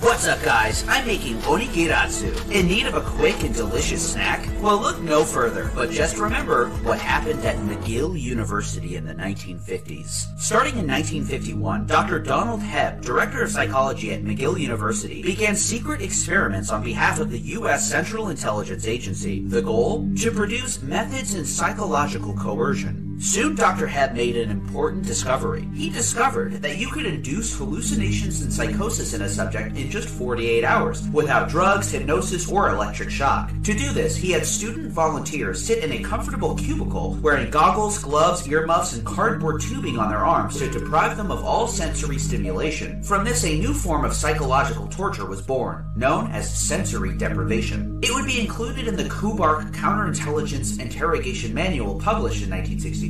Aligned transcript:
What's 0.00 0.28
up, 0.28 0.40
guys? 0.44 0.84
I'm 0.86 1.04
making 1.08 1.38
onigiratsu. 1.38 2.52
In 2.52 2.68
need 2.68 2.86
of 2.86 2.94
a 2.94 3.00
quick 3.00 3.42
and 3.42 3.52
delicious 3.52 4.12
snack? 4.12 4.48
Well, 4.62 4.80
look 4.80 5.00
no 5.00 5.24
further, 5.24 5.72
but 5.74 5.90
just 5.90 6.18
remember 6.18 6.68
what 6.84 7.00
happened 7.00 7.44
at 7.44 7.56
McGill 7.56 8.16
University 8.16 8.94
in 8.94 9.04
the 9.04 9.14
1950s. 9.14 10.38
Starting 10.38 10.78
in 10.78 10.86
1951, 10.86 11.86
Dr. 11.86 12.20
Donald 12.20 12.60
Hebb, 12.60 13.02
director 13.02 13.42
of 13.42 13.50
psychology 13.50 14.12
at 14.12 14.22
McGill 14.22 14.56
University, 14.56 15.20
began 15.20 15.56
secret 15.56 16.00
experiments 16.00 16.70
on 16.70 16.84
behalf 16.84 17.18
of 17.18 17.32
the 17.32 17.40
U.S. 17.58 17.90
Central 17.90 18.28
Intelligence 18.28 18.86
Agency. 18.86 19.40
The 19.48 19.62
goal? 19.62 20.08
To 20.18 20.30
produce 20.30 20.80
methods 20.80 21.34
in 21.34 21.44
psychological 21.44 22.34
coercion. 22.34 23.07
Soon, 23.20 23.56
Dr. 23.56 23.88
Hebb 23.88 24.14
made 24.14 24.36
an 24.36 24.48
important 24.48 25.04
discovery. 25.04 25.68
He 25.74 25.90
discovered 25.90 26.62
that 26.62 26.78
you 26.78 26.86
could 26.86 27.04
induce 27.04 27.52
hallucinations 27.56 28.42
and 28.42 28.52
psychosis 28.52 29.12
in 29.12 29.22
a 29.22 29.28
subject 29.28 29.76
in 29.76 29.90
just 29.90 30.08
48 30.08 30.62
hours 30.62 31.02
without 31.08 31.48
drugs, 31.48 31.90
hypnosis, 31.90 32.48
or 32.48 32.70
electric 32.70 33.10
shock. 33.10 33.50
To 33.64 33.74
do 33.74 33.92
this, 33.92 34.16
he 34.16 34.30
had 34.30 34.46
student 34.46 34.92
volunteers 34.92 35.64
sit 35.64 35.82
in 35.82 35.90
a 35.90 36.02
comfortable 36.02 36.54
cubicle 36.54 37.18
wearing 37.20 37.50
goggles, 37.50 37.98
gloves, 37.98 38.46
earmuffs, 38.46 38.92
and 38.92 39.04
cardboard 39.04 39.62
tubing 39.62 39.98
on 39.98 40.10
their 40.10 40.24
arms 40.24 40.56
to 40.58 40.70
deprive 40.70 41.16
them 41.16 41.32
of 41.32 41.44
all 41.44 41.66
sensory 41.66 42.18
stimulation. 42.18 43.02
From 43.02 43.24
this, 43.24 43.44
a 43.44 43.58
new 43.58 43.74
form 43.74 44.04
of 44.04 44.14
psychological 44.14 44.86
torture 44.86 45.26
was 45.26 45.42
born, 45.42 45.90
known 45.96 46.30
as 46.30 46.56
sensory 46.56 47.18
deprivation. 47.18 47.98
It 48.00 48.14
would 48.14 48.26
be 48.26 48.40
included 48.40 48.86
in 48.86 48.94
the 48.94 49.04
Kubark 49.04 49.72
Counterintelligence 49.74 50.80
Interrogation 50.80 51.52
Manual 51.52 51.98
published 51.98 52.44
in 52.44 52.52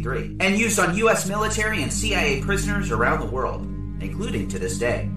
1963 0.05 0.37
and 0.41 0.59
used 0.59 0.79
on 0.79 0.97
U.S. 0.97 1.29
military 1.29 1.83
and 1.83 1.93
CIA 1.93 2.41
prisoners 2.41 2.91
around 2.91 3.21
the 3.21 3.27
world, 3.27 3.63
including 4.01 4.49
to 4.49 4.59
this 4.59 4.79
day. 4.79 5.09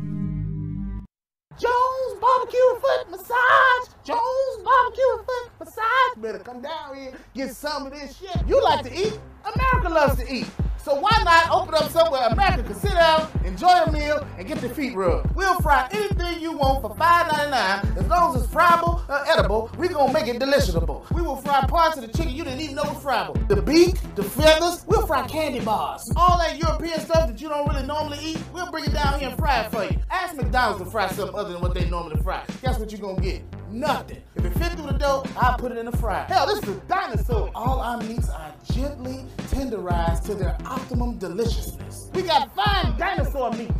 Jones 1.60 2.20
barbecue 2.20 2.60
foot 2.82 3.12
massage. 3.12 3.88
Jones 4.04 4.64
barbecue 4.64 5.26
foot 5.26 5.52
massage. 5.60 6.18
Better 6.18 6.40
come 6.40 6.62
down 6.62 6.96
here, 6.96 7.14
get 7.34 7.56
some 7.56 7.86
of 7.86 7.94
this 7.94 8.18
shit. 8.18 8.48
You 8.48 8.62
like 8.64 8.86
to 8.86 8.94
eat? 8.94 9.20
America 9.56 9.90
loves 9.90 10.18
to 10.20 10.34
eat. 10.34 10.50
So 10.84 10.96
why 10.96 11.12
not 11.24 11.52
open 11.52 11.76
up 11.76 11.92
somewhere 11.92 12.28
America 12.30 12.64
can 12.64 12.74
sit 12.74 12.94
down, 12.94 13.30
enjoy 13.46 13.68
a 13.68 13.92
meal, 13.92 14.26
and 14.40 14.48
get 14.48 14.58
their 14.60 14.74
feet 14.74 14.96
rubbed? 14.96 15.36
We'll 15.36 15.60
fry 15.62 15.88
anything 15.92 16.42
you 16.42 16.58
want 16.58 16.82
for 16.82 16.96
$5.99. 16.96 17.98
As 17.98 18.08
long 18.08 18.36
as 18.36 18.44
it's 18.44 18.52
friable 18.52 19.04
or 19.08 19.24
edible, 19.30 19.70
we 19.78 19.90
gonna 19.90 20.12
make 20.12 20.28
it 20.28 20.40
deliciousable. 20.40 21.06
We 21.14 21.22
will 21.22 21.36
fry 21.36 21.62
parts 21.68 21.98
of 21.98 22.02
the 22.02 22.08
chicken 22.08 22.34
you 22.34 22.44
didn't 22.44 22.62
even 22.62 22.76
know 22.76 22.84
was 22.84 23.04
friable. 23.04 23.36
The 23.48 23.62
beak, 23.62 23.96
the 24.16 24.24
feathers, 24.24 24.84
we'll 24.88 25.06
fry 25.06 25.28
candy 25.28 25.60
bars. 25.60 26.12
All 26.16 26.40
that 26.40 26.58
European 26.58 27.00
stuff 27.00 27.28
that 27.28 27.40
you 27.40 27.50
don't 27.50 27.70
really 27.70 27.86
normally 27.86 28.18
eat, 28.20 28.40
we'll 28.52 28.72
bring 28.72 28.86
it 28.86 28.94
down 28.94 29.20
here 29.20 29.30
and 29.30 29.38
fry 29.38 29.62
it 29.62 29.72
for 29.72 29.84
you. 29.84 30.00
Ask 30.10 30.36
McDonald's 30.36 30.84
to 30.84 30.90
fry 30.90 31.08
something 31.10 31.36
other 31.36 31.54
than 31.54 31.62
what 31.62 31.76
they 31.76 31.88
normally 31.90 32.20
fry. 32.24 32.44
Guess 32.64 32.80
what 32.80 32.92
you're 32.92 33.02
gonna 33.02 33.22
get? 33.22 33.44
Nothing. 33.72 34.22
If 34.36 34.44
it 34.46 34.54
fit 34.56 34.74
through 34.74 34.88
the 34.88 34.98
dough, 34.98 35.24
I'll 35.38 35.58
put 35.58 35.72
it 35.72 35.78
in 35.78 35.86
the 35.86 35.96
fryer. 35.96 36.26
Hell, 36.26 36.46
this 36.46 36.62
is 36.62 36.76
a 36.76 36.80
dinosaur. 36.82 37.52
All 37.56 37.80
our 37.80 38.02
meats 38.04 38.30
are 38.30 38.54
gently 38.74 39.26
tenderized 39.48 40.26
to 40.26 40.36
their 40.36 40.58
optimum 40.66 41.18
deliciousness. 41.18 42.10
We 42.14 42.24
got 42.24 42.54
fine 42.54 42.98
dinosaur 42.98 43.52
meat. 43.52 43.72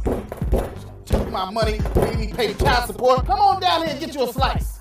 Took 1.06 1.30
my 1.30 1.52
money, 1.52 1.80
make 1.96 2.18
me 2.20 2.32
pay 2.32 2.54
the 2.54 2.64
child 2.64 2.88
support. 2.88 3.26
Come 3.26 3.40
on 3.40 3.60
down 3.60 3.82
here 3.82 3.92
and 3.92 4.00
get 4.00 4.16
you 4.16 4.24
a 4.24 4.32
slice. 4.32 4.80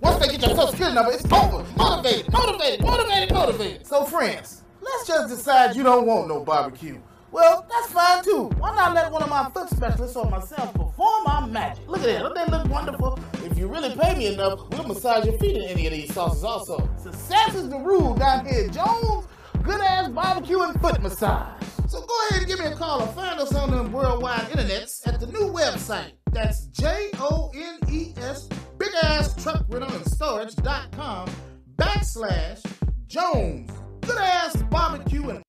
Once 0.00 0.26
they 0.26 0.32
get 0.32 0.44
your 0.44 0.56
social 0.56 0.72
security 0.72 0.96
number, 0.96 1.12
it's 1.12 1.24
over. 1.26 1.64
Motivated, 1.76 2.32
motivated, 2.32 2.84
motivated, 2.84 3.32
motivated. 3.32 3.86
So, 3.86 4.04
friends, 4.04 4.62
let's 4.80 5.06
just 5.06 5.28
decide 5.28 5.76
you 5.76 5.84
don't 5.84 6.06
want 6.06 6.26
no 6.26 6.40
barbecue. 6.40 6.98
Well, 7.32 7.66
that's 7.66 7.90
fine 7.90 8.22
too. 8.22 8.50
Why 8.58 8.76
not 8.76 8.94
let 8.94 9.10
one 9.10 9.22
of 9.22 9.30
my 9.30 9.48
foot 9.50 9.70
specialists 9.70 10.16
or 10.16 10.28
myself 10.28 10.74
perform 10.74 11.24
my 11.24 11.46
magic? 11.46 11.88
Look 11.88 12.00
at 12.00 12.04
that. 12.04 12.18
Don't 12.18 12.34
they 12.34 12.44
look 12.44 12.68
wonderful? 12.68 13.18
If 13.42 13.56
you 13.56 13.68
really 13.68 13.96
pay 13.96 14.14
me 14.14 14.26
enough, 14.34 14.60
we'll 14.70 14.86
massage 14.86 15.24
your 15.24 15.38
feet 15.38 15.56
in 15.56 15.62
any 15.62 15.86
of 15.86 15.92
these 15.94 16.12
sauces 16.12 16.44
also. 16.44 16.90
Success 17.02 17.54
is 17.54 17.70
the 17.70 17.78
rule 17.78 18.14
down 18.14 18.44
here 18.44 18.68
Jones. 18.68 19.26
Good 19.62 19.80
ass 19.80 20.10
barbecue 20.10 20.60
and 20.60 20.78
foot 20.82 21.00
massage. 21.02 21.62
So 21.88 22.00
go 22.00 22.14
ahead 22.28 22.42
and 22.42 22.46
give 22.46 22.58
me 22.58 22.66
a 22.66 22.76
call 22.76 23.02
or 23.02 23.06
find 23.08 23.40
us 23.40 23.54
on 23.54 23.70
the 23.70 23.82
worldwide 23.90 24.40
internets 24.50 25.06
at 25.06 25.18
the 25.18 25.26
new 25.26 25.50
website. 25.50 26.12
That's 26.32 26.66
J 26.66 27.10
O 27.18 27.50
N 27.54 27.78
E 27.90 28.12
S 28.18 28.48
big 28.76 28.90
ass 29.02 29.42
truck 29.42 29.64
rental 29.68 29.90
and 29.94 30.06
storage.com 30.06 31.30
backslash 31.76 32.62
Jones. 33.06 33.70
Good 34.02 34.18
ass 34.18 34.62
barbecue 34.64 35.30
and 35.30 35.41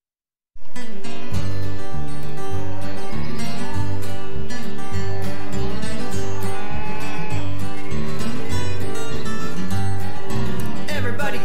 Everybody 0.75 0.87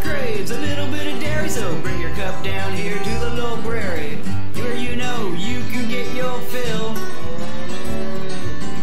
craves 0.01 0.51
a 0.51 0.59
little 0.59 0.91
bit 0.91 1.13
of 1.13 1.21
dairy, 1.21 1.51
so 1.51 1.79
bring 1.83 2.01
your 2.01 2.15
cup 2.15 2.43
down 2.43 2.73
here 2.73 2.97
to 2.97 3.11
the 3.21 3.29
little 3.35 3.59
prairie, 3.59 4.17
where 4.55 4.75
you 4.75 4.97
know 4.97 5.35
you 5.35 5.61
can 5.71 5.91
get 5.91 6.15
your 6.15 6.41
fill. 6.41 6.95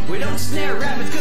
We 0.08 0.20
don't 0.20 0.38
snare 0.38 0.76
rabbits. 0.76 1.15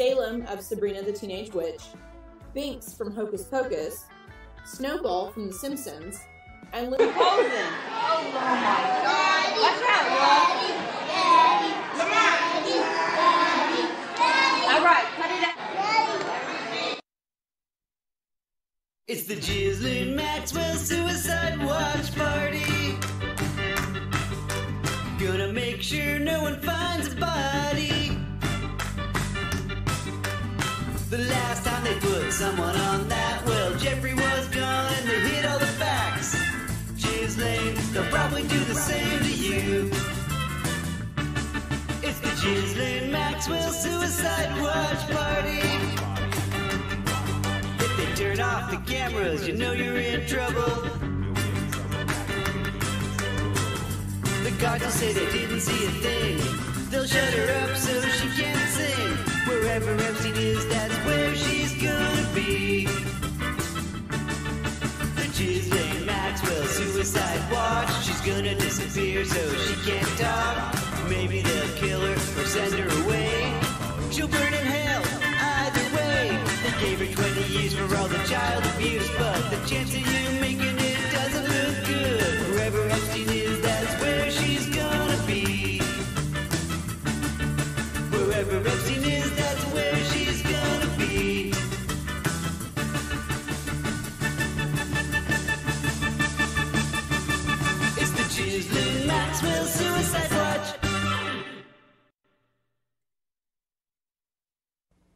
Salem 0.00 0.46
of 0.46 0.62
Sabrina 0.62 1.02
the 1.02 1.12
Teenage 1.12 1.52
Witch, 1.52 1.82
Binks 2.54 2.94
from 2.94 3.14
Hocus 3.14 3.42
Pocus, 3.42 4.06
Snowball 4.64 5.30
from 5.30 5.48
The 5.48 5.52
Simpsons, 5.52 6.18
and 6.72 6.90
Little 6.90 7.12
Frozen. 7.12 7.44
Watch 7.52 7.60
out, 9.84 10.06
y'all. 10.16 10.56
All 14.72 14.82
right, 14.82 15.04
cut 15.18 15.30
it 15.30 15.44
out. 15.44 15.56
It's 19.06 19.24
the 19.24 19.34
Ghislaine 19.34 20.16
Maxwell 20.16 20.76
Suicide 20.76 21.62
Watch 21.62 22.16
Party. 22.16 22.96
Gonna 25.22 25.52
make 25.52 25.82
sure 25.82 26.18
no 26.18 26.40
one 26.40 26.58
finds 26.62 27.12
a 27.12 27.16
body. 27.16 27.69
Someone 32.40 32.74
on 32.74 33.06
that, 33.10 33.42
well, 33.44 33.74
Jeffrey 33.74 34.14
was 34.14 34.48
gone 34.48 34.94
they 35.04 35.20
hid 35.28 35.44
all 35.44 35.58
the 35.58 35.66
facts. 35.66 36.34
Ghislaine, 36.96 37.76
they'll 37.92 38.10
probably 38.10 38.44
do 38.44 38.58
the 38.60 38.74
same 38.74 39.18
to 39.18 39.30
you. 39.30 39.90
It's 42.02 42.18
the 42.20 42.32
Ghislaine 42.40 43.12
Maxwell 43.12 43.70
Suicide 43.70 44.58
Watch 44.62 45.02
Party. 45.10 45.60
If 47.84 47.96
they 47.98 48.14
turn 48.14 48.40
off 48.40 48.70
the 48.70 48.78
cameras, 48.90 49.46
you 49.46 49.54
know 49.54 49.72
you're 49.72 49.98
in 49.98 50.26
trouble. 50.26 50.88
The 54.44 54.56
guards 54.58 54.82
will 54.82 54.90
say 54.92 55.12
they 55.12 55.30
didn't 55.30 55.60
see 55.60 55.84
a 55.84 55.90
thing. 56.00 56.88
They'll 56.88 57.04
shut 57.04 57.34
her 57.34 57.64
up 57.64 57.76
so 57.76 58.00
she 58.00 58.42
can't 58.42 58.70
sing. 58.70 59.29
Wherever 59.70 60.02
Epstein 60.02 60.34
is, 60.34 60.66
that's 60.66 60.96
where 61.06 61.32
she's 61.32 61.72
gonna 61.80 62.28
be. 62.34 62.86
Ghislaine 65.38 66.04
Maxwell 66.04 66.64
suicide 66.64 67.40
watch. 67.52 67.88
She's 68.04 68.20
gonna 68.22 68.56
disappear 68.56 69.24
so 69.24 69.40
she 69.58 69.74
can't 69.88 70.18
talk. 70.18 70.74
Maybe 71.08 71.40
they'll 71.42 71.74
kill 71.76 72.00
her 72.00 72.14
or 72.14 72.46
send 72.46 72.74
her 72.74 73.04
away. 73.04 73.54
She'll 74.10 74.26
burn 74.26 74.52
in 74.52 74.66
hell 74.66 75.04
either 75.62 75.86
way. 75.96 76.36
They 76.64 76.74
gave 76.84 76.98
her 76.98 77.22
20 77.22 77.42
years 77.54 77.72
for 77.72 77.86
all 77.94 78.08
the 78.08 78.18
child 78.26 78.64
abuse, 78.74 79.08
but 79.18 79.50
the 79.50 79.60
chance 79.68 79.94
of 79.94 80.00
you 80.00 80.40
making 80.40 80.78
it 80.80 80.98
doesn't 81.12 81.46
look 81.46 81.86
good. 81.86 82.50
Wherever 82.50 82.88
Epstein 82.90 83.28
is, 83.28 83.49
Suicide 99.40 100.30
Watch. 100.32 100.76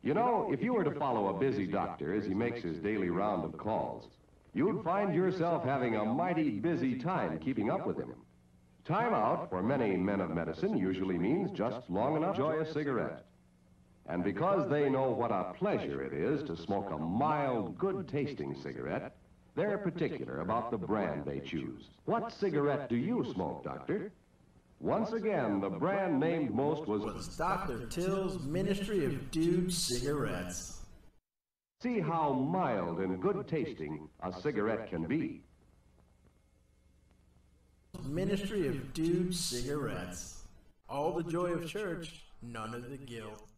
You 0.03 0.15
know, 0.15 0.49
if 0.53 0.63
you 0.63 0.73
were 0.73 0.85
to 0.85 0.91
follow 0.93 1.29
a 1.29 1.39
busy 1.39 1.67
doctor 1.67 2.15
as 2.15 2.25
he 2.25 2.35
makes 2.35 2.63
his 2.63 2.79
daily 2.79 3.11
round 3.11 3.45
of 3.45 3.57
calls, 3.59 4.09
you'd 4.55 4.83
find 4.83 5.15
yourself 5.15 5.65
having 5.65 5.97
a 5.97 6.05
mighty 6.05 6.51
busy 6.51 6.95
time 6.97 7.39
keeping 7.39 7.71
up 7.71 7.87
with 7.87 7.99
him. 7.99 8.15
Time 8.87 9.15
out 9.15 9.49
for 9.51 9.63
many 9.63 9.97
men 9.97 10.21
of 10.21 10.31
medicine 10.31 10.77
usually 10.77 11.19
means 11.19 11.51
just 11.51 11.81
long 11.89 12.17
enough 12.17 12.37
to 12.37 12.45
enjoy 12.45 12.61
a 12.61 12.73
cigarette. 12.73 13.25
And 14.07 14.23
because 14.23 14.69
they 14.69 14.91
know 14.91 15.11
what 15.11 15.33
a 15.33 15.55
pleasure 15.55 16.03
it 16.03 16.13
is 16.13 16.43
to 16.45 16.57
smoke 16.57 16.91
a 16.91 16.99
mild, 16.99 17.79
good-tasting 17.79 18.55
cigarette, 18.63 19.17
they're 19.55 19.79
particular 19.79 20.41
about 20.41 20.71
the 20.71 20.79
brand 20.79 21.25
they 21.25 21.41
choose. 21.41 21.89
What 22.07 22.33
cigarette 22.33 22.89
do 22.89 22.97
you 22.97 23.25
smoke, 23.33 23.65
Doctor? 23.65 24.13
Once 24.81 25.13
again, 25.13 25.61
the 25.61 25.71
brand 25.71 26.19
named 26.19 26.53
most 26.53 26.87
was... 26.87 27.03
was 27.03 27.29
Dr. 27.37 27.87
Till's 27.87 28.43
Ministry 28.43 29.05
of 29.05 29.31
Dude 29.31 29.73
Cigarettes. 29.73 30.83
See 31.81 32.01
how 32.01 32.33
mild 32.33 32.99
and 32.99 33.21
good 33.21 33.47
tasting 33.47 34.09
a 34.23 34.33
cigarette 34.41 34.91
can 34.91 35.07
be. 35.07 35.43
Ministry 38.03 38.67
of 38.69 38.93
Dude 38.93 39.35
Cigarettes. 39.35 40.43
All 40.89 41.13
the 41.13 41.23
joy 41.23 41.53
of 41.53 41.69
church, 41.69 42.25
none 42.43 42.75
of 42.75 42.91
the 42.91 42.99
guilt. 42.99 43.49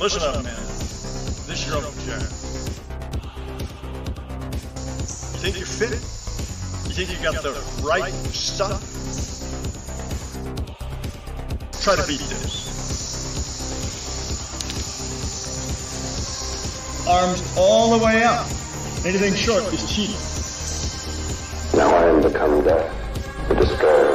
Listen 0.00 0.22
up, 0.22 0.44
man. 0.44 0.54
This 0.54 1.48
is 1.50 1.66
your 1.66 1.78
Uncle 1.78 1.90
Jack. 2.06 2.22
You 5.32 5.38
think 5.42 5.56
you're 5.56 5.66
fit? 5.66 5.90
You 6.86 6.94
think 6.94 7.10
you 7.10 7.18
got 7.20 7.42
the 7.42 7.50
right 7.82 8.12
stuff? 8.32 8.80
Try 11.82 11.96
to 11.96 12.06
beat 12.06 12.20
this. 12.20 12.68
Arms 17.08 17.42
all 17.56 17.98
the 17.98 18.04
way 18.04 18.22
up. 18.22 18.46
Anything 19.04 19.34
short 19.34 19.64
is 19.72 19.82
cheating. 19.92 20.14
Now 21.76 21.92
I 21.92 22.04
am 22.08 22.22
become 22.22 22.62
death, 22.62 23.48
the 23.48 23.54
destroyer 23.56 24.07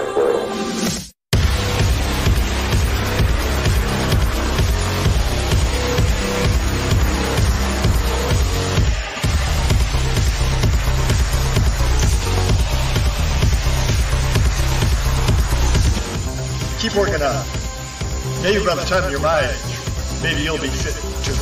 Keep 16.94 17.00
working 17.00 17.24
on 17.24 17.36
it. 17.36 18.44
Maybe 18.44 18.64
by 18.64 18.76
the 18.76 18.86
time 18.86 19.10
you're 19.10 19.20
my 19.20 19.40
age, 19.40 20.22
maybe 20.22 20.44
you'll 20.44 20.60
be 20.60 20.68
fit 20.68 20.94
too. 21.24 21.34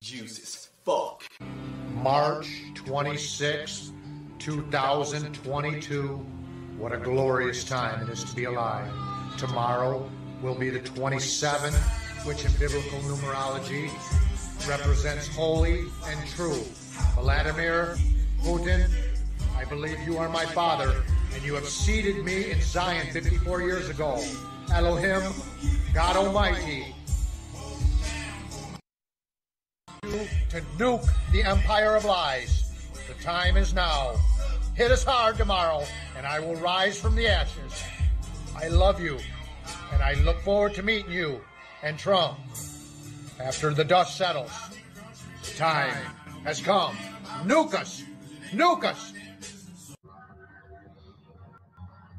Juice 0.00 0.38
as 0.38 0.70
fuck. 0.84 1.24
March 1.96 2.62
26, 2.76 3.92
2022. 4.38 6.26
What 6.78 6.92
a 6.92 6.96
glorious 6.96 7.62
time 7.62 8.08
it 8.08 8.10
is 8.10 8.24
to 8.24 8.34
be 8.34 8.44
alive. 8.44 8.90
Tomorrow 9.36 10.10
will 10.40 10.54
be 10.54 10.70
the 10.70 10.80
27th, 10.80 11.74
which 12.24 12.46
in 12.46 12.52
biblical 12.52 13.00
numerology 13.00 13.90
represents 14.66 15.28
holy 15.28 15.84
and 16.06 16.28
true. 16.30 16.64
Vladimir 17.16 17.98
Putin, 18.42 18.90
I 19.62 19.64
believe 19.64 20.00
you 20.00 20.18
are 20.18 20.28
my 20.28 20.44
father, 20.44 21.04
and 21.32 21.42
you 21.44 21.54
have 21.54 21.68
seated 21.68 22.24
me 22.24 22.50
in 22.50 22.60
Zion 22.60 23.06
54 23.12 23.62
years 23.62 23.88
ago. 23.90 24.20
Elohim, 24.74 25.22
God 25.94 26.16
Almighty, 26.16 26.92
to 30.02 30.60
nuke 30.76 31.06
the 31.30 31.44
empire 31.44 31.94
of 31.94 32.04
lies. 32.04 32.72
The 33.06 33.14
time 33.22 33.56
is 33.56 33.72
now. 33.72 34.16
Hit 34.74 34.90
us 34.90 35.04
hard 35.04 35.36
tomorrow, 35.36 35.84
and 36.16 36.26
I 36.26 36.40
will 36.40 36.56
rise 36.56 37.00
from 37.00 37.14
the 37.14 37.28
ashes. 37.28 37.84
I 38.56 38.66
love 38.66 39.00
you, 39.00 39.16
and 39.92 40.02
I 40.02 40.14
look 40.24 40.40
forward 40.40 40.74
to 40.74 40.82
meeting 40.82 41.12
you 41.12 41.40
and 41.84 41.96
Trump 41.96 42.36
after 43.38 43.72
the 43.72 43.84
dust 43.84 44.16
settles. 44.16 44.50
The 45.44 45.56
time 45.56 45.94
has 46.42 46.60
come. 46.60 46.96
Nuke 47.44 47.74
us! 47.74 48.02
Nuke 48.52 48.86
us! 48.86 49.12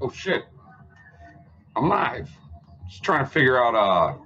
Oh 0.05 0.09
shit. 0.09 0.43
I'm 1.77 1.87
live. 1.87 2.29
Just 2.89 3.03
trying 3.03 3.23
to 3.23 3.31
figure 3.31 3.63
out 3.63 3.73
uh 3.73 4.17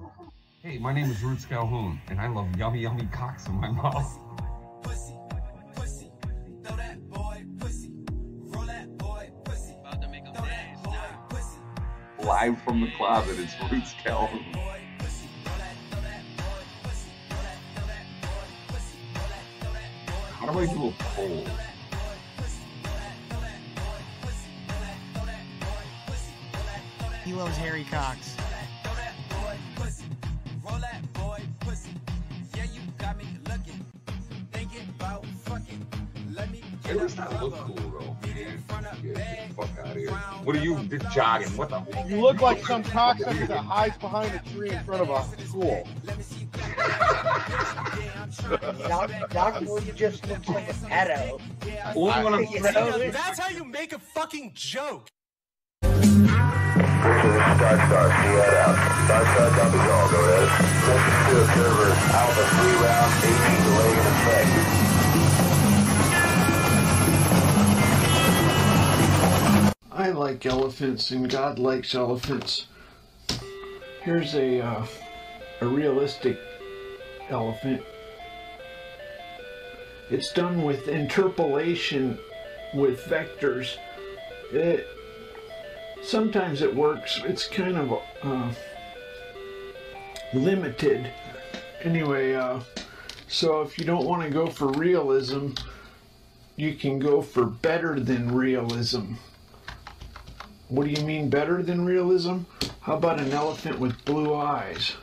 Hey, 0.63 0.79
my 0.79 0.91
name 0.91 1.11
is 1.11 1.21
Roots 1.21 1.45
Calhoun, 1.45 2.01
and 2.07 2.19
I 2.19 2.27
love 2.29 2.47
yummy 2.57 2.81
yummy 2.81 3.07
cocks 3.11 3.45
in 3.45 3.53
my 3.53 3.69
mouth. 3.69 4.19
Live 12.23 12.59
from 12.63 12.81
the 12.81 12.89
closet, 12.97 13.37
it's 13.37 13.71
Roots 13.71 13.93
Calhoun. 14.03 14.41
How 20.31 20.51
do 20.51 20.57
I 20.57 20.65
do 20.65 20.87
a 20.87 20.91
poll? 21.13 21.45
He 27.27 27.33
loves 27.33 27.57
Harry 27.57 27.83
Cox. 27.91 28.37
It 36.89 36.93
does 36.93 37.17
not 37.17 37.43
look 37.43 37.53
cool 37.53 37.75
though. 37.75 38.15
man. 38.23 38.63
Get 39.03 39.49
the 39.49 39.53
fuck 39.55 39.69
out 39.77 39.87
of 39.87 39.97
here. 39.97 40.11
What 40.11 40.55
are 40.55 40.63
you 40.63 40.81
just 40.85 41.13
jogging? 41.13 41.49
What 41.57 41.69
the 41.69 41.81
fuck? 41.81 42.07
You 42.07 42.21
look 42.21 42.39
like 42.39 42.65
some 42.65 42.81
cocksucker 42.81 43.45
that 43.49 43.57
hides 43.57 43.97
behind 43.97 44.33
a 44.33 44.39
tree 44.53 44.69
in 44.69 44.81
front 44.85 45.01
of 45.01 45.09
a 45.09 45.45
school. 45.45 45.85
Doc, 48.87 49.11
Doc 49.31 49.59
Lee 49.59 49.91
just 49.97 50.25
looks 50.29 50.47
like 50.47 50.69
a 50.69 50.73
pedo. 50.73 51.41
Only 51.93 52.23
when 52.23 52.33
I'm 52.35 52.45
You 52.45 52.61
know? 52.61 53.11
That's 53.11 53.37
how 53.37 53.49
you 53.49 53.65
make 53.65 53.91
a 53.91 53.99
fucking 53.99 54.53
joke. 54.53 55.09
Go 60.09 60.19
ahead. 60.23 60.49
Message 60.87 61.21
to 61.27 61.35
observer, 61.43 61.89
Alpha 62.15 62.43
3 62.55 62.73
round, 62.81 63.11
18 63.21 63.61
delay 63.63 63.91
in 63.91 64.05
effect. 64.07 64.51
I 69.91 70.09
like 70.09 70.45
elephants 70.45 71.11
and 71.11 71.29
God 71.29 71.59
likes 71.59 71.93
elephants. 71.93 72.65
Here's 74.01 74.33
a 74.33 74.61
uh, 74.61 74.85
a 75.61 75.67
realistic 75.67 76.39
elephant. 77.29 77.83
It's 80.09 80.33
done 80.33 80.63
with 80.63 80.87
interpolation 80.87 82.17
with 82.73 83.01
vectors. 83.01 83.77
It 84.51 84.87
sometimes 86.03 86.61
it 86.61 86.75
works. 86.75 87.21
It's 87.25 87.47
kind 87.47 87.77
of 87.77 87.99
uh, 88.23 88.51
limited. 90.33 91.11
Anyway, 91.83 92.33
uh, 92.33 92.59
so 93.27 93.61
if 93.61 93.77
you 93.77 93.85
don't 93.85 94.05
want 94.05 94.23
to 94.23 94.29
go 94.29 94.47
for 94.47 94.67
realism, 94.71 95.49
you 96.55 96.73
can 96.73 96.99
go 96.99 97.21
for 97.21 97.45
better 97.45 97.99
than 97.99 98.33
realism. 98.33 99.13
What 100.69 100.85
do 100.85 100.91
you 100.91 101.05
mean 101.05 101.29
better 101.29 101.61
than 101.61 101.85
realism? 101.85 102.39
How 102.81 102.97
about 102.97 103.19
an 103.19 103.31
elephant 103.31 103.79
with 103.79 104.03
blue 104.05 104.33
eyes? 104.33 104.95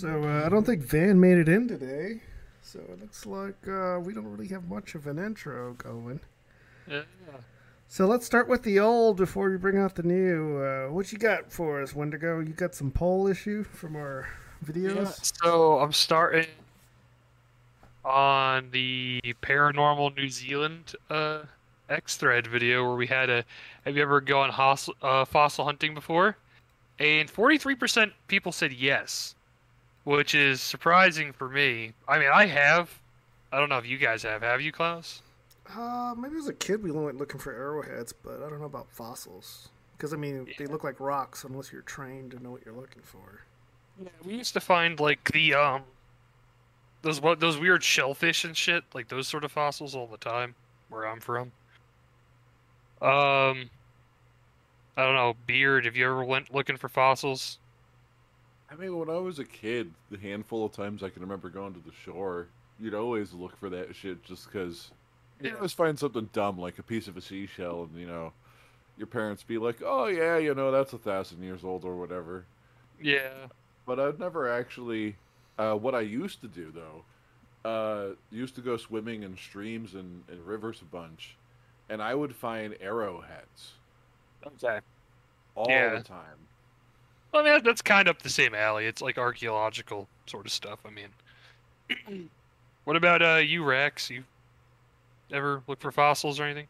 So 0.00 0.24
uh, 0.24 0.46
I 0.46 0.48
don't 0.48 0.64
think 0.64 0.80
Van 0.82 1.20
made 1.20 1.36
it 1.36 1.46
in 1.46 1.68
today. 1.68 2.22
So 2.62 2.78
it 2.78 3.00
looks 3.02 3.26
like 3.26 3.68
uh, 3.68 4.00
we 4.00 4.14
don't 4.14 4.24
really 4.24 4.48
have 4.48 4.66
much 4.66 4.94
of 4.94 5.06
an 5.06 5.18
intro 5.18 5.74
going. 5.74 6.20
Yeah. 6.88 7.02
So 7.86 8.06
let's 8.06 8.24
start 8.24 8.48
with 8.48 8.62
the 8.62 8.80
old 8.80 9.18
before 9.18 9.50
we 9.50 9.58
bring 9.58 9.76
out 9.76 9.96
the 9.96 10.02
new. 10.02 10.56
Uh, 10.56 10.86
what 10.86 11.12
you 11.12 11.18
got 11.18 11.52
for 11.52 11.82
us, 11.82 11.94
Wendigo? 11.94 12.40
You 12.40 12.54
got 12.54 12.74
some 12.74 12.90
poll 12.90 13.26
issue 13.26 13.62
from 13.62 13.94
our 13.94 14.26
videos? 14.64 14.96
Yeah, 14.96 15.10
so 15.44 15.80
I'm 15.80 15.92
starting 15.92 16.46
on 18.02 18.70
the 18.70 19.20
paranormal 19.42 20.16
New 20.16 20.30
Zealand 20.30 20.94
uh, 21.10 21.42
X 21.90 22.16
thread 22.16 22.46
video 22.46 22.86
where 22.86 22.96
we 22.96 23.06
had 23.06 23.28
a. 23.28 23.44
Have 23.84 23.96
you 23.96 24.02
ever 24.02 24.22
gone 24.22 24.50
uh, 25.02 25.24
fossil 25.26 25.66
hunting 25.66 25.92
before? 25.92 26.38
And 26.98 27.30
43% 27.30 28.12
people 28.28 28.52
said 28.52 28.72
yes, 28.72 29.34
which 30.10 30.34
is 30.34 30.60
surprising 30.60 31.32
for 31.32 31.48
me. 31.48 31.92
I 32.08 32.18
mean, 32.18 32.30
I 32.34 32.46
have. 32.46 32.90
I 33.52 33.60
don't 33.60 33.68
know 33.68 33.78
if 33.78 33.86
you 33.86 33.96
guys 33.96 34.24
have. 34.24 34.42
Have 34.42 34.60
you, 34.60 34.72
Klaus? 34.72 35.22
Uh, 35.72 36.16
maybe 36.18 36.36
as 36.36 36.48
a 36.48 36.52
kid 36.52 36.82
we 36.82 36.90
went 36.90 37.16
looking 37.16 37.38
for 37.38 37.52
arrowheads, 37.52 38.12
but 38.12 38.42
I 38.42 38.50
don't 38.50 38.58
know 38.58 38.66
about 38.66 38.90
fossils. 38.90 39.68
Because 39.96 40.12
I 40.12 40.16
mean, 40.16 40.48
they 40.58 40.66
look 40.66 40.82
like 40.82 40.98
rocks 40.98 41.44
unless 41.44 41.70
you're 41.70 41.82
trained 41.82 42.32
to 42.32 42.42
know 42.42 42.50
what 42.50 42.62
you're 42.64 42.74
looking 42.74 43.02
for. 43.04 43.42
Yeah, 44.02 44.08
we 44.24 44.34
used 44.34 44.52
to 44.54 44.60
find 44.60 44.98
like 44.98 45.30
the 45.30 45.54
um 45.54 45.82
those 47.02 47.20
what 47.20 47.38
those 47.38 47.56
weird 47.56 47.84
shellfish 47.84 48.44
and 48.44 48.56
shit, 48.56 48.82
like 48.92 49.08
those 49.08 49.28
sort 49.28 49.44
of 49.44 49.52
fossils 49.52 49.94
all 49.94 50.08
the 50.08 50.16
time 50.16 50.56
where 50.88 51.06
I'm 51.06 51.20
from. 51.20 51.52
Um 53.00 53.70
I 54.96 55.04
don't 55.04 55.14
know, 55.14 55.36
Beard, 55.46 55.84
have 55.84 55.96
you 55.96 56.04
ever 56.06 56.24
went 56.24 56.52
looking 56.52 56.76
for 56.76 56.88
fossils? 56.88 57.60
I 58.70 58.76
mean, 58.76 58.96
when 58.96 59.10
I 59.10 59.18
was 59.18 59.38
a 59.38 59.44
kid, 59.44 59.92
the 60.10 60.18
handful 60.18 60.64
of 60.64 60.72
times 60.72 61.02
I 61.02 61.08
can 61.08 61.22
remember 61.22 61.48
going 61.48 61.74
to 61.74 61.80
the 61.80 61.92
shore, 62.04 62.46
you'd 62.78 62.94
always 62.94 63.32
look 63.32 63.56
for 63.56 63.68
that 63.70 63.94
shit 63.96 64.22
just 64.22 64.46
because 64.46 64.90
you 65.40 65.54
always 65.56 65.72
find 65.72 65.98
something 65.98 66.28
dumb 66.32 66.58
like 66.58 66.78
a 66.78 66.82
piece 66.82 67.08
of 67.08 67.16
a 67.16 67.20
seashell, 67.20 67.84
and 67.84 68.00
you 68.00 68.06
know, 68.06 68.32
your 68.96 69.06
parents 69.06 69.42
be 69.42 69.58
like, 69.58 69.82
"Oh 69.84 70.06
yeah, 70.06 70.36
you 70.36 70.54
know, 70.54 70.70
that's 70.70 70.92
a 70.92 70.98
thousand 70.98 71.42
years 71.42 71.64
old 71.64 71.84
or 71.84 71.96
whatever." 71.96 72.44
Yeah. 73.02 73.46
But 73.86 73.98
I've 73.98 74.18
never 74.18 74.48
actually. 74.48 75.16
Uh, 75.58 75.74
what 75.74 75.94
I 75.94 76.00
used 76.00 76.40
to 76.42 76.48
do 76.48 76.72
though, 76.72 77.68
uh, 77.68 78.14
used 78.30 78.54
to 78.54 78.60
go 78.62 78.76
swimming 78.76 79.24
in 79.24 79.36
streams 79.36 79.94
and, 79.94 80.22
and 80.28 80.46
rivers 80.46 80.80
a 80.80 80.84
bunch, 80.84 81.36
and 81.88 82.00
I 82.00 82.14
would 82.14 82.34
find 82.34 82.76
arrowheads 82.80 83.72
Okay. 84.46 84.80
all 85.54 85.68
Yeah. 85.68 85.96
the 85.98 86.04
time. 86.04 86.38
I 87.32 87.42
mean, 87.42 87.62
that's 87.62 87.82
kind 87.82 88.08
of 88.08 88.16
up 88.16 88.22
the 88.22 88.30
same 88.30 88.54
alley. 88.54 88.86
It's 88.86 89.00
like 89.00 89.18
archaeological 89.18 90.08
sort 90.26 90.46
of 90.46 90.52
stuff. 90.52 90.80
I 90.84 90.90
mean, 90.90 92.28
what 92.84 92.96
about 92.96 93.22
uh, 93.22 93.36
you, 93.36 93.64
Rex? 93.64 94.10
You 94.10 94.24
ever 95.32 95.62
look 95.66 95.80
for 95.80 95.92
fossils 95.92 96.40
or 96.40 96.44
anything? 96.44 96.66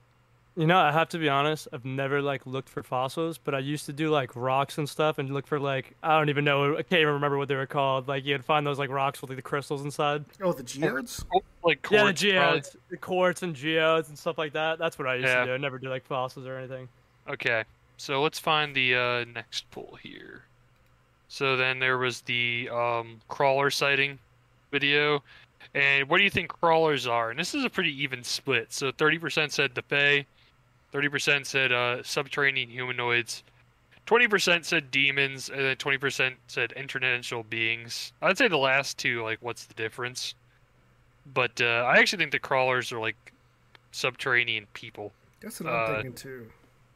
You 0.56 0.66
know, 0.66 0.78
I 0.78 0.90
have 0.92 1.08
to 1.10 1.18
be 1.18 1.28
honest. 1.28 1.68
I've 1.72 1.84
never 1.84 2.20
like 2.20 2.44
looked 2.44 2.68
for 2.68 2.82
fossils, 2.82 3.38
but 3.38 3.54
I 3.54 3.60
used 3.60 3.86
to 3.86 3.92
do 3.92 4.10
like 4.10 4.34
rocks 4.34 4.78
and 4.78 4.88
stuff 4.88 5.18
and 5.18 5.32
look 5.32 5.46
for 5.46 5.60
like 5.60 5.94
I 6.02 6.18
don't 6.18 6.28
even 6.28 6.44
know. 6.44 6.76
I 6.76 6.82
can't 6.82 7.00
even 7.00 7.14
remember 7.14 7.38
what 7.38 7.48
they 7.48 7.54
were 7.54 7.66
called. 7.66 8.08
Like 8.08 8.26
you'd 8.26 8.44
find 8.44 8.66
those 8.66 8.78
like 8.78 8.90
rocks 8.90 9.22
with 9.22 9.30
like 9.30 9.36
the 9.36 9.42
crystals 9.42 9.82
inside. 9.82 10.24
Oh, 10.42 10.52
the 10.52 10.64
geodes. 10.64 11.24
Like 11.32 11.78
yeah, 11.90 12.04
the 12.04 12.12
quartz, 12.12 12.22
probably. 12.22 12.32
geodes, 12.32 12.76
the 12.90 12.96
quartz 12.96 13.42
and 13.42 13.54
geodes 13.54 14.08
and 14.08 14.18
stuff 14.18 14.36
like 14.38 14.52
that. 14.54 14.78
That's 14.78 14.98
what 14.98 15.06
I 15.06 15.14
used 15.14 15.28
Yeah. 15.28 15.40
to 15.40 15.46
do. 15.46 15.54
I 15.54 15.56
never 15.56 15.78
do 15.78 15.88
like 15.88 16.04
fossils 16.04 16.46
or 16.46 16.58
anything. 16.58 16.88
Okay, 17.28 17.64
so 17.96 18.20
let's 18.20 18.38
find 18.40 18.74
the 18.74 18.94
uh, 18.96 19.24
next 19.32 19.70
pool 19.70 19.96
here. 20.02 20.42
So 21.30 21.56
then 21.56 21.78
there 21.78 21.96
was 21.96 22.22
the 22.22 22.68
um, 22.72 23.20
crawler 23.28 23.70
sighting 23.70 24.18
video, 24.72 25.22
and 25.74 26.08
what 26.08 26.18
do 26.18 26.24
you 26.24 26.30
think 26.30 26.48
crawlers 26.48 27.06
are? 27.06 27.30
And 27.30 27.38
this 27.38 27.54
is 27.54 27.64
a 27.64 27.70
pretty 27.70 28.02
even 28.02 28.24
split. 28.24 28.72
So 28.72 28.90
30% 28.90 29.52
said 29.52 29.76
the 29.76 29.82
Fae, 29.82 30.26
30% 30.92 31.46
said 31.46 31.70
uh, 31.70 32.02
subterranean 32.02 32.68
humanoids, 32.68 33.44
20% 34.08 34.64
said 34.64 34.90
demons, 34.90 35.50
and 35.50 35.60
then 35.60 35.76
20% 35.76 36.34
said 36.48 36.72
interdimensional 36.76 37.48
beings. 37.48 38.12
I'd 38.20 38.36
say 38.36 38.48
the 38.48 38.56
last 38.56 38.98
two, 38.98 39.22
like, 39.22 39.38
what's 39.40 39.66
the 39.66 39.74
difference? 39.74 40.34
But 41.32 41.60
uh, 41.60 41.84
I 41.86 41.98
actually 41.98 42.18
think 42.18 42.32
the 42.32 42.40
crawlers 42.40 42.90
are 42.90 42.98
like 42.98 43.32
subterranean 43.92 44.66
people. 44.74 45.12
That's 45.40 45.60
what 45.60 45.72
I'm 45.72 45.90
Uh, 45.90 45.94
thinking 45.94 46.14
too. 46.14 46.46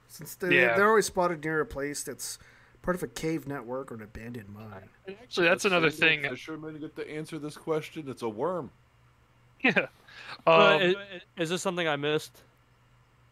Since 0.08 0.34
they, 0.34 0.56
yeah. 0.56 0.74
they're 0.74 0.88
always 0.88 1.06
spotted 1.06 1.44
near 1.44 1.60
a 1.60 1.66
place 1.66 2.02
that's 2.02 2.40
part 2.84 2.94
of 2.96 3.02
a 3.02 3.08
cave 3.08 3.46
network 3.48 3.90
or 3.90 3.96
an 3.96 4.02
abandoned 4.02 4.48
mine. 4.48 4.88
Actually, 5.08 5.48
that's 5.48 5.64
another 5.64 5.90
single 5.90 6.28
thing. 6.28 6.30
Fisherman 6.30 6.78
get 6.78 6.94
to 6.96 7.10
answer 7.10 7.38
this 7.38 7.56
question. 7.56 8.04
It's 8.08 8.22
a 8.22 8.28
worm. 8.28 8.70
Yeah. 9.62 9.78
Um, 9.78 9.86
i- 10.46 10.94
is 11.38 11.48
this 11.50 11.62
something 11.62 11.88
I 11.88 11.96
missed? 11.96 12.42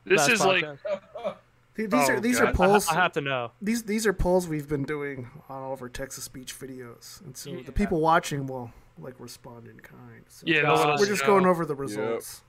This 0.05 0.27
is 0.29 0.45
like- 0.45 0.65
podcast? 0.65 1.37
Th- 1.77 1.89
These 1.89 2.09
Oh, 2.11 2.13
are 2.13 2.21
these 2.21 2.39
God. 2.39 2.49
are 2.49 2.53
polls. 2.53 2.89
I 2.89 2.95
have 2.95 3.13
to 3.13 3.21
know. 3.23 3.51
These 3.63 3.85
these 3.85 4.07
are 4.07 4.13
polls 4.13 4.47
we've 4.47 4.69
been 4.69 4.83
doing 4.85 5.31
on 5.49 5.63
all 5.63 5.73
of 5.73 5.81
our 5.81 5.89
Texas 5.89 6.29
Beach 6.29 6.55
videos, 6.59 7.23
and 7.25 7.35
so 7.35 7.51
the 7.65 7.73
people 7.73 7.99
watching 8.01 8.47
will 8.47 8.71
like 8.99 9.15
respond 9.19 9.67
in 9.69 9.81
kind. 9.81 10.25
So 10.29 10.45
Yeah, 10.47 10.63
they'll 10.63 10.97
we're 10.99 11.07
just 11.07 11.23
know. 11.23 11.29
going 11.29 11.47
over 11.47 11.65
the 11.65 11.75
results. 11.75 12.43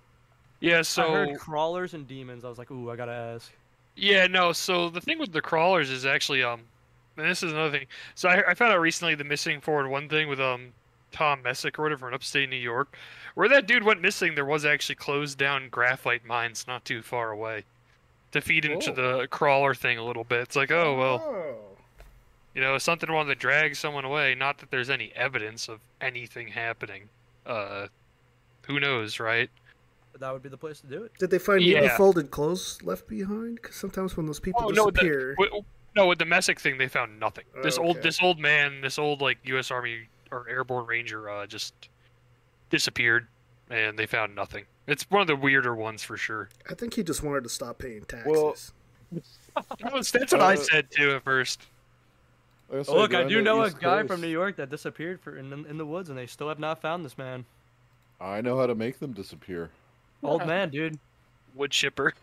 Yeah, 0.60 0.80
I 0.80 0.82
so 0.82 1.10
heard 1.12 1.38
crawlers 1.40 1.94
and 1.94 2.06
demons. 2.06 2.44
I 2.44 2.50
was 2.50 2.58
like, 2.58 2.70
ooh, 2.70 2.92
I 2.92 2.98
gotta 2.98 3.14
ask. 3.14 3.50
yeah, 3.96 4.28
no. 4.28 4.52
So 4.52 4.90
the 4.90 5.00
thing 5.00 5.20
with 5.20 5.32
the 5.32 5.42
crawlers 5.42 5.90
is 5.90 6.06
actually 6.06 6.44
um, 6.44 6.62
and 7.18 7.28
this 7.28 7.44
is 7.44 7.52
another 7.52 7.72
thing. 7.78 7.88
So 8.16 8.30
I, 8.30 8.52
I 8.52 8.54
found 8.54 8.74
out 8.74 8.80
recently 8.80 9.16
the 9.16 9.24
missing 9.24 9.62
forward 9.62 9.90
one 9.90 10.10
thing 10.10 10.28
with 10.28 10.40
um 10.40 10.74
Tom 11.12 11.42
Messick 11.44 11.78
or 11.78 11.84
whatever 11.84 12.08
in 12.08 12.14
upstate 12.14 12.50
New 12.50 12.56
York, 12.56 12.96
where 13.36 13.48
that 13.50 13.68
dude 13.68 13.84
went 13.84 14.02
missing. 14.02 14.36
There 14.36 14.46
was 14.46 14.66
actually 14.66 14.96
closed 14.96 15.38
down 15.38 15.70
graphite 15.70 16.26
mines 16.26 16.66
not 16.68 16.86
too 16.86 17.02
far 17.02 17.32
away, 17.32 17.66
to 18.32 18.42
feed 18.42 18.66
into 18.66 18.92
the 18.92 19.28
crawler 19.30 19.76
thing 19.76 19.98
a 19.98 20.04
little 20.04 20.24
bit. 20.24 20.40
It's 20.42 20.56
like, 20.56 20.72
oh 20.72 20.98
well, 20.98 21.56
you 22.56 22.62
know, 22.62 22.78
something 22.78 23.12
wanted 23.12 23.30
to 23.30 23.36
drag 23.36 23.76
someone 23.76 24.06
away. 24.06 24.34
Not 24.36 24.58
that 24.60 24.72
there's 24.72 24.90
any 24.90 25.12
evidence 25.16 25.70
of 25.70 25.80
anything 26.02 26.48
happening. 26.48 27.10
Uh, 27.46 27.88
who 28.66 28.80
knows, 28.80 29.20
right? 29.20 29.50
That 30.20 30.32
would 30.32 30.44
be 30.44 30.50
the 30.50 30.58
place 30.58 30.80
to 30.82 30.88
do 30.88 31.04
it. 31.04 31.12
Did 31.20 31.32
they 31.32 31.40
find 31.40 31.62
Yeah. 31.62 31.82
neatly 31.82 31.90
folded 31.90 32.32
clothes 32.32 32.80
left 32.84 33.08
behind? 33.08 33.56
Because 33.56 33.76
sometimes 33.76 34.16
when 34.16 34.26
those 34.28 34.40
people 34.40 34.62
Oh 34.64 34.70
no, 34.70 34.90
disappear, 34.92 35.36
the, 35.38 35.50
with, 35.52 35.66
no, 35.96 36.08
with 36.08 36.20
the 36.20 36.26
Messick 36.26 36.60
thing, 36.60 36.78
they 36.78 36.88
found 36.88 37.20
nothing. 37.20 37.44
This 37.62 37.78
old, 37.78 38.02
this 38.02 38.22
old 38.22 38.40
man, 38.40 38.82
this 38.82 38.98
old 39.00 39.22
like 39.22 39.38
U.S. 39.46 39.72
Army 39.72 40.08
or 40.32 40.48
Airborne 40.50 40.86
Ranger, 40.86 41.30
uh, 41.30 41.46
just 41.46 41.74
disappeared, 42.70 43.28
and 43.70 43.98
they 43.98 44.06
found 44.06 44.36
nothing. 44.36 44.66
It's 44.88 45.10
one 45.10 45.22
of 45.22 45.28
the 45.28 45.36
weirder 45.36 45.76
ones 45.76 46.04
for 46.04 46.18
sure. 46.18 46.50
I 46.70 46.74
think 46.74 46.94
he 46.96 47.04
just 47.04 47.24
wanted 47.24 47.44
to 47.44 47.50
stop 47.50 47.78
paying 47.80 48.04
taxes. 48.06 48.26
Well, 48.32 48.56
That 49.80 49.94
was- 49.94 50.12
that's 50.12 50.32
what 50.32 50.42
I 50.42 50.54
Uh, 50.54 50.58
said 50.58 50.88
too 50.92 51.12
at 51.12 51.24
first. 51.24 51.62
Like 52.70 52.86
Oh, 52.90 52.96
look, 52.96 53.14
I 53.14 53.24
do 53.24 53.38
on 53.38 53.44
the 53.44 53.50
know 53.52 53.62
a 53.62 53.68
East 53.68 53.80
guy 53.80 53.98
Coast, 54.02 54.08
from 54.08 54.22
New 54.22 54.28
York 54.28 54.56
that 54.56 54.72
disappeared 54.72 55.22
for 55.22 55.38
in 55.38 55.50
the, 55.52 55.58
in 55.70 55.78
the 55.78 55.86
woods, 55.86 56.10
and 56.10 56.18
they 56.18 56.26
still 56.26 56.50
have 56.50 56.58
not 56.60 56.82
found 56.82 57.06
this 57.06 57.18
man. 57.20 57.46
I 58.20 58.42
know 58.42 58.58
how 58.58 58.66
to 58.66 58.74
make 58.74 58.98
them 59.00 59.14
disappear. 59.14 59.70
Old 60.24 60.48
man, 60.48 60.70
dude. 60.70 60.98
Wood 61.54 61.70
chipper. 61.72 62.14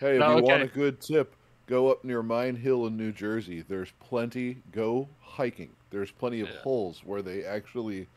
Hey, 0.00 0.14
if 0.16 0.20
No, 0.20 0.36
you 0.36 0.42
want 0.42 0.62
a 0.62 0.66
good 0.66 1.00
tip, 1.00 1.32
go 1.68 1.90
up 1.90 2.02
near 2.02 2.22
Mine 2.22 2.56
Hill 2.56 2.86
in 2.86 2.96
New 2.96 3.12
Jersey. 3.12 3.62
There's 3.68 3.92
plenty. 4.00 4.56
Go 4.72 5.08
hiking. 5.20 5.70
There's 5.90 6.10
plenty 6.10 6.40
of 6.40 6.48
holes 6.48 7.02
where 7.04 7.22
they 7.22 7.44
actually 7.44 8.08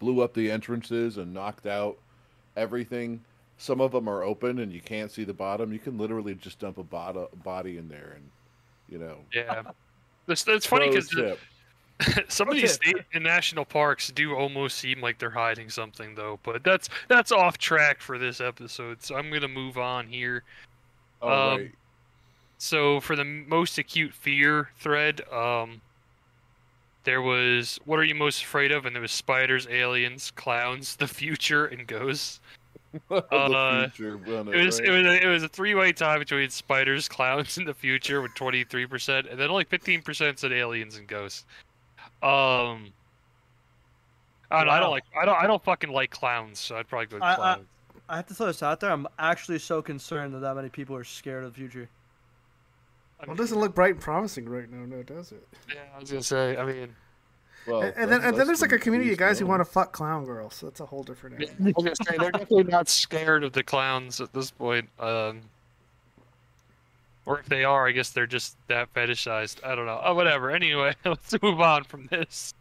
blew 0.00 0.20
up 0.20 0.34
the 0.34 0.50
entrances 0.50 1.16
and 1.16 1.32
knocked 1.32 1.66
out 1.66 1.96
everything. 2.56 3.22
Some 3.56 3.80
of 3.80 3.92
them 3.92 4.08
are 4.08 4.22
open 4.22 4.58
and 4.58 4.72
you 4.72 4.80
can't 4.80 5.10
see 5.10 5.24
the 5.24 5.32
bottom. 5.32 5.72
You 5.72 5.78
can 5.78 5.96
literally 5.96 6.34
just 6.34 6.58
dump 6.58 6.78
a 6.78 6.82
body, 6.82 7.24
body 7.42 7.78
in 7.78 7.88
there, 7.88 8.12
and 8.16 8.30
you 8.88 8.98
know. 8.98 9.18
Yeah, 9.32 9.62
that's 10.26 10.44
that's 10.44 10.66
funny 10.66 10.88
because 10.88 11.08
tip. 11.08 11.38
some 12.28 12.48
of 12.48 12.54
these 12.54 12.74
state 12.74 12.96
and 13.12 13.24
national 13.24 13.64
parks 13.64 14.12
do 14.12 14.34
almost 14.34 14.78
seem 14.78 15.00
like 15.00 15.18
they're 15.18 15.30
hiding 15.30 15.68
something 15.68 16.14
though. 16.14 16.38
But 16.44 16.62
that's 16.62 16.88
that's 17.08 17.32
off 17.32 17.58
track 17.58 18.00
for 18.00 18.18
this 18.18 18.40
episode, 18.40 19.02
so 19.02 19.16
I'm 19.16 19.30
gonna 19.32 19.48
move 19.48 19.78
on 19.78 20.06
here. 20.06 20.44
Oh, 21.20 21.28
Um, 21.28 21.58
right. 21.58 21.72
So 22.58 23.00
for 23.00 23.14
the 23.14 23.24
most 23.24 23.78
acute 23.78 24.12
fear 24.12 24.70
thread, 24.78 25.20
um, 25.32 25.80
there 27.04 27.22
was 27.22 27.78
what 27.84 27.98
are 27.98 28.04
you 28.04 28.14
most 28.16 28.42
afraid 28.42 28.72
of, 28.72 28.84
and 28.84 28.94
there 28.94 29.00
was 29.00 29.12
spiders, 29.12 29.66
aliens, 29.70 30.32
clowns, 30.32 30.96
the 30.96 31.06
future, 31.06 31.66
and 31.66 31.86
ghosts. 31.86 32.40
the 33.10 33.16
Uh, 33.32 33.88
future 33.90 34.16
run 34.16 34.48
It 34.48 34.64
was 34.64 34.80
right? 34.80 34.88
it 34.88 34.90
was 34.90 35.06
a, 35.06 35.22
it 35.22 35.26
was 35.28 35.42
a 35.42 35.48
three 35.48 35.74
way 35.74 35.92
tie 35.92 36.18
between 36.18 36.50
spiders, 36.50 37.08
clowns, 37.16 37.56
and 37.58 37.66
the 37.68 37.74
future 37.74 38.20
with 38.20 38.34
twenty 38.34 38.64
three 38.64 38.86
percent, 38.86 39.26
and 39.28 39.38
then 39.38 39.50
only 39.50 39.64
fifteen 39.64 40.02
percent 40.02 40.38
said 40.38 40.52
aliens 40.52 40.96
and 40.96 41.06
ghosts. 41.06 41.44
Um, 42.22 42.92
I 44.50 44.58
don't, 44.58 44.66
know, 44.66 44.72
I 44.72 44.80
don't 44.80 44.90
like 44.90 45.04
I 45.20 45.24
don't 45.24 45.36
I 45.42 45.46
don't 45.46 45.62
fucking 45.62 45.90
like 45.90 46.10
clowns, 46.10 46.58
so 46.58 46.76
I'd 46.76 46.88
probably 46.88 47.06
go 47.06 47.16
with 47.16 47.22
I, 47.22 47.34
I. 47.34 47.58
I 48.10 48.16
have 48.16 48.26
to 48.28 48.34
throw 48.34 48.46
this 48.46 48.62
out 48.62 48.80
there. 48.80 48.90
I'm 48.90 49.06
actually 49.18 49.58
so 49.58 49.82
concerned 49.82 50.32
that 50.34 50.38
that 50.38 50.56
many 50.56 50.70
people 50.70 50.96
are 50.96 51.04
scared 51.04 51.44
of 51.44 51.52
the 51.52 51.58
future. 51.58 51.88
Well, 53.26 53.34
it 53.34 53.38
doesn't 53.38 53.58
look 53.58 53.74
bright 53.74 53.94
and 53.94 54.00
promising 54.00 54.48
right 54.48 54.70
now, 54.70 54.84
no, 54.86 55.02
does 55.02 55.32
it? 55.32 55.46
yeah, 55.68 55.80
I 55.94 56.00
was 56.00 56.10
gonna 56.10 56.22
say. 56.22 56.56
I 56.56 56.64
mean, 56.64 56.94
well, 57.66 57.82
and, 57.82 57.94
and 57.96 58.10
then 58.12 58.22
and 58.22 58.36
then 58.36 58.46
there's 58.46 58.62
like 58.62 58.72
a 58.72 58.78
community 58.78 59.12
of 59.12 59.18
guys 59.18 59.38
who 59.38 59.46
want 59.46 59.60
to 59.60 59.64
fuck 59.64 59.92
clown 59.92 60.24
girls. 60.24 60.54
So 60.54 60.66
that's 60.66 60.80
a 60.80 60.86
whole 60.86 61.02
different. 61.02 61.42
I 61.42 61.48
was 61.62 61.72
gonna 61.74 61.94
say 61.96 62.16
they're 62.18 62.30
definitely 62.30 62.64
not 62.64 62.88
scared 62.88 63.44
of 63.44 63.52
the 63.52 63.62
clowns 63.62 64.20
at 64.20 64.32
this 64.32 64.50
point. 64.50 64.88
Um, 65.00 65.40
or 67.26 67.40
if 67.40 67.46
they 67.46 67.64
are, 67.64 67.86
I 67.86 67.92
guess 67.92 68.10
they're 68.10 68.26
just 68.26 68.56
that 68.68 68.92
fetishized. 68.94 69.62
I 69.64 69.74
don't 69.74 69.84
know. 69.86 70.00
Oh, 70.02 70.14
whatever. 70.14 70.50
Anyway, 70.50 70.94
let's 71.04 71.34
move 71.42 71.60
on 71.60 71.84
from 71.84 72.06
this. 72.06 72.54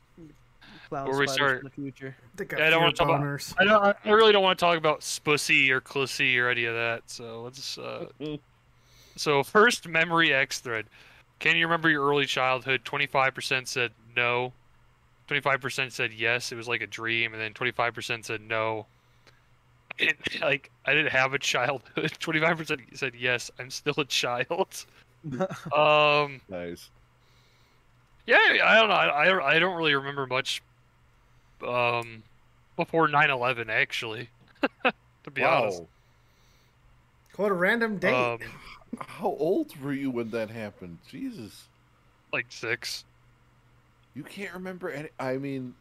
Clown 0.90 1.08
Where 1.10 1.20
we 1.20 1.28
spiders 1.28 1.34
start. 1.36 1.58
in 1.60 1.64
the 1.66 1.70
future. 1.70 2.16
They 2.36 2.46
got 2.46 2.60
Yeah, 2.60 2.68
I 2.68 2.70
don't 2.70 2.82
want 2.82 2.96
to 2.96 3.04
talk 3.06 3.22
boners. 3.22 3.52
about. 3.54 3.62
I 3.62 3.66
don't. 3.66 3.98
I 4.06 4.10
really 4.12 4.32
don't 4.32 4.44
want 4.44 4.58
to 4.60 4.66
talk 4.66 4.78
about 4.78 5.02
spussy 5.02 5.70
or 5.70 5.80
clussy 5.82 6.38
or 6.38 6.50
any 6.50 6.66
of 6.66 6.76
that. 6.76 7.04
So 7.08 7.44
let's. 7.44 7.78
Uh, 7.78 8.08
so 9.20 9.44
first 9.44 9.88
memory 9.88 10.34
X 10.34 10.60
thread. 10.60 10.86
Can 11.40 11.56
you 11.56 11.66
remember 11.66 11.90
your 11.90 12.06
early 12.06 12.26
childhood? 12.26 12.82
Twenty 12.84 13.08
five 13.08 13.34
percent 13.34 13.68
said 13.68 13.92
no. 14.16 14.54
Twenty 15.28 15.42
five 15.42 15.62
percent 15.62 15.94
said 15.94 16.14
yes. 16.14 16.52
It 16.52 16.56
was 16.56 16.68
like 16.68 16.82
a 16.82 16.88
dream, 16.88 17.34
and 17.34 17.42
then 17.42 17.54
twenty 17.54 17.72
five 17.72 17.94
percent 17.94 18.26
said 18.26 18.42
no. 18.42 18.86
It, 19.98 20.18
like 20.42 20.72
I 20.86 20.94
didn't 20.94 21.12
have 21.12 21.34
a 21.34 21.40
childhood. 21.40 22.12
Twenty 22.20 22.40
five 22.40 22.58
percent 22.58 22.82
said 22.94 23.14
yes. 23.18 23.52
I'm 23.60 23.70
still 23.70 23.96
a 23.98 24.06
child. 24.06 24.86
um. 25.76 26.42
Nice. 26.50 26.90
Yeah, 28.26 28.38
I 28.64 28.76
don't 28.76 28.90
know. 28.90 28.96
I, 28.96 29.28
I, 29.28 29.56
I 29.56 29.60
don't 29.60 29.78
really 29.78 29.96
remember 29.96 30.28
much 30.28 30.62
um, 31.66 32.24
before 32.76 33.08
9/11 33.08 33.70
actually. 33.70 34.30
to 34.84 35.32
be 35.32 35.44
honest. 35.44 35.80
Wow. 35.80 35.88
What 37.38 37.52
a 37.52 37.54
random 37.54 38.00
date. 38.00 38.14
Um, 38.14 38.40
How 39.00 39.28
old 39.28 39.76
were 39.82 39.94
you 39.94 40.10
when 40.10 40.32
that 40.32 40.50
happened? 40.50 40.98
Jesus. 41.10 41.68
like 42.32 42.48
six. 42.50 43.06
You 44.16 44.24
can't 44.24 44.54
remember 44.54 44.90
any. 44.90 45.10
I 45.20 45.38
mean, 45.38 45.76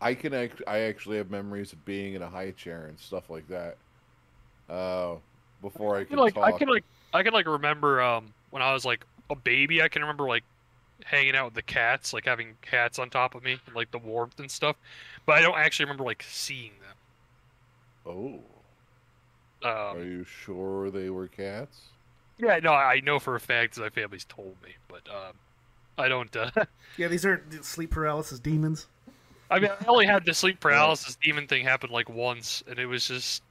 I 0.00 0.14
can. 0.14 0.34
Act, 0.34 0.62
I 0.66 0.80
actually 0.80 1.18
have 1.18 1.30
memories 1.30 1.72
of 1.72 1.84
being 1.84 2.14
in 2.14 2.22
a 2.22 2.28
high 2.28 2.50
chair 2.52 2.86
and 2.86 2.98
stuff 2.98 3.30
like 3.30 3.46
that. 3.48 3.76
Uh, 4.68 5.16
before 5.60 5.96
I 5.96 6.00
I 6.00 6.04
can 6.04 6.18
like 6.18 6.34
talk. 6.34 6.44
I 6.44 6.58
can 6.58 6.68
like 6.68 6.84
I 7.12 7.22
can 7.22 7.32
like 7.32 7.46
remember 7.46 8.02
um 8.02 8.32
when 8.50 8.62
I 8.62 8.72
was 8.72 8.84
like 8.84 9.04
a 9.30 9.36
baby. 9.36 9.82
I 9.82 9.88
can 9.88 10.02
remember 10.02 10.26
like 10.26 10.44
hanging 11.04 11.36
out 11.36 11.46
with 11.46 11.54
the 11.54 11.62
cats, 11.62 12.12
like 12.12 12.24
having 12.24 12.56
cats 12.62 12.98
on 12.98 13.10
top 13.10 13.34
of 13.34 13.42
me, 13.42 13.58
and 13.66 13.76
like 13.76 13.90
the 13.90 13.98
warmth 13.98 14.40
and 14.40 14.50
stuff. 14.50 14.76
But 15.26 15.38
I 15.38 15.42
don't 15.42 15.56
actually 15.56 15.86
remember 15.86 16.04
like 16.04 16.24
seeing 16.28 16.72
them. 16.80 18.14
Oh. 18.14 18.40
Um, 19.64 19.96
Are 19.96 20.04
you 20.04 20.24
sure 20.24 20.90
they 20.90 21.10
were 21.10 21.28
cats? 21.28 21.82
Yeah, 22.38 22.58
no, 22.62 22.72
I 22.72 23.00
know 23.00 23.18
for 23.18 23.34
a 23.34 23.40
fact 23.40 23.74
'cause 23.74 23.80
my 23.82 23.90
family's 23.90 24.24
told 24.24 24.56
me, 24.62 24.70
but 24.88 25.02
um, 25.08 25.32
I 25.98 26.08
don't. 26.08 26.34
Uh, 26.36 26.50
yeah, 26.96 27.08
these 27.08 27.24
aren't 27.26 27.64
sleep 27.64 27.90
paralysis 27.90 28.38
demons. 28.38 28.86
I 29.50 29.58
mean, 29.58 29.70
I 29.80 29.84
only 29.86 30.06
had 30.06 30.24
the 30.24 30.32
sleep 30.34 30.60
paralysis 30.60 31.16
demon 31.16 31.46
thing 31.46 31.64
happen 31.64 31.90
like 31.90 32.08
once, 32.08 32.62
and 32.68 32.78
it 32.78 32.86
was 32.86 33.06
just 33.06 33.42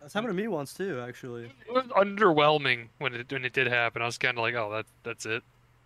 That's 0.00 0.14
happened 0.14 0.30
to 0.36 0.40
me 0.40 0.48
once 0.48 0.72
too, 0.74 1.00
actually. 1.06 1.50
It 1.66 1.72
was 1.72 1.84
underwhelming 1.88 2.88
when 2.98 3.14
it 3.14 3.30
when 3.32 3.44
it 3.44 3.52
did 3.52 3.66
happen. 3.66 4.02
I 4.02 4.06
was 4.06 4.18
kind 4.18 4.38
of 4.38 4.42
like, 4.42 4.54
oh, 4.54 4.70
that 4.72 4.86
that's 5.02 5.26
it. 5.26 5.42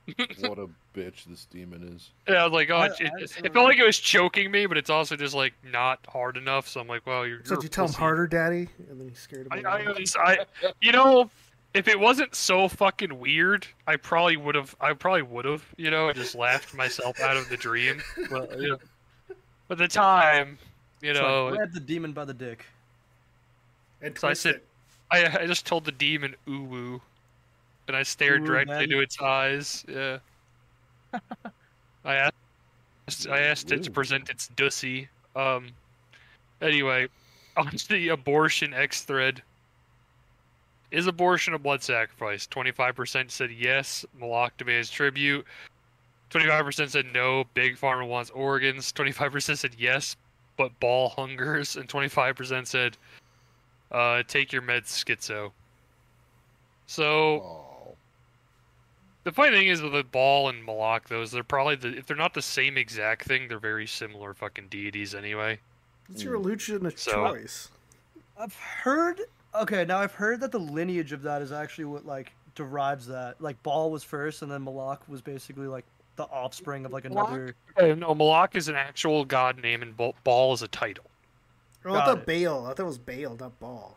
what 0.41 0.59
a 0.59 0.69
bitch 0.97 1.25
this 1.25 1.47
demon 1.47 1.83
is. 1.97 2.11
Yeah, 2.29 2.43
I 2.43 2.45
was 2.45 2.53
like, 2.53 2.71
oh, 2.71 2.77
I- 2.77 2.87
it, 2.87 3.01
it, 3.01 3.13
I- 3.43 3.47
it 3.47 3.53
felt 3.53 3.65
like 3.67 3.79
it 3.79 3.85
was 3.85 3.99
choking 3.99 4.51
me, 4.53 4.67
but 4.67 4.77
it's 4.77 4.91
also 4.91 5.17
just 5.17 5.35
like 5.35 5.53
not 5.73 5.99
hard 6.09 6.37
enough. 6.37 6.69
So 6.69 6.81
I'm 6.81 6.87
like, 6.87 7.05
well, 7.07 7.27
you're. 7.27 7.41
So 7.45 7.55
you're 7.55 7.57
did 7.57 7.65
you 7.65 7.69
tell 7.71 7.87
him 7.87 7.93
harder, 7.95 8.27
Daddy? 8.29 8.69
And 8.89 9.01
then 9.01 9.09
he 9.09 9.15
scared 9.15 9.47
him. 9.47 9.53
I, 9.67 9.79
away. 9.79 9.87
I, 9.87 9.99
was- 9.99 10.17
I, 10.17 10.39
you 10.81 10.93
know, 10.93 11.29
if 11.77 11.89
it 11.89 11.99
wasn't 11.99 12.35
so 12.35 12.69
fucking 12.69 13.19
weird, 13.19 13.67
I 13.87 13.97
probably 13.97 14.37
would 14.37 14.55
have. 14.55 14.75
I 14.81 14.93
probably 14.95 15.23
would 15.23 15.45
have, 15.45 15.65
you 15.77 15.91
know, 15.91 16.13
just 16.13 16.35
laughed 16.35 16.75
myself 16.75 17.21
out 17.21 17.37
of 17.37 17.49
the 17.49 17.57
dream. 17.57 18.03
But 18.31 18.59
you 18.59 18.69
know, 18.71 18.79
but 19.69 19.79
the 19.79 19.89
time, 19.89 20.59
you 21.03 21.11
It's 21.11 21.21
like, 21.21 21.29
know, 21.29 21.51
grab 21.51 21.73
the 21.73 21.81
demon 21.81 22.13
by 22.13 22.25
the 22.25 22.35
dick. 22.35 22.65
And 24.03 24.19
so 24.19 24.29
I 24.29 24.33
said. 24.33 24.61
I, 25.09 25.43
I 25.43 25.47
just 25.47 25.67
told 25.67 25.85
the 25.85 25.93
demon 25.93 26.35
ooh 26.49 26.65
woo, 26.65 27.03
and 27.87 27.97
I 27.97 28.03
stared 28.03 28.43
Ooh, 28.43 28.47
directly 28.47 28.75
man. 28.75 28.83
into 28.85 28.99
its 28.99 29.21
eyes. 29.21 29.85
Yeah. 29.89 30.19
I 32.05 32.31
asked, 33.07 33.29
I 33.29 33.41
asked 33.43 33.71
it 33.71 33.85
to 33.85 33.91
present 33.91 34.29
its 34.31 34.49
dussy. 34.49 35.09
Um. 35.37 35.69
Anyway, 36.61 37.07
on 37.57 37.71
to 37.71 37.89
the 37.89 38.09
abortion 38.09 38.75
X 38.75 39.03
thread. 39.03 39.43
Is 40.91 41.07
abortion 41.07 41.55
a 41.55 41.59
blood 41.59 41.83
sacrifice? 41.83 42.47
Twenty-five 42.47 42.95
percent 42.95 43.31
said 43.31 43.51
yes. 43.51 44.05
Malak 44.19 44.57
demands 44.57 44.91
tribute. 44.91 45.45
Twenty-five 46.31 46.65
percent 46.65 46.91
said 46.91 47.07
no. 47.13 47.45
Big 47.55 47.77
Pharma 47.77 48.07
wants 48.07 48.31
organs. 48.31 48.93
Twenty-five 48.93 49.33
percent 49.33 49.59
said 49.59 49.75
yes, 49.79 50.17
but 50.57 50.79
ball 50.81 51.09
hungers. 51.11 51.77
And 51.77 51.89
twenty-five 51.89 52.37
percent 52.37 52.69
said, 52.69 52.97
uh, 53.91 54.23
"Take 54.29 54.53
your 54.53 54.63
meds, 54.63 54.87
schizo." 55.05 55.51
So 56.87 57.95
the 59.25 59.33
funny 59.33 59.51
thing 59.57 59.67
is 59.67 59.83
with 59.83 59.93
the 59.93 60.05
ball 60.05 60.49
and 60.49 60.65
Malak, 60.65 61.09
those 61.09 61.33
they're 61.33 61.43
probably 61.43 61.75
the, 61.75 61.97
if 61.97 62.07
they're 62.07 62.17
not 62.17 62.33
the 62.33 62.43
same 62.43 62.79
exact 62.79 63.25
thing, 63.25 63.49
they're 63.49 63.59
very 63.59 63.89
similar 63.89 64.35
fucking 64.35 64.69
deities 64.69 65.15
anyway. 65.17 65.59
It's 66.09 66.23
your 66.23 66.35
illusion 66.35 66.87
of 66.87 66.97
So- 66.97 67.33
choice. 67.33 67.71
I've 68.39 68.55
heard. 68.55 69.23
Okay, 69.61 69.85
now 69.85 69.99
I've 69.99 70.15
heard 70.15 70.41
that 70.41 70.53
the 70.53 70.59
lineage 70.59 71.13
of 71.13 71.23
that 71.23 71.43
is 71.43 71.53
actually 71.53 71.85
what 71.85 72.07
like 72.07 72.33
derives 72.55 73.07
that. 73.07 73.41
Like 73.41 73.63
Ball 73.63 73.91
was 73.91 74.03
first, 74.03 74.43
and 74.43 74.51
then 74.51 74.65
Malak 74.65 75.09
was 75.09 75.23
basically 75.23 75.67
like 75.67 75.85
the 76.17 76.25
offspring 76.25 76.85
of 76.85 76.93
like 76.93 77.05
another. 77.05 77.55
Uh, 77.77 77.95
no, 77.95 78.15
Malak 78.15 78.57
is 78.57 78.69
an 78.69 78.75
actual 78.75 79.25
god 79.25 79.63
name, 79.63 79.83
and 79.83 79.95
Ball 80.25 80.53
is 80.53 80.63
a 80.63 80.69
title. 80.69 81.05
Oh, 81.85 81.95
I 81.95 82.05
thought 82.05 82.29
it. 82.29 82.45
Baal. 82.45 82.67
I 82.67 82.69
thought 82.71 82.81
it 82.81 82.87
was 82.87 82.99
Baal, 82.99 83.37
not 83.39 83.59
Ball. 83.61 83.97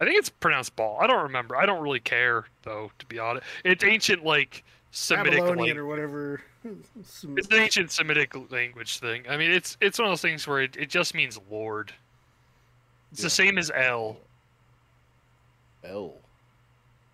I 0.00 0.04
think 0.04 0.18
it's 0.18 0.28
pronounced 0.28 0.76
Ball. 0.76 0.98
I 1.00 1.06
don't 1.06 1.22
remember. 1.22 1.56
I 1.56 1.64
don't 1.64 1.82
really 1.82 2.00
care 2.00 2.44
though, 2.62 2.90
to 2.98 3.06
be 3.06 3.18
honest. 3.18 3.46
It's 3.64 3.82
ancient 3.82 4.24
like 4.24 4.62
Semitic 4.90 5.40
Babylonian 5.40 5.76
like, 5.76 5.78
or 5.78 5.86
whatever. 5.86 6.42
It's 6.98 7.22
an 7.22 7.60
ancient 7.60 7.92
Semitic 7.92 8.34
language 8.50 8.98
thing. 8.98 9.22
I 9.28 9.36
mean, 9.36 9.52
it's 9.52 9.76
it's 9.80 10.00
one 10.00 10.06
of 10.06 10.10
those 10.10 10.20
things 10.20 10.48
where 10.48 10.62
it, 10.62 10.76
it 10.76 10.90
just 10.90 11.14
means 11.14 11.38
Lord. 11.48 11.92
It's 13.12 13.22
the 13.22 13.30
same 13.30 13.56
as 13.56 13.70
El. 13.72 14.16
L 15.88 16.14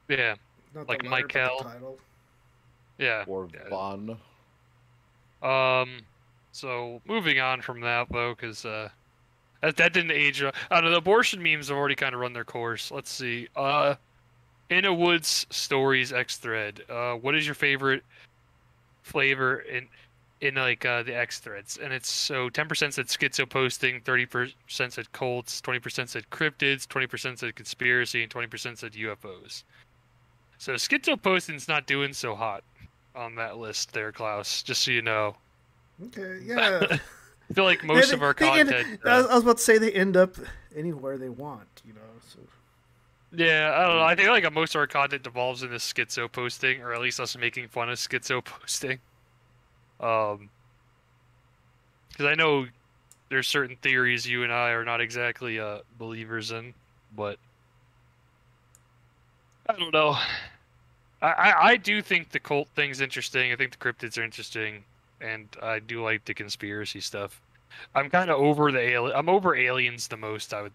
Yeah. 0.08 0.34
not 0.74 0.88
like 0.88 1.02
letter, 1.02 1.10
Michael. 1.10 1.98
Yeah. 2.98 3.24
or 3.26 3.48
Von. 3.70 4.18
Um. 5.42 6.00
So 6.52 7.00
moving 7.06 7.40
on 7.40 7.62
from 7.62 7.80
that 7.80 8.06
though, 8.10 8.34
because 8.34 8.64
uh, 8.64 8.88
that 9.62 9.76
that 9.76 9.92
didn't 9.92 10.10
age. 10.12 10.42
uh, 10.42 10.52
I 10.70 10.76
don't 10.76 10.84
know. 10.84 10.90
The 10.90 10.98
abortion 10.98 11.42
memes 11.42 11.68
have 11.68 11.76
already 11.76 11.94
kind 11.94 12.14
of 12.14 12.20
run 12.20 12.32
their 12.32 12.44
course. 12.44 12.90
Let's 12.90 13.10
see. 13.10 13.48
Uh, 13.56 13.94
in 14.70 14.84
a 14.84 14.92
Woods 14.94 15.46
stories 15.50 16.12
X 16.12 16.36
thread. 16.36 16.82
Uh, 16.88 17.14
what 17.14 17.34
is 17.34 17.46
your 17.46 17.54
favorite 17.54 18.02
flavor 19.02 19.60
in 19.60 19.88
in 20.42 20.56
like 20.56 20.84
uh, 20.84 21.02
the 21.02 21.16
X 21.16 21.38
threads? 21.40 21.78
And 21.82 21.92
it's 21.92 22.10
so 22.10 22.50
ten 22.50 22.68
percent 22.68 22.92
said 22.94 23.06
schizo 23.06 23.48
posting, 23.48 24.00
thirty 24.02 24.26
percent 24.26 24.92
said 24.92 25.10
cults, 25.12 25.60
twenty 25.62 25.78
percent 25.80 26.10
said 26.10 26.24
cryptids, 26.30 26.86
twenty 26.86 27.06
percent 27.06 27.38
said 27.38 27.54
conspiracy, 27.56 28.22
and 28.22 28.30
twenty 28.30 28.48
percent 28.48 28.78
said 28.78 28.92
UFOs. 28.92 29.62
So 30.58 30.74
schizo 30.74 31.20
posting's 31.20 31.66
not 31.68 31.86
doing 31.86 32.12
so 32.12 32.34
hot 32.34 32.62
on 33.14 33.34
that 33.36 33.56
list 33.56 33.92
there, 33.92 34.12
Klaus. 34.12 34.62
Just 34.62 34.82
so 34.84 34.90
you 34.90 35.02
know. 35.02 35.36
Okay, 36.06 36.40
yeah. 36.44 36.86
I 36.90 37.54
feel 37.54 37.64
like 37.64 37.84
most 37.84 38.10
They- 38.10 38.14
of 38.16 38.22
our 38.22 38.30
end- 38.40 38.68
content. 38.70 39.00
I 39.04 39.16
was 39.18 39.26
uh, 39.26 39.28
I 39.30 39.34
was 39.34 39.42
about 39.44 39.56
to 39.58 39.62
say 39.62 39.78
they 39.78 39.92
end 39.92 40.16
up 40.16 40.36
anywhere 40.76 41.16
they 41.18 41.28
want, 41.28 41.82
you 41.86 41.92
know. 41.92 42.00
So 42.28 42.38
yeah, 43.34 43.74
I 43.76 43.86
don't 43.86 43.96
know. 43.96 44.02
I 44.02 44.14
think 44.14 44.28
like 44.28 44.50
most 44.52 44.74
of 44.74 44.78
our 44.80 44.86
content 44.86 45.22
devolves 45.22 45.62
into 45.62 45.76
schizo 45.76 46.30
posting, 46.30 46.82
or 46.82 46.92
at 46.94 47.00
least 47.00 47.20
us 47.20 47.36
making 47.36 47.68
fun 47.68 47.90
of 47.90 47.98
schizo 47.98 48.42
posting. 48.44 48.98
Um, 50.02 50.50
because 52.10 52.26
I 52.26 52.34
know 52.34 52.66
there's 53.30 53.48
certain 53.48 53.76
theories 53.76 54.26
you 54.26 54.42
and 54.42 54.52
I 54.52 54.70
are 54.70 54.84
not 54.84 55.00
exactly 55.00 55.58
uh 55.58 55.78
believers 55.98 56.50
in, 56.50 56.74
but 57.16 57.38
I 59.68 59.74
don't 59.74 59.92
know. 59.92 60.16
I, 61.22 61.26
I, 61.32 61.68
I 61.70 61.76
do 61.76 62.02
think 62.02 62.30
the 62.30 62.40
cult 62.40 62.68
thing's 62.74 63.00
interesting. 63.00 63.52
I 63.52 63.56
think 63.56 63.70
the 63.70 63.78
cryptids 63.78 64.18
are 64.18 64.24
interesting, 64.24 64.84
and 65.20 65.48
I 65.62 65.78
do 65.78 66.02
like 66.02 66.24
the 66.24 66.34
conspiracy 66.34 67.00
stuff. 67.00 67.40
I'm 67.94 68.10
kind 68.10 68.30
of 68.30 68.38
over 68.38 68.70
the 68.70 68.80
alien. 68.80 69.16
I'm 69.16 69.28
over 69.28 69.54
aliens 69.54 70.08
the 70.08 70.16
most. 70.16 70.52
I 70.52 70.62
would, 70.62 70.72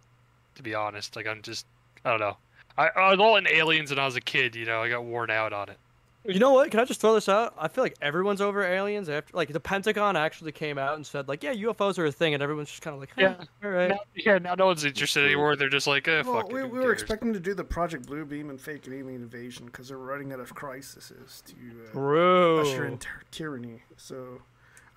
to 0.56 0.63
be 0.63 0.74
honest. 0.74 1.16
Like 1.16 1.28
I'm 1.28 1.42
just, 1.42 1.66
I 2.06 2.10
don't 2.12 2.20
know. 2.20 2.38
I, 2.78 2.90
I 2.96 3.12
was 3.12 3.20
all 3.20 3.36
in 3.38 3.48
aliens 3.48 3.90
when 3.90 4.00
I 4.00 4.06
was 4.06 4.16
a 4.16 4.22
kid. 4.22 4.56
You 4.56 4.66
know, 4.66 4.82
I 4.82 4.90
got 4.90 5.04
worn 5.04 5.30
out 5.30 5.54
on 5.54 5.70
it. 5.70 5.78
You 6.28 6.40
know 6.40 6.52
what? 6.52 6.70
Can 6.72 6.80
I 6.82 6.86
just 6.86 7.00
throw 7.00 7.13
this 7.13 7.30
out? 7.30 7.54
I 7.58 7.68
feel 7.70 7.84
like 7.84 7.96
everyone's 8.02 8.42
over 8.42 8.62
aliens 8.62 9.08
after 9.08 9.36
like 9.36 9.54
the 9.54 9.60
Pentagon 9.60 10.18
actually 10.18 10.52
came 10.52 10.78
out 10.78 10.96
and 10.96 11.06
said 11.06 11.28
like, 11.30 11.42
yeah, 11.42 11.54
UFOs 11.54 11.98
are 11.98 12.06
a 12.06 12.12
thing, 12.12 12.34
and 12.34 12.44
everyone's 12.44 12.70
just 12.70 12.82
kind 12.82 12.94
of 12.94 13.00
like, 13.00 13.12
huh, 13.16 13.22
Yeah. 13.22 13.36
all 13.63 13.70
right. 13.72 13.90
Now, 13.90 14.00
yeah, 14.13 14.38
now 14.38 14.56
no 14.56 14.66
one's 14.66 14.84
interested 14.84 15.26
anymore. 15.26 15.56
They're 15.56 15.70
just 15.70 15.88
like, 15.88 16.08
eh, 16.08 16.24
well, 16.26 16.42
fuck. 16.42 16.52
we, 16.52 16.62
it, 16.62 16.70
we 16.70 16.80
were 16.80 16.86
cares? 16.86 17.02
expecting 17.02 17.32
to 17.34 17.40
do 17.40 17.54
the 17.54 17.63
Project 17.63 18.08
Bluebeam 18.08 18.50
and 18.50 18.60
fake 18.60 18.88
an 18.88 18.94
alien 18.94 19.22
invasion 19.22 19.68
because 19.68 19.88
they're 19.88 19.98
running 19.98 20.34
out 20.34 20.40
of 20.42 20.54
crises 20.54 21.44
to 21.46 21.56
uh, 21.96 22.62
usher 22.62 22.86
in 22.86 22.98
ty- 22.98 23.10
tyranny. 23.32 23.82
So, 23.96 24.42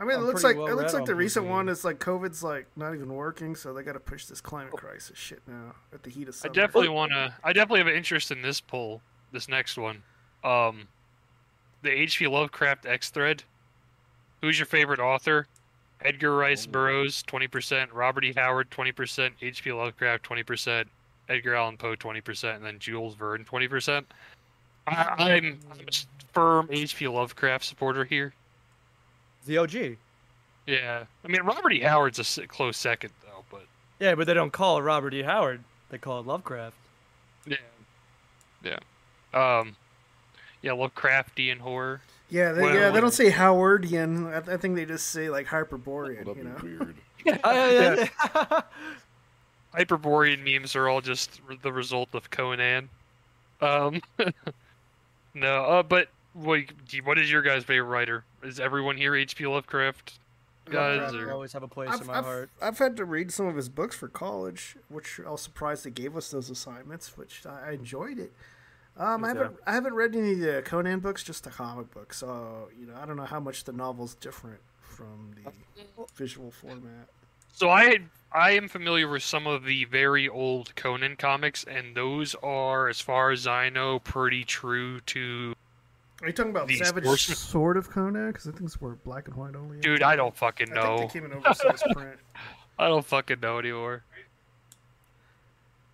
I 0.01 0.05
mean, 0.05 0.16
I'm 0.16 0.23
it 0.23 0.27
looks 0.27 0.43
like 0.43 0.57
well 0.57 0.66
it 0.66 0.75
looks 0.75 0.95
like 0.95 1.05
the 1.05 1.14
recent 1.14 1.47
one 1.47 1.69
is 1.69 1.85
like 1.85 2.01
COVID's 2.01 2.43
like 2.43 2.66
not 2.77 2.95
even 2.95 3.12
working, 3.14 3.55
so 3.55 3.73
they 3.73 3.83
got 3.83 3.93
to 3.93 4.01
push 4.01 4.27
this 4.27 4.40
climate 4.40 4.73
crisis 4.73 5.16
shit 5.16 5.43
now 5.47 5.75
at 5.95 6.03
the 6.03 6.11
heat 6.11 6.27
of 6.29 6.35
summer. 6.35 6.51
I 6.51 6.55
definitely 6.55 6.88
want 6.88 7.12
to. 7.12 7.33
I 7.45 7.53
definitely 7.53 7.79
have 7.81 7.87
an 7.87 7.95
interest 7.95 8.33
in 8.33 8.43
this 8.43 8.61
poll. 8.61 9.01
This 9.33 9.49
next 9.49 9.79
one, 9.79 10.03
um, 10.43 10.88
the 11.83 11.90
H.P. 11.90 12.27
Lovecraft 12.27 12.87
X 12.87 13.11
thread. 13.11 13.43
Who's 14.40 14.59
your 14.59 14.66
favorite 14.66 15.01
author? 15.01 15.47
Edgar 16.03 16.35
Rice 16.35 16.64
Burroughs, 16.66 17.23
twenty 17.25 17.47
percent. 17.47 17.93
Robert 17.93 18.25
E. 18.25 18.33
Howard, 18.37 18.71
twenty 18.71 18.93
percent. 18.93 19.35
H.P. 19.43 19.73
Lovecraft, 19.73 20.23
twenty 20.23 20.43
percent. 20.43 20.88
Edgar 21.29 21.55
Allan 21.55 21.77
Poe, 21.77 21.95
twenty 21.95 22.21
percent, 22.21 22.57
and 22.57 22.64
then 22.64 22.79
Jules 22.79 23.14
Verne, 23.14 23.45
twenty 23.45 23.69
percent. 23.69 24.07
I'm, 24.87 25.59
I'm 25.71 25.88
a 25.88 25.93
firm 26.33 26.69
H.P. 26.71 27.07
Lovecraft 27.09 27.64
supporter 27.64 28.05
here. 28.05 28.33
The 29.47 29.59
OG. 29.59 29.75
Yeah, 30.66 31.05
I 31.25 31.29
mean 31.29 31.43
Robert 31.43 31.73
E. 31.73 31.81
Howard's 31.81 32.38
a 32.38 32.47
close 32.47 32.77
second 32.77 33.12
though, 33.23 33.45
but 33.51 33.62
Yeah, 33.99 34.14
but 34.14 34.27
they 34.27 34.35
don't 34.35 34.53
call 34.53 34.79
it 34.79 34.83
Robert 34.83 35.12
E. 35.14 35.23
Howard. 35.23 35.62
They 35.90 35.99
call 35.99 36.21
it 36.21 36.27
Lovecraft. 36.27 36.77
yeah, 37.47 37.57
yeah, 38.62 38.79
um, 39.35 39.77
yeah, 40.62 40.73
Lovecraftian 40.73 41.59
horror. 41.59 42.01
Yeah, 42.29 42.53
they, 42.53 42.62
Well, 42.62 42.75
yeah, 42.75 42.90
they 42.90 43.01
don't 43.01 43.12
say 43.12 43.31
Howardian. 43.31 44.33
I, 44.33 44.55
I 44.55 44.57
think 44.57 44.77
they 44.77 44.85
just 44.85 45.09
say 45.09 45.31
like 45.31 45.46
Hyperborean. 45.46 46.27
you 46.37 46.44
know, 46.44 46.57
weird. 46.62 46.94
yeah. 47.25 48.62
Hyperborean 49.75 50.44
memes 50.44 50.75
are 50.75 50.88
all 50.88 51.01
just 51.01 51.40
the 51.62 51.73
result 51.73 52.11
of 52.14 52.31
Conan. 52.31 52.88
Um, 53.61 54.01
no, 55.35 55.64
uh, 55.64 55.83
but 55.83 56.09
what, 56.33 56.61
what 57.05 57.18
is 57.18 57.31
your 57.31 57.42
guys' 57.42 57.64
favorite 57.64 57.88
writer? 57.88 58.25
Is 58.42 58.59
everyone 58.59 58.96
here 58.96 59.14
H.P. 59.14 59.46
Lovecraft 59.46 60.18
guys? 60.70 61.14
Or... 61.14 61.27
will 61.27 61.33
always 61.33 61.53
have 61.53 61.62
a 61.62 61.68
place 61.68 61.90
I've, 61.90 62.01
in 62.01 62.07
my 62.07 62.18
I've, 62.18 62.25
heart. 62.25 62.51
I've 62.61 62.79
had 62.79 62.96
to 62.96 63.05
read 63.05 63.33
some 63.33 63.46
of 63.46 63.57
his 63.57 63.68
books 63.68 63.96
for 63.96 64.09
college, 64.09 64.77
which 64.88 65.20
I 65.25 65.31
was 65.31 65.42
surprised 65.42 65.85
they 65.85 65.90
gave 65.90 66.16
us 66.16 66.31
those 66.31 66.51
assignments, 66.51 67.16
which 67.16 67.44
I 67.46 67.68
I 67.68 67.73
enjoyed 67.73 68.18
it. 68.18 68.33
Um, 69.01 69.25
I 69.25 69.29
haven't 69.29 69.57
I 69.67 69.73
haven't 69.73 69.95
read 69.95 70.15
any 70.15 70.33
of 70.33 70.39
the 70.41 70.63
Conan 70.65 71.01
books, 71.01 71.23
just 71.25 71.45
the 71.45 71.51
comic 71.51 71.91
books. 71.91 72.19
So 72.19 72.69
you 72.79 72.87
know, 72.87 72.95
I 73.01 73.07
don't 73.07 73.17
know 73.17 73.25
how 73.25 73.41
much 73.41 73.65
the 73.65 73.73
novel's 73.73 74.15
different 74.15 74.61
from 74.81 75.31
the 75.43 75.51
visual 76.15 76.51
format. 76.51 77.09
So 77.53 77.71
I 77.71 77.99
I 78.33 78.53
am 78.53 78.69
familiar 78.69 79.09
with 79.09 79.23
some 79.23 79.47
of 79.47 79.65
the 79.65 79.85
very 79.87 80.29
old 80.29 80.77
Conan 80.77 81.17
comics, 81.17 81.65
and 81.65 81.97
those 81.97 82.35
are, 82.43 82.89
as 82.89 83.01
far 83.01 83.31
as 83.31 83.47
I 83.47 83.71
know, 83.71 83.99
pretty 83.99 84.45
true 84.45 85.01
to. 85.01 85.55
Are 86.23 86.27
you 86.29 86.33
talking 86.35 86.51
about 86.51 86.69
the 86.69 86.77
Savage 86.77 87.05
Swordsman- 87.05 87.37
Sword 87.39 87.77
of 87.79 87.89
Conan? 87.91 88.29
Because 88.29 88.47
I 88.47 88.51
think 88.51 88.65
it's 88.65 88.81
were 88.81 88.97
black 88.97 89.27
and 89.27 89.37
white 89.37 89.57
only. 89.57 89.81
Dude, 89.81 90.03
I 90.03 90.15
don't 90.17 90.37
fucking 90.37 90.71
I 90.73 90.75
know. 90.75 90.99
think 90.99 91.13
they 91.13 91.21
came 91.21 91.31
in 91.31 91.37
oversized 91.39 91.85
print. 91.95 92.19
I 92.79 92.89
don't 92.89 93.05
fucking 93.05 93.41
know 93.41 93.59
anymore. 93.59 94.05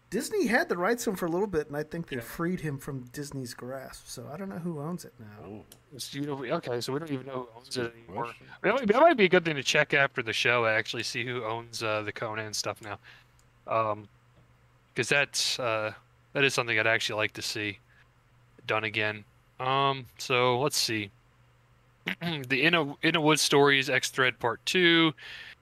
Disney 0.08 0.46
had 0.46 0.68
the 0.68 0.76
rights 0.76 1.04
to 1.04 1.10
him 1.10 1.16
for 1.16 1.26
a 1.26 1.30
little 1.30 1.48
bit, 1.48 1.66
and 1.66 1.76
I 1.76 1.82
think 1.82 2.08
they 2.08 2.18
freed 2.18 2.60
him 2.60 2.78
from 2.78 3.02
Disney's 3.12 3.54
grasp. 3.54 4.06
So 4.06 4.28
I 4.32 4.36
don't 4.36 4.48
know 4.48 4.58
who 4.58 4.80
owns 4.80 5.04
it 5.04 5.12
now. 5.18 5.64
It's- 5.88 6.14
you 6.14 6.22
know, 6.22 6.44
okay, 6.44 6.80
so 6.80 6.92
we 6.92 7.00
don't 7.00 7.10
even 7.10 7.26
know 7.26 7.48
who 7.52 7.58
owns 7.58 7.76
it 7.76 7.92
anymore. 8.06 8.32
That 8.62 8.74
might, 8.74 8.86
that 8.86 9.00
might 9.00 9.16
be 9.16 9.24
a 9.24 9.28
good 9.28 9.44
thing 9.44 9.56
to 9.56 9.62
check 9.64 9.94
after 9.94 10.22
the 10.22 10.32
show. 10.32 10.64
Actually, 10.66 11.02
see 11.02 11.24
who 11.24 11.44
owns 11.44 11.82
uh, 11.82 12.02
the 12.02 12.12
Conan 12.12 12.54
stuff 12.54 12.80
now, 12.82 12.98
because 14.94 15.08
that's 15.08 15.58
uh, 15.58 15.92
that 16.34 16.44
is 16.44 16.54
something 16.54 16.78
I'd 16.78 16.86
actually 16.86 17.16
like 17.16 17.32
to 17.32 17.42
see 17.42 17.78
done 18.66 18.84
again. 18.84 19.24
Um, 19.58 20.06
so 20.18 20.60
let's 20.60 20.76
see. 20.76 21.10
the 22.20 22.62
In 22.62 22.74
a 22.74 22.94
In 23.02 23.16
a 23.16 23.20
Woods 23.20 23.42
Stories 23.42 23.90
X 23.90 24.10
Thread 24.10 24.38
Part 24.38 24.64
Two. 24.66 25.14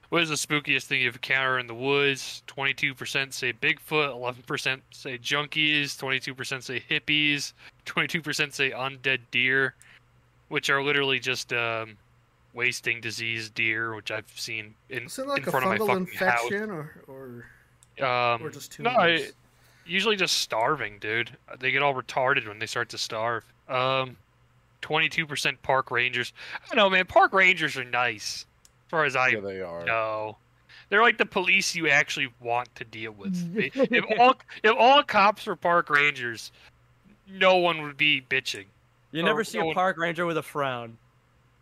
What 0.09 0.21
is 0.21 0.29
the 0.29 0.35
spookiest 0.35 0.83
thing 0.83 1.01
you've 1.01 1.15
encountered 1.15 1.59
in 1.59 1.67
the 1.67 1.73
woods? 1.73 2.43
Twenty-two 2.47 2.93
percent 2.93 3.33
say 3.33 3.53
Bigfoot. 3.53 4.11
Eleven 4.11 4.43
percent 4.43 4.83
say 4.91 5.17
junkies. 5.17 5.97
Twenty-two 5.97 6.35
percent 6.35 6.63
say 6.63 6.83
hippies. 6.89 7.53
Twenty-two 7.85 8.21
percent 8.21 8.53
say 8.53 8.71
undead 8.71 9.19
deer, 9.31 9.75
which 10.49 10.69
are 10.69 10.83
literally 10.83 11.19
just 11.19 11.51
um, 11.53 11.97
wasting 12.53 13.01
diseased 13.01 13.53
deer, 13.55 13.95
which 13.95 14.11
I've 14.11 14.31
seen 14.35 14.75
in, 14.89 15.07
like 15.25 15.45
in 15.45 15.51
front 15.51 15.65
of 15.65 15.71
my 15.71 15.77
fucking 15.77 15.95
infection, 16.07 16.69
or 16.69 16.93
or 17.07 17.45
house. 17.97 18.39
Um, 18.39 18.45
or 18.45 18.49
just 18.51 18.79
no. 18.79 18.91
I- 18.91 19.29
usually 19.87 20.15
just 20.15 20.39
starving, 20.39 20.97
dude. 20.97 21.29
They 21.59 21.71
get 21.71 21.83
all 21.83 21.93
retarded 21.93 22.47
when 22.47 22.57
they 22.57 22.65
start 22.65 22.89
to 22.89 22.97
starve. 22.97 23.43
Um, 23.69 24.17
twenty-two 24.81 25.27
percent 25.27 25.61
park 25.61 25.91
rangers. 25.91 26.33
I 26.63 26.67
don't 26.67 26.77
know, 26.77 26.89
man. 26.89 27.05
Park 27.05 27.33
rangers 27.33 27.77
are 27.77 27.83
nice, 27.83 28.45
far 28.89 29.05
as 29.05 29.15
I 29.15 29.29
Yeah, 29.29 29.39
they 29.41 29.61
are. 29.61 29.83
know. 29.85 30.37
They're 30.89 31.01
like 31.01 31.17
the 31.17 31.25
police 31.25 31.75
you 31.75 31.87
actually 31.89 32.27
want 32.39 32.73
to 32.75 32.83
deal 32.83 33.11
with. 33.11 33.35
if 33.75 34.03
all 34.19 34.35
if 34.63 34.75
all 34.77 35.01
cops 35.03 35.47
were 35.47 35.55
park 35.55 35.89
rangers, 35.89 36.51
no 37.27 37.57
one 37.57 37.81
would 37.81 37.97
be 37.97 38.21
bitching. 38.21 38.65
You 39.11 39.21
Or 39.21 39.25
never 39.25 39.43
see 39.43 39.57
no 39.57 39.63
a 39.63 39.67
one- 39.67 39.75
park 39.75 39.97
ranger 39.97 40.25
with 40.25 40.37
a 40.37 40.43
frown. 40.43 40.97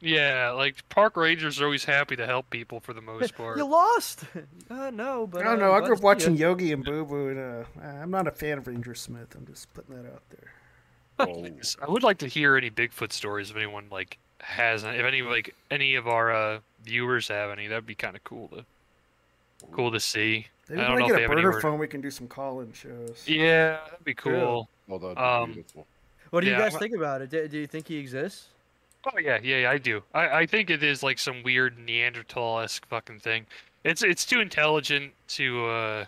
Yeah, 0.05 0.51
like 0.51 0.87
park 0.89 1.15
rangers 1.15 1.61
are 1.61 1.63
always 1.65 1.85
happy 1.85 2.17
to 2.17 2.25
help 2.25 2.49
people 2.49 2.81
for 2.81 2.91
the 2.91 2.99
most 3.01 3.35
part. 3.37 3.57
You 3.57 3.65
lost. 3.65 4.25
Uh, 4.69 4.89
no, 4.89 5.27
but 5.27 5.41
I 5.41 5.43
don't 5.43 5.61
uh, 5.61 5.67
know. 5.67 5.73
I 5.73 5.81
grew 5.81 5.95
up 5.95 6.01
watching 6.01 6.35
ya. 6.35 6.47
Yogi 6.49 6.71
and 6.71 6.83
Boo 6.83 7.05
Boo, 7.05 7.27
and 7.29 7.39
uh, 7.39 7.85
I'm 7.85 8.09
not 8.09 8.27
a 8.27 8.31
fan 8.31 8.57
of 8.57 8.65
Ranger 8.65 8.95
Smith. 8.95 9.35
I'm 9.35 9.45
just 9.45 9.71
putting 9.73 9.95
that 9.95 10.05
out 10.11 10.23
there. 10.31 10.49
I 11.19 11.89
would 11.89 12.01
like 12.01 12.17
to 12.19 12.27
hear 12.27 12.57
any 12.57 12.71
Bigfoot 12.71 13.11
stories 13.11 13.51
if 13.51 13.55
anyone 13.55 13.85
like 13.91 14.17
has 14.43 14.83
if 14.83 14.89
any 15.05 15.21
like 15.21 15.55
any 15.71 15.95
of 15.95 16.07
our 16.07 16.31
uh, 16.33 16.59
viewers 16.83 17.27
have 17.29 17.49
any. 17.49 17.67
That'd 17.67 17.85
be 17.85 17.95
kind 17.95 18.15
of 18.15 18.23
cool 18.23 18.47
to 18.49 18.65
cool 19.71 19.91
to 19.91 19.99
see. 19.99 20.47
Maybe 20.69 20.81
I 20.81 20.87
don't 20.87 20.97
I 20.97 20.99
know 20.99 21.05
if 21.05 21.07
get 21.07 21.13
they 21.15 21.19
a 21.19 21.21
have 21.23 21.29
burner 21.29 21.39
anywhere. 21.39 21.61
phone, 21.61 21.79
we 21.79 21.87
can 21.87 22.01
do 22.01 22.11
some 22.11 22.27
call-in 22.27 22.71
shows. 22.73 23.23
Yeah, 23.27 23.79
that'd 23.89 24.05
be 24.05 24.13
cool. 24.13 24.69
Oh, 24.89 24.97
that'd 24.97 25.17
be 25.17 25.21
Um, 25.21 25.53
beautiful. 25.53 25.87
What 26.29 26.41
do 26.41 26.47
you 26.47 26.53
Yeah, 26.53 26.69
guys 26.69 26.77
think 26.77 26.95
about 26.95 27.21
it? 27.21 27.29
Do, 27.29 27.47
do 27.47 27.57
you 27.57 27.67
think 27.67 27.87
he 27.87 27.97
exists? 27.97 28.47
Oh 29.05 29.17
yeah, 29.19 29.39
yeah, 29.43 29.57
yeah, 29.57 29.71
I 29.71 29.77
do. 29.77 30.01
I, 30.13 30.29
I 30.39 30.45
think 30.45 30.69
it 30.69 30.81
is 30.83 31.03
like 31.03 31.19
some 31.19 31.43
weird 31.43 31.77
Neanderthal-esque 31.77 32.85
fucking 32.87 33.19
thing. 33.19 33.45
It's 33.83 34.01
it's 34.03 34.25
too 34.25 34.39
intelligent 34.39 35.11
to 35.29 35.65
uh 35.65 36.05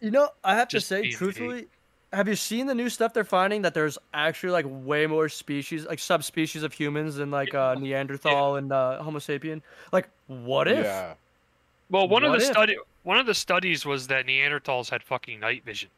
You 0.00 0.10
know, 0.10 0.30
I 0.42 0.54
have 0.54 0.68
to 0.68 0.80
say, 0.80 1.02
being 1.02 1.14
truthfully, 1.14 1.66
have 2.12 2.26
you 2.26 2.34
seen 2.34 2.66
the 2.66 2.74
new 2.74 2.88
stuff 2.88 3.12
they're 3.12 3.24
finding 3.24 3.62
that 3.62 3.74
there's 3.74 3.96
actually 4.12 4.50
like 4.50 4.66
way 4.68 5.06
more 5.06 5.28
species, 5.28 5.86
like 5.86 5.98
subspecies 5.98 6.62
of 6.62 6.72
humans 6.72 7.16
than 7.16 7.30
like 7.30 7.54
uh, 7.54 7.74
Neanderthal 7.74 8.56
and 8.56 8.72
uh, 8.72 9.02
Homo 9.02 9.18
sapien? 9.18 9.62
Like, 9.92 10.08
what 10.26 10.66
if? 10.66 10.84
Yeah. 10.84 11.14
well 11.88 12.08
one 12.08 12.24
of 12.24 12.32
the 12.32 12.38
if? 12.38 12.44
study 12.44 12.76
one 13.04 13.18
of 13.18 13.26
the 13.26 13.34
studies 13.34 13.86
was 13.86 14.08
that 14.08 14.26
Neanderthals 14.26 14.90
had 14.90 15.02
fucking 15.02 15.40
night 15.40 15.64
vision. 15.64 15.88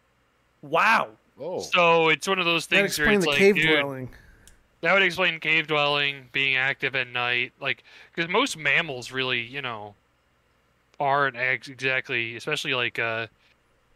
Wow. 0.61 1.11
Oh. 1.41 1.61
So 1.61 2.09
it's 2.11 2.29
one 2.29 2.39
of 2.39 2.45
those 2.45 2.67
That 2.67 2.77
things 2.77 2.99
where 2.99 3.09
explains 3.09 3.25
it's 3.25 3.27
the 3.27 3.31
like, 3.31 3.39
cave 3.39 3.55
dude, 3.57 3.81
dwelling. 3.81 4.11
That 4.83 4.93
would 4.93 5.03
explain 5.03 5.41
cave 5.41 5.67
dwelling, 5.67 6.29
being 6.33 6.57
active 6.57 6.95
at 6.95 7.09
night, 7.09 7.53
like 7.61 7.85
because 8.15 8.31
most 8.31 8.59
mammals 8.59 9.13
really, 9.13 9.41
you 9.41 9.63
know, 9.63 9.95
aren't 11.01 11.37
ex- 11.37 11.69
exactly, 11.69 12.37
especially 12.37 12.75
like 12.75 12.99
uh, 12.99 13.29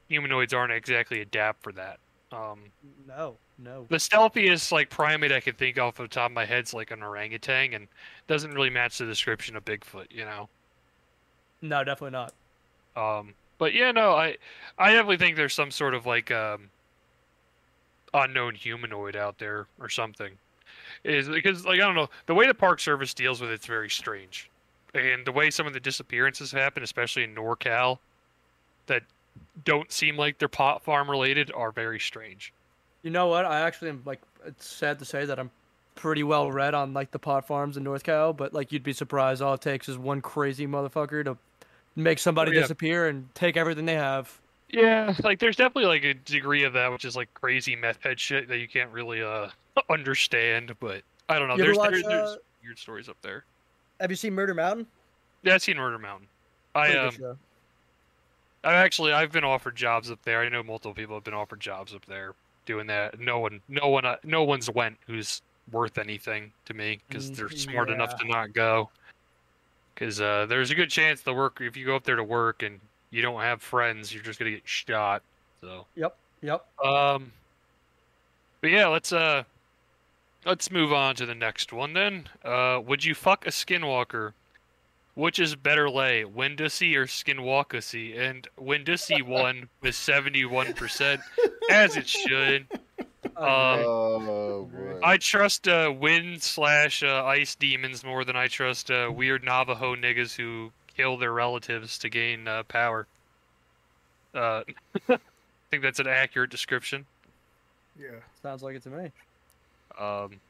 humanoids 0.09 0.55
aren't 0.55 0.73
exactly 0.73 1.21
adapt 1.21 1.63
for 1.63 1.73
that. 1.73 1.99
Um, 2.33 2.65
No, 3.07 3.37
no. 3.59 3.87
the 3.89 3.97
stealthiest 3.99 4.73
like 4.73 4.91
primate 4.91 5.31
I 5.33 5.41
could 5.41 5.57
think 5.57 5.79
of 5.79 5.85
off 5.85 5.97
the 5.97 6.09
top 6.09 6.31
of 6.31 6.35
my 6.35 6.45
head 6.45 6.65
is 6.65 6.75
like 6.75 6.91
an 6.91 7.03
orangutan, 7.03 7.73
and 7.75 7.89
doesn't 8.27 8.53
really 8.53 8.71
match 8.71 8.99
the 8.99 9.07
description 9.07 9.57
of 9.57 9.65
Bigfoot, 9.65 10.07
you 10.11 10.25
know. 10.25 10.49
No, 11.63 11.85
definitely 11.85 12.11
not. 12.11 12.35
Um, 12.97 13.35
but 13.59 13.75
yeah, 13.75 13.93
no, 13.93 14.13
I, 14.13 14.37
I 14.79 14.91
definitely 14.93 15.19
think 15.19 15.37
there's 15.37 15.55
some 15.55 15.71
sort 15.71 15.95
of 15.95 16.05
like 16.05 16.31
um, 16.31 16.69
unknown 18.13 18.55
humanoid 18.55 19.17
out 19.17 19.39
there 19.39 19.67
or 19.81 19.89
something. 19.89 20.33
Is 21.05 21.29
because 21.29 21.65
like 21.65 21.81
I 21.81 21.85
don't 21.85 21.95
know 21.95 22.09
the 22.27 22.35
way 22.35 22.47
the 22.47 22.55
Park 22.55 22.81
Service 22.81 23.15
deals 23.15 23.41
with 23.41 23.51
it's 23.51 23.67
very 23.67 23.89
strange, 23.91 24.51
and 24.95 25.25
the 25.25 25.33
way 25.33 25.51
some 25.51 25.67
of 25.67 25.73
the 25.73 25.81
disappearances 25.81 26.51
happen, 26.51 26.83
especially 26.83 27.25
in 27.25 27.35
NorCal, 27.35 27.99
that 28.87 29.03
don't 29.65 29.91
seem 29.91 30.17
like 30.17 30.39
they're 30.39 30.49
pot 30.49 30.85
farm 30.85 31.11
related, 31.11 31.51
are 31.55 31.73
very 31.73 31.99
strange. 32.01 32.53
You 33.03 33.11
know 33.11 33.27
what? 33.29 33.45
I 33.45 33.61
actually 33.61 33.91
am 33.91 34.03
like. 34.05 34.21
It's 34.45 34.67
sad 34.67 34.99
to 35.01 35.05
say 35.05 35.25
that 35.25 35.39
I'm 35.39 35.51
pretty 35.95 36.23
well 36.23 36.51
read 36.53 36.75
on 36.75 36.93
like 36.93 37.11
the 37.11 37.19
pot 37.19 37.47
farms 37.47 37.77
in 37.77 37.83
North 37.83 38.05
Cal, 38.05 38.33
but 38.33 38.53
like 38.53 38.71
you'd 38.73 38.83
be 38.83 38.93
surprised. 38.93 39.43
All 39.43 39.55
it 39.55 39.61
takes 39.61 39.89
is 39.89 39.97
one 39.99 40.21
crazy 40.21 40.67
motherfucker 40.67 41.25
to 41.25 41.37
make 41.97 42.19
somebody 42.19 42.51
Oh, 42.51 42.55
yeah. 42.55 42.61
disappear 42.61 43.09
and 43.09 43.33
take 43.35 43.57
everything 43.57 43.87
they 43.87 43.95
have. 43.95 44.39
Yeah, 44.69 45.15
like 45.23 45.39
there's 45.39 45.57
definitely 45.57 45.87
like 45.87 46.05
a 46.05 46.15
degree 46.15 46.65
of 46.65 46.73
that, 46.73 46.91
which 46.91 47.05
is 47.05 47.15
like 47.17 47.33
crazy 47.35 47.77
meth 47.77 48.03
head 48.03 48.19
shit 48.19 48.49
that 48.49 48.59
you 48.59 48.67
can't 48.69 48.91
really 48.91 49.23
uh 49.23 49.49
understand. 49.91 50.73
But 50.81 51.03
I 51.29 51.39
don't 51.39 51.49
know. 51.49 51.57
There's 51.57 51.77
watch, 51.77 51.93
there's, 51.93 52.03
there's 52.03 52.31
uh, 52.31 52.37
weird 52.65 52.79
stories 52.79 53.09
up 53.09 53.17
there. 53.23 53.45
Have 54.01 54.11
you 54.11 54.17
seen 54.17 54.35
Murder 54.35 54.55
Mountain? 54.55 54.87
Yeah, 55.43 55.55
I've 55.55 55.63
seen 55.63 55.77
Murder 55.77 55.99
Mountain. 55.99 56.27
I 56.75 56.97
um, 56.97 57.39
show. 58.67 58.75
I 58.75 58.75
actually 58.83 59.13
I've 59.13 59.33
been 59.33 59.45
offered 59.45 59.77
jobs 59.77 60.11
up 60.11 60.23
there. 60.23 60.41
I 60.41 60.49
know 60.49 60.63
multiple 60.63 60.95
people 60.95 61.17
have 61.17 61.25
been 61.25 61.35
offered 61.35 61.61
jobs 61.61 61.95
up 61.95 62.05
there 62.07 62.35
doing 62.65 62.87
that. 62.89 63.19
No 63.21 63.39
one, 63.39 63.61
no 63.69 63.89
one, 63.89 64.05
uh, 64.05 64.17
no 64.25 64.45
one's 64.45 64.69
went 64.71 64.99
who's 65.07 65.43
worth 65.73 65.99
anything 65.99 66.53
to 66.67 66.75
me 66.75 67.01
because 67.09 67.31
Mm, 67.31 67.37
they're 67.37 67.51
smart 67.51 67.91
enough 67.91 68.17
to 68.19 68.27
not 68.27 68.53
go. 68.53 68.91
Because 69.95 70.21
uh, 70.21 70.47
there's 70.47 70.71
a 70.71 70.75
good 70.75 70.91
chance 70.91 71.23
the 71.23 71.33
work 71.33 71.61
if 71.61 71.77
you 71.77 71.87
go 71.87 71.97
up 71.97 72.05
there 72.05 72.17
to 72.17 72.25
work 72.25 72.63
and 72.63 72.81
you 73.11 73.23
don't 73.23 73.41
have 73.41 73.63
friends, 73.63 74.13
you're 74.13 74.23
just 74.23 74.39
gonna 74.39 74.51
get 74.51 74.67
shot. 74.69 75.23
So. 75.61 75.87
Yep. 75.95 76.17
Yep. 76.43 76.85
Um. 76.85 77.33
But 78.61 78.71
yeah, 78.71 78.89
let's 78.89 79.13
uh, 79.13 79.45
let's 80.45 80.71
move 80.71 80.93
on 80.93 81.15
to 81.17 81.27
the 81.27 81.35
next 81.35 81.73
one 81.73 81.93
then. 81.93 82.29
Uh, 82.45 82.81
would 82.85 83.05
you 83.05 83.15
fuck 83.15 83.47
a 83.47 83.51
skinwalker? 83.51 84.33
Which 85.17 85.39
is 85.39 85.57
better 85.57 85.89
lay, 85.91 86.25
Windusy 86.25 86.95
or 86.95 87.07
Skinwalkusy? 87.07 88.17
And 88.19 88.47
Windusy 88.61 89.23
won 89.23 89.69
with 89.81 89.95
seventy-one 89.97 90.75
percent, 90.75 91.21
as 91.71 91.97
it 91.97 92.07
should. 92.07 92.67
Um, 93.37 93.45
Oh, 93.45 94.71
boy. 94.73 95.01
I 95.03 95.17
trust 95.19 95.69
uh, 95.69 95.93
wind 95.95 96.43
slash 96.43 97.03
uh, 97.03 97.25
ice 97.25 97.55
demons 97.55 98.03
more 98.03 98.25
than 98.25 98.37
I 98.37 98.47
trust 98.47 98.91
uh, 98.91 99.11
weird 99.15 99.45
Navajo 99.45 99.95
niggas 99.95 100.35
who 100.35 100.71
kill 100.97 101.19
their 101.19 101.33
relatives 101.33 101.99
to 101.99 102.09
gain 102.09 102.49
uh, 102.49 102.63
power. 102.63 103.07
Uh, 104.33 104.63
I 105.11 105.19
think 105.71 105.83
that's 105.83 105.99
an 105.99 106.07
accurate 106.07 106.51
description. 106.51 107.05
Yeah. 108.01 108.21
Sounds 108.43 108.63
like 108.63 108.77
it 108.77 108.83
to 108.85 108.91
me. 108.91 109.11
Um, 109.99 110.41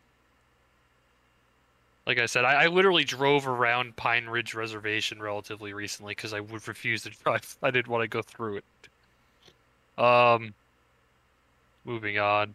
like 2.07 2.19
I 2.19 2.27
said, 2.27 2.45
I, 2.45 2.65
I 2.65 2.67
literally 2.69 3.05
drove 3.05 3.49
around 3.49 3.97
Pine 3.97 4.27
Ridge 4.27 4.55
Reservation 4.55 5.21
relatively 5.21 5.73
recently 5.73 6.13
because 6.13 6.33
I 6.33 6.41
would 6.41 6.67
refuse 6.69 7.03
to 7.03 7.11
drive. 7.11 7.57
I 7.63 7.71
didn't 7.71 7.89
want 7.89 8.03
to 8.03 8.09
go 8.09 8.23
through 8.23 8.59
it. 8.59 10.03
Um, 10.03 10.55
moving 11.85 12.19
on. 12.19 12.55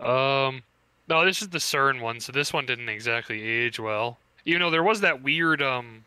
Um, 0.00 0.62
no, 1.08 1.24
this 1.24 1.42
is 1.42 1.48
the 1.48 1.58
CERN 1.58 2.00
one, 2.00 2.18
so 2.20 2.32
this 2.32 2.52
one 2.52 2.66
didn't 2.66 2.88
exactly 2.88 3.42
age 3.42 3.78
well. 3.78 4.18
Even 4.44 4.62
though 4.62 4.70
there 4.70 4.82
was 4.82 5.00
that 5.02 5.22
weird 5.22 5.62
um 5.62 6.04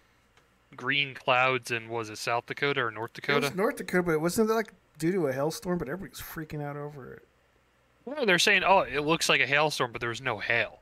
green 0.75 1.13
clouds 1.13 1.71
in 1.71 1.87
was 1.87 2.09
it 2.09 2.17
South 2.17 2.45
Dakota 2.47 2.81
or 2.81 2.91
North 2.91 3.11
It 3.11 3.21
Dakota? 3.21 3.47
was 3.47 3.55
North 3.55 3.77
Dakota, 3.77 4.03
but 4.03 4.19
wasn't 4.19 4.49
it 4.49 4.53
like 4.53 4.73
due 4.99 5.13
to 5.13 5.27
a 5.27 5.33
hailstorm? 5.33 5.77
But 5.77 5.87
everybody's 5.87 6.21
freaking 6.21 6.61
out 6.61 6.75
over 6.75 7.13
it. 7.13 7.23
Well, 8.03 8.25
they're 8.25 8.37
saying, 8.39 8.63
oh, 8.65 8.79
it 8.79 8.99
looks 9.01 9.29
like 9.29 9.39
a 9.39 9.47
hailstorm, 9.47 9.91
but 9.93 10.01
there 10.01 10.09
was 10.09 10.21
no 10.21 10.39
hail. 10.39 10.79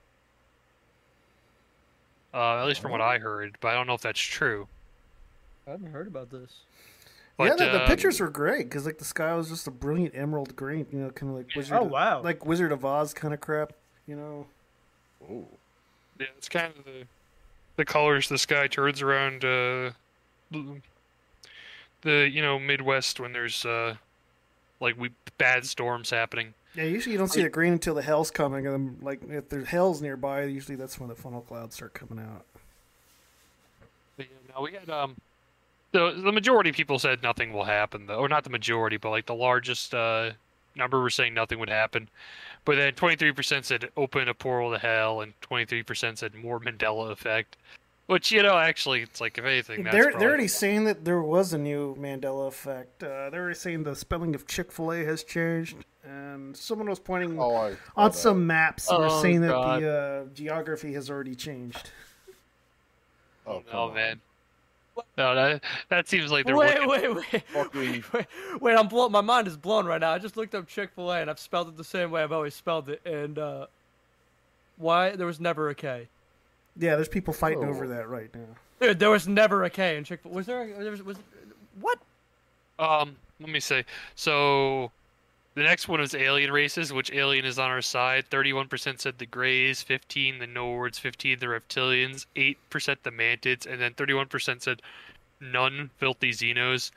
Uh, 2.33 2.57
at 2.57 2.65
least 2.65 2.81
from 2.81 2.91
what 2.91 3.01
I 3.01 3.19
heard, 3.19 3.57
but 3.61 3.69
I 3.69 3.73
don't 3.75 3.85
know 3.85 3.93
if 3.93 4.01
that's 4.01 4.19
true. 4.19 4.67
I 5.67 5.71
haven't 5.71 5.91
heard 5.91 6.07
about 6.07 6.31
this. 6.31 6.61
yeah, 7.39 7.51
the, 7.51 7.65
the 7.65 7.81
um, 7.81 7.87
pictures 7.87 8.19
were 8.19 8.29
great 8.29 8.69
because 8.69 8.85
like 8.85 8.97
the 8.97 9.05
sky 9.05 9.35
was 9.35 9.49
just 9.49 9.67
a 9.67 9.71
brilliant 9.71 10.15
emerald 10.15 10.55
green. 10.55 10.87
You 10.91 10.99
know, 10.99 11.09
kind 11.11 11.31
of 11.31 11.37
like 11.37 11.55
Wizard. 11.55 11.77
Oh, 11.77 11.85
of- 11.85 11.91
wow. 11.91 12.21
Like 12.21 12.45
Wizard 12.45 12.71
of 12.71 12.83
Oz 12.83 13.13
kind 13.13 13.33
of 13.33 13.41
crap. 13.41 13.73
You 14.07 14.15
know. 14.15 14.45
Oh. 15.29 15.45
Yeah, 16.19 16.27
it's 16.37 16.49
kind 16.49 16.73
of 16.77 16.85
the 16.85 17.05
the 17.75 17.85
colors 17.85 18.29
the 18.29 18.37
sky 18.37 18.67
turns 18.67 19.01
around 19.01 19.43
uh, 19.45 19.91
the 22.01 22.29
you 22.29 22.41
know 22.41 22.59
Midwest 22.59 23.19
when 23.19 23.33
there's 23.33 23.65
uh, 23.65 23.95
like 24.79 24.99
we 24.99 25.11
bad 25.37 25.65
storms 25.65 26.09
happening. 26.09 26.53
Yeah, 26.75 26.85
usually 26.85 27.13
you 27.13 27.19
don't 27.19 27.27
see 27.27 27.43
the 27.43 27.49
green 27.49 27.73
until 27.73 27.93
the 27.93 28.01
hell's 28.01 28.31
coming, 28.31 28.65
and 28.65 28.73
then, 28.73 28.97
like 29.01 29.21
if 29.29 29.49
there's 29.49 29.67
hell's 29.67 30.01
nearby, 30.01 30.43
usually 30.43 30.75
that's 30.75 30.99
when 30.99 31.09
the 31.09 31.15
funnel 31.15 31.41
clouds 31.41 31.75
start 31.75 31.93
coming 31.93 32.23
out. 32.23 32.45
But, 34.17 34.25
yeah, 34.25 34.53
no, 34.55 34.61
we 34.61 34.73
had 34.73 34.89
um, 34.89 35.15
the 35.91 36.11
the 36.11 36.31
majority 36.31 36.71
of 36.71 36.75
people 36.75 36.97
said 36.99 37.21
nothing 37.21 37.53
will 37.53 37.65
happen 37.65 38.07
though, 38.07 38.17
or 38.17 38.27
not 38.27 38.43
the 38.43 38.49
majority, 38.49 38.97
but 38.97 39.11
like 39.11 39.27
the 39.27 39.35
largest 39.35 39.93
uh 39.93 40.31
number 40.75 40.99
were 40.99 41.09
saying 41.09 41.33
nothing 41.33 41.59
would 41.59 41.69
happen. 41.69 42.09
But 42.65 42.77
then 42.77 42.93
23% 42.93 43.65
said 43.65 43.89
open 43.95 44.27
a 44.27 44.33
portal 44.33 44.71
to 44.71 44.79
hell, 44.79 45.21
and 45.21 45.33
23% 45.41 46.17
said 46.17 46.33
more 46.33 46.59
Mandela 46.59 47.11
effect. 47.11 47.57
Which 48.07 48.31
you 48.31 48.43
know, 48.43 48.57
actually, 48.57 49.01
it's 49.01 49.21
like 49.21 49.37
if 49.37 49.45
anything, 49.45 49.83
that's 49.83 49.95
They're 49.95 50.11
they're 50.11 50.29
already 50.29 50.49
saying 50.49 50.83
that 50.85 51.05
there 51.05 51.21
was 51.21 51.53
a 51.53 51.57
new 51.57 51.95
Mandela 51.95 52.47
effect. 52.47 53.01
Uh, 53.01 53.29
they're 53.29 53.43
already 53.43 53.55
saying 53.55 53.83
the 53.83 53.95
spelling 53.95 54.35
of 54.35 54.45
Chick 54.45 54.73
Fil 54.73 54.91
A 54.91 55.05
has 55.05 55.23
changed, 55.23 55.77
and 56.03 56.55
someone 56.55 56.89
was 56.89 56.99
pointing 56.99 57.39
Oh, 57.39 57.55
I 57.55 57.75
on 57.95 58.11
that. 58.11 58.15
some 58.15 58.45
maps. 58.47 58.87
They 58.87 58.95
were 58.97 59.05
Oh, 59.05 59.21
saying 59.21 59.41
that 59.41 59.47
the 59.79 59.89
uh, 60.29 60.33
geography 60.33 60.93
has 60.93 61.09
already 61.09 61.35
changed. 61.35 61.89
Oh, 63.47 63.63
Oh 63.71 63.91
man. 63.91 64.21
No, 65.17 65.33
that 65.33 65.63
that 65.89 66.07
seems 66.07 66.31
like 66.31 66.45
they're 66.45 66.55
Wait, 66.55 66.79
looking- 66.79 67.15
wait, 67.15 67.43
wait, 67.73 67.73
wait, 68.13 68.25
wait! 68.61 68.75
I'm 68.77 68.87
blown. 68.87 69.11
My 69.11 69.21
mind 69.21 69.47
is 69.47 69.57
blown 69.57 69.87
right 69.87 69.99
now. 69.99 70.11
I 70.11 70.19
just 70.19 70.37
looked 70.37 70.53
up 70.53 70.67
Chick 70.67 70.91
Fil 70.93 71.11
A 71.11 71.19
and 71.19 71.31
I've 71.31 71.39
spelled 71.39 71.67
it 71.67 71.77
the 71.77 71.83
same 71.83 72.11
way 72.11 72.21
I've 72.21 72.31
always 72.31 72.53
spelled 72.53 72.89
it. 72.89 73.01
And 73.03 73.39
uh, 73.39 73.65
why 74.77 75.15
there 75.15 75.25
was 75.25 75.39
never 75.39 75.69
a 75.69 75.75
K? 75.75 76.07
Yeah, 76.77 76.95
there's 76.95 77.07
people 77.09 77.33
fighting 77.33 77.63
Oh. 77.63 77.69
over 77.69 77.87
that 77.87 78.07
right 78.07 78.29
now. 78.35 78.45
Dude, 78.79 78.99
there 78.99 79.09
was 79.09 79.27
never 79.27 79.63
a 79.63 79.69
K 79.69 79.97
in 79.97 80.03
Chick 80.03 80.21
Fil. 80.21 80.31
Was 80.31 80.45
there? 80.45 80.61
A, 80.61 80.89
was, 80.91 81.01
was 81.01 81.17
what? 81.81 81.97
Um, 82.77 83.15
let 83.39 83.49
me 83.49 83.59
say. 83.59 83.85
So, 84.13 84.91
the 85.55 85.63
next 85.63 85.87
one 85.87 86.01
is 86.01 86.15
alien 86.15 86.51
races, 86.51 86.91
which 86.91 87.11
alien 87.11 87.45
is 87.45 87.59
on 87.59 87.69
our 87.69 87.81
side. 87.81 88.25
Thirty-one 88.29 88.67
percent 88.67 89.01
said 89.01 89.17
the 89.17 89.25
Greys, 89.25 89.81
fifteen 89.81 90.39
the 90.39 90.47
Nords, 90.47 90.99
fifteen 90.99 91.39
the 91.39 91.45
Reptilians, 91.47 92.25
eight 92.35 92.57
percent 92.69 93.03
the 93.03 93.11
Mantids, 93.11 93.65
and 93.65 93.79
then 93.79 93.93
thirty-one 93.93 94.27
percent 94.27 94.63
said 94.63 94.81
none 95.39 95.89
filthy 95.97 96.31
Xenos. 96.31 96.91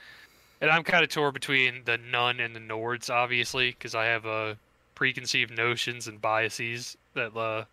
And 0.60 0.70
I'm 0.70 0.84
kind 0.84 1.04
of 1.04 1.10
torn 1.10 1.34
between 1.34 1.82
the 1.84 1.98
none 1.98 2.40
and 2.40 2.56
the 2.56 2.60
Nords, 2.60 3.10
obviously, 3.10 3.72
because 3.72 3.94
I 3.94 4.06
have 4.06 4.24
uh, 4.24 4.54
preconceived 4.94 5.54
notions 5.54 6.08
and 6.08 6.20
biases 6.20 6.96
that 7.12 7.36
uh, 7.36 7.64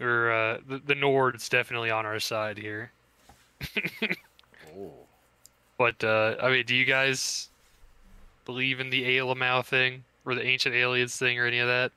or 0.00 0.32
uh, 0.32 0.58
the, 0.66 0.78
the 0.78 0.94
Nords 0.94 1.48
definitely 1.48 1.90
on 1.90 2.06
our 2.06 2.20
side 2.20 2.58
here. 2.58 2.92
Oh. 4.78 4.92
But 5.78 6.04
uh, 6.04 6.36
I 6.40 6.50
mean, 6.50 6.64
do 6.64 6.76
you 6.76 6.84
guys 6.84 7.49
believe 8.50 8.80
in 8.80 8.90
the 8.90 9.04
Aelamau 9.04 9.64
thing 9.64 10.02
or 10.26 10.34
the 10.34 10.44
ancient 10.44 10.74
aliens 10.74 11.16
thing 11.16 11.38
or 11.38 11.46
any 11.46 11.60
of 11.60 11.68
that? 11.68 11.92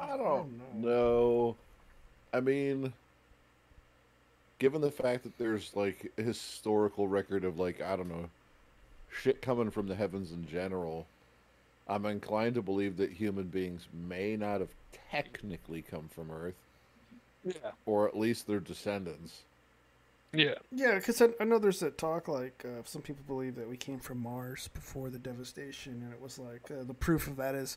I 0.00 0.16
don't 0.16 0.60
know. 0.74 1.54
I 2.32 2.40
mean, 2.40 2.92
given 4.58 4.80
the 4.80 4.90
fact 4.90 5.22
that 5.22 5.38
there's 5.38 5.74
like 5.76 6.10
a 6.18 6.22
historical 6.22 7.06
record 7.06 7.44
of 7.44 7.60
like 7.60 7.80
I 7.80 7.94
don't 7.96 8.08
know, 8.08 8.28
shit 9.08 9.40
coming 9.40 9.70
from 9.70 9.86
the 9.86 9.94
heavens 9.94 10.32
in 10.32 10.46
general, 10.48 11.06
I'm 11.86 12.04
inclined 12.04 12.56
to 12.56 12.62
believe 12.62 12.96
that 12.96 13.12
human 13.12 13.44
beings 13.44 13.86
may 14.08 14.36
not 14.36 14.58
have 14.60 14.70
technically 15.12 15.82
come 15.82 16.08
from 16.08 16.30
Earth, 16.32 16.56
Yeah. 17.44 17.70
or 17.86 18.08
at 18.08 18.18
least 18.18 18.48
their 18.48 18.60
descendants. 18.60 19.42
Yeah. 20.32 20.54
Yeah, 20.70 20.96
because 20.96 21.22
I, 21.22 21.28
I 21.40 21.44
know 21.44 21.58
there's 21.58 21.80
that 21.80 21.96
talk 21.98 22.28
like 22.28 22.64
uh, 22.66 22.82
some 22.84 23.02
people 23.02 23.24
believe 23.26 23.54
that 23.56 23.68
we 23.68 23.76
came 23.76 23.98
from 23.98 24.18
Mars 24.22 24.68
before 24.74 25.08
the 25.10 25.18
devastation, 25.18 26.02
and 26.02 26.12
it 26.12 26.20
was 26.20 26.38
like 26.38 26.70
uh, 26.70 26.84
the 26.84 26.94
proof 26.94 27.26
of 27.26 27.36
that 27.36 27.54
is 27.54 27.76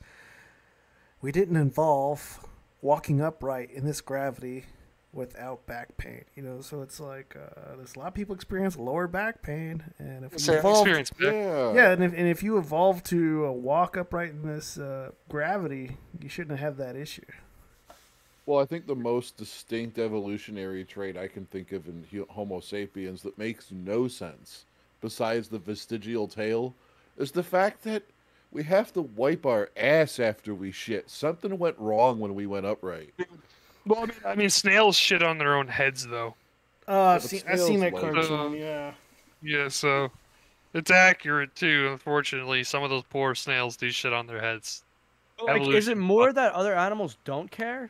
we 1.21 1.31
didn't 1.31 1.55
evolve 1.57 2.45
walking 2.81 3.21
upright 3.21 3.71
in 3.71 3.85
this 3.85 4.01
gravity 4.01 4.65
without 5.13 5.65
back 5.67 5.95
pain. 5.97 6.23
You 6.35 6.43
know, 6.43 6.61
so 6.61 6.81
it's 6.81 6.99
like 6.99 7.35
uh, 7.37 7.75
there's 7.77 7.95
a 7.95 7.99
lot 7.99 8.09
of 8.09 8.13
people 8.15 8.35
experience 8.35 8.75
lower 8.77 9.07
back 9.07 9.41
pain, 9.41 9.83
and 9.97 10.25
if 10.25 10.37
So 10.39 10.51
you 10.53 10.57
I've 10.57 10.65
evolved, 10.65 10.87
experienced 10.89 11.17
back- 11.17 11.33
Yeah. 11.33 11.73
yeah, 11.73 11.91
and 11.91 12.03
if 12.03 12.13
and 12.13 12.27
if 12.27 12.43
you 12.43 12.57
evolved 12.57 13.05
to 13.07 13.45
uh, 13.47 13.51
walk 13.51 13.95
upright 13.97 14.31
in 14.31 14.45
this 14.45 14.77
uh, 14.77 15.11
gravity, 15.29 15.97
you 16.19 16.27
shouldn't 16.27 16.59
have 16.59 16.75
that 16.77 16.95
issue. 16.97 17.23
Well, 18.51 18.59
I 18.59 18.65
think 18.65 18.85
the 18.85 18.95
most 18.95 19.37
distinct 19.37 19.97
evolutionary 19.97 20.83
trait 20.83 21.15
I 21.15 21.29
can 21.29 21.45
think 21.45 21.71
of 21.71 21.87
in 21.87 22.05
Homo 22.31 22.59
sapiens 22.59 23.21
that 23.21 23.37
makes 23.37 23.71
no 23.71 24.09
sense, 24.09 24.65
besides 24.99 25.47
the 25.47 25.57
vestigial 25.57 26.27
tail, 26.27 26.75
is 27.17 27.31
the 27.31 27.43
fact 27.43 27.81
that 27.83 28.03
we 28.51 28.63
have 28.63 28.91
to 28.91 29.03
wipe 29.03 29.45
our 29.45 29.69
ass 29.77 30.19
after 30.19 30.53
we 30.53 30.73
shit. 30.73 31.09
Something 31.09 31.57
went 31.57 31.79
wrong 31.79 32.19
when 32.19 32.35
we 32.35 32.45
went 32.45 32.65
upright. 32.65 33.13
Well, 33.85 34.01
I 34.01 34.05
mean, 34.07 34.15
I 34.25 34.35
mean, 34.35 34.49
snails 34.49 34.97
shit 34.97 35.23
on 35.23 35.37
their 35.37 35.55
own 35.55 35.69
heads, 35.69 36.05
though. 36.05 36.35
Uh, 36.89 37.01
I've 37.03 37.23
seen 37.23 37.43
I've 37.47 37.61
seen 37.61 37.79
that 37.79 37.95
cartoon. 37.95 38.57
Yeah. 38.57 38.91
Yeah, 39.41 39.69
so 39.69 40.11
it's 40.73 40.91
accurate 40.91 41.55
too. 41.55 41.87
Unfortunately, 41.89 42.65
some 42.65 42.83
of 42.83 42.89
those 42.89 43.03
poor 43.09 43.33
snails 43.33 43.77
do 43.77 43.89
shit 43.91 44.11
on 44.11 44.27
their 44.27 44.41
heads. 44.41 44.83
Like, 45.41 45.61
is 45.69 45.87
it 45.87 45.97
more 45.97 46.33
that 46.33 46.51
other 46.51 46.75
animals 46.75 47.15
don't 47.23 47.49
care, 47.49 47.89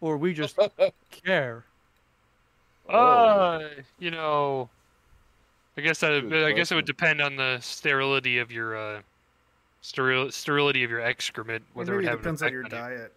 or 0.00 0.16
we 0.16 0.34
just 0.34 0.58
care? 1.24 1.64
Uh, 2.88 3.60
you 3.98 4.10
know, 4.10 4.68
I 5.76 5.80
guess 5.80 6.00
that 6.00 6.28
Good 6.28 6.44
I 6.44 6.52
guess 6.52 6.70
it 6.70 6.74
would 6.76 6.84
depend 6.86 7.20
on 7.20 7.36
the 7.36 7.58
sterility 7.60 8.38
of 8.38 8.52
your 8.52 8.76
uh, 8.76 9.00
steril- 9.82 10.32
sterility 10.32 10.84
of 10.84 10.90
your 10.90 11.00
excrement, 11.00 11.64
whether 11.74 11.92
Maybe 11.96 12.06
it 12.06 12.08
it 12.08 12.12
would 12.12 12.18
depends 12.22 12.42
on 12.42 12.52
your 12.52 12.62
you. 12.62 12.68
diet. 12.68 13.12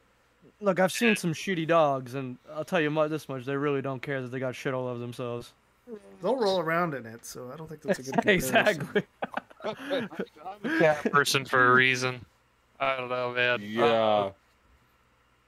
Look, 0.61 0.79
I've 0.79 0.91
seen 0.91 1.15
some 1.15 1.33
shitty 1.33 1.67
dogs, 1.67 2.15
and 2.15 2.37
I'll 2.53 2.65
tell 2.65 2.81
you 2.81 3.07
this 3.07 3.29
much: 3.29 3.45
they 3.45 3.55
really 3.55 3.81
don't 3.81 4.01
care 4.01 4.21
that 4.21 4.29
they 4.29 4.39
got 4.39 4.55
shit 4.55 4.73
all 4.73 4.87
over 4.87 4.99
themselves. 4.99 5.53
They'll 6.21 6.35
roll 6.37 6.59
around 6.59 6.93
in 6.93 7.05
it, 7.05 7.25
so 7.25 7.49
I 7.53 7.57
don't 7.57 7.67
think 7.67 7.81
that's 7.81 7.99
a 7.99 8.03
good 8.03 8.13
comparison. 8.15 8.57
exactly. 8.57 9.03
cat 10.79 11.11
person 11.11 11.45
for 11.45 11.71
a 11.71 11.73
reason. 11.73 12.23
I 12.79 12.97
don't 12.97 13.09
know, 13.09 13.33
man. 13.33 13.61
Yeah. 13.61 13.83
Uh, 13.85 14.31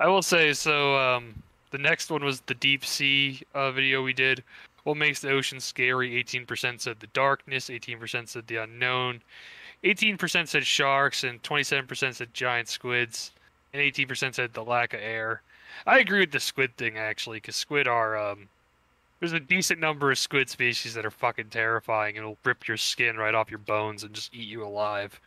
I 0.02 0.08
will 0.08 0.24
say 0.24 0.52
so. 0.54 0.98
Um, 0.98 1.44
the 1.70 1.78
next 1.78 2.10
one 2.10 2.26
was 2.26 2.42
the 2.42 2.56
deep 2.56 2.84
sea 2.84 3.42
uh, 3.54 3.72
video 3.72 4.02
we 4.02 4.14
did. 4.14 4.44
What 4.84 4.98
makes 4.98 5.22
the 5.22 5.30
ocean 5.30 5.60
scary? 5.60 6.16
Eighteen 6.16 6.48
percent 6.48 6.82
said 6.82 7.00
the 7.00 7.08
darkness. 7.08 7.70
Eighteen 7.70 8.00
percent 8.00 8.28
said 8.28 8.48
the 8.48 8.58
unknown. 8.58 9.22
Eighteen 9.84 10.18
percent 10.18 10.50
said 10.50 10.66
sharks, 10.66 11.24
and 11.24 11.42
twenty-seven 11.44 11.86
percent 11.86 12.16
said 12.16 12.34
giant 12.34 12.68
squids, 12.68 13.32
and 13.74 13.82
eighteen 13.82 14.08
percent 14.08 14.34
said 14.34 14.54
the 14.54 14.64
lack 14.64 14.96
of 14.96 15.02
air. 15.02 15.44
I 15.86 16.00
agree 16.00 16.22
with 16.22 16.32
the 16.32 16.40
squid 16.40 16.76
thing 16.78 16.98
actually, 16.98 17.38
because 17.38 17.56
squid 17.56 17.88
are 17.88 18.18
um, 18.18 18.50
there's 19.20 19.34
a 19.34 19.40
decent 19.40 19.80
number 19.80 20.10
of 20.12 20.18
squid 20.18 20.50
species 20.50 20.96
that 20.96 21.06
are 21.06 21.12
fucking 21.12 21.50
terrifying 21.50 22.18
and 22.18 22.26
will 22.26 22.40
rip 22.44 22.68
your 22.68 22.78
skin 22.78 23.18
right 23.18 23.36
off 23.36 23.52
your 23.52 23.60
bones 23.60 24.04
and 24.04 24.16
just 24.16 24.34
eat 24.34 24.48
you 24.48 24.66
alive. 24.66 25.22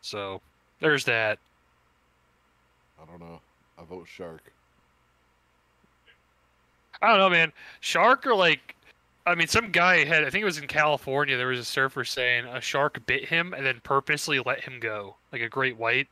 So 0.00 0.40
there's 0.78 1.04
that. 1.06 1.40
I 3.02 3.06
don't 3.10 3.18
know. 3.18 3.40
I 3.78 3.84
vote 3.84 4.06
shark. 4.08 4.52
I 7.02 7.08
don't 7.08 7.18
know, 7.18 7.30
man. 7.30 7.52
Shark 7.80 8.26
or 8.26 8.34
like, 8.34 8.76
I 9.26 9.34
mean, 9.34 9.48
some 9.48 9.72
guy 9.72 10.04
had. 10.04 10.24
I 10.24 10.30
think 10.30 10.42
it 10.42 10.46
was 10.46 10.58
in 10.58 10.66
California. 10.66 11.36
There 11.36 11.48
was 11.48 11.58
a 11.58 11.64
surfer 11.64 12.04
saying 12.04 12.46
a 12.46 12.60
shark 12.60 13.04
bit 13.06 13.28
him 13.28 13.52
and 13.52 13.64
then 13.64 13.80
purposely 13.82 14.40
let 14.40 14.60
him 14.60 14.80
go, 14.80 15.16
like 15.32 15.42
a 15.42 15.48
great 15.48 15.76
white. 15.76 16.08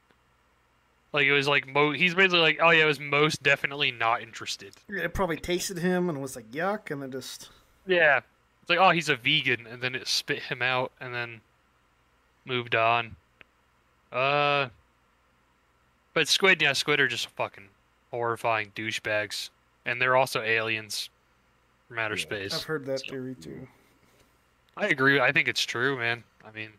Like 1.12 1.26
it 1.26 1.32
was 1.32 1.46
like 1.46 1.66
mo. 1.66 1.92
He's 1.92 2.14
basically 2.14 2.40
like, 2.40 2.58
oh 2.62 2.70
yeah, 2.70 2.84
I 2.84 2.86
was 2.86 2.98
most 2.98 3.42
definitely 3.42 3.90
not 3.90 4.22
interested. 4.22 4.74
It 4.88 5.14
probably 5.14 5.36
tasted 5.36 5.78
him 5.78 6.08
and 6.08 6.22
was 6.22 6.36
like 6.36 6.50
yuck, 6.50 6.90
and 6.90 7.02
then 7.02 7.12
just 7.12 7.50
Yeah. 7.86 8.20
It's 8.62 8.70
like, 8.70 8.78
oh, 8.78 8.90
he's 8.90 9.08
a 9.08 9.16
vegan, 9.16 9.66
and 9.66 9.82
then 9.82 9.94
it 9.94 10.06
spit 10.06 10.44
him 10.44 10.62
out, 10.62 10.92
and 11.00 11.12
then 11.12 11.40
moved 12.44 12.76
on. 12.76 13.16
Uh, 14.12 14.68
but 16.14 16.28
squid, 16.28 16.62
yeah, 16.62 16.72
squid 16.72 17.00
are 17.00 17.08
just 17.08 17.28
fucking 17.30 17.68
horrifying 18.10 18.72
douchebags, 18.74 19.50
and 19.86 20.00
they're 20.00 20.16
also 20.16 20.42
aliens 20.42 21.10
from 21.88 21.98
outer 21.98 22.16
space. 22.16 22.54
I've 22.54 22.64
heard 22.64 22.86
that 22.86 23.00
theory 23.00 23.34
too. 23.40 23.66
I 24.76 24.88
agree. 24.88 25.20
I 25.20 25.32
think 25.32 25.48
it's 25.48 25.62
true, 25.62 25.98
man. 25.98 26.24
I 26.46 26.50
mean, 26.50 26.70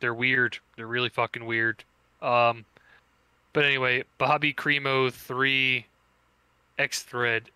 they're 0.00 0.14
weird. 0.14 0.58
They're 0.76 0.86
really 0.86 1.08
fucking 1.08 1.44
weird. 1.44 1.82
Um, 2.20 2.64
but 3.52 3.64
anyway, 3.64 4.04
Bobby 4.18 4.52
Crimo 4.52 5.12
three, 5.12 5.86
X 6.78 7.02
thread. 7.02 7.50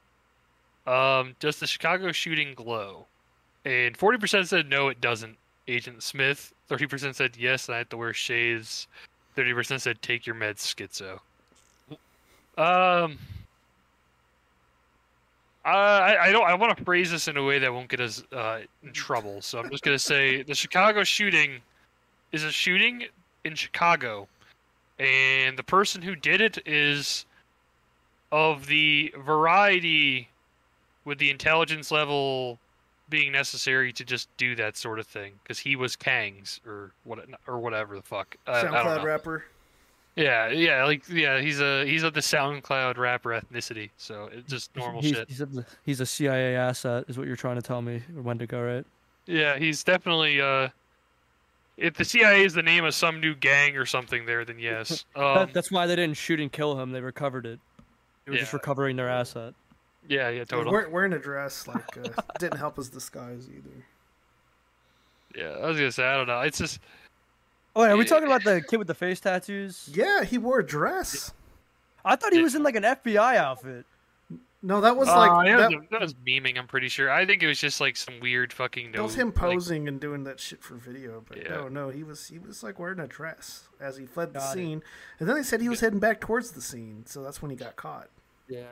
Um, 0.87 1.35
does 1.41 1.59
the 1.59 1.67
Chicago 1.67 2.13
shooting 2.13 2.55
glow? 2.55 3.07
And 3.65 3.97
forty 3.97 4.19
percent 4.19 4.49
said 4.49 4.69
no, 4.69 4.89
it 4.89 5.01
doesn't. 5.01 5.37
Agent 5.69 6.03
Smith. 6.03 6.53
Thirty 6.69 6.87
percent 6.87 7.17
said 7.17 7.37
yes, 7.39 7.69
and 7.69 7.75
I 7.75 7.79
have 7.79 7.89
to 7.91 7.97
wear 7.97 8.13
shades. 8.13 8.87
Thirty 9.35 9.53
percent 9.53 9.83
said 9.83 10.01
take 10.03 10.27
your 10.27 10.37
meds, 10.37 10.59
schizo. 10.59 11.21
Um. 12.57 13.19
I 15.65 16.17
I 16.21 16.33
don't 16.33 16.45
I 16.45 16.55
want 16.55 16.77
to 16.77 16.85
phrase 16.85 17.11
this 17.11 17.27
in 17.27 17.37
a 17.37 17.43
way 17.43 17.59
that 17.59 17.73
won't 17.73 17.89
get 17.89 18.01
us 18.01 18.23
uh, 18.33 18.61
in 18.83 18.93
trouble. 18.93 19.41
So 19.41 19.59
I'm 19.59 19.71
just 19.71 19.83
gonna 19.83 19.99
say 19.99 20.43
the 20.47 20.55
Chicago 20.55 21.05
shooting 21.05 21.61
is 22.33 22.45
a 22.45 22.51
shooting 22.53 23.05
in 23.45 23.55
Chicago, 23.55 24.29
and 24.99 25.57
the 25.57 25.63
person 25.63 26.03
who 26.03 26.15
did 26.15 26.41
it 26.41 26.59
is 26.67 27.25
of 28.31 28.67
the 28.67 29.15
variety 29.19 30.29
with 31.05 31.19
the 31.19 31.31
intelligence 31.31 31.91
level 31.91 32.59
being 33.09 33.33
necessary 33.33 33.93
to 33.93 34.05
just 34.05 34.29
do 34.37 34.55
that 34.57 34.77
sort 34.77 34.99
of 34.99 35.07
thing 35.07 35.35
because 35.43 35.59
he 35.59 35.77
was 35.77 35.97
Kang's 35.97 36.61
or 36.67 36.93
what 37.05 37.21
or 37.47 37.59
whatever 37.59 37.97
the 37.97 38.03
fuck. 38.03 38.37
Uh, 38.47 38.53
I 38.53 38.63
don't 38.63 38.73
SoundCloud 38.73 38.97
know. 38.99 39.05
rapper. 39.05 39.45
Yeah, 40.17 40.49
yeah, 40.49 40.85
like 40.85 41.09
yeah, 41.09 41.41
he's 41.41 41.61
a 41.61 41.85
he's 41.85 42.05
of 42.05 42.15
the 42.15 42.21
SoundCloud 42.21 42.97
rapper 42.99 43.31
ethnicity, 43.31 43.91
so 43.97 44.29
it's 44.33 44.49
just 44.49 44.75
normal 44.77 45.03
he's, 45.03 45.13
shit. 45.13 45.29
He's 45.29 45.41
a, 45.41 45.67
he's 45.85 46.01
a 46.01 46.07
CIA 46.07 46.55
asset, 46.55 47.05
is 47.09 47.19
what 47.19 47.27
you're 47.27 47.35
trying 47.37 47.57
to 47.57 47.63
tell 47.63 47.83
me, 47.83 48.01
Wendigo, 48.15 48.63
right? 48.63 48.87
Yeah, 49.27 49.59
he's 49.59 49.83
definitely 49.83 50.41
uh 50.41 50.69
if 51.77 51.95
the 51.95 52.05
CIA 52.05 52.45
is 52.45 52.55
the 52.55 52.63
name 52.63 52.85
of 52.85 52.95
some 52.95 53.21
new 53.21 53.35
gang 53.35 53.77
or 53.77 53.85
something 53.87 54.27
there, 54.27 54.45
then 54.45 54.59
yes. 54.59 55.05
That- 55.17 55.23
Um, 55.23 55.51
that's 55.53 55.73
why 55.73 55.87
they 55.87 55.97
didn't 55.97 56.17
shoot 56.17 56.39
and 56.39 56.53
kill 56.53 56.79
him. 56.81 56.93
They 56.93 57.01
recovered 57.01 57.47
it. 57.47 57.59
They 58.25 58.31
were 58.33 58.39
just 58.39 58.53
recovering 58.53 58.97
their 58.97 59.09
asset. 59.09 59.53
Yeah, 60.09 60.29
yeah, 60.29 60.45
totally. 60.45 60.73
Wearing, 60.73 60.93
wearing 60.93 61.13
a 61.15 61.19
dress 61.19 61.67
like 61.67 61.97
uh, 61.99 62.09
didn't 62.39 62.59
help 62.59 62.77
his 62.77 62.89
disguise 62.89 63.49
either. 63.49 63.85
Yeah, 65.35 65.57
I 65.63 65.67
was 65.67 65.77
gonna 65.77 65.93
say 65.93 66.05
I 66.05 66.17
don't 66.17 66.27
know. 66.29 66.41
It's 66.41 66.59
just 66.59 66.81
Oh, 67.77 67.83
wait, 67.83 67.91
are 67.91 67.97
we 67.97 68.05
talking 68.05 68.27
about 68.29 68.45
the 68.45 68.61
kid 68.63 68.77
with 68.77 68.87
the 68.87 68.95
face 68.95 69.19
tattoos? 69.19 69.91
Yeah, 69.93 70.23
he 70.23 70.39
wore 70.39 70.61
a 70.61 70.67
dress. 70.67 71.33
I 72.05 72.15
thought 72.15 72.33
he 72.33 72.41
was 72.43 72.55
in 72.55 72.63
like 72.63 72.77
an 72.77 72.85
FBI 72.85 73.37
outfit. 73.37 73.85
No, 74.63 74.81
that 74.81 74.97
was 74.97 75.09
Uh, 75.09 75.17
like 75.19 75.47
that, 75.49 75.59
that, 75.71 75.71
was, 75.79 75.87
that 75.91 76.01
was 76.01 76.15
memeing. 76.15 76.57
I'm 76.57 76.67
pretty 76.69 76.89
sure. 76.89 77.11
I 77.11 77.27
think 77.27 77.43
it 77.43 77.47
was 77.49 77.59
just 77.59 77.81
like 77.81 77.97
some 77.97 78.21
weird 78.21 78.53
fucking. 78.53 78.93
that 78.93 79.03
was 79.03 79.17
no- 79.17 79.23
him 79.23 79.29
like- 79.29 79.35
posing 79.37 79.89
and 79.89 80.01
doing 80.01 80.23
that 80.25 80.39
shit 80.41 80.63
for 80.63 80.75
video. 80.77 81.23
But 81.29 81.39
Yeah. 81.43 81.49
no, 81.49 81.69
no, 81.69 81.89
he 81.91 82.03
was 82.05 82.29
he 82.29 82.39
was 82.39 82.63
like 82.63 82.79
wearing 82.79 83.01
a 83.01 83.07
dress 83.09 83.65
as 83.81 83.97
he 83.97 84.07
fled 84.07 84.33
the 84.33 84.39
Got 84.39 84.51
it. 84.51 84.55
scene, 84.55 84.83
and 85.19 85.29
then 85.29 85.35
they 85.37 85.43
said 85.43 85.61
he 85.61 85.69
was 85.69 85.81
heading 85.81 85.99
back 85.99 86.21
towards 86.21 86.53
the 86.53 86.63
scene, 86.63 87.05
so 87.07 87.23
that's 87.25 87.43
when 87.43 87.51
he 87.51 87.57
got 87.57 87.75
caught. 87.77 88.09
yeah. 88.49 88.63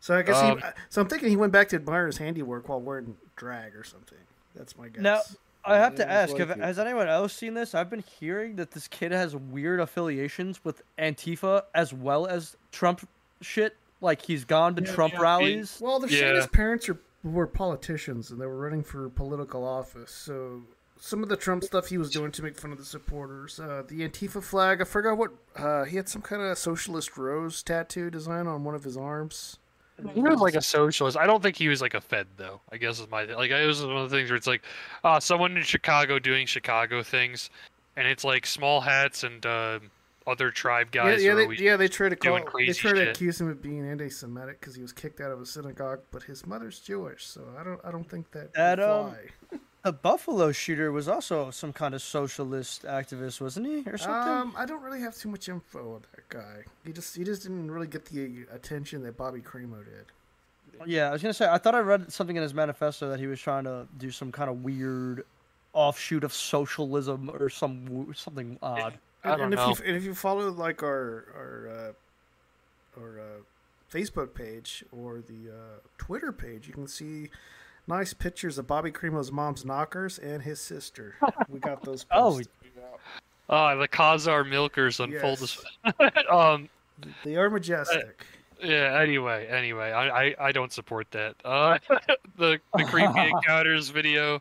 So 0.00 0.16
I 0.16 0.22
guess 0.22 0.36
Um, 0.36 0.58
he. 0.58 0.64
So 0.88 1.02
I'm 1.02 1.08
thinking 1.08 1.28
he 1.28 1.36
went 1.36 1.52
back 1.52 1.68
to 1.68 1.76
admire 1.76 2.06
his 2.06 2.16
handiwork 2.18 2.68
while 2.68 2.80
wearing 2.80 3.16
drag 3.36 3.76
or 3.76 3.84
something. 3.84 4.18
That's 4.54 4.76
my 4.76 4.88
guess. 4.88 5.02
Now, 5.02 5.20
I 5.64 5.76
have 5.76 5.94
to 5.96 6.10
ask: 6.10 6.32
like 6.32 6.48
have, 6.48 6.58
has 6.58 6.78
anyone 6.78 7.06
else 7.06 7.34
seen 7.34 7.54
this? 7.54 7.74
I've 7.74 7.90
been 7.90 8.04
hearing 8.18 8.56
that 8.56 8.70
this 8.72 8.88
kid 8.88 9.12
has 9.12 9.36
weird 9.36 9.78
affiliations 9.78 10.64
with 10.64 10.82
Antifa 10.98 11.64
as 11.74 11.92
well 11.92 12.26
as 12.26 12.56
Trump 12.72 13.06
shit. 13.40 13.76
Like 14.00 14.22
he's 14.22 14.46
gone 14.46 14.74
to 14.76 14.82
Trump 14.82 15.18
rallies. 15.18 15.78
Well, 15.80 16.00
they're 16.00 16.08
saying 16.08 16.36
his 16.36 16.46
parents 16.46 16.88
are 16.88 16.98
were 17.22 17.46
politicians 17.46 18.30
and 18.30 18.40
they 18.40 18.46
were 18.46 18.56
running 18.56 18.82
for 18.82 19.10
political 19.10 19.66
office. 19.66 20.10
So 20.10 20.62
some 20.98 21.22
of 21.22 21.28
the 21.28 21.36
Trump 21.36 21.62
stuff 21.64 21.88
he 21.88 21.98
was 21.98 22.10
doing 22.10 22.32
to 22.32 22.42
make 22.42 22.56
fun 22.58 22.72
of 22.72 22.78
the 22.78 22.84
supporters, 22.84 23.60
uh, 23.60 23.82
the 23.86 24.08
Antifa 24.08 24.42
flag. 24.42 24.80
I 24.80 24.84
forgot 24.84 25.18
what 25.18 25.32
uh, 25.56 25.84
he 25.84 25.96
had 25.96 26.08
some 26.08 26.22
kind 26.22 26.40
of 26.40 26.56
socialist 26.56 27.18
rose 27.18 27.62
tattoo 27.62 28.08
design 28.10 28.46
on 28.46 28.64
one 28.64 28.74
of 28.74 28.84
his 28.84 28.96
arms. 28.96 29.58
He 30.14 30.20
was 30.20 30.40
like 30.40 30.54
a 30.54 30.62
socialist. 30.62 31.16
I 31.16 31.26
don't 31.26 31.42
think 31.42 31.56
he 31.56 31.68
was 31.68 31.80
like 31.80 31.94
a 31.94 32.00
Fed 32.00 32.26
though. 32.36 32.60
I 32.70 32.76
guess 32.76 33.00
is 33.00 33.10
my 33.10 33.24
like. 33.24 33.50
It 33.50 33.66
was 33.66 33.84
one 33.84 33.96
of 33.96 34.10
the 34.10 34.16
things 34.16 34.30
where 34.30 34.36
it's 34.36 34.46
like, 34.46 34.62
uh, 35.04 35.20
someone 35.20 35.56
in 35.56 35.62
Chicago 35.62 36.18
doing 36.18 36.46
Chicago 36.46 37.02
things, 37.02 37.50
and 37.96 38.06
it's 38.06 38.24
like 38.24 38.46
small 38.46 38.80
hats 38.80 39.24
and 39.24 39.44
uh, 39.44 39.80
other 40.26 40.50
tribe 40.50 40.90
guys. 40.90 41.22
yeah, 41.22 41.32
are 41.32 41.48
they, 41.48 41.54
yeah. 41.56 41.76
They 41.76 41.88
tried 41.88 42.10
to 42.10 42.16
call. 42.16 42.36
They 42.36 42.42
crazy 42.42 42.72
tried 42.72 42.94
to 42.94 43.10
accuse 43.10 43.40
him 43.40 43.48
of 43.48 43.62
being 43.62 43.88
anti-Semitic 43.88 44.60
because 44.60 44.74
he 44.74 44.82
was 44.82 44.92
kicked 44.92 45.20
out 45.20 45.30
of 45.30 45.40
a 45.40 45.46
synagogue, 45.46 46.00
but 46.10 46.22
his 46.22 46.46
mother's 46.46 46.80
Jewish, 46.80 47.26
so 47.26 47.42
I 47.58 47.64
don't. 47.64 47.80
I 47.84 47.90
don't 47.90 48.08
think 48.08 48.30
that. 48.32 48.54
That 48.54 48.78
would 48.78 48.84
fly. 48.84 49.58
the 49.82 49.92
Buffalo 49.92 50.52
shooter 50.52 50.92
was 50.92 51.08
also 51.08 51.50
some 51.50 51.72
kind 51.72 51.94
of 51.94 52.02
socialist 52.02 52.82
activist, 52.82 53.40
wasn't 53.40 53.66
he, 53.66 53.90
or 53.90 53.96
something? 53.96 54.32
Um, 54.32 54.54
I 54.56 54.66
don't 54.66 54.82
really 54.82 55.00
have 55.00 55.16
too 55.16 55.28
much 55.28 55.48
info 55.48 55.94
on 55.94 56.02
that 56.14 56.28
guy. 56.28 56.64
He 56.84 56.92
just 56.92 57.16
he 57.16 57.24
just 57.24 57.42
didn't 57.42 57.70
really 57.70 57.86
get 57.86 58.04
the 58.06 58.44
attention 58.52 59.02
that 59.04 59.16
Bobby 59.16 59.40
Crimo 59.40 59.84
did. 59.84 60.06
Yeah, 60.86 61.08
I 61.08 61.12
was 61.12 61.22
gonna 61.22 61.34
say 61.34 61.48
I 61.48 61.58
thought 61.58 61.74
I 61.74 61.80
read 61.80 62.12
something 62.12 62.36
in 62.36 62.42
his 62.42 62.54
manifesto 62.54 63.08
that 63.10 63.20
he 63.20 63.26
was 63.26 63.40
trying 63.40 63.64
to 63.64 63.86
do 63.98 64.10
some 64.10 64.32
kind 64.32 64.50
of 64.50 64.62
weird 64.62 65.24
offshoot 65.72 66.24
of 66.24 66.32
socialism 66.32 67.30
or 67.32 67.48
some 67.48 68.12
something 68.14 68.58
odd. 68.62 68.98
And, 69.24 69.40
and 69.42 69.54
if 69.54 69.60
you 69.60 69.86
and 69.86 69.96
if 69.96 70.04
you 70.04 70.14
follow 70.14 70.50
like 70.50 70.82
our 70.82 71.26
our 71.36 71.68
uh, 71.68 73.00
our 73.00 73.20
uh, 73.20 73.22
Facebook 73.92 74.34
page 74.34 74.84
or 74.92 75.20
the 75.20 75.50
uh, 75.50 75.78
Twitter 75.98 76.32
page, 76.32 76.66
you 76.66 76.72
can 76.72 76.86
see 76.86 77.30
nice 77.90 78.14
pictures 78.14 78.56
of 78.56 78.66
Bobby 78.66 78.90
Crimo's 78.90 79.30
mom's 79.30 79.64
knockers 79.64 80.18
and 80.18 80.42
his 80.42 80.60
sister. 80.60 81.16
We 81.48 81.58
got 81.60 81.82
those. 81.84 82.06
Oh, 82.10 82.30
Posted. 82.36 82.48
Ah, 83.50 83.74
the 83.74 83.88
Khazar 83.88 84.48
milkers 84.48 85.00
on 85.00 85.10
full 85.10 85.30
Yes. 85.30 85.40
dis- 85.84 85.94
um, 86.30 86.68
they 87.24 87.34
are 87.36 87.50
majestic. 87.50 88.24
yeah. 88.62 88.96
Anyway, 89.00 89.48
anyway, 89.48 89.90
I, 89.90 90.26
I, 90.26 90.34
I 90.38 90.52
don't 90.52 90.72
support 90.72 91.10
that. 91.10 91.34
Uh, 91.44 91.78
the 92.38 92.60
the 92.76 92.84
creepy 92.84 93.20
encounters 93.28 93.88
video. 93.90 94.40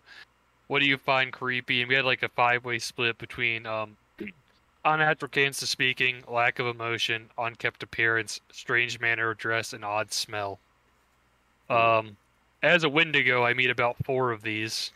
What 0.68 0.80
do 0.80 0.86
you 0.86 0.98
find 0.98 1.34
creepy? 1.34 1.82
And 1.82 1.90
we 1.90 1.96
had 1.96 2.06
like 2.06 2.22
a 2.22 2.30
five 2.30 2.64
way 2.64 2.78
split 2.78 3.18
between 3.18 3.66
um, 3.66 3.98
unnatural 4.86 5.30
cadence 5.30 5.60
to 5.62 5.66
speaking, 5.66 6.24
lack 6.28 6.60
of 6.60 6.68
emotion, 6.68 7.32
unkept 7.40 7.82
appearance, 7.82 8.40
strange 8.52 9.00
manner 9.00 9.32
of 9.32 9.40
dress, 9.40 9.74
and 9.74 9.84
odd 9.84 10.14
smell. 10.14 10.60
Um, 11.72 12.16
as 12.62 12.84
a 12.84 12.90
Wendigo, 12.90 13.44
I 13.44 13.54
meet 13.54 13.70
about 13.70 14.04
four 14.04 14.32
of 14.32 14.42
these. 14.42 14.92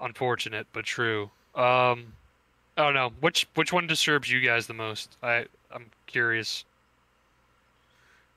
Unfortunate, 0.00 0.66
but 0.72 0.84
true. 0.84 1.30
Um, 1.54 2.14
I 2.76 2.82
don't 2.82 2.94
know 2.94 3.12
which 3.20 3.46
which 3.54 3.72
one 3.72 3.86
disturbs 3.86 4.30
you 4.30 4.40
guys 4.40 4.66
the 4.66 4.74
most. 4.74 5.16
I 5.22 5.46
I'm 5.72 5.90
curious. 6.06 6.64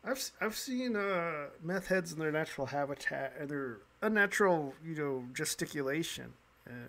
I've 0.06 0.32
I've 0.40 0.56
seen 0.56 0.96
uh, 0.96 1.48
meth 1.64 1.88
heads 1.88 2.14
in 2.14 2.20
their 2.20 2.32
natural 2.32 2.68
habitat, 2.68 3.34
and 3.40 3.50
their 3.50 3.78
unnatural, 4.02 4.76
you 4.86 4.96
know, 4.96 5.24
gesticulation, 5.34 6.34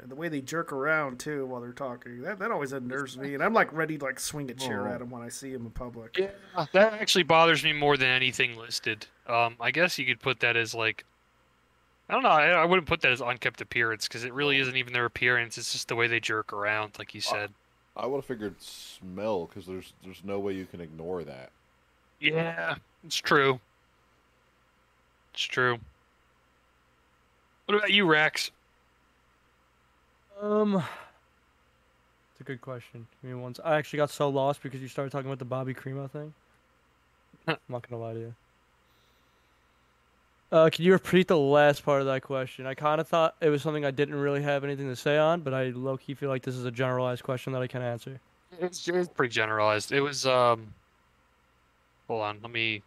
and 0.02 0.10
the 0.10 0.14
way 0.14 0.28
they 0.28 0.40
jerk 0.40 0.72
around 0.72 1.18
too 1.20 1.46
while 1.46 1.60
they're 1.60 1.72
talking. 1.72 2.22
That 2.22 2.38
that 2.38 2.50
always 2.50 2.72
unnerves 2.72 3.16
me, 3.16 3.34
and 3.34 3.42
I'm 3.42 3.52
like 3.54 3.72
ready 3.72 3.98
to 3.98 4.04
like 4.04 4.18
swing 4.20 4.50
a 4.50 4.54
chair 4.54 4.86
Oh. 4.88 4.92
at 4.92 4.98
them 5.00 5.10
when 5.10 5.22
I 5.22 5.28
see 5.28 5.52
them 5.52 5.64
in 5.66 5.70
public. 5.70 6.16
Yeah, 6.18 6.66
that 6.72 6.94
actually 6.94 7.24
bothers 7.24 7.62
me 7.64 7.72
more 7.72 7.96
than 7.96 8.08
anything 8.08 8.56
listed. 8.56 9.06
Um, 9.26 9.56
I 9.60 9.70
guess 9.70 9.98
you 9.98 10.06
could 10.06 10.20
put 10.20 10.40
that 10.40 10.56
as 10.56 10.74
like, 10.74 11.04
I 12.08 12.14
don't 12.14 12.22
know. 12.22 12.28
I, 12.30 12.48
I 12.50 12.64
wouldn't 12.64 12.88
put 12.88 13.00
that 13.02 13.12
as 13.12 13.20
unkept 13.20 13.60
appearance 13.60 14.08
because 14.08 14.24
it 14.24 14.32
really 14.32 14.58
isn't 14.58 14.76
even 14.76 14.92
their 14.92 15.04
appearance. 15.04 15.58
It's 15.58 15.72
just 15.72 15.88
the 15.88 15.96
way 15.96 16.06
they 16.06 16.20
jerk 16.20 16.52
around, 16.52 16.92
like 16.98 17.14
you 17.14 17.20
said. 17.20 17.50
I 17.96 18.06
would 18.06 18.18
have 18.18 18.24
figured 18.24 18.54
smell 18.62 19.46
because 19.46 19.66
there's 19.66 19.92
there's 20.04 20.22
no 20.24 20.38
way 20.38 20.52
you 20.54 20.66
can 20.66 20.80
ignore 20.80 21.24
that. 21.24 21.50
Yeah, 22.20 22.76
it's 23.04 23.16
true. 23.16 23.60
It's 25.34 25.42
true. 25.44 25.78
What 27.66 27.76
about 27.76 27.92
you, 27.92 28.06
Rex? 28.06 28.50
Um, 30.41 30.76
it's 30.76 32.41
a 32.41 32.45
good 32.45 32.61
question. 32.61 33.07
Give 33.22 33.30
me 33.30 33.36
one. 33.41 33.53
s- 33.53 33.61
I 33.64 33.76
actually 33.76 33.99
got 33.99 34.11
so 34.11 34.28
lost 34.28 34.62
because 34.62 34.80
you 34.80 34.89
started 34.89 35.11
talking 35.11 35.26
about 35.28 35.39
the 35.39 35.45
Bobby 35.45 35.74
Crimo 35.74 36.11
thing. 36.11 36.32
I'm 37.49 37.57
not 37.68 37.89
gonna 37.89 38.03
lie 38.03 38.14
to 38.14 38.18
you. 38.20 38.34
Uh, 40.51 40.70
can 40.70 40.84
you 40.84 40.93
repeat 40.93 41.28
the 41.28 41.36
last 41.36 41.84
part 41.84 42.01
of 42.01 42.07
that 42.07 42.22
question? 42.22 42.66
I 42.66 42.74
kind 42.74 43.01
of 43.03 43.09
thought 43.09 43.34
it 43.43 43.51
was 43.51 43.61
something 43.61 43.84
I 43.84 43.91
didn't 43.91 44.14
really 44.14 44.43
have 44.43 44.64
anything 44.64 44.89
to 44.89 44.97
say 44.97 45.18
on, 45.18 45.43
but 45.43 45.53
I 45.53 45.64
low 45.70 45.99
key 45.99 46.14
feel 46.14 46.30
like 46.30 46.43
this 46.43 46.55
is 46.55 46.64
a 46.64 46.70
generalized 46.70 47.22
question 47.22 47.53
that 47.53 47.61
I 47.61 47.66
can 47.66 47.82
answer. 47.82 48.18
It's, 48.59 48.89
it's 48.89 49.09
pretty 49.11 49.32
generalized. 49.32 49.93
It 49.93 50.01
was 50.01 50.24
um. 50.26 50.72
Hold 52.07 52.22
on, 52.22 52.39
let 52.43 52.51
me. 52.51 52.82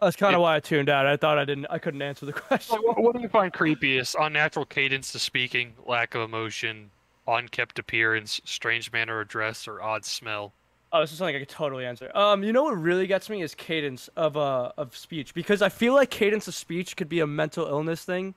That's 0.00 0.16
kind 0.16 0.34
of 0.34 0.40
why 0.42 0.56
I 0.56 0.60
tuned 0.60 0.88
out. 0.88 1.06
I 1.06 1.16
thought 1.16 1.38
I 1.38 1.44
didn't. 1.44 1.66
I 1.70 1.78
couldn't 1.78 2.02
answer 2.02 2.26
the 2.26 2.32
question. 2.32 2.78
What, 2.82 3.00
what 3.00 3.14
do 3.14 3.22
you 3.22 3.28
find 3.28 3.52
creepiest? 3.52 4.16
Unnatural 4.20 4.66
cadence 4.66 5.12
to 5.12 5.20
speaking, 5.20 5.72
lack 5.86 6.16
of 6.16 6.22
emotion, 6.22 6.90
unkept 7.26 7.78
appearance, 7.78 8.40
strange 8.44 8.92
manner 8.92 9.20
of 9.20 9.28
dress, 9.28 9.66
or 9.68 9.82
odd 9.82 10.04
smell? 10.04 10.52
Oh, 10.92 11.00
this 11.00 11.10
is 11.12 11.18
something 11.18 11.34
I 11.34 11.40
could 11.40 11.48
totally 11.48 11.84
answer. 11.84 12.10
Um, 12.16 12.44
you 12.44 12.52
know 12.52 12.62
what 12.64 12.76
really 12.80 13.06
gets 13.08 13.28
me 13.28 13.42
is 13.42 13.54
cadence 13.54 14.08
of 14.16 14.36
uh 14.36 14.70
of 14.76 14.96
speech 14.96 15.34
because 15.34 15.60
I 15.60 15.68
feel 15.68 15.92
like 15.94 16.10
cadence 16.10 16.46
of 16.46 16.54
speech 16.54 16.96
could 16.96 17.08
be 17.08 17.20
a 17.20 17.26
mental 17.26 17.66
illness 17.66 18.04
thing. 18.04 18.34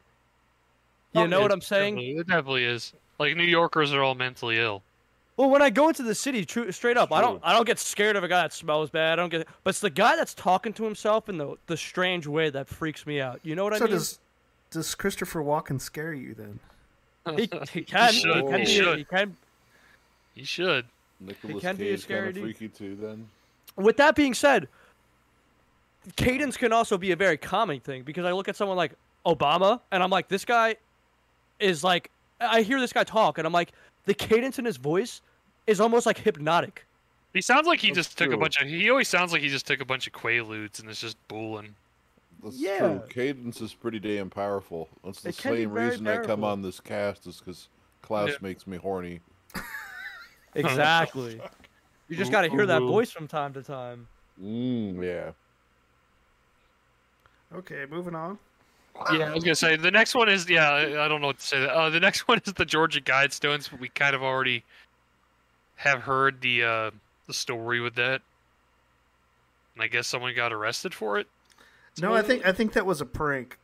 You 1.14 1.22
Oh, 1.22 1.26
know 1.28 1.42
what 1.42 1.52
I'm 1.52 1.62
saying? 1.62 1.96
definitely- 1.96 2.18
It 2.20 2.28
definitely 2.28 2.64
is. 2.66 2.94
Like 3.20 3.36
New 3.38 3.44
Yorkers 3.44 3.94
are 3.94 4.04
all 4.04 4.16
mentally 4.16 4.58
ill. 4.58 4.84
Well, 5.38 5.52
when 5.52 5.62
I 5.62 5.70
go 5.70 5.88
into 5.88 6.02
the 6.02 6.16
city, 6.16 6.46
true, 6.46 6.72
straight 6.72 6.98
up, 6.98 7.12
I 7.12 7.22
don't, 7.22 7.40
I 7.44 7.54
don't 7.54 7.66
get 7.68 7.78
scared 7.78 8.16
of 8.16 8.24
a 8.24 8.28
guy 8.28 8.42
that 8.42 8.54
smells 8.54 8.90
bad. 8.90 9.14
I 9.14 9.16
don't 9.22 9.30
get, 9.30 9.48
but 9.64 9.70
it's 9.70 9.80
the 9.82 9.92
guy 9.92 10.16
that's 10.16 10.34
talking 10.34 10.74
to 10.74 10.84
himself 10.84 11.30
in 11.30 11.38
the 11.38 11.58
the 11.68 11.78
strange 11.78 12.26
way 12.26 12.50
that 12.50 12.68
freaks 12.68 13.06
me 13.06 13.22
out. 13.22 13.40
You 13.44 13.56
know 13.56 13.64
what 13.66 13.78
so 13.78 13.86
I 13.86 13.88
mean? 13.88 13.88
So 13.90 13.98
does 14.00 14.20
does 14.72 14.96
Christopher 14.96 15.42
Walken 15.44 15.80
scare 15.80 16.12
you 16.14 16.34
then? 16.34 16.60
He, 17.38 17.50
he 17.74 17.82
can, 17.84 18.14
he, 18.14 18.20
should, 18.20 18.48
can, 18.48 18.60
he 18.60 18.66
should. 18.66 18.98
he 18.98 19.04
can. 19.04 19.38
He 20.36 20.44
should. 20.44 20.86
Nicholas 21.20 21.62
can 21.62 21.76
be 21.76 21.90
a 21.90 21.92
Cage 21.92 22.04
scary 22.04 22.34
kind 22.34 22.38
of 22.38 22.44
freaky 22.44 22.68
too. 22.70 22.96
Then 22.96 23.28
With 23.76 23.98
that 23.98 24.16
being 24.16 24.34
said, 24.34 24.68
cadence 26.16 26.58
can 26.58 26.72
also 26.72 26.98
be 26.98 27.12
a 27.12 27.16
very 27.16 27.38
calming 27.38 27.80
thing 27.80 28.04
because 28.04 28.26
I 28.26 28.32
look 28.32 28.48
at 28.48 28.56
someone 28.56 28.78
like 28.78 28.94
Obama 29.26 29.82
and 29.92 30.04
I'm 30.04 30.10
like, 30.10 30.28
this 30.28 30.46
guy 30.46 30.76
is 31.60 31.84
like 31.84 32.12
I 32.40 32.62
hear 32.62 32.80
this 32.80 32.94
guy 32.94 33.04
talk, 33.04 33.38
and 33.38 33.48
I'm 33.48 33.54
like, 33.54 33.72
the 34.06 34.14
cadence 34.14 34.60
in 34.60 34.66
his 34.66 34.78
voice 34.78 35.22
is 35.66 35.82
almost 35.82 36.06
like 36.06 36.18
hypnotic. 36.18 36.86
He 37.34 37.42
sounds 37.42 37.68
like 37.68 37.80
he 37.80 37.88
That's 37.88 38.08
just 38.08 38.18
took 38.18 38.32
a 38.32 38.38
bunch 38.38 38.60
of. 38.62 38.68
He 38.68 38.90
always 38.90 39.08
sounds 39.08 39.32
like 39.32 39.42
he 39.42 39.50
just 39.50 39.68
took 39.68 39.82
a 39.82 39.86
bunch 39.86 40.08
of 40.08 40.14
quaaludes 40.14 40.80
and 40.80 40.90
is 40.90 41.02
just 41.02 41.18
booling. 41.28 41.76
That's 42.44 42.60
Yeah. 42.60 42.78
true. 42.80 43.04
Cadence 43.10 43.62
is 43.62 43.74
pretty 43.74 44.00
damn 44.00 44.30
powerful. 44.30 44.90
That's 45.04 45.22
the 45.22 45.30
It 45.30 45.36
same 45.36 45.74
very 45.74 45.90
reason 45.90 46.08
I 46.08 46.18
come 46.20 46.44
on 46.44 46.62
this 46.62 46.80
cast 46.80 47.28
is 47.28 47.40
because 47.40 47.70
Klaus 48.02 48.30
Yeah. 48.30 48.36
makes 48.42 48.68
me 48.68 48.78
horny. 48.78 49.22
Exactly. 50.56 51.40
you 52.08 52.16
just 52.16 52.32
got 52.32 52.42
to 52.42 52.50
hear 52.50 52.66
that 52.66 52.80
voice 52.82 53.12
from 53.12 53.28
time 53.28 53.54
to 53.54 53.62
time. 53.62 54.08
Mm, 54.42 55.04
yeah. 55.04 55.32
Okay, 57.56 57.86
moving 57.90 58.16
on. 58.16 58.40
Yeah, 59.14 59.30
I 59.30 59.34
was 59.36 59.44
gonna 59.44 59.56
say 59.56 59.76
the 59.76 59.92
next 59.92 60.16
one 60.16 60.28
is 60.28 60.50
yeah. 60.50 60.72
I 60.72 61.06
I 61.06 61.08
don't 61.08 61.22
know 61.22 61.28
what 61.28 61.38
to 61.40 61.46
say. 61.46 61.64
Uh, 61.68 61.90
the 61.92 62.00
next 62.00 62.22
one 62.28 62.42
is 62.44 62.54
the 62.54 62.66
Georgia 62.66 63.00
Guidestones. 63.00 63.70
but 63.70 63.80
We 63.80 63.90
kind 63.90 64.16
of 64.16 64.24
already 64.24 64.64
have 65.76 66.02
heard 66.02 66.42
the 66.42 66.64
uh, 66.64 66.92
the 67.28 67.34
story 67.34 67.80
with 67.80 67.94
that, 67.96 68.22
and 69.76 69.84
I 69.84 69.88
guess 69.88 70.08
someone 70.08 70.34
got 70.36 70.52
arrested 70.52 70.94
for 70.96 71.20
it. 71.20 71.28
No, 72.02 72.14
I 72.14 72.22
think 72.22 72.46
I 72.46 72.52
think 72.52 72.74
that 72.74 72.86
was 72.86 73.02
a 73.02 73.06
prank. 73.06 73.58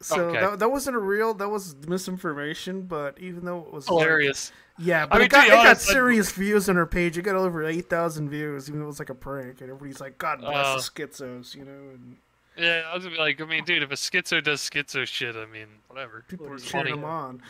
So 0.00 0.20
Okay. 0.30 0.40
that, 0.40 0.58
that 0.58 0.68
wasn't 0.70 0.96
a 0.96 1.00
real. 1.00 1.32
That 1.34 1.48
was 1.48 1.76
misinformation. 1.86 2.82
But 2.82 3.18
even 3.20 3.44
though 3.44 3.60
it 3.60 3.72
was 3.72 3.88
like- 3.88 4.02
Hilarious. 4.02 4.50
yeah, 4.78 5.04
I 5.04 5.06
but 5.06 5.14
mean, 5.18 5.24
it 5.26 5.30
got, 5.30 5.46
it 5.46 5.50
got 5.50 5.66
honest, 5.66 5.88
I- 5.88 5.92
serious 5.92 6.32
views 6.32 6.68
on 6.68 6.76
her 6.76 6.86
page. 6.86 7.16
It 7.18 7.22
got 7.22 7.36
over 7.36 7.64
eight 7.64 7.88
thousand 7.88 8.28
views, 8.30 8.68
even 8.68 8.80
though 8.80 8.86
it 8.86 8.88
was 8.88 8.98
like 8.98 9.10
a 9.10 9.14
prank. 9.14 9.60
And 9.60 9.70
everybody's 9.70 10.00
like, 10.00 10.18
"God 10.18 10.40
bless 10.40 10.54
Uh, 10.66 10.74
the 10.76 10.80
schizos," 10.82 11.54
you 11.54 11.64
know. 11.64 11.70
And 11.94 12.16
Yeah, 12.56 12.82
I 12.90 12.94
was 12.94 13.04
gonna 13.04 13.16
be 13.16 13.20
like, 13.22 13.40
I 13.40 13.44
mean, 13.44 13.64
dude, 13.64 13.82
if 13.82 13.90
a 13.90 13.94
schizo 13.94 14.42
does 14.42 14.60
schizo 14.68 15.06
shit, 15.06 15.36
I 15.36 15.46
mean, 15.46 15.68
whatever. 15.88 16.24
people 16.28 16.48
are 16.52 16.58
cheering 16.58 16.96
them 16.96 17.04
on. 17.04 17.40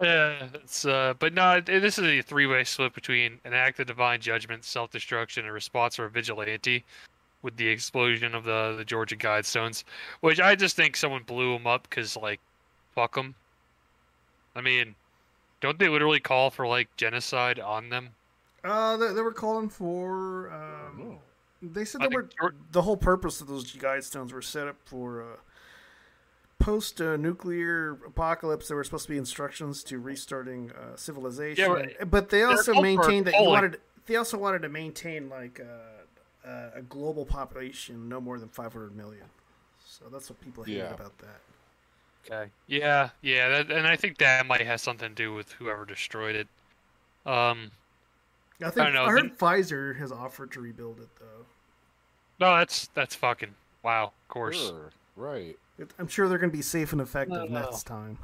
Yeah, 0.00 0.46
it's 0.54 0.86
uh, 0.86 1.12
but 1.18 1.34
no, 1.34 1.60
this 1.60 1.98
is 1.98 2.04
a 2.06 2.22
three-way 2.22 2.64
split 2.64 2.94
between 2.94 3.38
an 3.44 3.52
act 3.52 3.80
of 3.80 3.86
divine 3.86 4.20
judgment, 4.22 4.64
self-destruction, 4.64 5.44
and 5.44 5.52
response 5.52 5.98
or 5.98 6.08
vigilante, 6.08 6.84
with 7.42 7.56
the 7.56 7.68
explosion 7.68 8.34
of 8.34 8.44
the 8.44 8.74
the 8.76 8.84
Georgia 8.84 9.16
Guidestones, 9.16 9.84
which 10.20 10.40
I 10.40 10.54
just 10.54 10.76
think 10.76 10.96
someone 10.96 11.22
blew 11.22 11.52
them 11.52 11.66
up 11.66 11.88
because 11.88 12.16
like, 12.16 12.40
fuck 12.94 13.14
them. 13.14 13.34
I 14.54 14.60
mean, 14.60 14.94
don't 15.60 15.78
they 15.78 15.88
literally 15.88 16.20
call 16.20 16.50
for 16.50 16.66
like 16.66 16.94
genocide 16.96 17.58
on 17.60 17.88
them? 17.88 18.10
Uh, 18.64 18.96
they, 18.96 19.12
they 19.12 19.22
were 19.22 19.32
calling 19.32 19.68
for. 19.68 20.52
Um, 20.52 21.18
they 21.62 21.84
said 21.84 22.02
I 22.02 22.08
they 22.08 22.16
think 22.16 22.42
were 22.42 22.54
the 22.72 22.82
whole 22.82 22.96
purpose 22.96 23.40
of 23.40 23.46
those 23.46 23.72
guidestones 23.74 24.32
were 24.32 24.42
set 24.42 24.66
up 24.66 24.76
for 24.84 25.22
uh, 25.22 25.36
post 26.58 27.00
uh, 27.00 27.16
nuclear 27.16 27.98
apocalypse. 28.06 28.68
There 28.68 28.76
were 28.76 28.84
supposed 28.84 29.06
to 29.06 29.12
be 29.12 29.18
instructions 29.18 29.82
to 29.84 29.98
restarting 29.98 30.72
uh, 30.72 30.96
civilization, 30.96 31.92
but 31.98 32.10
but 32.10 32.28
they 32.30 32.42
also 32.42 32.80
maintained 32.80 33.26
that 33.26 33.34
you 33.34 33.48
wanted. 33.48 33.80
They 34.06 34.16
also 34.16 34.38
wanted 34.38 34.62
to 34.62 34.68
maintain 34.68 35.28
like 35.28 35.60
uh, 35.60 35.99
uh, 36.46 36.70
a 36.74 36.82
global 36.82 37.24
population 37.24 38.08
no 38.08 38.20
more 38.20 38.38
than 38.38 38.48
500 38.48 38.96
million. 38.96 39.24
So 39.86 40.04
that's 40.10 40.30
what 40.30 40.40
people 40.40 40.64
hate 40.64 40.78
Yeah. 40.78 40.94
about 40.94 41.16
that. 41.18 41.40
Okay. 42.26 42.50
Yeah, 42.66 43.10
yeah, 43.22 43.48
that, 43.48 43.70
and 43.70 43.86
I 43.86 43.96
think 43.96 44.18
that 44.18 44.46
might 44.46 44.60
have 44.60 44.80
something 44.80 45.08
to 45.08 45.14
do 45.14 45.32
with 45.34 45.52
whoever 45.52 45.84
destroyed 45.84 46.36
it. 46.36 46.48
Um, 47.26 47.70
I 48.60 48.64
think 48.64 48.74
don't 48.76 48.92
know, 48.94 49.04
I 49.04 49.10
heard 49.10 49.22
then- 49.22 49.36
Pfizer 49.36 49.96
has 49.98 50.12
offered 50.12 50.52
to 50.52 50.60
rebuild 50.60 51.00
it 51.00 51.08
though. 51.18 51.46
no, 52.40 52.56
that's 52.58 52.88
that's 52.88 53.14
fucking 53.14 53.54
wow. 53.82 54.04
Of 54.04 54.28
course. 54.28 54.58
Sure. 54.58 54.90
Right. 55.16 55.58
It- 55.78 55.90
I'm 55.98 56.08
sure 56.08 56.28
they're 56.28 56.38
going 56.38 56.50
to 56.50 56.56
be 56.56 56.62
safe 56.62 56.92
and 56.92 57.00
effective 57.00 57.50
No. 57.50 57.60
next 57.60 57.84
time. 57.84 58.18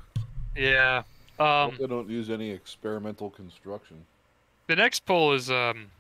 Yeah. 0.55 1.03
Hope 1.39 1.73
Um, 1.73 1.77
they 1.79 1.87
don't 1.87 2.09
use 2.11 2.29
any 2.31 2.51
experimental 2.51 3.31
construction. 3.31 4.05
the 4.67 4.77
next 4.77 5.01
poll 5.07 5.33
is 5.33 5.51
um 5.51 5.91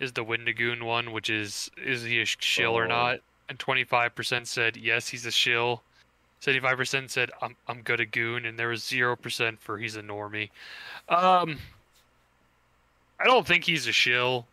is 0.00 0.12
the 0.12 0.24
Wendigoon 0.24 0.84
one, 0.84 1.12
which 1.12 1.30
is 1.30 1.70
is 1.76 2.02
he 2.02 2.20
a 2.22 2.24
sh- 2.24 2.36
shill 2.40 2.76
or 2.76 2.84
Oh. 2.84 2.88
not? 2.88 3.18
And 3.48 3.58
twenty 3.58 3.84
five 3.84 4.14
percent 4.14 4.48
said 4.48 4.76
yes, 4.76 5.08
he's 5.08 5.26
a 5.26 5.30
shill. 5.30 5.82
Seventy 6.40 6.60
five 6.60 6.76
percent 6.76 7.10
said 7.10 7.30
I'm 7.42 7.54
I'm 7.68 7.82
good 7.82 8.00
at 8.00 8.10
goon, 8.10 8.44
and 8.46 8.58
there 8.58 8.68
was 8.68 8.82
zero 8.84 9.14
percent 9.16 9.60
for 9.60 9.76
he's 9.78 9.96
a 9.96 10.02
normie. 10.02 10.50
Um, 11.08 11.58
I 13.18 13.24
don't 13.24 13.46
think 13.46 13.64
he's 13.64 13.86
a 13.86 13.92
shill 13.92 14.46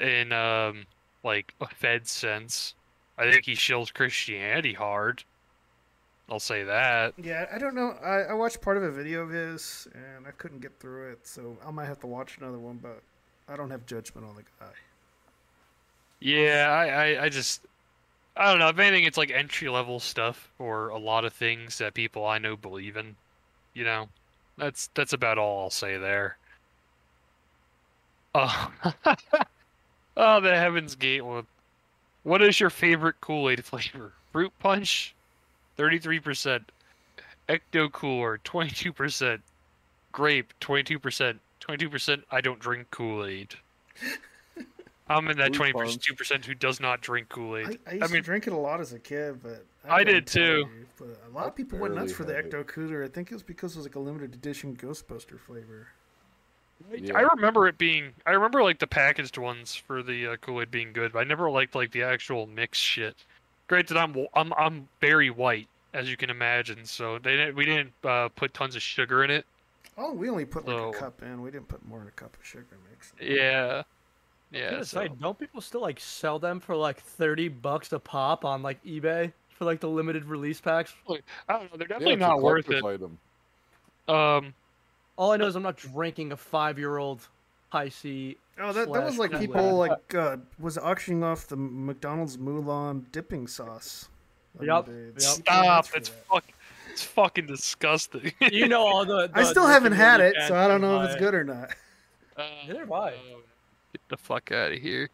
in 0.00 0.32
um 0.32 0.86
like 1.22 1.54
a 1.60 1.66
Fed 1.68 2.06
sense. 2.08 2.74
I 3.16 3.30
think 3.30 3.44
he 3.44 3.52
shills 3.52 3.94
Christianity 3.94 4.72
hard. 4.72 5.22
I'll 6.28 6.40
say 6.40 6.64
that. 6.64 7.12
Yeah, 7.22 7.46
I 7.54 7.58
don't 7.58 7.74
know. 7.74 7.90
I, 8.02 8.30
I 8.30 8.32
watched 8.32 8.60
part 8.62 8.76
of 8.78 8.82
a 8.82 8.90
video 8.90 9.20
of 9.22 9.30
his 9.30 9.86
and 9.94 10.26
I 10.26 10.30
couldn't 10.32 10.60
get 10.60 10.72
through 10.80 11.12
it, 11.12 11.26
so 11.26 11.56
I 11.64 11.70
might 11.70 11.84
have 11.84 12.00
to 12.00 12.06
watch 12.06 12.38
another 12.38 12.58
one. 12.58 12.78
But 12.82 13.02
I 13.48 13.56
don't 13.56 13.70
have 13.70 13.86
judgment 13.86 14.26
on 14.26 14.36
the 14.36 14.42
guy. 14.60 14.72
Yeah, 16.20 16.68
I, 16.70 16.86
I, 16.86 17.24
I 17.24 17.28
just, 17.28 17.62
I 18.36 18.50
don't 18.50 18.58
know. 18.58 18.68
If 18.68 18.78
anything, 18.78 19.04
it's 19.04 19.18
like 19.18 19.30
entry 19.30 19.68
level 19.68 20.00
stuff 20.00 20.50
or 20.58 20.88
a 20.88 20.98
lot 20.98 21.24
of 21.24 21.32
things 21.32 21.78
that 21.78 21.94
people 21.94 22.26
I 22.26 22.38
know 22.38 22.56
believe 22.56 22.96
in. 22.96 23.16
You 23.74 23.84
know, 23.84 24.08
that's 24.56 24.88
that's 24.94 25.12
about 25.12 25.36
all 25.38 25.62
I'll 25.62 25.70
say 25.70 25.98
there. 25.98 26.38
Oh, 28.34 28.72
oh, 30.16 30.40
the 30.40 30.56
Heaven's 30.56 30.94
Gate 30.96 31.24
one. 31.24 31.46
What 32.22 32.42
is 32.42 32.58
your 32.58 32.70
favorite 32.70 33.20
Kool 33.20 33.50
Aid 33.50 33.64
flavor? 33.64 34.12
Fruit 34.32 34.52
Punch, 34.58 35.14
thirty-three 35.76 36.20
percent. 36.20 36.72
Ecto 37.48 37.92
Cooler, 37.92 38.38
twenty-two 38.38 38.92
percent. 38.92 39.42
Grape, 40.12 40.52
twenty-two 40.60 40.98
percent. 40.98 41.40
Twenty-two 41.64 41.88
percent. 41.88 42.24
I 42.30 42.42
don't 42.42 42.58
drink 42.58 42.90
Kool 42.90 43.24
Aid. 43.24 43.54
I'm 45.08 45.28
in 45.28 45.38
that 45.38 45.56
Fruit 45.56 45.72
twenty-two 45.72 46.14
percent 46.14 46.44
who 46.44 46.54
does 46.54 46.78
not 46.78 47.00
drink 47.00 47.30
Kool 47.30 47.56
Aid. 47.56 47.78
I, 47.86 47.90
I 47.90 47.94
used 47.94 48.12
to 48.12 48.20
drink 48.20 48.46
it 48.46 48.52
a 48.52 48.56
lot 48.56 48.80
as 48.80 48.92
a 48.92 48.98
kid, 48.98 49.42
but 49.42 49.64
I 49.88 49.98
couldn't 49.98 50.14
did 50.14 50.26
too. 50.26 50.40
you, 50.40 50.86
but 50.98 51.08
a 51.26 51.34
lot 51.34 51.46
of 51.46 51.54
people 51.54 51.78
went 51.78 51.94
nuts 51.94 52.12
for 52.12 52.24
the. 52.24 52.34
Ecto 52.34 52.66
Cooler. 52.66 53.02
I 53.02 53.08
think 53.08 53.30
it 53.30 53.34
was 53.34 53.42
because 53.42 53.74
it 53.74 53.78
was 53.78 53.86
like 53.86 53.94
a 53.94 54.00
limited 54.00 54.34
edition 54.34 54.76
Ghostbuster 54.76 55.38
flavor. 55.38 55.88
I 57.14 57.20
remember 57.22 57.66
it 57.66 57.78
being. 57.78 58.12
I 58.26 58.32
remember 58.32 58.62
like 58.62 58.78
the 58.78 58.86
packaged 58.86 59.38
ones 59.38 59.74
for 59.74 60.02
the 60.02 60.26
uh, 60.26 60.36
Kool 60.36 60.60
Aid 60.60 60.70
being 60.70 60.92
good, 60.92 61.14
but 61.14 61.20
I 61.20 61.24
never 61.24 61.50
liked 61.50 61.74
like 61.74 61.92
the 61.92 62.02
actual 62.02 62.46
mix 62.46 62.76
shit. 62.76 63.24
Granted, 63.68 63.96
I'm 63.96 64.14
I'm 64.34 64.52
I'm 64.58 64.86
very 65.00 65.30
white, 65.30 65.68
as 65.94 66.10
you 66.10 66.18
can 66.18 66.28
imagine, 66.28 66.84
so 66.84 67.18
they 67.18 67.36
didn't, 67.36 67.56
we 67.56 67.64
didn't 67.64 67.92
uh, 68.04 68.28
put 68.36 68.52
tons 68.52 68.76
of 68.76 68.82
sugar 68.82 69.24
in 69.24 69.30
it. 69.30 69.46
Oh, 69.96 70.12
we 70.12 70.28
only 70.28 70.44
put 70.44 70.66
like 70.66 70.76
So- 70.76 70.88
a 70.90 70.92
cup 70.92 71.22
in. 71.22 71.40
We 71.42 71.50
didn't 71.50 71.68
put 71.68 71.86
more 71.86 71.98
than 72.00 72.08
a 72.08 72.12
cup 72.12 72.36
of 72.38 72.44
sugar 72.44 72.66
mix. 72.90 73.12
Yeah, 73.20 73.82
yeah. 74.50 74.78
was 74.78 74.90
So. 74.90 75.00
say, 75.00 75.08
don't 75.20 75.38
people 75.38 75.60
still 75.60 75.80
like 75.82 76.00
sell 76.00 76.38
them 76.38 76.60
for 76.60 76.74
like 76.76 77.00
thirty 77.00 77.48
bucks 77.48 77.92
a 77.92 77.98
pop 77.98 78.44
on 78.44 78.62
like 78.62 78.82
eBay 78.84 79.32
for 79.50 79.64
like 79.64 79.80
the 79.80 79.88
limited 79.88 80.24
release 80.24 80.60
packs? 80.60 80.92
I 81.08 81.18
don't 81.48 81.70
know. 81.70 81.78
They're 81.78 81.86
definitely 81.86 82.14
it's 82.14 82.22
a 82.22 82.26
not 82.26 82.42
worth 82.42 82.70
it. 82.70 82.84
Item. 82.84 83.18
Um, 84.08 84.54
All 85.16 85.30
I 85.32 85.36
know 85.36 85.46
is 85.46 85.54
I'm 85.56 85.62
not 85.62 85.76
drinking 85.76 86.32
a 86.32 86.36
five-year-old 86.36 87.26
high 87.70 87.88
C. 87.88 88.36
Oh, 88.60 88.72
that, 88.72 88.92
that 88.92 89.04
was 89.04 89.16
like 89.18 89.30
Kool-Aid. 89.32 89.48
people 89.48 89.74
like 89.76 90.14
uh, 90.14 90.36
was 90.58 90.76
auctioning 90.78 91.22
off 91.24 91.46
the 91.46 91.56
McDonald's 91.56 92.36
Mulan 92.36 93.04
dipping 93.12 93.46
sauce. 93.46 94.08
Yep. 94.60 94.66
Yup, 94.66 94.88
other 94.88 94.92
day. 94.92 95.24
yup. 95.24 95.36
People 95.36 95.54
went 95.66 95.84
stop. 95.84 95.86
It's 95.96 96.08
that. 96.10 96.24
fuck. 96.26 96.44
It's 96.94 97.02
fucking 97.02 97.46
disgusting. 97.46 98.32
You 98.40 98.68
know 98.68 98.86
all 98.86 99.04
the. 99.04 99.28
I 99.34 99.42
the 99.42 99.46
still 99.46 99.66
haven't 99.66 99.94
had 99.94 100.20
it, 100.20 100.36
so 100.46 100.54
I 100.54 100.68
don't 100.68 100.80
know 100.80 101.00
if 101.02 101.10
it's 101.10 101.18
good 101.18 101.34
or 101.34 101.42
not. 101.42 101.70
Uh, 102.36 102.46
Neither 102.68 102.80
have 102.80 102.92
I. 102.92 103.10
Get 103.10 104.00
the 104.08 104.16
fuck 104.16 104.52
out 104.52 104.70
of 104.70 104.78
here. 104.78 105.10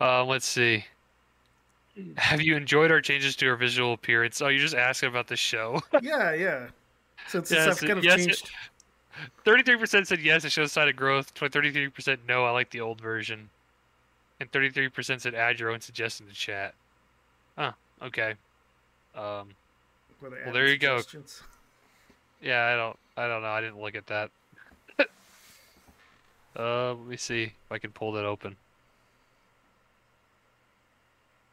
Uh, 0.00 0.24
let's 0.24 0.46
see. 0.46 0.84
Have 2.16 2.40
you 2.40 2.54
enjoyed 2.54 2.92
our 2.92 3.00
changes 3.00 3.34
to 3.36 3.48
our 3.48 3.56
visual 3.56 3.92
appearance? 3.92 4.40
Oh, 4.40 4.46
you're 4.46 4.60
just 4.60 4.76
asking 4.76 5.08
about 5.08 5.26
the 5.26 5.34
show. 5.34 5.80
yeah, 6.00 6.32
yeah. 6.32 6.68
Since 7.26 7.50
Yes, 7.50 7.66
it's 7.66 7.80
kind 7.80 7.98
of 7.98 8.04
yes, 8.04 8.16
changed. 8.18 8.50
Thirty-three 9.44 9.78
percent 9.78 10.06
said 10.06 10.20
yes, 10.20 10.44
it 10.44 10.52
shows 10.52 10.70
sign 10.70 10.88
of 10.88 10.94
growth. 10.94 11.30
Thirty-three 11.30 11.88
percent 11.88 12.20
no, 12.28 12.44
I 12.44 12.50
like 12.50 12.70
the 12.70 12.80
old 12.80 13.00
version. 13.00 13.50
And 14.38 14.48
thirty-three 14.52 14.90
percent 14.90 15.22
said 15.22 15.34
add 15.34 15.58
your 15.58 15.70
own 15.70 15.80
suggestion 15.80 16.28
to 16.28 16.34
chat. 16.34 16.74
Oh, 17.58 17.72
okay. 18.00 18.34
Um, 19.16 19.16
Where 19.16 19.46
they 19.46 19.48
well, 20.20 20.52
there 20.52 20.68
you 20.68 20.78
go. 20.78 21.00
yeah, 22.42 22.66
I 22.66 22.76
don't, 22.76 22.96
I 23.16 23.28
don't 23.28 23.42
know. 23.42 23.48
I 23.48 23.60
didn't 23.60 23.80
look 23.80 23.94
at 23.94 24.06
that. 24.06 24.30
uh, 26.58 26.94
let 26.94 27.06
me 27.06 27.16
see 27.16 27.44
if 27.44 27.52
I 27.70 27.78
can 27.78 27.90
pull 27.90 28.12
that 28.12 28.24
open. 28.24 28.56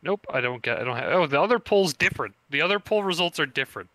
Nope, 0.04 0.26
I 0.32 0.40
don't 0.40 0.62
get. 0.62 0.80
I 0.80 0.84
don't 0.84 0.96
have. 0.96 1.12
Oh, 1.12 1.26
the 1.26 1.42
other 1.42 1.58
poll's 1.58 1.94
different. 1.94 2.36
The 2.52 2.62
other 2.62 2.80
poll 2.80 3.04
results 3.04 3.40
are 3.40 3.48
different. 3.48 3.90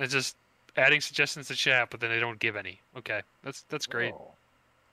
It's 0.00 0.12
just 0.12 0.36
adding 0.76 1.00
suggestions 1.00 1.46
to 1.48 1.54
chat, 1.54 1.88
but 1.90 2.00
then 2.00 2.10
they 2.10 2.18
don't 2.18 2.40
give 2.40 2.56
any. 2.56 2.80
Okay, 2.96 3.22
that's 3.44 3.62
that's 3.68 3.86
great. 3.86 4.12
Oh, 4.14 4.32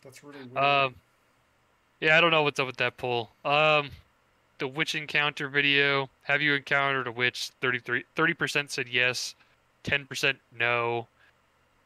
that's 0.03 0.23
really 0.23 0.37
weird. 0.45 0.63
Um, 0.63 0.95
yeah, 1.99 2.17
I 2.17 2.21
don't 2.21 2.29
know 2.29 2.43
what's 2.43 2.59
up 2.59 2.67
with 2.67 2.77
that 2.77 2.97
poll. 2.97 3.29
Um, 3.43 3.89
the 4.57 4.67
witch 4.67 4.95
encounter 4.95 5.47
video. 5.47 6.09
Have 6.23 6.41
you 6.41 6.53
encountered 6.53 7.07
a 7.07 7.11
witch? 7.11 7.51
33 7.61 8.33
percent 8.33 8.71
said 8.71 8.87
yes. 8.89 9.35
ten 9.83 10.05
percent 10.05 10.39
no, 10.57 11.07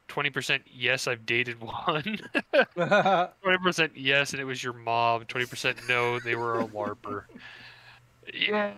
twenty 0.07 0.30
percent 0.30 0.63
yes, 0.72 1.07
I've 1.07 1.26
dated 1.26 1.61
one. 1.61 2.20
Twenty 2.76 3.57
percent 3.63 3.93
yes, 3.95 4.34
and 4.34 4.41
it 4.41 4.45
was 4.45 4.63
your 4.63 4.74
mom, 4.74 5.26
twenty 5.26 5.45
percent 5.45 5.78
no, 5.88 6.20
they 6.20 6.36
were 6.36 6.59
a 6.59 6.65
larper. 6.65 7.24
Yeah, 8.32 8.74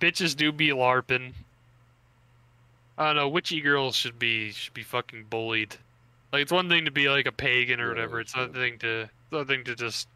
bitches 0.00 0.34
do 0.34 0.50
be 0.50 0.70
larping. 0.70 1.32
I 2.96 3.06
don't 3.06 3.14
know. 3.14 3.28
Witchy 3.28 3.60
girls 3.60 3.94
should 3.94 4.18
be 4.18 4.50
should 4.50 4.74
be 4.74 4.82
fucking 4.82 5.26
bullied. 5.30 5.76
Like 6.32 6.42
it's 6.42 6.50
one 6.50 6.68
thing 6.68 6.84
to 6.86 6.90
be 6.90 7.08
like 7.08 7.26
a 7.26 7.30
pagan 7.30 7.80
or 7.80 7.88
whatever. 7.88 8.18
It's 8.18 8.34
another 8.34 8.54
thing 8.54 8.78
to 8.80 9.02
it's 9.02 9.12
another 9.30 9.44
thing 9.44 9.62
to 9.62 9.76
just 9.76 10.08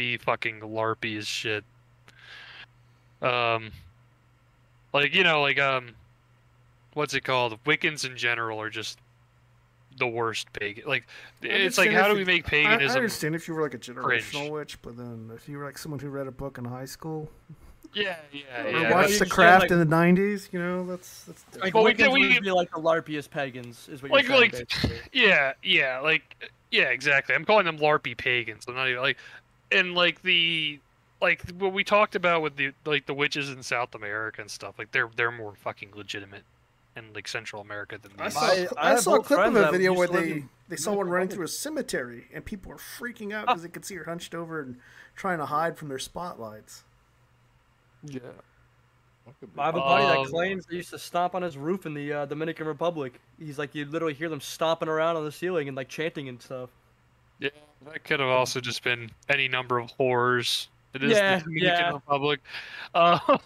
be 0.00 0.16
fucking 0.16 0.60
larpy 0.60 1.18
as 1.18 1.26
shit. 1.28 1.62
Um, 3.22 3.70
like 4.94 5.14
you 5.14 5.22
know, 5.24 5.42
like 5.42 5.58
um, 5.60 5.90
what's 6.94 7.12
it 7.14 7.20
called? 7.22 7.62
Wiccans 7.64 8.04
in 8.08 8.16
general 8.16 8.60
are 8.60 8.70
just 8.70 8.98
the 9.98 10.06
worst 10.06 10.50
pagan. 10.54 10.84
Like 10.86 11.06
it's 11.42 11.76
like 11.76 11.90
how 11.90 12.08
do 12.08 12.14
we 12.14 12.24
make 12.24 12.46
I- 12.46 12.50
paganism? 12.50 12.90
I, 12.96 12.96
understand 12.96 13.34
if 13.34 13.46
you 13.46 13.54
were 13.54 13.62
like 13.62 13.74
a 13.74 13.78
cringe. 13.78 14.24
generational 14.32 14.50
witch, 14.50 14.80
but 14.82 14.96
then 14.96 15.30
if 15.34 15.48
you 15.48 15.58
were 15.58 15.64
like 15.66 15.76
someone 15.78 16.00
who 16.00 16.08
read 16.08 16.26
a 16.26 16.32
book 16.32 16.56
in 16.56 16.64
high 16.64 16.86
school 16.86 17.30
Yeah, 17.92 18.16
yeah, 18.32 18.62
or 18.64 18.70
yeah. 18.70 18.90
watched 18.94 19.18
The 19.18 19.26
Craft 19.26 19.64
like- 19.64 19.70
in 19.70 19.78
the 19.78 19.84
'90s, 19.96 20.50
you 20.52 20.58
know, 20.58 20.86
that's 20.86 21.24
that's 21.24 21.42
different. 21.42 21.64
Like 21.64 21.74
Well, 21.74 21.84
we 21.84 21.92
Wiccans 21.92 21.96
did- 21.98 22.12
we- 22.12 22.34
would 22.34 22.42
be 22.42 22.50
like 22.52 22.70
the 22.70 22.80
larpiest 22.80 23.28
pagans, 23.30 23.86
is 23.90 24.02
what 24.02 24.10
like 24.12 24.26
you're 24.26 24.38
saying. 24.38 24.52
like 24.52 24.68
basically. 24.68 24.96
yeah 25.12 25.52
yeah 25.62 26.00
like 26.00 26.50
yeah 26.70 26.84
exactly 26.84 27.34
i'm 27.34 27.44
calling 27.44 27.66
them 27.66 27.76
larpy 27.78 28.16
pagans 28.16 28.64
i'm 28.68 28.76
not 28.76 28.88
even 28.88 29.02
like 29.02 29.16
and 29.72 29.94
like 29.94 30.22
the 30.22 30.78
like 31.20 31.42
what 31.52 31.72
we 31.72 31.84
talked 31.84 32.14
about 32.14 32.42
with 32.42 32.56
the 32.56 32.72
like 32.84 33.06
the 33.06 33.14
witches 33.14 33.50
in 33.50 33.62
south 33.62 33.94
america 33.94 34.40
and 34.40 34.50
stuff 34.50 34.78
like 34.78 34.90
they're 34.92 35.10
they're 35.16 35.30
more 35.30 35.54
fucking 35.54 35.90
legitimate 35.94 36.42
in 36.96 37.12
like 37.14 37.28
central 37.28 37.62
america 37.62 37.98
than 38.02 38.12
I 38.18 38.28
saw, 38.30 38.40
I- 38.40 38.68
I 38.78 38.92
I 38.92 38.96
saw 38.96 39.14
a 39.16 39.22
clip 39.22 39.38
of 39.40 39.54
a 39.56 39.70
video 39.70 39.92
where 39.92 40.08
they 40.08 40.30
in 40.32 40.48
they 40.68 40.76
saw 40.76 40.92
one 40.94 41.08
running 41.08 41.28
through 41.28 41.44
a 41.44 41.48
cemetery 41.48 42.26
and 42.32 42.44
people 42.44 42.70
were 42.70 42.78
freaking 42.78 43.32
out 43.32 43.44
Ah. 43.48 43.52
because 43.52 43.62
they 43.62 43.68
could 43.68 43.84
see 43.84 43.96
her 43.96 44.04
hunched 44.04 44.34
over 44.34 44.60
and 44.60 44.76
trying 45.16 45.38
to 45.38 45.46
hide 45.46 45.76
from 45.76 45.88
their 45.88 45.98
spotlights. 45.98 46.84
yeah 48.04 48.20
I 49.56 49.66
have 49.66 49.74
a 49.76 49.80
buddy 49.80 50.04
Um, 50.04 50.24
that 50.24 50.30
claims 50.30 50.66
they 50.66 50.76
used 50.76 50.90
to 50.90 50.98
stomp 50.98 51.34
on 51.34 51.42
his 51.42 51.56
roof 51.56 51.86
in 51.86 51.94
the 51.94 52.12
uh, 52.12 52.26
Dominican 52.26 52.66
Republic. 52.66 53.20
He's 53.38 53.58
like, 53.58 53.74
you 53.76 53.84
literally 53.84 54.14
hear 54.14 54.28
them 54.28 54.40
stomping 54.40 54.88
around 54.88 55.16
on 55.16 55.24
the 55.24 55.30
ceiling 55.30 55.68
and 55.68 55.76
like 55.76 55.88
chanting 55.88 56.28
and 56.28 56.40
stuff. 56.42 56.70
yeah 57.38 57.50
that 57.86 58.04
could 58.04 58.20
have 58.20 58.28
also 58.28 58.60
just 58.60 58.82
been 58.84 59.10
any 59.28 59.48
number 59.48 59.78
of 59.78 59.90
horrors 59.92 60.68
it 60.94 61.02
is 61.04 61.12
Yeah, 61.12 61.36
the 61.38 61.44
Dominican 61.44 61.68
yeah. 61.68 61.90
Republic. 61.92 62.40
Um, 62.94 63.20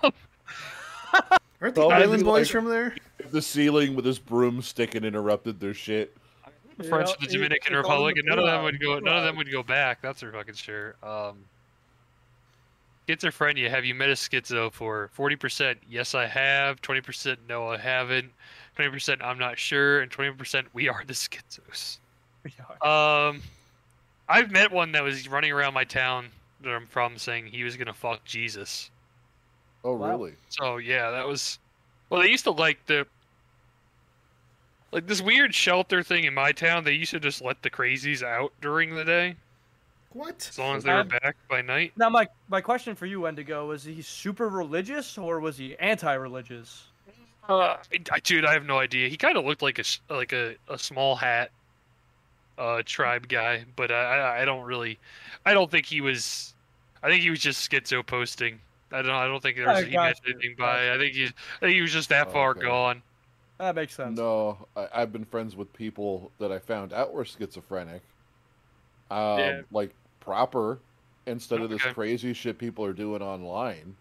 Aren't 1.61 1.75
the 1.75 1.83
Island 1.87 2.25
Boys 2.25 2.47
like- 2.47 2.53
from 2.53 2.65
there? 2.67 2.95
The 3.31 3.43
ceiling 3.43 3.95
with 3.95 4.05
his 4.05 4.19
broomstick 4.19 4.95
and 4.95 5.05
interrupted 5.05 5.61
their 5.61 5.75
shit. 5.75 6.17
the 6.79 6.85
French 6.85 7.09
Yeah, 7.09 7.15
of 7.15 7.21
the 7.21 7.27
Dominican 7.29 7.73
he 7.73 7.77
Republic, 7.77 8.17
and 8.19 8.27
none 8.27 8.39
of 8.39 8.45
them 8.47 8.65
would 8.65 8.81
go. 8.81 8.99
None 8.99 9.17
of 9.17 9.25
them 9.25 9.37
would 9.37 9.51
go 9.51 9.63
back. 9.63 10.01
That's 10.03 10.21
for 10.21 10.31
fucking 10.33 10.55
sure. 10.55 10.97
Um, 11.03 11.37
schizophrenia. 13.09 13.71
Have 13.71 13.85
you 13.85 13.95
met 13.95 14.11
a 14.11 14.15
schizo 14.15 14.73
for 14.73 15.09
forty 15.15 15.37
percent? 15.37 15.79
Yes, 15.89 16.15
I 16.15 16.27
have. 16.27 16.83
Twenty 16.83 17.01
percent, 17.01 17.39
no, 17.49 17.69
I 17.69 17.79
haven't. 17.79 18.31
Twenty 18.75 18.91
percent, 18.91 19.23
I'm 19.23 19.39
not 19.39 19.59
sure, 19.59 20.01
and 20.01 20.11
twenty 20.11 20.33
percent, 20.35 20.67
we 20.75 20.89
are 20.89 21.03
the 21.07 21.15
schizos. 21.15 21.99
We 22.43 22.53
Um, 22.87 23.41
I've 24.29 24.51
met 24.51 24.73
one 24.73 24.93
that 24.93 25.03
was 25.03 25.29
running 25.29 25.53
around 25.53 25.75
my 25.75 25.85
town 25.85 26.29
that 26.63 26.71
I'm 26.71 26.87
from, 26.87 27.19
saying 27.19 27.47
he 27.47 27.65
was 27.65 27.77
gonna 27.77 27.93
fuck 27.95 28.25
Jesus. 28.25 28.91
Oh, 29.85 29.97
Wow. 29.97 30.11
really? 30.11 30.35
So 30.49 30.79
yeah, 30.79 31.11
that 31.11 31.27
was. 31.27 31.59
Well, 32.09 32.23
they 32.23 32.29
used 32.31 32.45
to 32.45 32.51
like 32.53 32.85
the. 32.87 33.07
Like 34.93 35.07
this 35.09 35.21
weird 35.21 35.55
shelter 35.55 36.03
thing 36.03 36.25
in 36.25 36.35
my 36.35 36.53
town, 36.53 36.85
they 36.85 36.93
used 36.93 37.11
to 37.11 37.21
just 37.21 37.43
let 37.43 37.63
the 37.63 37.71
crazies 37.71 38.23
out 38.23 38.53
during 38.61 38.95
the 38.95 39.05
day, 39.05 39.35
What? 40.13 40.47
as 40.49 40.57
long 40.57 40.77
as 40.77 40.85
they 40.85 40.93
were 40.93 41.01
Um, 41.01 41.09
back 41.09 41.37
by 41.51 41.63
night. 41.63 41.93
Now, 41.97 42.09
my 42.11 42.29
my 42.49 42.61
question 42.61 42.95
for 42.95 43.05
you, 43.07 43.23
Wendigo, 43.23 43.67
was 43.67 43.83
he 43.83 44.03
super 44.03 44.49
religious 44.49 45.19
or 45.19 45.41
was 45.41 45.59
he 45.59 45.77
anti-religious? 45.79 46.85
Uh, 47.49 47.77
I, 48.13 48.21
dude, 48.21 48.45
I 48.47 48.53
have 48.53 48.65
no 48.65 48.79
idea. 48.79 49.09
He 49.09 49.17
kind 49.17 49.37
of 49.37 49.45
looked 49.45 49.63
like 49.63 49.79
a 49.79 49.81
s- 49.81 50.01
like 50.09 50.33
a, 50.33 50.55
a 50.69 50.79
small 50.79 51.17
hat, 51.17 51.51
uh, 52.59 52.83
tribe 52.85 53.29
guy, 53.29 53.65
but 53.77 53.91
I 53.91 54.19
I- 54.19 54.43
I 54.43 54.45
don't 54.45 54.65
really, 54.65 54.99
I 55.45 55.55
don't 55.55 55.71
think 55.71 55.87
he 55.87 56.01
was. 56.01 56.55
I 57.03 57.09
think 57.09 57.23
he 57.23 57.31
was 57.31 57.41
just 57.41 57.71
schizo 57.71 58.05
posting. 58.07 58.61
I 58.93 59.03
don't 59.03 59.11
I 59.11 59.27
don't 59.27 59.43
think 59.43 59.57
there 59.57 59.67
was 59.67 59.83
Oh, 59.83 59.87
he 59.87 59.97
meant 59.97 60.21
anything 60.29 60.55
by. 60.57 60.93
I 60.95 60.99
think 60.99 61.15
he 61.15 61.25
I 61.27 61.31
think 61.61 61.75
he 61.75 61.83
was 61.83 61.93
just 61.93 62.09
that 62.11 62.33
far 62.33 62.51
Okay. 62.51 62.61
gone. 62.63 63.03
That 63.59 63.75
makes 63.75 63.95
sense. 63.95 64.19
No, 64.19 64.67
I, 64.77 64.89
I've 64.95 65.13
been 65.13 65.25
friends 65.25 65.55
with 65.57 65.73
people 65.73 66.31
that 66.39 66.51
I 66.51 66.59
found 66.59 66.93
out 66.93 67.13
were 67.13 67.25
schizophrenic. 67.25 68.03
Um, 69.11 69.39
Yeah. 69.39 69.61
Like 69.71 69.95
proper, 70.21 70.79
instead 71.27 71.61
of 71.61 71.71
this 71.71 71.83
crazy 71.83 72.33
shit 72.33 72.59
people 72.59 72.85
are 72.85 72.93
doing 72.93 73.23
online. 73.23 73.95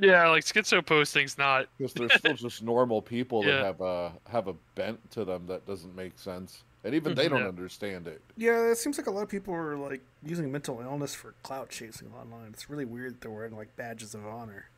Yeah, 0.00 0.28
like 0.28 0.44
schizo 0.44 0.84
posting's 0.84 1.38
not. 1.38 1.66
Because 1.78 1.92
they're 1.94 2.08
still 2.10 2.34
just 2.34 2.62
normal 2.62 3.02
people 3.02 3.44
Yeah. 3.44 3.56
that 3.56 3.64
have 3.64 3.80
a 3.80 4.12
have 4.28 4.48
a 4.48 4.54
bent 4.74 5.10
to 5.12 5.24
them 5.24 5.46
that 5.46 5.66
doesn't 5.66 5.94
make 5.94 6.18
sense, 6.18 6.62
and 6.84 6.94
even 6.94 7.14
they 7.14 7.28
don't 7.28 7.40
Yeah. 7.42 7.48
understand 7.48 8.06
it. 8.06 8.20
Yeah, 8.36 8.70
it 8.70 8.78
seems 8.78 8.98
like 8.98 9.06
a 9.06 9.10
lot 9.10 9.22
of 9.22 9.28
people 9.28 9.54
are 9.54 9.76
like 9.76 10.00
using 10.22 10.50
mental 10.52 10.80
illness 10.80 11.14
for 11.14 11.34
clout 11.42 11.70
chasing 11.70 12.12
online. 12.12 12.48
It's 12.52 12.70
really 12.70 12.84
weird 12.84 13.14
that 13.14 13.20
they're 13.20 13.30
wearing 13.30 13.56
like 13.56 13.74
badges 13.76 14.14
of 14.14 14.26
honor. 14.26 14.68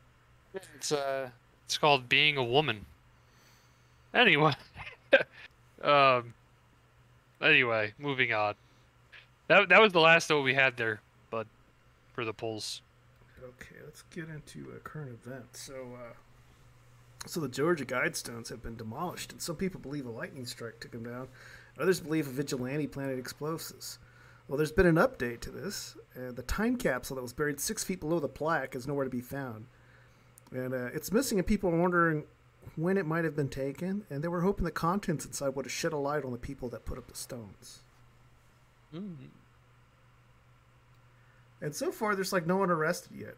It's 0.53 0.91
uh, 0.91 1.29
it's 1.65 1.77
called 1.77 2.09
being 2.09 2.37
a 2.37 2.43
woman. 2.43 2.85
Anyway, 4.13 4.53
um, 5.83 6.33
anyway, 7.41 7.93
moving 7.97 8.33
on. 8.33 8.55
That 9.47 9.69
that 9.69 9.81
was 9.81 9.93
the 9.93 9.99
last 10.01 10.29
note 10.29 10.41
we 10.41 10.53
had 10.53 10.77
there, 10.77 11.01
but 11.29 11.47
for 12.13 12.25
the 12.25 12.33
polls. 12.33 12.81
Okay, 13.41 13.75
let's 13.83 14.03
get 14.13 14.27
into 14.29 14.71
a 14.75 14.79
current 14.79 15.17
event. 15.25 15.55
So, 15.55 15.73
uh, 15.95 16.13
so 17.25 17.39
the 17.39 17.47
Georgia 17.47 17.85
Guidestones 17.85 18.49
have 18.49 18.61
been 18.61 18.75
demolished, 18.75 19.31
and 19.31 19.41
some 19.41 19.55
people 19.55 19.79
believe 19.79 20.05
a 20.05 20.11
lightning 20.11 20.45
strike 20.45 20.79
took 20.79 20.91
them 20.91 21.03
down. 21.03 21.27
Others 21.79 22.01
believe 22.01 22.27
a 22.27 22.31
vigilante 22.31 22.87
planted 22.87 23.19
explosives. 23.19 23.99
Well, 24.47 24.57
there's 24.57 24.71
been 24.71 24.85
an 24.85 24.95
update 24.95 25.39
to 25.41 25.51
this. 25.51 25.95
Uh, 26.15 26.31
the 26.31 26.43
time 26.43 26.75
capsule 26.75 27.15
that 27.15 27.21
was 27.21 27.33
buried 27.33 27.59
six 27.59 27.83
feet 27.83 27.99
below 27.99 28.19
the 28.19 28.27
plaque 28.27 28.75
is 28.75 28.87
nowhere 28.87 29.05
to 29.05 29.09
be 29.09 29.21
found, 29.21 29.65
and 30.51 30.73
uh, 30.73 30.89
it's 30.93 31.11
missing. 31.11 31.37
And 31.37 31.47
people 31.47 31.69
are 31.69 31.79
wondering 31.79 32.25
when 32.75 32.97
it 32.97 33.05
might 33.05 33.23
have 33.23 33.35
been 33.35 33.49
taken, 33.49 34.03
and 34.09 34.23
they 34.23 34.27
were 34.27 34.41
hoping 34.41 34.65
the 34.65 34.71
contents 34.71 35.25
inside 35.25 35.49
would 35.55 35.65
have 35.65 35.71
shed 35.71 35.93
a 35.93 35.97
light 35.97 36.25
on 36.25 36.31
the 36.31 36.37
people 36.37 36.69
that 36.69 36.85
put 36.85 36.97
up 36.97 37.07
the 37.07 37.15
stones. 37.15 37.83
And 41.61 41.73
so 41.75 41.91
far, 41.91 42.15
there's 42.15 42.33
like 42.33 42.45
no 42.45 42.57
one 42.57 42.69
arrested 42.69 43.15
yet. 43.17 43.35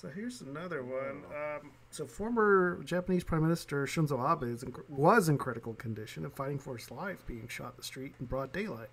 So 0.00 0.06
here's 0.06 0.42
another 0.42 0.84
one. 0.84 1.24
Um, 1.26 1.72
so 1.90 2.06
former 2.06 2.80
Japanese 2.84 3.24
Prime 3.24 3.42
Minister 3.42 3.84
Shinzo 3.84 4.32
Abe 4.32 4.54
is 4.54 4.62
in, 4.62 4.72
was 4.88 5.28
in 5.28 5.38
critical 5.38 5.74
condition 5.74 6.22
and 6.22 6.32
fighting 6.32 6.60
for 6.60 6.76
his 6.76 6.88
life, 6.92 7.26
being 7.26 7.48
shot 7.48 7.70
in 7.70 7.78
the 7.78 7.82
street 7.82 8.14
in 8.20 8.26
broad 8.26 8.52
daylight. 8.52 8.90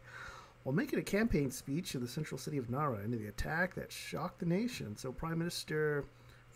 While 0.64 0.74
making 0.74 0.98
a 0.98 1.04
campaign 1.04 1.52
speech 1.52 1.94
in 1.94 2.02
the 2.02 2.08
central 2.08 2.40
city 2.40 2.58
of 2.58 2.72
Nara 2.72 3.04
into 3.04 3.20
the 3.20 3.28
attack 3.28 3.76
that 3.76 3.92
shocked 3.92 4.40
the 4.40 4.48
nation, 4.48 4.98
so 4.98 5.12
Prime 5.12 5.38
Minister 5.38 6.06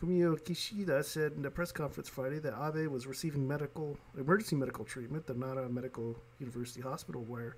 Fumio 0.02 0.36
Kishida 0.42 1.06
said 1.06 1.34
in 1.34 1.46
a 1.46 1.52
press 1.52 1.72
conference 1.72 2.10
Friday 2.10 2.40
that 2.40 2.56
Abe 2.60 2.88
was 2.88 3.06
receiving 3.06 3.48
medical 3.48 4.00
emergency 4.18 4.56
medical 4.56 4.84
treatment 4.84 5.30
at 5.30 5.36
the 5.36 5.40
Nara 5.40 5.70
Medical 5.70 6.16
University 6.40 6.82
Hospital, 6.82 7.22
where 7.22 7.56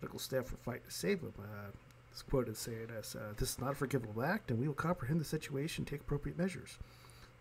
medical 0.00 0.20
staff 0.20 0.52
were 0.52 0.58
fighting 0.58 0.86
to 0.86 0.94
save 0.94 1.22
him. 1.22 1.32
Uh, 1.40 1.72
this 2.10 2.22
quote 2.22 2.48
is 2.48 2.58
saying 2.58 2.88
as, 2.98 3.14
uh, 3.14 3.32
This 3.36 3.50
is 3.50 3.58
not 3.58 3.72
a 3.72 3.76
forgivable 3.76 4.22
act, 4.22 4.50
and 4.50 4.58
we 4.58 4.66
will 4.66 4.74
comprehend 4.74 5.20
the 5.20 5.24
situation 5.24 5.82
and 5.82 5.88
take 5.88 6.00
appropriate 6.00 6.38
measures. 6.38 6.78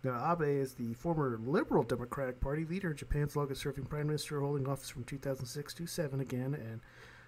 Now, 0.03 0.31
Abe 0.31 0.61
is 0.61 0.73
the 0.73 0.93
former 0.93 1.39
Liberal 1.43 1.83
Democratic 1.83 2.39
Party 2.39 2.63
leader, 2.63 2.93
Japan's 2.93 3.35
longest 3.35 3.61
serving 3.61 3.85
prime 3.85 4.07
minister, 4.07 4.39
holding 4.39 4.67
office 4.67 4.89
from 4.89 5.03
2006 5.03 5.73
to 5.73 5.87
7 5.87 6.19
again, 6.21 6.53
and 6.53 6.79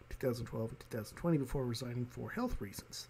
2012 0.09 0.69
and 0.69 0.79
2020 0.79 1.37
before 1.37 1.65
resigning 1.65 2.05
for 2.05 2.29
health 2.29 2.61
reasons. 2.61 3.07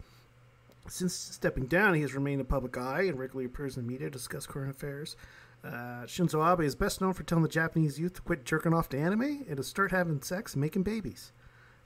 Since 0.88 1.14
stepping 1.14 1.68
down, 1.68 1.94
he 1.94 2.02
has 2.02 2.16
remained 2.16 2.42
in 2.42 2.48
public 2.48 2.76
eye 2.78 3.04
and 3.04 3.20
regularly 3.20 3.46
appears 3.46 3.78
in 3.78 3.84
the 3.84 3.92
media 3.92 4.08
to 4.08 4.12
discuss 4.12 4.48
current 4.48 4.72
affairs. 4.72 5.16
Uh, 5.64 6.06
Shinzo 6.06 6.42
Abe 6.52 6.62
is 6.62 6.76
best 6.76 7.02
known 7.02 7.14
for 7.14 7.22
telling 7.24 7.44
the 7.44 7.50
Japanese 7.50 8.00
youth 8.00 8.14
to 8.14 8.22
quit 8.22 8.46
jerking 8.46 8.74
off 8.74 8.90
to 8.90 8.98
anime 8.98 9.46
and 9.48 9.58
to 9.58 9.64
start 9.64 9.92
having 9.92 10.22
sex 10.22 10.54
and 10.54 10.62
making 10.62 10.82
babies. 10.82 11.32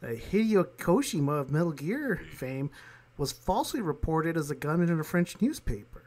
Uh, 0.06 0.10
Hideo 0.10 0.66
Kojima 0.78 1.40
of 1.40 1.52
Metal 1.52 1.72
Gear 1.72 2.22
fame 2.34 2.70
was 3.18 3.32
falsely 3.32 3.82
reported 3.82 4.38
as 4.38 4.52
a 4.52 4.56
gunman 4.56 4.90
in 4.90 5.00
a 5.00 5.04
French 5.04 5.42
newspaper. 5.42 6.04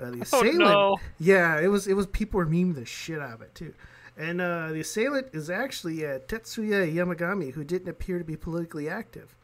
Uh, 0.00 0.10
the 0.10 0.18
Oh, 0.18 0.22
assailant, 0.22 0.58
no. 0.60 0.96
yeah, 1.18 1.60
it 1.60 1.68
was 1.68 1.86
it 1.86 1.94
was 1.94 2.06
people 2.06 2.38
were 2.38 2.46
memeing 2.46 2.74
the 2.74 2.84
shit 2.84 3.20
out 3.20 3.34
of 3.34 3.42
it 3.42 3.54
too. 3.54 3.74
And 4.16 4.40
uh, 4.40 4.68
the 4.72 4.80
assailant 4.80 5.28
is 5.32 5.50
actually 5.50 6.06
uh, 6.06 6.20
Tetsuya 6.20 6.92
Yamagami, 6.94 7.52
who 7.54 7.64
didn't 7.64 7.88
appear 7.88 8.18
to 8.18 8.24
be 8.24 8.36
politically 8.36 8.88
active. 8.88 9.34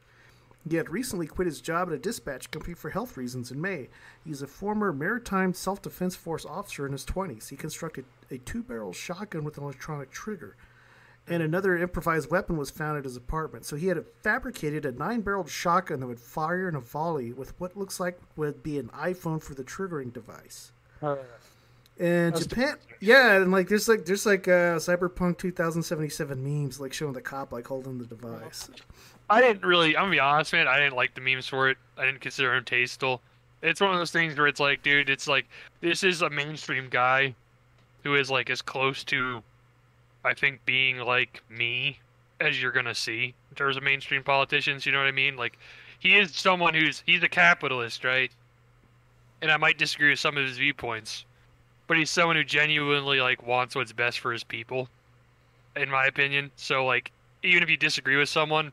He 0.68 0.76
had 0.76 0.90
recently 0.90 1.26
quit 1.26 1.46
his 1.46 1.60
job 1.60 1.88
at 1.88 1.94
a 1.94 1.98
dispatch 1.98 2.50
company 2.50 2.74
for 2.74 2.90
health 2.90 3.16
reasons 3.16 3.50
in 3.50 3.60
May. 3.60 3.88
He's 4.24 4.42
a 4.42 4.46
former 4.46 4.92
Maritime 4.92 5.54
Self 5.54 5.80
Defense 5.82 6.14
Force 6.14 6.44
officer 6.44 6.84
in 6.86 6.92
his 6.92 7.04
20s. 7.06 7.48
He 7.48 7.56
constructed 7.56 8.04
a 8.30 8.38
two 8.38 8.62
barrel 8.62 8.92
shotgun 8.92 9.42
with 9.42 9.56
an 9.56 9.64
electronic 9.64 10.10
trigger. 10.10 10.56
And 11.30 11.42
another 11.42 11.78
improvised 11.78 12.30
weapon 12.30 12.56
was 12.56 12.70
found 12.70 12.98
at 12.98 13.04
his 13.04 13.16
apartment. 13.16 13.64
So 13.64 13.76
he 13.76 13.86
had 13.86 14.04
fabricated 14.22 14.84
a 14.84 14.90
nine 14.92 15.20
barreled 15.20 15.48
shotgun 15.48 16.00
that 16.00 16.06
would 16.08 16.18
fire 16.20 16.68
in 16.68 16.74
a 16.74 16.80
volley 16.80 17.32
with 17.32 17.58
what 17.60 17.76
looks 17.76 18.00
like 18.00 18.18
would 18.36 18.62
be 18.62 18.78
an 18.78 18.88
iPhone 18.88 19.40
for 19.42 19.54
the 19.54 19.62
triggering 19.62 20.12
device. 20.12 20.72
And 21.98 22.34
That's 22.34 22.46
Japan, 22.46 22.76
yeah, 23.00 23.36
and 23.36 23.52
like 23.52 23.68
there's 23.68 23.86
like 23.86 24.06
there's 24.06 24.24
like 24.24 24.48
uh, 24.48 24.76
Cyberpunk 24.80 25.36
2077 25.36 26.42
memes 26.42 26.80
like 26.80 26.94
showing 26.94 27.12
the 27.12 27.20
cop 27.20 27.52
like 27.52 27.66
holding 27.66 27.98
the 27.98 28.06
device. 28.06 28.70
I 29.28 29.42
didn't 29.42 29.64
really. 29.64 29.96
I'm 29.96 30.04
gonna 30.04 30.12
be 30.12 30.20
honest, 30.20 30.52
man. 30.54 30.66
I 30.66 30.78
didn't 30.78 30.96
like 30.96 31.14
the 31.14 31.20
memes 31.20 31.46
for 31.46 31.68
it. 31.68 31.76
I 31.98 32.06
didn't 32.06 32.22
consider 32.22 32.54
him 32.54 32.64
tasteful. 32.64 33.20
It's 33.62 33.82
one 33.82 33.92
of 33.92 33.98
those 33.98 34.10
things 34.10 34.36
where 34.38 34.46
it's 34.46 34.60
like, 34.60 34.82
dude, 34.82 35.10
it's 35.10 35.28
like 35.28 35.46
this 35.82 36.02
is 36.02 36.22
a 36.22 36.30
mainstream 36.30 36.88
guy 36.88 37.34
who 38.02 38.14
is 38.14 38.30
like 38.30 38.48
as 38.48 38.62
close 38.62 39.04
to, 39.04 39.42
I 40.24 40.34
think, 40.34 40.64
being 40.64 40.98
like 40.98 41.42
me 41.48 42.00
as 42.40 42.60
you're 42.60 42.72
gonna 42.72 42.94
see 42.94 43.34
in 43.50 43.56
terms 43.56 43.76
of 43.76 43.82
mainstream 43.82 44.24
politicians. 44.24 44.86
You 44.86 44.92
know 44.92 44.98
what 44.98 45.08
I 45.08 45.12
mean? 45.12 45.36
Like, 45.36 45.58
he 45.98 46.16
is 46.16 46.34
someone 46.36 46.74
who's 46.74 47.02
he's 47.06 47.22
a 47.22 47.28
capitalist, 47.28 48.04
right? 48.04 48.32
And 49.42 49.50
I 49.52 49.58
might 49.58 49.76
disagree 49.76 50.08
with 50.08 50.18
some 50.18 50.38
of 50.38 50.46
his 50.46 50.56
viewpoints, 50.56 51.26
but 51.86 51.96
he's 51.98 52.10
someone 52.10 52.36
who 52.36 52.44
genuinely 52.44 53.20
like 53.20 53.42
wants 53.42 53.74
what's 53.76 53.92
best 53.92 54.20
for 54.20 54.32
his 54.32 54.44
people, 54.44 54.90
in 55.76 55.90
my 55.90 56.06
opinion. 56.06 56.52
So 56.56 56.86
like, 56.86 57.12
even 57.42 57.62
if 57.62 57.70
you 57.70 57.76
disagree 57.76 58.16
with 58.16 58.28
someone, 58.30 58.72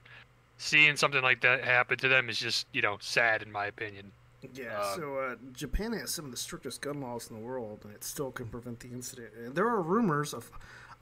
seeing 0.57 0.95
something 0.97 1.23
like 1.23 1.41
that 1.41 1.63
happen 1.65 1.97
to 1.99 2.09
them 2.09 2.29
is 2.29 2.39
just 2.39 2.67
you 2.73 2.81
know 2.81 2.97
sad 3.01 3.43
in 3.43 3.51
my 3.51 3.67
opinion. 3.67 4.13
Yeah, 4.53 4.79
Uh, 4.79 4.95
so 4.95 5.17
uh, 5.17 5.35
Japan 5.51 5.93
has 5.93 6.13
some 6.13 6.25
of 6.25 6.31
the 6.31 6.37
strictest 6.37 6.81
gun 6.81 7.01
laws 7.01 7.29
in 7.29 7.35
the 7.35 7.41
world, 7.41 7.81
and 7.83 7.93
it 7.93 8.03
still 8.03 8.31
can 8.31 8.47
prevent 8.47 8.79
the 8.79 8.89
incident. 8.89 9.33
And 9.35 9.55
there 9.55 9.67
are 9.67 9.81
rumors 9.81 10.33
of 10.33 10.51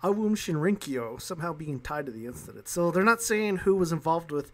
Aum 0.03 0.35
Shinrikyo 0.35 1.19
somehow 1.21 1.53
being 1.53 1.79
tied 1.79 2.05
to 2.05 2.11
the 2.11 2.25
incident. 2.25 2.67
So 2.67 2.91
they're 2.91 3.03
not 3.03 3.21
saying 3.21 3.57
who 3.57 3.75
was 3.75 3.91
involved 3.91 4.31
with 4.31 4.51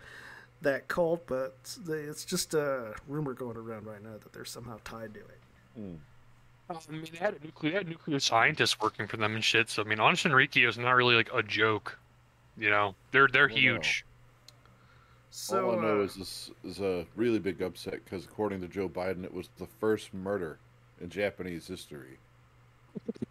that 0.62 0.88
cult, 0.88 1.26
but 1.28 1.58
it's 1.90 2.24
just 2.24 2.54
a 2.54 2.94
rumor 3.08 3.34
going 3.34 3.58
around 3.58 3.86
right 3.86 4.02
now 4.02 4.18
that 4.22 4.32
they're 4.32 4.46
somehow 4.46 4.78
tied 4.84 5.14
to 5.16 5.20
it. 5.20 5.40
I 6.70 6.92
mean, 6.92 7.06
they 7.12 7.18
had 7.18 7.36
a 7.36 7.44
nuclear, 7.44 7.72
they 7.72 7.78
had 7.78 7.88
nuclear 7.88 8.20
scientists 8.20 8.80
working 8.80 9.08
for 9.08 9.18
them 9.18 9.36
and 9.36 9.44
shit. 9.44 9.70
So 9.70 9.82
I 9.82 9.86
mean, 9.86 10.00
Aum 10.00 10.16
Shinrikyo 10.16 10.70
is 10.70 10.78
not 10.78 10.92
really 10.92 11.16
like 11.16 11.30
a 11.34 11.44
joke. 11.44 12.00
You 12.58 12.70
know, 12.70 12.96
they're 13.12 13.28
they're 13.28 13.48
Well, 13.48 13.56
no. 13.56 13.62
huge. 13.62 14.06
So, 15.34 15.70
All 15.70 15.80
I 15.80 15.82
know 15.82 16.02
uh, 16.02 16.04
is 16.04 16.16
this 16.16 16.52
is 16.64 16.80
a 16.82 17.06
really 17.16 17.40
big 17.40 17.62
upset 17.62 18.04
because 18.04 18.26
according 18.26 18.62
to 18.62 18.68
Joe 18.68 18.90
Biden, 18.90 19.24
it 19.24 19.34
was 19.34 19.50
the 19.58 19.68
first 19.80 20.14
murder 20.14 20.60
in 21.00 21.10
Japanese 21.10 21.68
history. 21.68 22.20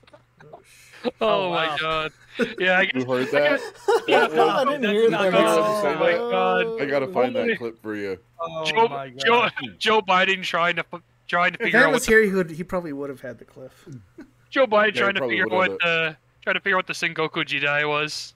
Oh, 1.21 1.51
my 1.51 1.77
god. 1.81 2.13
Yeah, 2.59 2.79
I 2.79 2.85
guess, 2.87 2.95
You 2.95 3.05
heard 3.11 3.29
I 3.29 3.31
that? 3.31 3.51
guess- 3.61 3.73
yeah, 4.09 4.29
I 4.31 4.65
didn't 4.65 4.91
hear 4.91 5.11
that. 5.11 5.35
Oh 5.35 5.83
Oh 5.87 5.95
my 5.99 6.13
god. 6.13 6.81
I 6.83 6.85
gotta 6.87 7.09
find 7.09 7.35
that 7.37 7.57
clip 7.59 7.81
for 7.83 7.95
you. 7.97 8.19
Oh 8.41 8.65
Joe, 8.65 9.11
Joe, 9.17 9.49
Joe 9.79 10.01
Biden 10.03 10.43
trying 10.43 10.77
to 10.77 10.85
trying 11.29 11.53
to 11.53 11.59
If 11.61 11.65
figure 11.67 11.79
out 11.79 11.83
Aaron 11.83 11.93
what 11.93 12.01
was 12.01 12.07
here, 12.07 12.23
he, 12.25 12.33
would, 12.33 12.51
he 12.51 12.65
probably 12.65 12.93
would 12.93 13.11
have 13.11 13.21
had 13.21 13.39
the 13.39 13.45
cliff. 13.45 13.87
Joe 14.51 14.67
Biden 14.67 14.95
Yeah, 14.95 15.01
trying 15.03 15.15
to 15.15 15.21
figure 15.29 15.45
out 15.45 15.51
what 15.53 15.79
the 15.81 16.17
trying 16.43 16.55
to 16.55 16.61
figure 16.61 16.77
out 16.77 16.79
what 16.79 16.87
the 16.87 16.93
Sengoku 16.95 17.45
Jidai 17.47 17.89
was. 17.89 18.35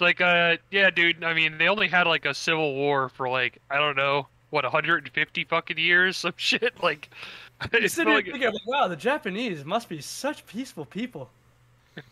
Like, 0.00 0.20
uh, 0.20 0.56
yeah, 0.70 0.90
dude. 0.90 1.22
I 1.22 1.32
mean, 1.34 1.58
they 1.58 1.68
only 1.68 1.86
had 1.88 2.06
like 2.06 2.24
a 2.24 2.34
civil 2.34 2.74
war 2.74 3.08
for 3.08 3.28
like 3.28 3.58
I 3.70 3.78
don't 3.78 3.96
know 3.96 4.26
what 4.50 4.64
150 4.64 5.44
fucking 5.44 5.78
years, 5.78 6.16
some 6.18 6.32
shit. 6.36 6.82
Like, 6.82 7.08
You're 7.12 7.51
it's 7.72 7.94
sitting 7.94 8.12
like, 8.12 8.24
here 8.24 8.34
thinking, 8.34 8.52
wow, 8.66 8.88
the 8.88 8.96
Japanese 8.96 9.64
must 9.64 9.88
be 9.88 10.00
such 10.00 10.46
peaceful 10.46 10.84
people. 10.84 11.30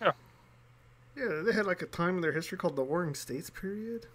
Yeah, 0.01 0.13
yeah, 1.17 1.43
they 1.45 1.53
had 1.53 1.67
like 1.67 1.83
a 1.83 1.87
time 1.87 2.17
in 2.17 2.21
their 2.23 2.33
history 2.33 2.59
called 2.59 2.77
the 2.77 2.83
Warring 2.83 3.15
States 3.15 3.51
period. 3.51 4.07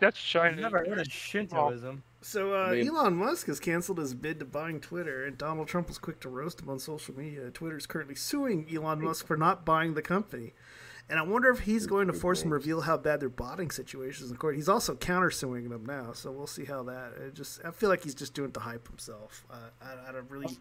that's 0.00 0.18
China. 0.18 0.60
Never 0.60 0.78
heard 0.78 0.98
of 0.98 1.06
Shintoism. 1.06 2.02
So 2.20 2.54
uh, 2.54 2.72
Elon 2.72 3.14
Musk 3.14 3.46
has 3.46 3.60
canceled 3.60 3.98
his 3.98 4.12
bid 4.12 4.40
to 4.40 4.44
buying 4.44 4.80
Twitter, 4.80 5.24
and 5.24 5.38
Donald 5.38 5.68
Trump 5.68 5.88
was 5.88 5.98
quick 5.98 6.18
to 6.20 6.28
roast 6.28 6.60
him 6.60 6.68
on 6.68 6.78
social 6.78 7.16
media. 7.16 7.50
Twitter 7.50 7.76
is 7.76 7.86
currently 7.86 8.16
suing 8.16 8.66
Elon 8.72 9.02
Musk 9.02 9.26
for 9.26 9.36
not 9.36 9.64
buying 9.64 9.94
the 9.94 10.02
company, 10.02 10.52
and 11.08 11.18
I 11.20 11.22
wonder 11.22 11.50
if 11.50 11.60
he's 11.60 11.86
going 11.86 12.08
to 12.08 12.12
force 12.12 12.42
him 12.42 12.50
to 12.50 12.54
reveal 12.54 12.80
how 12.80 12.96
bad 12.96 13.20
their 13.20 13.28
botting 13.28 13.70
situation 13.70 14.24
is 14.24 14.30
in 14.30 14.36
court. 14.36 14.56
He's 14.56 14.68
also 14.68 14.94
countersuing 14.94 15.68
them 15.68 15.86
now, 15.86 16.12
so 16.12 16.32
we'll 16.32 16.48
see 16.48 16.64
how 16.64 16.82
that. 16.84 17.12
It 17.20 17.34
just 17.34 17.60
I 17.64 17.70
feel 17.70 17.88
like 17.88 18.02
he's 18.02 18.14
just 18.14 18.34
doing 18.34 18.48
it 18.48 18.54
to 18.54 18.60
hype 18.60 18.88
himself. 18.88 19.46
Uh, 19.50 19.56
I, 19.80 20.08
I 20.08 20.12
don't 20.12 20.30
really 20.30 20.58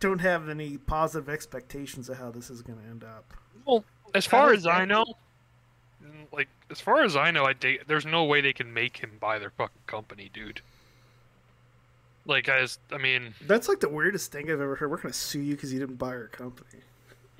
don't 0.00 0.20
have 0.20 0.48
any 0.48 0.78
positive 0.78 1.28
expectations 1.28 2.08
of 2.08 2.18
how 2.18 2.30
this 2.30 2.48
is 2.48 2.62
going 2.62 2.78
to 2.78 2.84
end 2.86 3.04
up. 3.04 3.34
Well, 3.66 3.84
as 4.14 4.26
far 4.26 4.52
as 4.52 4.66
I 4.66 4.84
know, 4.86 5.04
like 6.32 6.48
as 6.70 6.80
far 6.80 7.02
as 7.02 7.14
I 7.14 7.30
know, 7.30 7.44
I 7.44 7.52
date, 7.52 7.82
there's 7.86 8.06
no 8.06 8.24
way 8.24 8.40
they 8.40 8.52
can 8.54 8.72
make 8.72 8.96
him 8.98 9.18
buy 9.20 9.38
their 9.38 9.50
fucking 9.50 9.82
company, 9.86 10.30
dude. 10.32 10.62
Like, 12.24 12.44
guys, 12.44 12.78
I 12.92 12.98
mean, 12.98 13.34
That's 13.46 13.68
like 13.68 13.80
the 13.80 13.88
weirdest 13.88 14.30
thing 14.30 14.44
I've 14.44 14.60
ever 14.60 14.76
heard. 14.76 14.90
We're 14.90 14.98
going 14.98 15.12
to 15.12 15.18
sue 15.18 15.40
you 15.40 15.54
because 15.54 15.72
you 15.72 15.80
didn't 15.80 15.96
buy 15.96 16.10
our 16.10 16.28
company. 16.28 16.82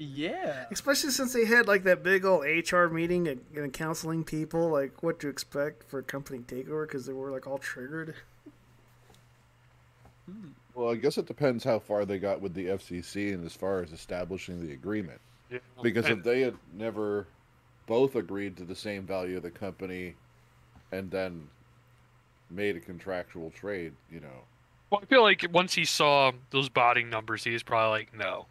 Yeah. 0.03 0.65
Especially 0.71 1.11
since 1.11 1.33
they 1.33 1.45
had 1.45 1.69
like 1.69 1.85
that 1.85 2.03
big 2.03 2.25
old 2.25 2.45
HR 2.45 2.87
meeting 2.87 3.29
and, 3.29 3.41
and 3.55 3.73
counseling 3.73 4.25
people 4.25 4.69
like 4.69 5.03
what 5.03 5.21
to 5.21 5.29
expect 5.29 5.89
for 5.89 6.01
a 6.01 6.03
company 6.03 6.41
takeover 6.41 6.87
because 6.87 7.07
they 7.07 7.13
were 7.13 7.31
like 7.31 7.47
all 7.47 7.59
triggered. 7.59 8.17
Hmm. 10.29 10.49
Well, 10.75 10.91
I 10.91 10.97
guess 10.97 11.19
it 11.19 11.27
depends 11.27 11.63
how 11.63 11.79
far 11.79 12.05
they 12.05 12.19
got 12.19 12.41
with 12.41 12.55
the 12.55 12.67
FCC 12.67 13.33
and 13.33 13.47
as 13.47 13.55
far 13.55 13.83
as 13.83 13.93
establishing 13.93 14.67
the 14.67 14.73
agreement. 14.73 15.21
Yeah. 15.51 15.59
Because 15.83 16.07
if 16.09 16.25
they 16.25 16.41
had 16.41 16.57
never 16.75 17.27
both 17.87 18.17
agreed 18.17 18.57
to 18.57 18.65
the 18.65 18.75
same 18.75 19.05
value 19.07 19.37
of 19.37 19.43
the 19.43 19.51
company 19.51 20.15
and 20.91 21.11
then 21.11 21.47
made 22.51 22.75
a 22.75 22.81
contractual 22.81 23.51
trade, 23.51 23.93
you 24.11 24.21
know. 24.21 24.47
well, 24.91 25.01
I 25.03 25.07
feel 25.07 25.23
like 25.23 25.47
once 25.53 25.75
he 25.75 25.85
saw 25.85 26.33
those 26.51 26.69
botting 26.69 27.11
numbers, 27.11 27.45
he 27.45 27.53
was 27.53 27.63
probably 27.63 28.01
like, 28.01 28.17
no. 28.17 28.47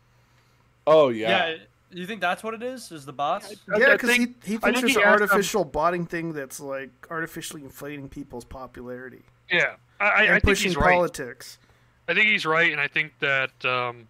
Oh 0.88 1.10
yeah. 1.10 1.50
Yeah. 1.50 1.56
You 1.94 2.08
think 2.08 2.22
that's 2.22 2.42
what 2.42 2.54
it 2.54 2.64
is? 2.64 2.90
Is 2.92 3.06
the 3.06 3.12
bots? 3.12 3.54
Yeah, 3.78 3.92
because 3.92 4.16
he, 4.16 4.28
he 4.46 4.56
I 4.56 4.58
thinks 4.58 4.64
think 4.64 4.76
there's 4.76 4.96
he 4.96 5.02
an 5.02 5.08
asked 5.08 5.20
them- 5.20 5.30
artificial 5.30 5.66
botting 5.66 6.06
thing 6.06 6.32
that's 6.32 6.60
like 6.62 6.90
artificially 7.10 7.64
inflating 7.64 8.08
people's 8.08 8.46
popularity 8.46 9.24
Yeah, 9.52 9.76
I, 10.00 10.06
I, 10.06 10.22
and 10.24 10.30
I 10.30 10.34
think 10.36 10.44
pushing 10.46 10.70
he's 10.70 10.78
right. 10.78 10.94
politics. 10.94 11.60
I 12.08 12.14
think 12.14 12.28
he's 12.28 12.46
right, 12.46 12.72
and 12.72 12.80
I 12.80 12.88
think 12.88 13.12
that 13.20 13.52
um, 13.66 14.08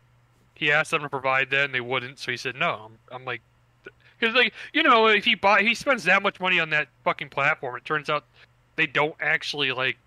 he 0.54 0.72
asked 0.72 0.92
them 0.92 1.02
to 1.02 1.10
provide 1.10 1.50
that, 1.52 1.66
and 1.66 1.74
they 1.74 1.82
wouldn't. 1.82 2.20
So 2.20 2.30
he 2.32 2.38
said 2.38 2.56
no. 2.56 2.86
I'm, 2.86 2.98
I'm 3.12 3.26
like, 3.26 3.42
because 4.20 4.36
like 4.36 4.54
you 4.74 4.84
know, 4.84 5.08
if 5.08 5.26
he 5.26 5.34
buy, 5.34 5.62
he 5.64 5.74
spends 5.74 6.04
that 6.04 6.22
much 6.22 6.40
money 6.40 6.60
on 6.60 6.70
that 6.70 6.88
fucking 7.04 7.30
platform. 7.30 7.76
It 7.78 7.84
turns 7.86 8.12
out 8.12 8.26
they 8.76 8.86
don't 8.86 9.16
actually 9.20 9.72
like, 9.72 9.98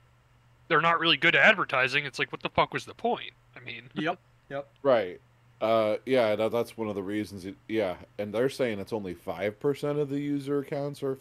they're 0.69 0.81
not 0.81 1.01
really 1.01 1.17
good 1.17 1.35
at 1.35 1.43
advertising. 1.43 2.05
It's 2.07 2.21
like, 2.21 2.31
what 2.31 2.43
the 2.43 2.49
fuck 2.51 2.73
was 2.73 2.85
the 2.85 2.95
point? 2.95 3.33
I 3.57 3.61
mean, 3.61 3.83
Yep. 3.95 4.19
Yep. 4.51 4.69
Right. 4.83 5.21
Uh, 5.65 5.97
yeah, 6.05 6.37
that, 6.37 6.53
that's 6.53 6.77
one 6.77 6.89
of 6.89 6.95
the 6.95 7.03
reasons. 7.03 7.45
It, 7.47 7.57
yeah, 7.69 7.97
and 8.19 8.33
they're 8.35 8.49
saying 8.51 8.81
it's 8.81 8.93
only 8.93 9.15
five 9.15 9.59
percent 9.59 9.99
of 9.99 10.11
the 10.11 10.19
user 10.21 10.59
accounts 10.61 11.03
are 11.03 11.19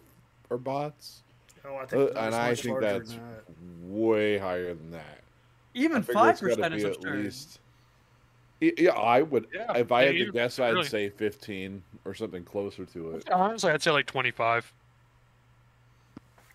are 0.51 0.57
bots. 0.57 1.23
Oh, 1.65 1.75
I 1.75 1.83
Uh, 1.83 1.85
think 1.87 2.11
and 2.17 2.35
I 2.35 2.55
think 2.55 2.79
that's 2.81 3.17
way 3.83 4.37
higher 4.37 4.73
than 4.73 4.91
that. 4.91 5.19
Even 5.73 5.97
I 5.97 6.01
figure 6.01 6.29
it's 6.29 6.41
5% 6.41 6.75
is 6.75 6.83
be 6.83 6.89
at 6.89 6.95
absurd. 6.97 7.23
least. 7.23 7.59
Yeah, 8.61 8.91
I 8.91 9.21
would. 9.21 9.47
Yeah, 9.53 9.77
if 9.77 9.91
I 9.91 10.03
had 10.03 10.11
to 10.11 10.17
you- 10.17 10.31
guess, 10.31 10.59
I'd 10.59 10.85
say 10.85 11.09
fifteen 11.09 11.83
or 12.05 12.13
something 12.13 12.43
closer 12.43 12.85
to 12.85 13.11
it. 13.15 13.29
honestly, 13.31 13.71
I'd 13.71 13.81
say 13.81 13.91
like 13.91 14.05
25. 14.05 14.71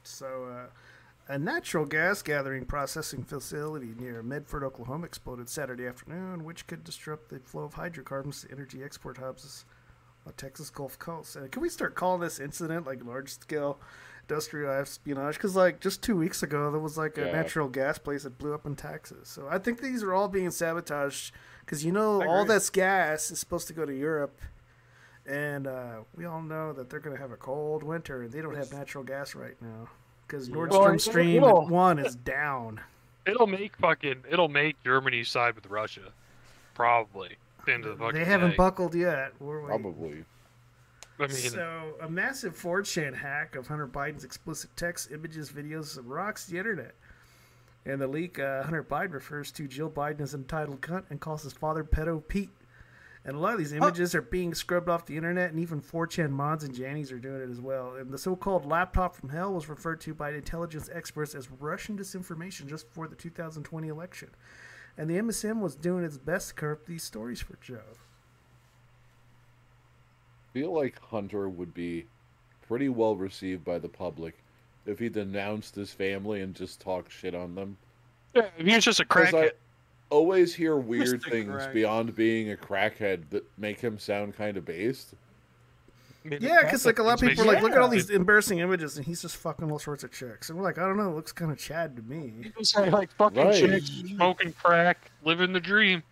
So, 0.05 0.45
uh, 0.45 0.67
a 1.29 1.39
natural 1.39 1.85
gas 1.85 2.23
gathering 2.23 2.65
processing 2.65 3.23
facility 3.23 3.95
near 3.99 4.23
Medford, 4.23 4.65
Oklahoma, 4.65 5.05
exploded 5.05 5.49
Saturday 5.49 5.87
afternoon, 5.87 6.43
which 6.45 6.67
could 6.67 6.83
disrupt 6.85 7.29
the 7.29 7.39
flow 7.41 7.65
of 7.65 7.75
hydrocarbons 7.75 8.43
to 8.43 8.51
energy 8.51 8.83
export 8.83 9.19
hubs 9.19 9.67
on 10.27 10.33
Texas 10.35 10.71
Gulf 10.71 10.99
Coast. 10.99 11.37
Uh, 11.37 11.47
can 11.51 11.61
we 11.61 11.69
start 11.69 11.95
calling 11.95 12.21
this 12.23 12.41
incident 12.41 12.87
like 12.87 13.05
large 13.05 13.31
scale 13.31 13.79
industrial 14.23 14.73
espionage? 14.73 15.35
Because 15.35 15.55
like 15.55 15.81
just 15.81 16.03
two 16.03 16.17
weeks 16.17 16.43
ago, 16.43 16.71
there 16.71 16.81
was 16.81 16.97
like 16.97 17.19
a 17.19 17.27
Yeah. 17.27 17.33
natural 17.33 17.69
gas 17.69 17.99
place 17.99 18.23
that 18.23 18.39
blew 18.39 18.55
up 18.55 18.65
in 18.65 18.75
Texas. 18.75 19.29
So 19.29 19.47
I 19.51 19.59
think 19.59 19.81
these 19.83 20.03
are 20.03 20.15
all 20.15 20.29
being 20.29 20.51
sabotaged 20.51 21.35
because 21.61 21.85
you 21.85 21.93
know 21.93 22.23
all 22.27 22.47
this 22.47 22.71
gas 22.71 23.31
is 23.31 23.39
supposed 23.39 23.67
to 23.69 23.75
go 23.75 23.85
to 23.85 23.95
Europe. 23.95 24.41
And 25.27 25.67
uh, 25.67 26.05
we 26.17 26.25
all 26.25 26.41
know 26.41 26.73
that 26.73 26.89
they're 26.89 27.01
going 27.01 27.15
to 27.15 27.21
have 27.21 27.33
a 27.33 27.37
cold 27.37 27.83
winter, 27.83 28.23
and 28.23 28.33
they 28.33 28.41
don't 28.41 28.55
have 28.57 28.73
natural 28.73 29.05
gas 29.05 29.35
right 29.35 29.61
now 29.61 29.91
because 30.29 30.49
Nord 30.49 30.71
Well, 30.71 30.99
Stream 30.99 31.37
it'll- 31.37 31.49
it'll- 31.49 31.69
One 31.69 31.99
is 31.99 32.15
down. 32.15 32.81
It'll 33.27 33.47
make 33.47 33.77
fucking, 33.77 34.25
it'll 34.31 34.49
make 34.49 34.83
Germany 34.85 35.25
side 35.25 35.55
with 35.55 35.67
Russia, 35.67 36.13
probably. 36.75 37.37
at 37.61 37.65
the 37.67 37.75
end 37.75 37.85
of 37.87 37.99
the 37.99 38.05
fucking 38.05 38.19
They 38.19 38.25
haven't 38.25 38.51
day. 38.51 38.57
buckled 38.57 38.95
yet. 38.95 39.33
We're. 39.41 39.61
Probably. 39.63 40.25
I 41.21 41.27
mean, 41.27 41.31
so 41.31 41.95
a 42.01 42.09
massive 42.09 42.55
4chan 42.57 43.13
hack 43.17 43.57
of 43.57 43.67
Hunter 43.67 43.89
Biden's 43.89 44.23
explicit 44.25 44.71
text, 44.77 45.11
images, 45.11 45.51
videos, 45.51 45.99
and 45.99 46.09
rocks 46.09 46.47
the 46.47 46.57
internet. 46.59 46.95
In 47.85 47.99
the 47.99 48.07
leak, 48.07 48.39
uh, 48.39 48.63
Hunter 48.63 48.85
Biden 48.85 49.13
refers 49.13 49.51
to 49.53 49.67
Jill 49.67 49.91
Biden 49.91 50.21
as 50.21 50.33
entitled 50.35 50.81
cunt 50.81 51.05
and 51.11 51.21
calls 51.21 51.43
his 51.43 51.53
father 51.53 51.83
pedo 51.83 52.23
Pete. 52.29 52.51
And 53.29 53.37
a 53.37 53.41
lot 53.41 53.53
of 53.53 53.59
these 53.59 53.75
images 53.75 54.15
are 54.15 54.23
being 54.23 54.55
scrubbed 54.55 54.89
off 54.89 55.05
the 55.05 55.15
internet, 55.15 55.51
and 55.51 55.61
even 55.61 55.83
4chan 55.83 56.31
mods 56.31 56.65
and 56.65 56.75
Jannies 56.75 57.13
are 57.13 57.19
doing 57.19 57.43
it 57.43 57.51
as 57.51 57.61
well. 57.61 57.97
And 57.97 58.11
the 58.11 58.17
so-called 58.17 58.65
laptop 58.65 59.15
from 59.15 59.29
hell 59.29 59.53
was 59.53 59.69
referred 59.69 60.01
to 60.01 60.15
by 60.15 60.31
intelligence 60.31 60.89
experts 60.91 61.35
as 61.35 61.51
Russian 61.61 61.99
disinformation 61.99 62.67
just 62.67 62.89
before 62.89 63.07
the 63.07 63.15
2020 63.15 63.87
election. 63.87 64.31
And 64.97 65.11
the 65.11 65.19
MSM 65.19 65.61
was 65.61 65.77
doing 65.77 66.05
its 66.05 66.17
best 66.17 66.49
to 66.49 66.55
cover 66.55 66.73
up 66.73 66.87
these 66.87 67.03
stories 67.03 67.43
for 67.43 67.59
Joe. 67.61 67.83
feel 70.55 70.73
like 70.73 70.99
Hunter 70.99 71.51
would 71.51 71.75
be 71.75 72.07
pretty 72.67 72.89
well 72.89 73.15
received 73.15 73.63
by 73.63 73.79
the 73.79 73.91
public 73.91 74.39
if 74.87 74.99
he 74.99 75.11
denounced 75.11 75.75
his 75.75 75.93
family 75.93 76.41
and 76.41 76.55
just 76.55 76.81
talked 76.81 77.13
shit 77.13 77.35
on 77.35 77.55
them. 77.55 77.77
Yeah, 78.35 78.49
if 78.57 78.67
he 78.67 78.75
was 78.75 78.85
just 78.85 79.01
a 79.01 79.03
I 79.03 79.07
crackhead. 79.07 79.51
Always 80.11 80.55
hear 80.55 80.77
weird 80.93 81.07
Just 81.21 81.27
a 81.27 81.31
things 81.31 81.51
crack. 81.53 81.73
beyond 81.75 82.15
being 82.15 82.53
a 82.53 82.57
crackhead 82.57 83.29
that 83.31 83.45
make 83.59 83.81
him 83.81 83.99
sound 83.99 84.37
kind 84.37 84.57
of 84.57 84.65
based. 84.65 85.15
Yeah, 86.25 86.63
because 86.63 86.85
like 86.85 86.99
a 86.99 87.03
lot 87.03 87.23
of 87.23 87.27
people 87.27 87.45
are 87.45 87.47
like, 87.55 87.63
look 87.63 87.73
at 87.73 87.79
all 87.79 87.89
these 87.89 88.11
embarrassing 88.11 88.59
images, 88.59 88.99
and 88.99 89.07
he's 89.07 89.23
just 89.23 89.37
fucking 89.37 89.71
all 89.71 89.79
sorts 89.79 90.05
of 90.05 90.13
chicks. 90.13 90.51
And 90.51 90.59
we're 90.59 90.65
like, 90.65 90.77
I 90.77 90.83
don't 90.83 90.97
know, 90.99 91.11
it 91.11 91.15
looks 91.15 91.33
kind 91.33 91.51
of 91.51 91.59
Chad 91.59 91.97
to 91.97 92.03
me. 92.03 92.33
People 92.43 92.65
say 92.65 92.91
like 92.91 93.11
fucking 93.13 93.43
Right. 93.47 93.55
chicks, 93.55 93.87
smoking 94.09 94.53
crack, 94.53 95.11
living 95.25 95.53
the 95.55 95.61
dream. 95.61 96.03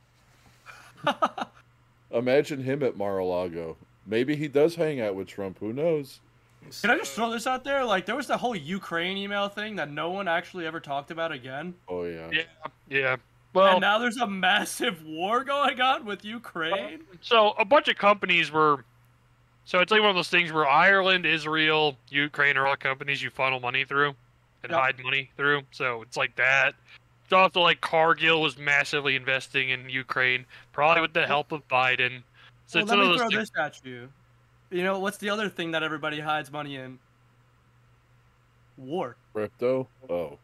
Imagine 2.13 2.63
him 2.63 2.83
at 2.83 2.97
Mar-a-Lago. 2.97 3.77
Maybe 4.07 4.37
he 4.37 4.49
does 4.49 4.75
hang 4.77 5.01
out 5.01 5.15
with 5.17 5.27
Trump. 5.29 5.59
Who 5.59 5.73
knows? 5.73 6.21
Can 6.81 6.91
I 6.91 6.97
just 6.97 7.13
throw 7.13 7.31
this 7.31 7.47
out 7.47 7.63
there? 7.65 7.85
Like, 7.85 8.07
there 8.07 8.17
was 8.17 8.27
the 8.27 8.37
whole 8.37 8.57
Ukraine 8.57 9.17
email 9.17 9.49
thing 9.49 9.77
that 9.77 9.91
no 9.91 10.11
one 10.11 10.29
actually 10.29 10.67
ever 10.67 10.81
talked 10.81 11.11
about 11.11 11.31
again. 11.33 11.75
Oh 11.89 12.05
yeah. 12.05 12.31
Yeah, 12.33 12.43
yeah. 12.89 13.17
Well, 13.57 13.73
and 13.73 13.81
now 13.81 13.99
there's 13.99 14.19
a 14.19 14.27
massive 14.27 15.03
war 15.05 15.43
going 15.45 15.81
on 15.81 16.05
with 16.05 16.25
Ukraine. 16.25 17.01
So 17.23 17.53
a 17.59 17.65
bunch 17.65 17.89
of 17.89 17.97
companies 17.97 18.51
were. 18.53 18.85
So 19.65 19.81
it's 19.81 19.91
like 19.91 20.01
one 20.01 20.11
of 20.11 20.17
those 20.17 20.29
things 20.29 20.53
where 20.53 20.69
Ireland, 20.69 21.27
Israel, 21.27 21.97
Ukraine 22.11 22.57
are 22.57 22.67
all 22.67 22.77
companies 22.77 23.23
you 23.23 23.31
funnel 23.31 23.59
money 23.59 23.85
through 23.85 24.15
and 24.63 24.71
Yep. 24.71 24.81
hide 24.81 25.03
money 25.03 25.31
through. 25.37 25.63
So 25.73 26.03
it's 26.03 26.17
like 26.17 26.37
that. 26.37 26.75
It's 27.25 27.33
also 27.33 27.61
like 27.63 27.81
Cargill 27.81 28.41
was 28.43 28.57
massively 28.57 29.17
investing 29.17 29.71
in 29.71 29.89
Ukraine, 29.89 30.45
probably 30.73 31.01
with 31.01 31.15
the 31.15 31.27
help 31.27 31.51
of 31.51 31.67
Biden. 31.67 32.23
So 32.67 32.79
well, 32.79 32.83
it's 32.85 32.91
let 32.91 32.99
of 32.99 33.05
me 33.05 33.11
those 33.11 33.19
throw 33.19 33.29
things- 33.31 33.51
this 33.51 33.59
at 33.59 33.81
you. 33.85 34.09
You 34.71 34.85
know, 34.85 34.99
what's 35.01 35.19
the 35.19 35.31
other 35.31 35.49
thing 35.49 35.71
that 35.73 35.83
everybody 35.83 36.21
hides 36.21 36.53
money 36.53 36.77
in? 36.77 36.99
War. 38.77 39.17
Crypto? 39.33 39.89
Oh. 40.11 40.39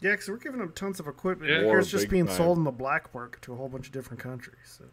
Yeah, 0.00 0.12
because 0.12 0.28
we're 0.28 0.36
giving 0.36 0.60
them 0.60 0.72
tons 0.72 1.00
of 1.00 1.08
equipment. 1.08 1.50
Yeah. 1.50 1.76
It's 1.76 1.90
just 1.90 2.08
being 2.08 2.26
time. 2.26 2.36
sold 2.36 2.58
in 2.58 2.64
the 2.64 2.70
black 2.70 3.12
market 3.14 3.42
to 3.42 3.52
a 3.52 3.56
whole 3.56 3.68
bunch 3.68 3.86
of 3.86 3.92
different 3.92 4.22
countries. 4.22 4.56
So. 4.64 4.84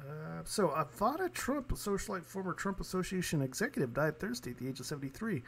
Uh, 0.00 0.42
so, 0.44 0.68
Ivana 0.68 1.32
Trump, 1.32 1.72
a 1.72 1.74
socialite 1.74 2.24
former 2.24 2.52
Trump 2.52 2.80
Association 2.80 3.42
executive, 3.42 3.92
died 3.92 4.20
Thursday 4.20 4.50
at 4.50 4.58
the 4.58 4.68
age 4.68 4.78
of 4.78 4.86
73 4.86 5.42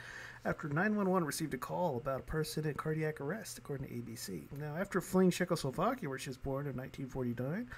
after 0.45 0.69
911 0.69 1.25
received 1.27 1.55
a 1.55 1.59
call 1.59 1.97
about 1.97 2.21
a 2.21 2.25
person 2.25 2.67
in 2.67 2.75
cardiac 2.75 3.21
arrest, 3.21 3.59
according 3.59 3.87
to 3.87 3.95
ABC. 3.95 4.51
Now, 4.59 4.77
after 4.77 5.01
fleeing 5.01 5.31
Czechoslovakia, 5.31 6.09
where 6.09 6.19
she 6.19 6.31
was 6.31 6.39
born 6.39 6.67
in 6.67 6.77
1949, 6.77 7.69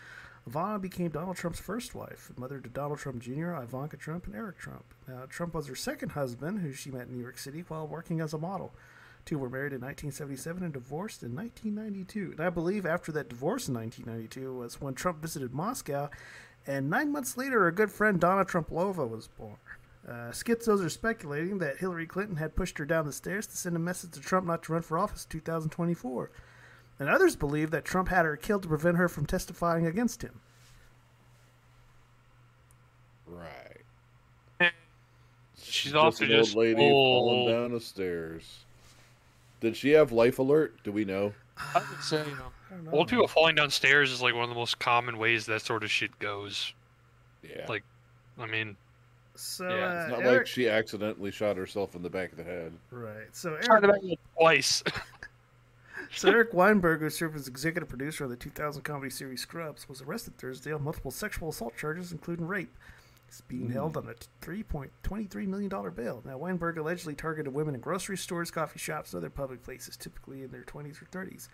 Ivana 0.49 0.81
became 0.81 1.11
Donald 1.11 1.37
Trump's 1.37 1.61
first 1.61 1.95
wife, 1.95 2.33
mother 2.37 2.61
to 2.61 2.69
Donald 2.69 2.99
Trump 2.99 3.21
Jr., 3.21 3.53
Ivanka 3.53 3.97
Trump, 3.97 4.27
and 4.27 4.35
Eric 4.35 4.59
Trump. 4.59 4.95
Now, 5.07 5.25
Trump 5.29 5.55
was 5.55 5.67
her 5.67 5.75
second 5.75 6.11
husband, 6.11 6.61
who 6.61 6.73
she 6.73 6.91
met 6.91 7.09
in 7.09 7.13
New 7.13 7.23
York 7.23 7.39
City 7.39 7.65
while 7.69 7.87
working 7.87 8.21
as 8.21 8.33
a 8.33 8.39
model. 8.39 8.73
Two 9.27 9.39
were 9.39 9.51
married 9.51 9.73
in 9.73 9.81
1977 9.81 10.63
and 10.63 10.73
divorced 10.73 11.23
in 11.23 11.37
1992. 11.37 12.33
And 12.33 12.41
I 12.41 12.51
believe 12.51 12.87
after 12.87 13.13
that 13.13 13.29
divorce 13.29 13.69
in 13.69 13.75
1992 13.75 14.55
was 14.55 14.81
when 14.81 14.95
Trump 14.95 15.21
visited 15.21 15.53
Moscow, 15.53 16.09
and 16.67 16.89
nine 16.89 17.13
months 17.13 17.37
later, 17.37 17.61
her 17.61 17.71
good 17.71 17.91
friend 17.91 18.19
Donna 18.19 18.45
Trumplova 18.45 19.09
was 19.09 19.29
born. 19.29 19.57
Uh, 20.09 20.33
schizos 20.33 20.85
are 20.85 20.91
speculating 20.91 21.59
that 21.59 21.77
Hillary 21.77 22.07
Clinton 22.07 22.37
had 22.37 22.57
pushed 22.57 22.79
her 22.79 22.87
down 22.87 23.05
the 23.05 23.13
stairs 23.13 23.47
to 23.47 23.57
send 23.57 23.77
a 23.77 23.79
message 23.79 24.13
to 24.13 24.21
Trump 24.21 24.47
not 24.47 24.63
to 24.63 24.73
run 24.73 24.83
for 24.83 24.99
office 24.99 25.25
in 25.25 25.31
2024. 25.39 26.31
And 27.01 27.09
others 27.09 27.35
believe 27.35 27.71
that 27.73 27.85
Trump 27.85 28.09
had 28.11 28.27
her 28.27 28.37
killed 28.37 28.63
to 28.63 28.69
prevent 28.69 28.99
her 28.99 29.09
from 29.09 29.25
testifying 29.27 29.87
against 29.87 30.23
him. 30.23 30.39
Right. 33.27 33.57
She's 35.63 35.93
Just 35.93 35.95
also 35.95 36.25
an 36.25 36.33
old 36.33 36.45
just 36.45 36.57
lady 36.57 36.81
old. 36.83 36.91
falling 37.47 37.49
down 37.55 37.73
the 37.73 37.81
stairs. 37.81 38.65
Did 39.61 39.77
she 39.77 39.91
have 39.91 40.11
life 40.13 40.39
alert? 40.39 40.75
Do 40.85 40.93
we 40.93 41.05
know? 41.05 41.33
I 41.59 41.83
would 41.91 42.03
say 42.03 42.25
you 42.27 42.37
know, 42.85 42.91
old 42.93 43.09
people 43.09 43.29
falling 43.29 43.55
downstairs 43.55 44.11
is 44.11 44.21
like 44.21 44.35
one 44.35 44.43
of 44.45 44.49
the 44.49 44.55
most 44.55 44.79
common 44.79 45.17
ways 45.19 45.47
that 45.47 45.63
sort 45.63 45.85
of 45.85 45.91
shit 45.91 46.19
goes. 46.19 46.73
Yeah. 47.49 47.67
Like, 47.69 47.85
I 48.39 48.47
mean, 48.47 48.77
So, 49.37 49.69
Yeah, 49.69 49.75
uh, 49.75 50.03
It's 50.03 50.11
not 50.11 50.21
Eric- 50.23 50.39
like 50.39 50.47
she 50.47 50.69
accidentally 50.69 51.31
shot 51.31 51.57
herself 51.57 51.95
in 51.95 52.03
the 52.03 52.11
back 52.11 52.33
of 52.33 52.39
the 52.39 52.45
head. 52.45 52.73
Right. 52.91 53.29
So 53.33 53.57
Tried 53.63 53.85
Eric, 53.85 54.03
it 54.05 54.19
twice. 54.37 54.83
so 56.15 56.29
Eric 56.31 56.53
Weinberg, 56.53 57.01
who 57.01 57.11
served 57.11 57.37
as 57.37 57.49
executive 57.49 57.89
producer 57.89 58.25
of 58.25 58.31
the 58.31 58.37
2000 58.37 58.83
comedy 58.83 59.11
series 59.11 59.43
Scrubs, 59.43 59.89
was 59.89 60.03
arrested 60.03 60.37
Thursday 60.39 60.73
on 60.73 60.83
multiple 60.83 61.11
sexual 61.11 61.51
assault 61.51 61.77
charges, 61.77 62.13
including 62.13 62.47
rape. 62.47 62.77
He's 63.27 63.43
being 63.43 63.67
Hmm. 63.67 63.73
held 63.75 63.97
on 63.97 64.09
a 64.09 64.15
$3.23 64.45 65.47
million 65.47 65.69
bail. 65.95 66.21
Now, 66.25 66.37
Weinberg 66.37 66.79
allegedly 66.79 67.15
targeted 67.15 67.55
women 67.55 67.77
in 67.77 67.81
grocery 67.81 68.17
stores, 68.17 68.51
coffee 68.51 68.81
shops, 68.81 69.13
and 69.13 69.19
other 69.19 69.31
public 69.31 69.63
places, 69.63 69.97
typically 69.97 70.43
in 70.43 70.51
their 70.51 70.65
20s 70.65 71.01
or 71.01 71.05
30s, 71.07 71.47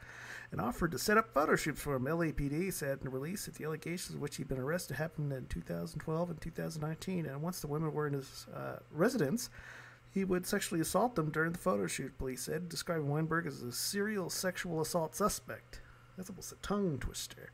and 0.52 0.58
offered 0.58 0.92
to 0.92 0.98
set 0.98 1.18
up 1.18 1.34
photo 1.34 1.54
shoots 1.54 1.82
for 1.82 1.94
him. 1.96 2.04
LAPD 2.06 2.72
said 2.72 3.00
in 3.02 3.08
a 3.08 3.10
release 3.10 3.44
that 3.44 3.56
the 3.56 3.64
allegations 3.64 4.14
of 4.14 4.22
which 4.22 4.36
he'd 4.36 4.48
been 4.48 4.58
arrested 4.58 4.96
happened 4.96 5.30
in 5.34 5.44
2012 5.48 6.30
and 6.30 6.40
2019, 6.40 7.26
and 7.26 7.42
once 7.42 7.60
the 7.60 7.66
women 7.66 7.92
were 7.92 8.06
in 8.06 8.14
his 8.14 8.46
uh, 8.54 8.76
residence, 8.90 9.50
he 10.16 10.24
would 10.24 10.46
sexually 10.46 10.80
assault 10.80 11.14
them 11.14 11.30
during 11.30 11.52
the 11.52 11.58
photo 11.58 11.86
shoot, 11.86 12.16
police 12.16 12.44
said, 12.44 12.70
describing 12.70 13.10
Weinberg 13.10 13.46
as 13.46 13.62
a 13.62 13.70
serial 13.70 14.30
sexual 14.30 14.80
assault 14.80 15.14
suspect. 15.14 15.82
That's 16.16 16.30
almost 16.30 16.52
a 16.52 16.56
tongue 16.56 16.96
twister. 16.98 17.52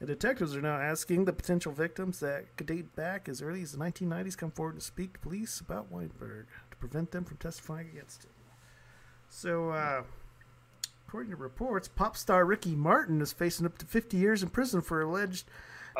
And 0.00 0.08
detectives 0.08 0.56
are 0.56 0.62
now 0.62 0.78
asking 0.80 1.26
the 1.26 1.34
potential 1.34 1.72
victims 1.72 2.18
that 2.20 2.56
could 2.56 2.68
date 2.68 2.96
back 2.96 3.28
as 3.28 3.42
early 3.42 3.60
as 3.60 3.72
the 3.72 3.78
1990s 3.78 4.34
come 4.34 4.50
forward 4.50 4.76
to 4.76 4.80
speak 4.80 5.12
to 5.12 5.18
police 5.18 5.60
about 5.60 5.92
Weinberg 5.92 6.46
to 6.70 6.76
prevent 6.78 7.10
them 7.10 7.22
from 7.22 7.36
testifying 7.36 7.90
against 7.90 8.24
him. 8.24 8.30
So, 9.28 9.68
uh, 9.68 10.04
according 11.06 11.32
to 11.32 11.36
reports, 11.36 11.86
pop 11.86 12.16
star 12.16 12.46
Ricky 12.46 12.74
Martin 12.74 13.20
is 13.20 13.34
facing 13.34 13.66
up 13.66 13.76
to 13.76 13.84
50 13.84 14.16
years 14.16 14.42
in 14.42 14.48
prison 14.48 14.80
for 14.80 15.02
alleged 15.02 15.44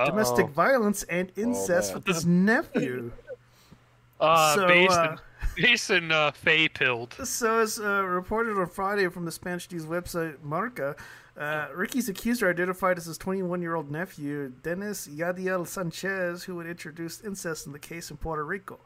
domestic 0.06 0.46
Uh-oh. 0.46 0.52
violence 0.52 1.02
and 1.02 1.30
incest 1.36 1.90
man. 1.90 1.94
with 1.96 2.06
his 2.06 2.24
nephew. 2.24 3.12
uh, 4.20 4.54
So, 4.54 4.66
based 4.66 4.98
uh, 4.98 5.10
in, 5.10 5.18
based 5.56 5.90
in 5.90 6.12
uh, 6.12 6.30
Fay 6.30 6.68
Pilled. 6.68 7.14
So, 7.24 7.58
as 7.60 7.78
uh, 7.78 8.02
reported 8.04 8.58
on 8.58 8.66
Friday 8.68 9.08
from 9.08 9.24
the 9.24 9.32
Spanish 9.32 9.70
news 9.70 9.84
website 9.84 10.42
Marca, 10.42 10.96
uh, 11.36 11.68
Ricky's 11.74 12.08
accuser 12.08 12.50
identified 12.50 12.98
as 12.98 13.06
his 13.06 13.18
21 13.18 13.62
year 13.62 13.74
old 13.74 13.90
nephew, 13.90 14.52
Dennis 14.62 15.08
Yadiel 15.08 15.66
Sanchez, 15.66 16.44
who 16.44 16.58
had 16.58 16.66
introduced 16.66 17.24
incest 17.24 17.66
in 17.66 17.72
the 17.72 17.78
case 17.78 18.10
in 18.10 18.16
Puerto 18.16 18.44
Rico. 18.44 18.78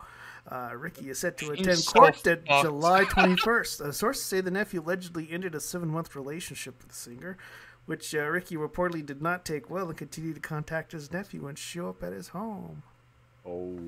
Uh, 0.50 0.70
Ricky 0.76 1.09
is 1.09 1.18
set 1.18 1.38
to 1.38 1.52
attend 1.52 1.78
so 1.78 1.92
court 1.92 2.26
at. 2.26 2.44
July 2.44 3.05
21st. 3.05 3.80
Uh, 3.80 3.92
sources 3.92 4.24
say 4.24 4.40
the 4.42 4.50
nephew 4.50 4.82
allegedly 4.82 5.26
ended 5.30 5.55
a 5.55 5.61
seven 5.61 5.88
month 5.88 6.14
relationship 6.14 6.78
with 6.80 6.88
the 6.88 6.94
singer, 6.94 7.38
which 7.86 8.14
uh, 8.14 8.20
Ricky 8.20 8.57
reportedly 8.57 9.05
did 9.05 9.22
not 9.22 9.44
take 9.44 9.70
well 9.70 9.88
and 9.88 9.96
continued 9.96 10.34
to 10.34 10.40
contact 10.40 10.92
his 10.92 11.11
nephew 11.11 11.46
and 11.46 11.59
show 11.59 11.88
up 11.88 12.02
at 12.02 12.12
his 12.12 12.28
home. 12.28 12.82
Oh. 13.46 13.78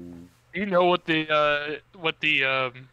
You 0.56 0.66
know 0.66 0.86
what 0.86 1.04
the 1.04 1.28
uh, 1.32 1.76
what 1.98 2.20
the 2.20 2.44
um, 2.44 2.88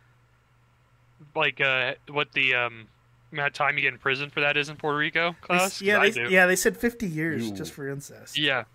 like 1.36 1.61
uh, 1.61 1.93
what 2.09 2.32
the 2.34 2.53
um, 2.55 2.88
amount 3.32 3.47
of 3.47 3.53
time 3.53 3.78
you 3.78 3.84
get 3.84 3.93
in 3.93 3.99
prison 3.99 4.30
for 4.30 4.41
that 4.41 4.57
is 4.57 4.70
in 4.70 4.76
Puerto 4.76 4.97
Rico, 4.97 5.32
They 5.32 5.38
Klaus? 5.47 5.61
s- 5.61 5.82
yeah, 5.82 5.99
they, 6.09 6.28
yeah, 6.30 6.45
they 6.45 6.55
said 6.55 6.78
50 6.78 7.07
years 7.07 7.49
You- 7.49 7.55
just 7.55 7.72
for 7.72 7.88
incest. 7.89 8.38
yeah, 8.38 8.66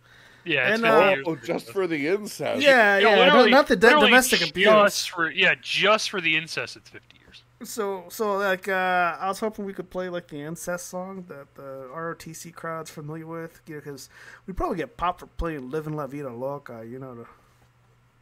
yeah. 0.45 0.69
It's 0.73 0.83
And, 0.83 0.83
50 0.83 0.89
uh, 0.89 1.11
years. 1.11 1.25
Oh, 1.27 1.37
just 1.37 1.71
for 1.71 1.87
the 1.87 2.09
incest. 2.09 2.63
Yeah, 2.63 2.99
yeah, 2.99 3.27
no- 3.29 3.47
not 3.47 3.67
the 3.69 3.77
do- 3.77 3.87
literally 3.89 4.07
domestic 4.07 4.49
abuse. 4.49 4.67
Just 4.69 5.11
for 5.11 5.31
yeah, 5.31 5.55
just 5.61 6.11
for 6.11 6.21
the 6.21 6.37
incest, 6.37 6.77
it's 6.77 6.89
fifty 6.91 7.17
years. 7.21 7.43
So, 7.65 8.05
so 8.09 8.37
like, 8.39 8.69
uh, 8.69 9.17
I 9.21 9.27
was 9.29 9.41
hoping 9.41 9.65
we 9.65 9.73
could 9.75 9.91
play 9.91 10.09
like 10.09 10.29
the 10.29 10.41
incest 10.41 10.87
song 10.89 11.25
that 11.29 11.55
the 11.57 11.89
ROTC 11.93 12.55
crowd's 12.55 12.89
familiar 12.91 13.27
with, 13.27 13.61
you 13.67 13.75
know, 13.75 13.81
because 13.81 14.09
we'd 14.47 14.57
probably 14.57 14.77
get 14.77 14.97
popped 14.97 15.21
for 15.21 15.27
playing 15.27 15.69
"Living 15.71 15.95
La 15.95 16.07
Vida 16.07 16.31
Loca," 16.33 16.85
you 16.89 16.99
know. 16.99 17.15
The 17.17 17.27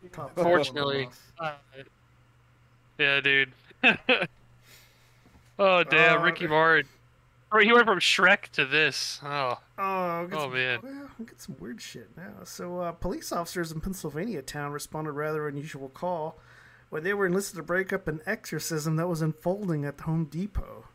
top 0.06 0.34
Fortunately, 0.36 1.08
uh, 1.38 1.54
yeah, 2.98 3.20
dude. 3.20 3.52
oh 5.58 5.84
damn, 5.84 6.20
Uh, 6.20 6.24
Ricky 6.24 6.46
Martin. 6.46 6.88
Oh, 7.52 7.58
he 7.60 7.72
went 7.72 7.86
from 7.86 8.00
Shrek 8.00 8.48
to 8.52 8.64
this. 8.66 9.20
Oh, 9.22 9.58
Oh, 9.78 10.26
we 10.28 10.36
oh 10.36 10.40
some, 10.40 10.52
man. 10.52 10.78
Well, 10.82 11.10
we 11.18 11.24
get 11.26 11.40
some 11.40 11.56
weird 11.60 11.80
shit 11.80 12.08
now. 12.16 12.44
So, 12.44 12.80
uh, 12.80 12.92
police 12.92 13.30
officers 13.30 13.70
in 13.70 13.80
Pennsylvania 13.80 14.42
town 14.42 14.72
responded 14.72 15.12
rather 15.12 15.46
unusual 15.46 15.88
call 15.88 16.38
when 16.90 17.04
they 17.04 17.14
were 17.14 17.26
enlisted 17.26 17.56
to 17.56 17.62
break 17.62 17.92
up 17.92 18.08
an 18.08 18.20
exorcism 18.26 18.96
that 18.96 19.08
was 19.08 19.22
unfolding 19.22 19.84
at 19.84 19.98
the 19.98 20.04
Home 20.04 20.24
Depot. 20.24 20.86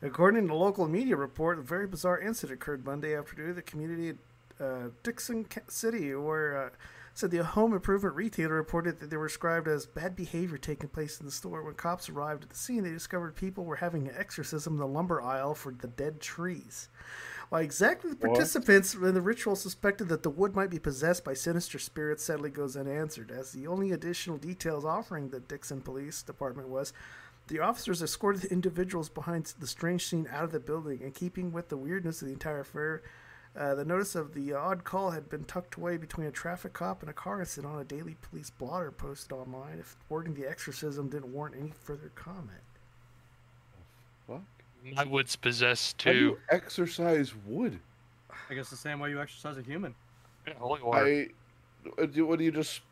According 0.00 0.48
to 0.48 0.54
local 0.54 0.88
media 0.88 1.16
report, 1.16 1.58
a 1.58 1.62
very 1.62 1.86
bizarre 1.86 2.18
incident 2.18 2.60
occurred 2.60 2.84
Monday 2.84 3.16
afternoon. 3.16 3.54
The 3.54 3.62
community 3.62 4.10
at 4.10 4.16
uh, 4.64 4.88
Dixon 5.02 5.46
City, 5.68 6.14
where 6.14 6.66
uh, 6.66 6.68
said 7.14 7.30
the 7.30 7.44
home 7.44 7.72
improvement 7.72 8.16
retailer 8.16 8.54
reported 8.54 8.98
that 8.98 9.08
they 9.08 9.16
were 9.16 9.28
described 9.28 9.68
as 9.68 9.86
bad 9.86 10.16
behavior 10.16 10.58
taking 10.58 10.88
place 10.88 11.20
in 11.20 11.26
the 11.26 11.32
store. 11.32 11.62
When 11.62 11.74
cops 11.74 12.08
arrived 12.08 12.42
at 12.42 12.50
the 12.50 12.56
scene, 12.56 12.82
they 12.82 12.90
discovered 12.90 13.36
people 13.36 13.64
were 13.64 13.76
having 13.76 14.08
an 14.08 14.14
exorcism 14.18 14.74
in 14.74 14.78
the 14.80 14.86
lumber 14.86 15.22
aisle 15.22 15.54
for 15.54 15.72
the 15.72 15.86
dead 15.86 16.20
trees. 16.20 16.88
While 17.50 17.62
exactly 17.62 18.10
the 18.10 18.16
What? 18.16 18.34
participants 18.34 18.94
in 18.94 19.14
the 19.14 19.20
ritual 19.20 19.54
suspected 19.54 20.08
that 20.08 20.24
the 20.24 20.30
wood 20.30 20.56
might 20.56 20.70
be 20.70 20.80
possessed 20.80 21.24
by 21.24 21.34
sinister 21.34 21.78
spirits 21.78 22.24
sadly 22.24 22.50
goes 22.50 22.76
unanswered, 22.76 23.30
as 23.30 23.52
the 23.52 23.68
only 23.68 23.92
additional 23.92 24.36
details 24.36 24.84
offering 24.84 25.28
the 25.28 25.40
Dixon 25.40 25.82
Police 25.82 26.22
Department 26.22 26.68
was 26.68 26.92
the 27.46 27.60
officers 27.60 28.02
escorted 28.02 28.42
the 28.42 28.50
individuals 28.50 29.08
behind 29.08 29.52
the 29.60 29.66
strange 29.66 30.06
scene 30.06 30.26
out 30.32 30.44
of 30.44 30.52
the 30.52 30.58
building, 30.58 31.02
and 31.02 31.14
keeping 31.14 31.52
with 31.52 31.68
the 31.68 31.76
weirdness 31.76 32.22
of 32.22 32.26
the 32.26 32.32
entire 32.32 32.60
affair, 32.60 33.02
uh, 33.56 33.74
the 33.74 33.84
notice 33.84 34.14
of 34.14 34.34
the 34.34 34.52
odd 34.52 34.84
call 34.84 35.10
had 35.10 35.28
been 35.28 35.44
tucked 35.44 35.76
away 35.76 35.96
between 35.96 36.26
a 36.26 36.30
traffic 36.32 36.72
cop 36.72 37.00
and 37.02 37.10
a 37.10 37.12
car 37.14 37.40
incident 37.40 37.72
on 37.72 37.80
a 37.80 37.84
daily 37.84 38.16
police 38.22 38.50
blotter 38.50 38.90
posted 38.90 39.32
online. 39.32 39.78
If 39.78 39.96
wording 40.08 40.34
the 40.34 40.48
exorcism 40.48 41.08
didn't 41.08 41.32
warrant 41.32 41.56
any 41.58 41.70
further 41.84 42.10
comment. 42.14 42.60
My 44.96 45.04
wood's 45.04 45.34
possessed 45.34 46.02
How 46.02 46.12
do 46.12 46.18
too. 46.18 46.24
you 46.26 46.38
exercise 46.50 47.32
wood? 47.46 47.78
I 48.50 48.54
guess 48.54 48.68
the 48.68 48.76
same 48.76 49.00
way 49.00 49.08
you 49.10 49.20
exercise 49.20 49.56
a 49.56 49.62
human. 49.62 49.94
Yeah, 50.46 50.54
holy 50.58 50.82
water. 50.82 51.06
I. 51.06 52.02
uh, 52.02 52.06
What 52.26 52.38
do 52.38 52.44
you 52.44 52.52
just? 52.52 52.82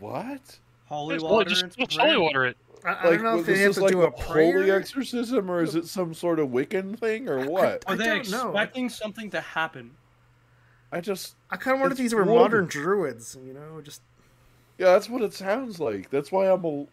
What? 0.00 0.58
Holy 0.92 1.16
Just- 1.16 1.24
water. 1.26 1.48
just- 1.50 1.62
and 1.62 1.76
just 1.88 1.98
holy 1.98 2.18
water 2.18 2.44
it. 2.46 2.56
I, 2.84 2.90
I 2.90 3.02
don't 3.10 3.22
know 3.22 3.38
if 3.38 3.46
they 3.46 3.58
have 3.60 3.68
this 3.68 3.76
to 3.76 3.82
like 3.82 3.92
do 3.92 4.02
a 4.02 4.08
a 4.08 4.10
holy 4.20 4.70
exorcism, 4.70 5.50
or 5.50 5.62
is 5.62 5.74
it 5.76 5.86
some 5.86 6.12
sort 6.14 6.38
of 6.40 6.48
Wiccan 6.48 6.98
thing, 6.98 7.28
or 7.28 7.48
what? 7.48 7.84
Are 7.86 7.94
they 7.96 8.06
don't 8.06 8.28
know. 8.30 8.48
expecting 8.50 8.88
something 8.88 9.30
to 9.30 9.40
happen? 9.40 9.92
I 10.90 11.00
just. 11.00 11.36
I 11.50 11.56
kind 11.56 11.76
of 11.76 11.80
wonder 11.80 11.92
if 11.94 12.00
It's 12.00 12.10
these 12.10 12.14
were 12.14 12.24
modern 12.26 12.66
druids, 12.66 13.38
you 13.46 13.54
know, 13.54 13.80
just 13.82 14.02
Yeah, 14.78 14.86
that's 14.92 15.08
what 15.08 15.22
it 15.22 15.32
sounds 15.32 15.78
like. 15.80 16.10
That's 16.10 16.30
why 16.32 16.50
I'm 16.50 16.64
a. 16.64 16.86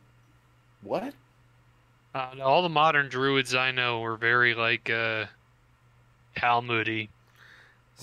What? 0.84 1.14
Uh, 2.16 2.30
no, 2.38 2.44
all 2.44 2.62
the 2.62 2.70
modern 2.70 3.10
druids 3.10 3.54
I 3.56 3.72
know 3.72 4.00
were 4.00 4.16
very 4.16 4.54
like 4.54 4.90
uh, 4.90 5.26
Talmudy. 6.38 7.10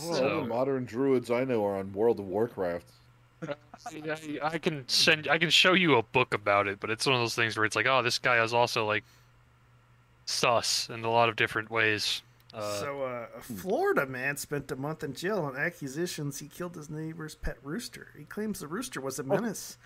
All 0.02 0.12
So- 0.14 0.40
the 0.40 0.46
modern 0.46 0.84
druids 0.84 1.30
I 1.30 1.44
know 1.44 1.64
are 1.64 1.76
on 1.78 1.92
World 1.92 2.18
of 2.18 2.26
Warcraft. 2.26 2.86
I, 3.42 4.38
I 4.42 4.58
can 4.58 4.88
send, 4.88 5.28
I 5.28 5.38
can 5.38 5.50
show 5.50 5.74
you 5.74 5.96
a 5.96 6.02
book 6.02 6.34
about 6.34 6.66
it, 6.66 6.80
but 6.80 6.90
it's 6.90 7.06
one 7.06 7.14
of 7.14 7.20
those 7.20 7.34
things 7.34 7.56
where 7.56 7.64
it's 7.64 7.76
like, 7.76 7.86
oh, 7.86 8.02
this 8.02 8.18
guy 8.18 8.42
is 8.42 8.54
also 8.54 8.86
like 8.86 9.04
sus 10.24 10.88
in 10.88 11.04
a 11.04 11.10
lot 11.10 11.28
of 11.28 11.36
different 11.36 11.70
ways. 11.70 12.22
Uh, 12.54 12.80
so 12.80 13.02
uh, 13.02 13.26
a 13.36 13.42
Florida 13.42 14.06
man 14.06 14.36
spent 14.36 14.70
a 14.72 14.76
month 14.76 15.04
in 15.04 15.12
jail 15.12 15.40
on 15.40 15.56
accusations 15.56 16.38
he 16.38 16.48
killed 16.48 16.74
his 16.74 16.88
neighbor's 16.88 17.34
pet 17.34 17.58
rooster. 17.62 18.08
He 18.16 18.24
claims 18.24 18.60
the 18.60 18.66
rooster 18.66 19.00
was 19.00 19.18
a 19.18 19.22
menace 19.22 19.76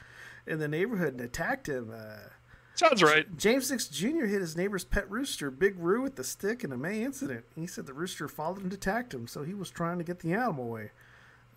in 0.47 0.59
the 0.61 0.69
neighborhood 0.69 1.15
and 1.15 1.21
attacked 1.21 1.69
him. 1.69 1.91
Uh, 1.93 2.29
Sounds 2.75 3.03
right. 3.03 3.37
James 3.37 3.71
Nix 3.71 3.89
Jr. 3.89 4.27
hit 4.27 4.41
his 4.41 4.57
neighbor's 4.57 4.85
pet 4.85 5.11
rooster, 5.11 5.51
Big 5.51 5.75
Roo, 5.79 6.01
with 6.03 6.17
the 6.17 6.25
stick 6.25 6.63
in 6.63 6.73
a 6.73 6.77
May 6.77 7.03
incident. 7.03 7.45
He 7.55 7.67
said 7.67 7.87
the 7.87 7.93
rooster 7.93 8.29
followed 8.29 8.63
and 8.63 8.73
attacked 8.73 9.13
him, 9.13 9.27
so 9.27 9.43
he 9.43 9.53
was 9.53 9.69
trying 9.69 9.99
to 9.99 10.05
get 10.05 10.21
the 10.21 10.33
animal 10.33 10.65
away. 10.65 10.93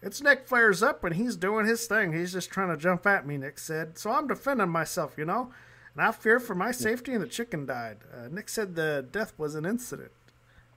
Its 0.03 0.21
neck 0.21 0.45
flares 0.45 0.83
up 0.83 1.03
and 1.03 1.15
he's 1.15 1.35
doing 1.37 1.65
his 1.65 1.87
thing. 1.87 2.11
He's 2.11 2.33
just 2.33 2.49
trying 2.49 2.69
to 2.69 2.77
jump 2.77 3.07
at 3.07 3.25
me, 3.25 3.37
Nick 3.37 3.57
said. 3.57 3.97
So 3.97 4.11
I'm 4.11 4.27
defending 4.27 4.69
myself, 4.69 5.15
you 5.17 5.25
know? 5.25 5.51
And 5.95 6.05
I 6.05 6.11
fear 6.11 6.39
for 6.39 6.55
my 6.55 6.71
safety, 6.71 7.13
and 7.13 7.21
the 7.21 7.27
chicken 7.27 7.65
died. 7.65 7.97
Uh, 8.11 8.27
Nick 8.29 8.49
said 8.49 8.75
the 8.75 9.05
death 9.09 9.33
was 9.37 9.55
an 9.55 9.65
incident. 9.65 10.11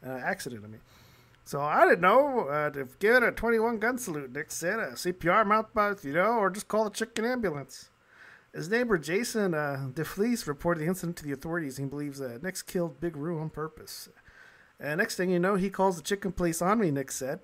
Uh, 0.07 0.11
accident, 0.11 0.63
I 0.65 0.69
mean. 0.69 0.81
So 1.45 1.61
I 1.61 1.87
didn't 1.87 2.03
know 2.03 2.49
uh, 2.49 2.71
to 2.71 2.89
give 2.99 3.17
it 3.17 3.23
a 3.23 3.33
21 3.33 3.79
gun 3.79 3.99
salute, 3.99 4.33
Nick 4.33 4.51
said. 4.51 4.79
A 4.79 4.93
CPR 4.93 5.67
both, 5.73 6.05
you 6.05 6.13
know, 6.13 6.33
or 6.39 6.51
just 6.51 6.69
call 6.69 6.85
the 6.85 6.91
chicken 6.91 7.25
ambulance. 7.25 7.89
His 8.53 8.69
neighbor 8.69 8.99
Jason 8.99 9.55
uh, 9.55 9.89
DeFelice 9.93 10.47
reported 10.47 10.81
the 10.81 10.87
incident 10.87 11.17
to 11.19 11.25
the 11.25 11.33
authorities. 11.33 11.77
He 11.77 11.85
believes 11.85 12.21
uh, 12.21 12.39
Nick's 12.43 12.63
killed 12.63 13.01
Big 13.01 13.17
Roo 13.17 13.41
on 13.41 13.51
purpose. 13.51 14.09
Uh, 14.83 14.95
next 14.95 15.17
thing 15.17 15.31
you 15.31 15.39
know, 15.39 15.57
he 15.57 15.71
calls 15.71 15.97
the 15.97 16.03
chicken 16.03 16.33
police 16.33 16.61
on 16.61 16.81
me, 16.81 16.91
Nick 16.91 17.11
said. 17.11 17.41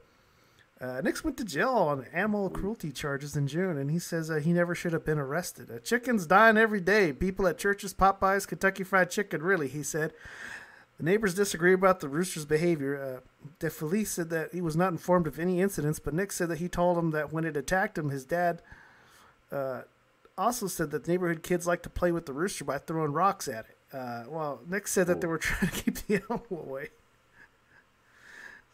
Uh, 0.83 1.01
Nick's 1.01 1.23
went 1.23 1.37
to 1.37 1.45
jail 1.45 1.71
on 1.71 2.07
animal 2.13 2.51
cruelty 2.51 2.91
charges 2.91 3.37
in 3.37 3.47
June, 3.47 3.79
and 3.79 3.89
he 3.89 4.01
says 4.01 4.29
uh, 4.29 4.37
he 4.37 4.53
never 4.53 4.75
should 4.75 4.93
have 4.93 5.05
been 5.05 5.19
arrested. 5.19 5.71
Uh, 5.71 5.79
chickens 5.79 6.27
dying 6.27 6.59
every 6.59 6.81
day. 6.81 7.13
People 7.13 7.47
at 7.47 7.57
churches, 7.57 7.95
Popeyes, 7.95 8.49
Kentucky 8.49 8.83
Fried 8.83 9.09
Chicken, 9.09 9.43
really, 9.43 9.69
he 9.69 9.85
said. 9.85 10.13
The 10.99 11.05
neighbors 11.05 11.35
disagree 11.35 11.73
about 11.73 12.01
the 12.01 12.09
rooster's 12.09 12.45
behavior. 12.45 13.23
Uh, 13.23 13.47
DeFelice 13.61 14.09
said 14.09 14.31
that 14.31 14.53
he 14.53 14.61
was 14.61 14.77
not 14.77 14.91
informed 14.91 15.29
of 15.29 15.39
any 15.39 15.61
incidents, 15.61 16.01
but 16.01 16.15
Nick 16.15 16.33
said 16.33 16.49
that 16.49 16.59
he 16.59 16.69
told 16.69 16.99
him 16.99 17.13
that 17.13 17.33
when 17.33 17.45
it 17.45 17.57
attacked 17.57 17.97
him, 17.97 18.11
his 18.11 18.25
dad 18.25 18.61
uh, 19.53 19.83
also 20.37 20.67
said 20.67 20.91
that 20.91 21.07
neighborhood 21.07 21.45
kids 21.45 21.65
like 21.65 21.83
to 21.83 21.91
play 21.91 22.11
with 22.11 22.27
the 22.27 22.33
rooster 22.33 22.65
by 22.65 22.79
throwing 22.79 23.13
rocks 23.13 23.47
at 23.47 23.67
it. 23.67 23.97
Uh, 23.97 24.25
well, 24.29 24.61
Nick 24.69 24.89
said 24.89 25.07
that 25.07 25.21
they 25.21 25.29
were 25.29 25.39
trying 25.39 25.71
to 25.71 25.83
keep 25.83 25.95
the 25.95 26.15
animal 26.31 26.45
away. 26.51 26.89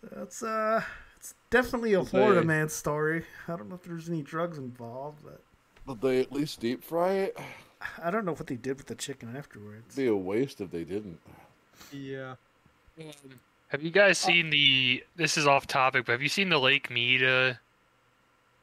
That's 0.02 0.42
uh, 0.42 0.82
it's 1.18 1.34
definitely 1.50 1.94
a 1.94 2.00
Did 2.00 2.08
Florida 2.08 2.40
they- 2.40 2.46
man 2.46 2.68
story. 2.68 3.24
I 3.48 3.56
don't 3.56 3.68
know 3.68 3.74
if 3.74 3.82
there's 3.82 4.08
any 4.08 4.22
drugs 4.22 4.56
involved, 4.58 5.18
but 5.24 5.42
Did 5.86 6.00
they 6.00 6.20
at 6.20 6.32
least 6.32 6.60
deep 6.60 6.82
fry 6.84 7.12
it? 7.12 7.38
I 8.02 8.10
don't 8.10 8.24
know 8.24 8.32
what 8.32 8.46
they 8.46 8.56
did 8.56 8.76
with 8.78 8.86
the 8.86 8.94
chicken 8.94 9.36
afterwards. 9.36 9.84
It'd 9.96 9.96
be 9.96 10.06
a 10.08 10.16
waste 10.16 10.60
if 10.60 10.70
they 10.70 10.84
didn't. 10.84 11.20
Yeah. 11.92 12.34
have 13.68 13.82
you 13.82 13.90
guys 13.90 14.18
seen 14.18 14.50
the? 14.50 15.04
This 15.16 15.36
is 15.36 15.46
off 15.46 15.66
topic, 15.66 16.06
but 16.06 16.12
have 16.12 16.22
you 16.22 16.28
seen 16.28 16.48
the 16.48 16.58
Lake 16.58 16.90
Mead 16.90 17.22
uh, 17.22 17.54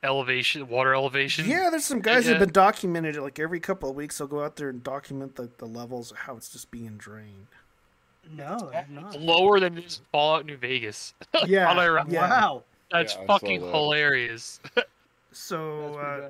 elevation, 0.03 0.67
water 0.67 0.93
elevation? 0.93 1.47
Yeah, 1.47 1.69
there's 1.69 1.85
some 1.85 2.01
guys 2.01 2.25
Yeah. 2.25 2.31
who've 2.33 2.39
been 2.41 2.51
documented 2.53 3.15
it. 3.15 3.21
Like 3.21 3.39
every 3.39 3.59
couple 3.59 3.89
of 3.89 3.95
weeks, 3.95 4.17
they'll 4.17 4.27
go 4.27 4.43
out 4.43 4.57
there 4.57 4.69
and 4.69 4.83
document 4.83 5.35
the, 5.35 5.49
the 5.57 5.65
levels 5.65 6.11
of 6.11 6.17
how 6.17 6.35
it's 6.35 6.49
just 6.49 6.69
being 6.71 6.97
drained. 6.97 7.47
No, 8.31 8.69
I 8.73 8.77
have 8.77 8.89
not. 8.89 9.19
lower 9.19 9.59
than 9.59 9.75
this 9.75 10.01
Fallout 10.11 10.45
New 10.45 10.57
Vegas. 10.57 11.13
Yeah, 11.47 11.73
Unironic. 11.73 12.11
yeah. 12.11 12.29
Wow. 12.29 12.63
That's 12.91 13.15
Yeah, 13.15 13.25
fucking 13.25 13.61
that. 13.61 13.71
hilarious. 13.71 14.59
So 15.31 15.95
uh, 15.95 16.29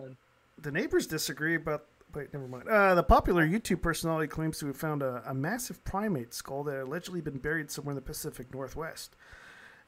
the 0.62 0.72
neighbors 0.72 1.06
disagree 1.08 1.56
about. 1.56 1.86
Wait, 2.14 2.34
never 2.34 2.48
mind. 2.48 2.68
Uh, 2.68 2.96
the 2.96 3.04
popular 3.04 3.46
YouTube 3.48 3.82
personality 3.82 4.28
claims 4.28 4.58
to 4.60 4.68
have 4.68 4.78
found 4.78 5.04
a, 5.04 5.22
a 5.28 5.34
massive 5.34 5.84
primate 5.84 6.34
skull 6.34 6.64
that 6.64 6.72
had 6.74 6.84
allegedly 6.84 7.22
been 7.22 7.38
buried 7.38 7.70
somewhere 7.70 7.92
in 7.92 7.96
the 7.98 8.02
Pacific 8.02 8.52
Northwest. 8.54 9.16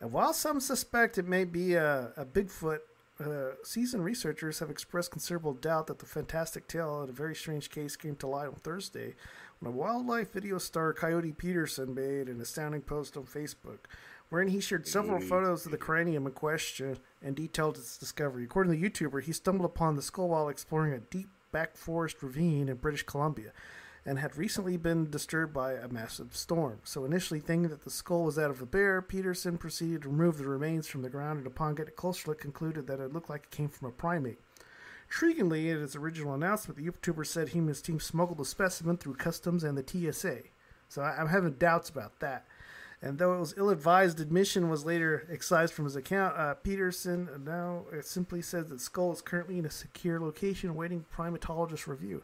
And 0.02 0.12
while 0.12 0.34
some 0.34 0.60
suspect 0.60 1.18
it 1.18 1.26
may 1.26 1.46
be 1.46 1.74
a, 1.74 2.12
a 2.18 2.26
Bigfoot, 2.26 2.80
uh, 3.24 3.54
seasoned 3.64 4.04
researchers 4.04 4.60
have 4.60 4.70
expressed 4.70 5.10
considerable 5.10 5.54
doubt 5.54 5.88
that 5.88 6.00
the 6.00 6.06
fantastic 6.06 6.68
tale 6.68 7.02
of 7.02 7.10
a 7.10 7.14
very 7.14 7.34
strange 7.34 7.72
case 7.72 7.96
came 7.96 8.16
to 8.18 8.28
light 8.28 8.48
on 8.50 8.56
Thursday 8.56 9.16
when 9.60 9.74
a 9.74 9.76
wildlife 9.76 10.32
video 10.32 10.58
star 10.58 10.94
Coyote 10.94 11.34
Peterson 11.34 11.94
made 11.94 12.28
an 12.28 12.40
astounding 12.42 12.82
post 12.82 13.18
on 13.18 13.24
Facebook, 13.24 13.80
wherein 14.30 14.50
he 14.50 14.60
shared 14.60 14.88
several 14.88 15.20
photos 15.20 15.66
of 15.66 15.72
the 15.72 15.78
cranium 15.78 16.28
in 16.28 16.34
question 16.34 16.98
and 17.22 17.36
detailed 17.36 17.78
its 17.78 17.98
discovery. 17.98 18.44
According 18.44 18.74
to 18.74 18.80
the 18.80 18.90
YouTuber, 18.90 19.24
he 19.24 19.32
stumbled 19.32 19.70
upon 19.70 19.96
the 19.96 20.02
skull 20.02 20.30
while 20.30 20.50
exploring 20.50 20.94
a 20.94 21.00
deep 21.00 21.30
back 21.52 21.76
forest 21.76 22.22
ravine 22.22 22.70
in 22.70 22.76
British 22.76 23.04
Columbia 23.04 23.52
and 24.06 24.20
had 24.20 24.38
recently 24.38 24.78
been 24.78 25.10
disturbed 25.10 25.54
by 25.54 25.74
a 25.74 25.90
massive 25.90 26.36
storm. 26.36 26.80
So, 26.84 27.04
initially 27.04 27.42
thinking 27.42 27.70
that 27.70 27.84
the 27.84 27.90
skull 27.90 28.24
was 28.24 28.36
that 28.36 28.50
of 28.50 28.62
a 28.62 28.66
bear, 28.66 29.02
Peterson 29.02 29.58
proceeded 29.58 30.04
to 30.04 30.10
remove 30.10 30.38
the 30.38 30.48
remains 30.48 30.88
from 30.88 31.02
the 31.02 31.10
ground 31.10 31.40
and, 31.40 31.48
upon 31.48 31.76
getting 31.76 31.92
a 31.92 31.96
closer 31.96 32.30
look, 32.30 32.40
concluded 32.40 32.88
that 32.88 33.02
it 33.02 33.12
looked 33.12 33.30
like 33.30 33.44
it 33.44 33.52
came 33.52 33.68
from 33.68 33.90
a 33.90 33.92
primate. 33.92 34.40
Intriguingly, 35.10 35.68
in 35.70 35.82
his 35.82 35.96
original 35.96 36.34
announcement, 36.34 36.78
the 36.78 36.90
YouTuber 36.90 37.26
said 37.26 37.50
he 37.50 37.60
and 37.60 37.68
his 37.68 37.82
team 37.82 38.00
smuggled 38.00 38.40
the 38.40 38.46
specimen 38.46 38.98
through 38.98 39.16
customs 39.16 39.64
and 39.64 39.78
the 39.78 39.84
TSA. 39.84 40.44
So 40.90 41.02
I- 41.02 41.18
I'm 41.18 41.28
having 41.28 41.54
doubts 41.54 41.90
about 41.90 42.20
that. 42.20 42.46
And 43.02 43.20
though 43.20 43.36
it 43.36 43.40
was 43.40 43.54
ill-advised, 43.58 44.20
admission 44.20 44.70
was 44.70 44.84
later 44.84 45.28
excised 45.32 45.74
from 45.74 45.86
his 45.86 45.96
account. 45.96 46.36
Uh, 46.36 46.56
Peterson 46.56 47.30
now 47.46 47.86
uh, 47.94 48.02
simply 48.02 48.42
says 48.42 48.68
that 48.68 48.82
skull 48.82 49.12
is 49.14 49.22
currently 49.22 49.60
in 49.60 49.66
a 49.66 49.70
secure 49.70 50.20
location 50.20 50.72
awaiting 50.72 51.06
primatologist 51.16 51.86
review. 51.86 52.24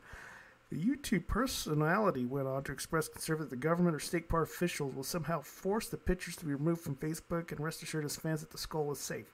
The 0.72 0.84
YouTube 0.84 1.28
personality 1.28 2.26
went 2.26 2.48
on 2.48 2.64
to 2.64 2.72
express 2.72 3.08
concern 3.08 3.38
that 3.38 3.52
the 3.52 3.56
government 3.56 3.96
or 3.96 4.00
state 4.00 4.28
park 4.28 4.50
officials 4.50 4.96
will 4.96 5.04
somehow 5.04 5.42
force 5.42 5.88
the 5.88 5.98
pictures 5.98 6.36
to 6.38 6.46
be 6.46 6.54
removed 6.54 6.82
from 6.82 6.96
Facebook 6.96 7.52
and 7.52 7.60
rest 7.60 7.84
assured 7.84 8.06
his 8.06 8.16
fans 8.16 8.42
that 8.42 8.50
the 8.50 8.58
skull 8.58 8.92
is 8.92 8.98
safe. 9.00 9.32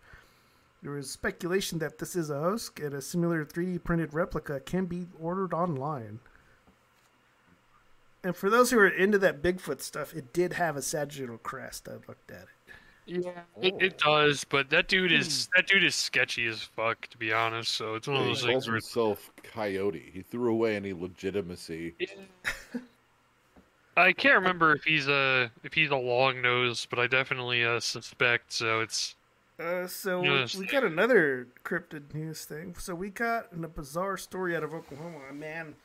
There 0.82 0.98
is 0.98 1.10
speculation 1.10 1.80
that 1.80 1.98
this 1.98 2.16
is 2.16 2.30
a 2.30 2.40
hoax 2.40 2.72
and 2.82 2.94
a 2.94 3.02
similar 3.02 3.46
3D 3.46 3.84
printed 3.84 4.14
replica 4.14 4.60
can 4.60 4.86
be 4.86 5.08
ordered 5.20 5.54
online. 5.54 6.20
And 8.24 8.36
for 8.36 8.50
those 8.50 8.72
who 8.72 8.80
are 8.80 8.88
into 8.88 9.18
that 9.20 9.42
Bigfoot 9.42 9.82
stuff, 9.82 10.14
it 10.14 10.34
did 10.34 10.54
have 10.54 10.76
a 10.76 10.82
sagittal 10.82 11.38
crest. 11.38 11.88
I 11.88 11.94
looked 12.08 12.32
at 12.32 12.44
it. 12.44 12.50
Yeah, 13.06 13.42
it, 13.60 13.74
it 13.80 13.98
does, 13.98 14.44
but 14.44 14.70
that 14.70 14.88
dude 14.88 15.12
is 15.12 15.50
that 15.56 15.66
dude 15.66 15.84
is 15.84 15.96
sketchy 15.96 16.46
as 16.46 16.62
fuck, 16.62 17.08
to 17.08 17.18
be 17.18 17.34
honest. 17.34 17.72
So 17.72 17.96
it's 17.96 18.08
one 18.08 18.18
of 18.18 18.24
He 18.24 18.30
those 18.30 18.42
calls 18.42 18.52
things 18.52 18.68
where 18.68 18.76
himself 18.76 19.32
Coyote. 19.42 20.12
He 20.14 20.22
threw 20.22 20.52
away 20.52 20.76
any 20.76 20.94
legitimacy. 20.94 21.96
I 23.98 24.14
can't 24.14 24.36
remember 24.36 24.74
if 24.76 24.84
he's 24.84 25.08
a 25.08 25.52
if 25.64 25.74
he's 25.74 25.90
a 25.90 25.96
long 25.96 26.42
nose, 26.42 26.86
but 26.88 27.00
I 27.00 27.08
definitely 27.08 27.66
uh, 27.66 27.80
suspect. 27.80 28.54
So 28.54 28.82
it's 28.82 29.16
Uh, 29.60 29.88
so 29.88 30.24
Yes. 30.24 30.56
we 30.56 30.66
got 30.66 30.84
another 30.84 31.48
cryptid 31.66 32.14
news 32.14 32.46
thing. 32.46 32.76
So 32.76 32.96
we 32.96 33.10
got 33.10 33.52
in 33.52 33.64
a 33.64 33.68
bizarre 33.68 34.18
story 34.18 34.56
out 34.56 34.64
of 34.64 34.74
Oklahoma. 34.74 35.20
A 35.30 35.34
man 35.34 35.76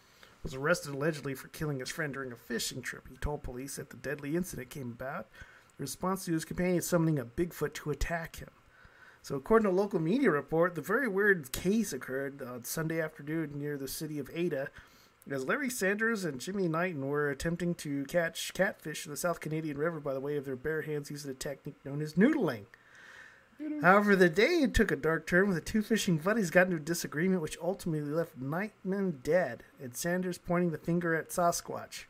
was 0.45 0.55
arrested 0.55 0.95
allegedly 0.95 1.35
for 1.35 1.49
killing 1.49 1.81
his 1.81 1.89
friend 1.91 2.13
during 2.15 2.31
a 2.31 2.37
fishing 2.37 2.83
trip. 2.83 3.09
He 3.09 3.17
told 3.17 3.43
police 3.43 3.77
that 3.77 3.91
the 3.91 3.97
deadly 3.97 4.37
incident 4.37 4.71
came 4.71 4.93
about 4.93 5.27
in 5.79 5.83
response 5.83 6.25
to 6.27 6.33
his 6.33 6.45
companion 6.45 6.83
summoning 6.83 7.19
a 7.19 7.25
Bigfoot 7.25 7.75
to 7.75 7.91
attack 7.91 8.37
him. 8.37 8.51
So, 9.23 9.37
according 9.37 9.65
to 9.65 9.71
a 9.71 9.81
local 9.81 9.99
media 10.01 10.31
report, 10.31 10.75
the 10.75 10.83
very 10.83 11.09
weird 11.09 11.51
case 11.51 11.95
occurred 11.95 12.43
on 12.43 12.65
Sunday 12.65 13.01
afternoon 13.01 13.53
near 13.59 13.79
the 13.79 13.89
city 13.89 14.19
of 14.19 14.31
Ada, 14.35 14.69
as 15.31 15.47
Larry 15.47 15.71
Sanders 15.71 16.27
and 16.27 16.39
Jimmy 16.39 16.69
Knighton 16.69 17.09
were 17.09 17.31
attempting 17.31 17.75
to 17.77 18.05
catch 18.05 18.53
catfish 18.53 19.07
in 19.07 19.11
the 19.11 19.17
South 19.17 19.41
Canadian 19.41 19.79
River 19.79 19.99
by 19.99 20.13
the 20.13 20.21
way 20.21 20.37
of 20.37 20.45
their 20.45 20.57
bare 20.57 20.83
hands 20.83 21.11
using 21.11 21.31
a 21.31 21.35
technique 21.35 21.83
known 21.87 22.03
as 22.03 22.13
noodling. 22.15 22.67
However, 23.83 24.17
the 24.17 24.29
day 24.29 24.67
took 24.67 24.91
a 24.91 24.97
dark 24.97 25.27
turn 25.27 25.47
when 25.47 25.55
the 25.55 25.61
two 25.61 25.83
fishing 25.83 26.19
buddies 26.19 26.51
got 26.51 26.67
into 26.67 26.77
a 26.77 26.81
disagreement 26.81 27.43
which 27.43 27.59
ultimately 27.63 28.11
left 28.11 28.39
Knighton 28.39 29.21
dead 29.23 29.65
and 29.81 29.97
Sanders 29.97 30.39
pointing 30.39 30.71
the 30.71 30.79
finger 30.79 31.15
at 31.15 31.29
Sasquatch. 31.29 32.05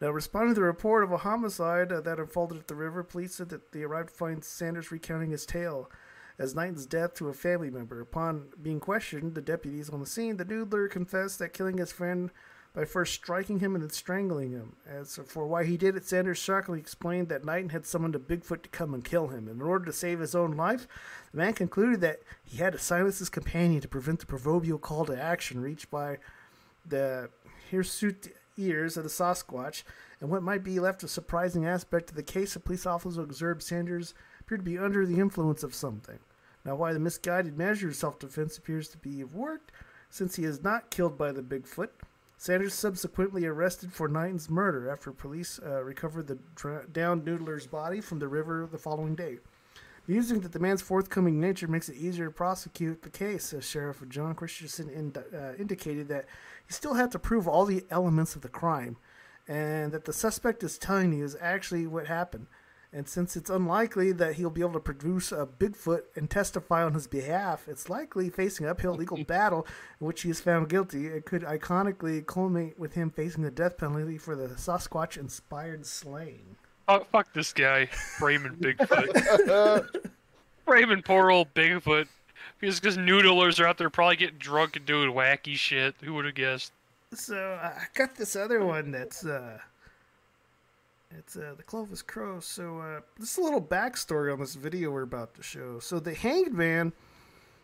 Now, 0.00 0.10
responding 0.10 0.54
to 0.54 0.60
the 0.60 0.66
report 0.66 1.04
of 1.04 1.12
a 1.12 1.18
homicide 1.18 1.92
uh, 1.92 2.00
that 2.02 2.18
unfolded 2.18 2.58
at 2.58 2.68
the 2.68 2.74
river, 2.74 3.02
police 3.02 3.34
said 3.34 3.48
that 3.50 3.72
they 3.72 3.82
arrived 3.82 4.08
to 4.10 4.14
find 4.14 4.44
Sanders 4.44 4.90
recounting 4.90 5.30
his 5.30 5.46
tale 5.46 5.90
as 6.38 6.54
Knighton's 6.54 6.86
death 6.86 7.14
to 7.14 7.28
a 7.28 7.32
family 7.32 7.70
member. 7.70 8.00
Upon 8.00 8.48
being 8.60 8.80
questioned, 8.80 9.34
the 9.34 9.40
deputies 9.40 9.90
on 9.90 10.00
the 10.00 10.06
scene, 10.06 10.36
the 10.36 10.44
noodler 10.44 10.90
confessed 10.90 11.38
that 11.38 11.52
killing 11.52 11.78
his 11.78 11.92
friend 11.92 12.30
by 12.74 12.84
first 12.84 13.14
striking 13.14 13.60
him 13.60 13.74
and 13.74 13.82
then 13.82 13.90
strangling 13.90 14.50
him. 14.50 14.74
As 14.86 15.18
for 15.26 15.46
why 15.46 15.64
he 15.64 15.76
did 15.76 15.96
it, 15.96 16.04
Sanders 16.04 16.38
shockingly 16.38 16.80
explained 16.80 17.28
that 17.28 17.44
Knighton 17.44 17.70
had 17.70 17.86
summoned 17.86 18.16
a 18.16 18.18
Bigfoot 18.18 18.62
to 18.62 18.68
come 18.68 18.92
and 18.92 19.04
kill 19.04 19.28
him. 19.28 19.46
And 19.46 19.60
in 19.60 19.66
order 19.66 19.84
to 19.84 19.92
save 19.92 20.18
his 20.18 20.34
own 20.34 20.56
life, 20.56 20.88
the 21.30 21.38
man 21.38 21.52
concluded 21.52 22.00
that 22.00 22.22
he 22.42 22.58
had 22.58 22.72
to 22.72 22.78
silence 22.78 23.20
his 23.20 23.30
companion 23.30 23.80
to 23.80 23.88
prevent 23.88 24.18
the 24.18 24.26
proverbial 24.26 24.78
call 24.78 25.06
to 25.06 25.20
action 25.20 25.62
reached 25.62 25.88
by 25.88 26.18
the 26.84 27.30
hirsute 27.70 28.34
ears 28.56 28.96
of 28.96 29.04
the 29.04 29.10
Sasquatch. 29.10 29.84
And 30.20 30.28
what 30.28 30.42
might 30.42 30.64
be 30.64 30.80
left 30.80 31.04
a 31.04 31.08
surprising 31.08 31.64
aspect 31.64 32.10
of 32.10 32.16
the 32.16 32.22
case, 32.24 32.54
the 32.54 32.60
police 32.60 32.86
officers 32.86 33.18
observed 33.18 33.62
Sanders 33.62 34.14
appeared 34.40 34.60
to 34.60 34.70
be 34.70 34.78
under 34.78 35.06
the 35.06 35.20
influence 35.20 35.62
of 35.62 35.74
something. 35.74 36.18
Now, 36.64 36.74
why 36.74 36.92
the 36.92 36.98
misguided 36.98 37.56
measure 37.56 37.88
of 37.88 37.96
self 37.96 38.18
defense 38.18 38.58
appears 38.58 38.88
to 38.88 38.98
be 38.98 39.20
have 39.20 39.34
worked, 39.34 39.70
since 40.10 40.34
he 40.36 40.44
is 40.44 40.62
not 40.62 40.90
killed 40.90 41.18
by 41.18 41.30
the 41.30 41.42
Bigfoot. 41.42 41.90
Sanders 42.44 42.74
subsequently 42.74 43.46
arrested 43.46 43.90
for 43.90 44.06
Knighton's 44.06 44.50
murder 44.50 44.90
after 44.90 45.12
police 45.12 45.58
uh, 45.64 45.82
recovered 45.82 46.26
the 46.26 46.38
dra- 46.54 46.86
downed 46.92 47.24
noodler's 47.24 47.66
body 47.66 48.02
from 48.02 48.18
the 48.18 48.28
river 48.28 48.68
the 48.70 48.76
following 48.76 49.14
day. 49.14 49.38
Musing 50.06 50.40
that 50.40 50.52
the 50.52 50.58
man's 50.58 50.82
forthcoming 50.82 51.40
nature 51.40 51.66
makes 51.66 51.88
it 51.88 51.96
easier 51.96 52.26
to 52.26 52.30
prosecute 52.30 53.00
the 53.00 53.08
case, 53.08 53.54
as 53.54 53.66
Sheriff 53.66 54.06
John 54.10 54.34
Christensen 54.34 54.90
ind- 54.90 55.16
uh, 55.16 55.54
indicated 55.58 56.08
that 56.08 56.26
you 56.68 56.74
still 56.74 56.92
have 56.92 57.08
to 57.12 57.18
prove 57.18 57.48
all 57.48 57.64
the 57.64 57.86
elements 57.88 58.36
of 58.36 58.42
the 58.42 58.50
crime, 58.50 58.98
and 59.48 59.90
that 59.92 60.04
the 60.04 60.12
suspect 60.12 60.62
is 60.62 60.76
telling 60.76 61.14
you 61.14 61.24
is 61.24 61.38
actually 61.40 61.86
what 61.86 62.08
happened. 62.08 62.46
And 62.94 63.08
since 63.08 63.36
it's 63.36 63.50
unlikely 63.50 64.12
that 64.12 64.36
he'll 64.36 64.50
be 64.50 64.60
able 64.60 64.74
to 64.74 64.80
produce 64.80 65.32
a 65.32 65.46
Bigfoot 65.46 66.02
and 66.14 66.30
testify 66.30 66.84
on 66.84 66.94
his 66.94 67.08
behalf, 67.08 67.66
it's 67.66 67.90
likely 67.90 68.30
facing 68.30 68.66
an 68.66 68.70
uphill 68.70 68.94
legal 68.94 69.24
battle 69.26 69.66
in 70.00 70.06
which 70.06 70.22
he 70.22 70.30
is 70.30 70.40
found 70.40 70.68
guilty. 70.68 71.08
It 71.08 71.26
could 71.26 71.42
iconically 71.42 72.24
culminate 72.24 72.78
with 72.78 72.94
him 72.94 73.10
facing 73.10 73.42
the 73.42 73.50
death 73.50 73.78
penalty 73.78 74.16
for 74.16 74.36
the 74.36 74.46
Sasquatch 74.46 75.16
inspired 75.16 75.84
slaying. 75.84 76.54
oh, 76.86 77.04
fuck 77.10 77.32
this 77.32 77.52
guy, 77.52 77.88
Raymond 78.20 78.58
Bigfoot. 78.58 79.88
Raymond, 80.66 81.04
poor 81.04 81.32
old 81.32 81.52
Bigfoot. 81.52 82.06
Because 82.60 82.78
because 82.78 82.96
noodlers 82.96 83.58
are 83.58 83.66
out 83.66 83.76
there 83.76 83.90
probably 83.90 84.16
getting 84.16 84.38
drunk 84.38 84.76
and 84.76 84.86
doing 84.86 85.10
wacky 85.10 85.56
shit. 85.56 85.96
Who 86.04 86.14
would 86.14 86.26
have 86.26 86.34
guessed? 86.36 86.72
So 87.12 87.58
I 87.60 87.86
got 87.94 88.14
this 88.14 88.36
other 88.36 88.64
one 88.64 88.92
that's 88.92 89.24
uh, 89.24 89.58
it's 91.18 91.36
uh, 91.36 91.54
the 91.56 91.62
Clovis 91.62 92.02
Crow. 92.02 92.40
So 92.40 92.78
uh, 92.78 93.00
this 93.18 93.32
is 93.32 93.38
a 93.38 93.42
little 93.42 93.62
backstory 93.62 94.32
on 94.32 94.40
this 94.40 94.54
video 94.54 94.90
we're 94.90 95.02
about 95.02 95.34
to 95.34 95.42
show. 95.42 95.78
So 95.78 96.00
the 96.00 96.14
Hanged 96.14 96.52
Man 96.52 96.92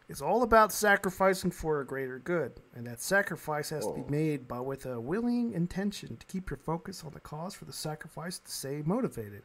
is 0.08 0.20
all 0.20 0.42
about 0.42 0.72
sacrificing 0.72 1.50
for 1.50 1.80
a 1.80 1.86
greater 1.86 2.18
good, 2.18 2.60
and 2.74 2.86
that 2.86 3.00
sacrifice 3.00 3.70
has 3.70 3.86
to 3.86 3.94
be 3.94 4.10
made 4.10 4.48
by 4.48 4.58
with 4.58 4.84
a 4.84 5.00
willing 5.00 5.52
intention 5.52 6.16
to 6.16 6.26
keep 6.26 6.50
your 6.50 6.56
focus 6.56 7.04
on 7.04 7.12
the 7.12 7.20
cause 7.20 7.54
for 7.54 7.64
the 7.64 7.72
sacrifice 7.72 8.38
to 8.40 8.50
stay 8.50 8.82
motivated. 8.84 9.42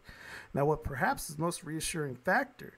Now, 0.54 0.66
what 0.66 0.84
perhaps 0.84 1.30
is 1.30 1.36
the 1.36 1.44
most 1.44 1.64
reassuring 1.64 2.16
factor 2.16 2.78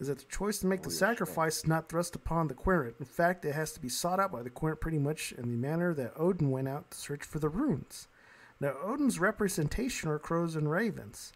is 0.00 0.08
that 0.08 0.18
the 0.18 0.24
choice 0.24 0.58
to 0.58 0.66
make 0.66 0.82
the 0.82 0.90
sacrifice 0.90 1.58
is 1.58 1.66
not 1.66 1.88
thrust 1.88 2.16
upon 2.16 2.48
the 2.48 2.54
querent. 2.54 2.96
In 3.00 3.06
fact, 3.06 3.44
it 3.44 3.54
has 3.54 3.72
to 3.72 3.80
be 3.80 3.88
sought 3.88 4.20
out 4.20 4.32
by 4.32 4.42
the 4.42 4.50
querent 4.50 4.80
pretty 4.80 4.98
much 4.98 5.32
in 5.32 5.42
the 5.42 5.56
manner 5.56 5.94
that 5.94 6.12
Odin 6.16 6.50
went 6.50 6.68
out 6.68 6.90
to 6.90 6.98
search 6.98 7.24
for 7.24 7.38
the 7.38 7.48
runes. 7.48 8.08
Now, 8.60 8.74
Odin's 8.82 9.18
representation 9.18 10.08
are 10.08 10.18
crows 10.18 10.56
and 10.56 10.70
ravens. 10.70 11.32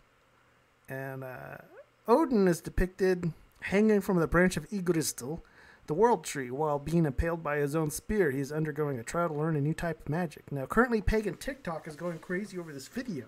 And 0.88 1.22
uh, 1.22 1.58
Odin 2.08 2.48
is 2.48 2.60
depicted 2.60 3.32
hanging 3.62 4.00
from 4.00 4.18
the 4.18 4.26
branch 4.26 4.56
of 4.56 4.66
Yggdrasil, 4.72 5.44
the 5.86 5.94
world 5.94 6.24
tree, 6.24 6.50
while 6.50 6.78
being 6.78 7.04
impaled 7.04 7.42
by 7.42 7.58
his 7.58 7.76
own 7.76 7.90
spear. 7.90 8.30
He 8.30 8.40
is 8.40 8.52
undergoing 8.52 8.98
a 8.98 9.02
trial 9.02 9.28
to 9.28 9.34
learn 9.34 9.56
a 9.56 9.60
new 9.60 9.74
type 9.74 10.00
of 10.00 10.08
magic. 10.08 10.50
Now, 10.50 10.66
currently, 10.66 11.02
pagan 11.02 11.34
TikTok 11.34 11.86
is 11.86 11.96
going 11.96 12.18
crazy 12.18 12.58
over 12.58 12.72
this 12.72 12.88
video. 12.88 13.26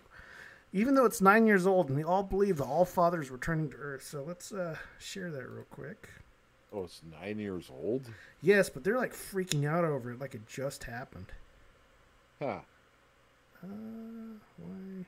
Even 0.73 0.95
though 0.95 1.05
it's 1.05 1.21
nine 1.21 1.47
years 1.47 1.67
old, 1.67 1.91
and 1.91 1.99
they 1.99 2.03
all 2.03 2.23
believe 2.23 2.57
the 2.57 2.65
All 2.65 2.87
Father's 2.87 3.31
returning 3.31 3.71
to 3.71 3.77
Earth. 3.77 4.05
So 4.05 4.25
let's 4.27 4.53
uh, 4.53 4.77
share 4.99 5.31
that 5.31 5.51
real 5.51 5.67
quick. 5.71 6.09
Oh, 6.73 6.85
it's 6.85 7.03
nine 7.21 7.39
years 7.39 7.71
old? 7.71 8.07
Yes, 8.41 8.71
but 8.71 8.83
they're 8.83 8.97
like 8.97 9.13
freaking 9.13 9.69
out 9.69 9.85
over 9.85 10.13
it 10.13 10.19
like 10.19 10.35
it 10.35 10.49
just 10.49 10.85
happened. 10.85 11.27
Huh. 12.41 12.61
Uh, 13.63 13.69
why 14.59 15.07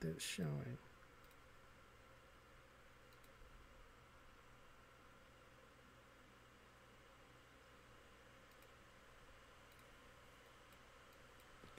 isn't 0.00 0.16
it 0.16 0.22
showing? 0.22 0.78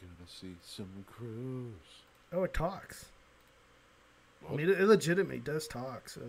Gonna 0.01 0.27
see 0.27 0.55
some 0.61 1.05
crows. 1.07 2.03
Oh, 2.33 2.43
it 2.43 2.53
talks. 2.53 3.05
I 4.49 4.55
mean, 4.55 4.69
it, 4.69 4.79
it 4.81 4.87
legitimately 4.87 5.39
does 5.39 5.67
talk. 5.67 6.09
So 6.09 6.21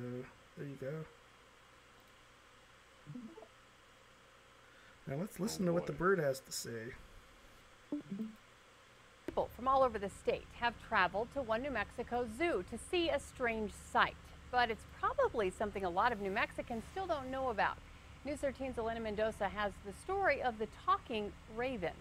there 0.56 0.66
you 0.66 0.76
go. 0.80 0.92
Now 5.06 5.16
let's 5.16 5.40
listen 5.40 5.66
to 5.66 5.72
what 5.72 5.86
the 5.86 5.92
bird 5.92 6.18
has 6.18 6.40
to 6.40 6.52
say. 6.52 6.94
People 9.30 9.48
from 9.54 9.68
all 9.68 9.84
over 9.84 9.96
the 9.96 10.10
state 10.10 10.46
have 10.58 10.74
traveled 10.88 11.28
to 11.34 11.40
one 11.40 11.62
New 11.62 11.70
Mexico 11.70 12.26
zoo 12.36 12.64
to 12.68 12.76
see 12.90 13.10
a 13.10 13.20
strange 13.20 13.70
sight. 13.92 14.16
But 14.50 14.72
it's 14.72 14.82
probably 14.98 15.50
something 15.50 15.84
a 15.84 15.88
lot 15.88 16.10
of 16.10 16.20
New 16.20 16.32
Mexicans 16.32 16.82
still 16.90 17.06
don't 17.06 17.30
know 17.30 17.50
about. 17.50 17.76
News 18.24 18.40
13's 18.40 18.76
Elena 18.76 18.98
Mendoza 18.98 19.48
has 19.48 19.70
the 19.86 19.92
story 20.02 20.42
of 20.42 20.58
the 20.58 20.66
talking 20.84 21.30
raven. 21.56 21.92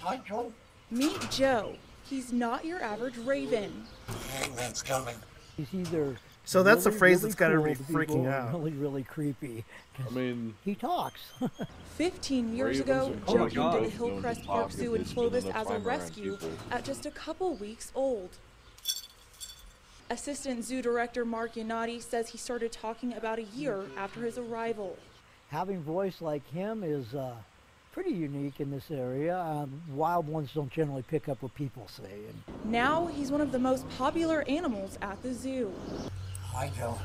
Hi, 0.00 0.18
Joe. 0.26 0.54
Meet 0.90 1.30
Joe. 1.30 1.74
He's 2.08 2.32
not 2.32 2.64
your 2.64 2.82
average 2.82 3.18
raven. 3.18 3.84
Hangman's 4.30 4.82
coming. 4.82 5.16
He's 5.54 5.74
either 5.74 6.16
So 6.46 6.62
that's 6.62 6.84
the 6.84 6.90
really, 6.90 6.98
phrase 7.00 7.16
really 7.16 7.22
that's 7.22 7.34
got 7.34 7.52
cool 7.52 7.64
to 7.64 7.68
people 7.68 7.94
freaking 7.94 8.32
out. 8.32 8.52
Really, 8.54 8.70
really 8.70 9.02
creepy. 9.02 9.64
I 9.98 10.10
mean, 10.10 10.54
he 10.64 10.76
talks. 10.76 11.20
15 11.96 12.56
years 12.56 12.78
ago, 12.78 13.06
and 13.06 13.26
Joe 13.26 13.48
came 13.48 13.72
to 13.72 13.80
the 13.80 13.90
Hillcrest 13.90 14.40
known 14.40 14.46
Park 14.46 14.70
Zoo 14.70 14.94
in 14.94 15.02
because 15.02 15.12
Clovis 15.12 15.44
as 15.46 15.68
a 15.68 15.78
rescue 15.80 16.38
at 16.70 16.84
just 16.84 17.04
a 17.04 17.10
couple 17.10 17.56
weeks 17.56 17.90
old. 17.96 18.30
Assistant 20.08 20.64
Zoo 20.64 20.80
Director 20.80 21.24
Mark 21.24 21.54
Yanati 21.54 22.00
says 22.00 22.28
he 22.28 22.38
started 22.38 22.70
talking 22.70 23.12
about 23.12 23.40
a 23.40 23.42
year 23.42 23.82
after 23.96 24.20
his 24.20 24.38
arrival. 24.38 24.96
Having 25.50 25.82
voice 25.82 26.20
like 26.20 26.48
him 26.52 26.84
is 26.84 27.12
uh, 27.12 27.34
pretty 27.90 28.12
unique 28.12 28.60
in 28.60 28.70
this 28.70 28.88
area. 28.92 29.36
Um, 29.36 29.82
wild 29.90 30.28
ones 30.28 30.50
don't 30.54 30.70
generally 30.70 31.02
pick 31.02 31.28
up 31.28 31.42
what 31.42 31.52
people 31.56 31.88
say. 31.88 32.20
And 32.28 32.70
Now 32.70 33.06
he's 33.06 33.32
one 33.32 33.40
of 33.40 33.50
the 33.50 33.58
most 33.58 33.88
popular 33.98 34.44
animals 34.46 34.96
at 35.02 35.20
the 35.24 35.34
zoo. 35.34 35.72
Hi, 36.56 36.70
Joe. 36.74 36.96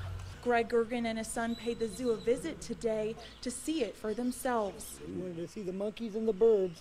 Greg 0.42 0.70
Gergen 0.70 1.06
and 1.06 1.18
his 1.18 1.28
son 1.28 1.56
paid 1.56 1.78
the 1.78 1.90
zoo 1.90 2.12
a 2.12 2.16
visit 2.16 2.62
today 2.62 3.18
to 3.42 3.52
see 3.52 3.84
it 3.84 3.98
for 3.98 4.14
themselves. 4.14 5.02
we 5.06 5.22
wanted 5.22 5.36
to 5.36 5.48
see 5.50 5.62
the 5.62 5.74
monkeys 5.74 6.16
and 6.16 6.26
the 6.26 6.32
birds, 6.32 6.80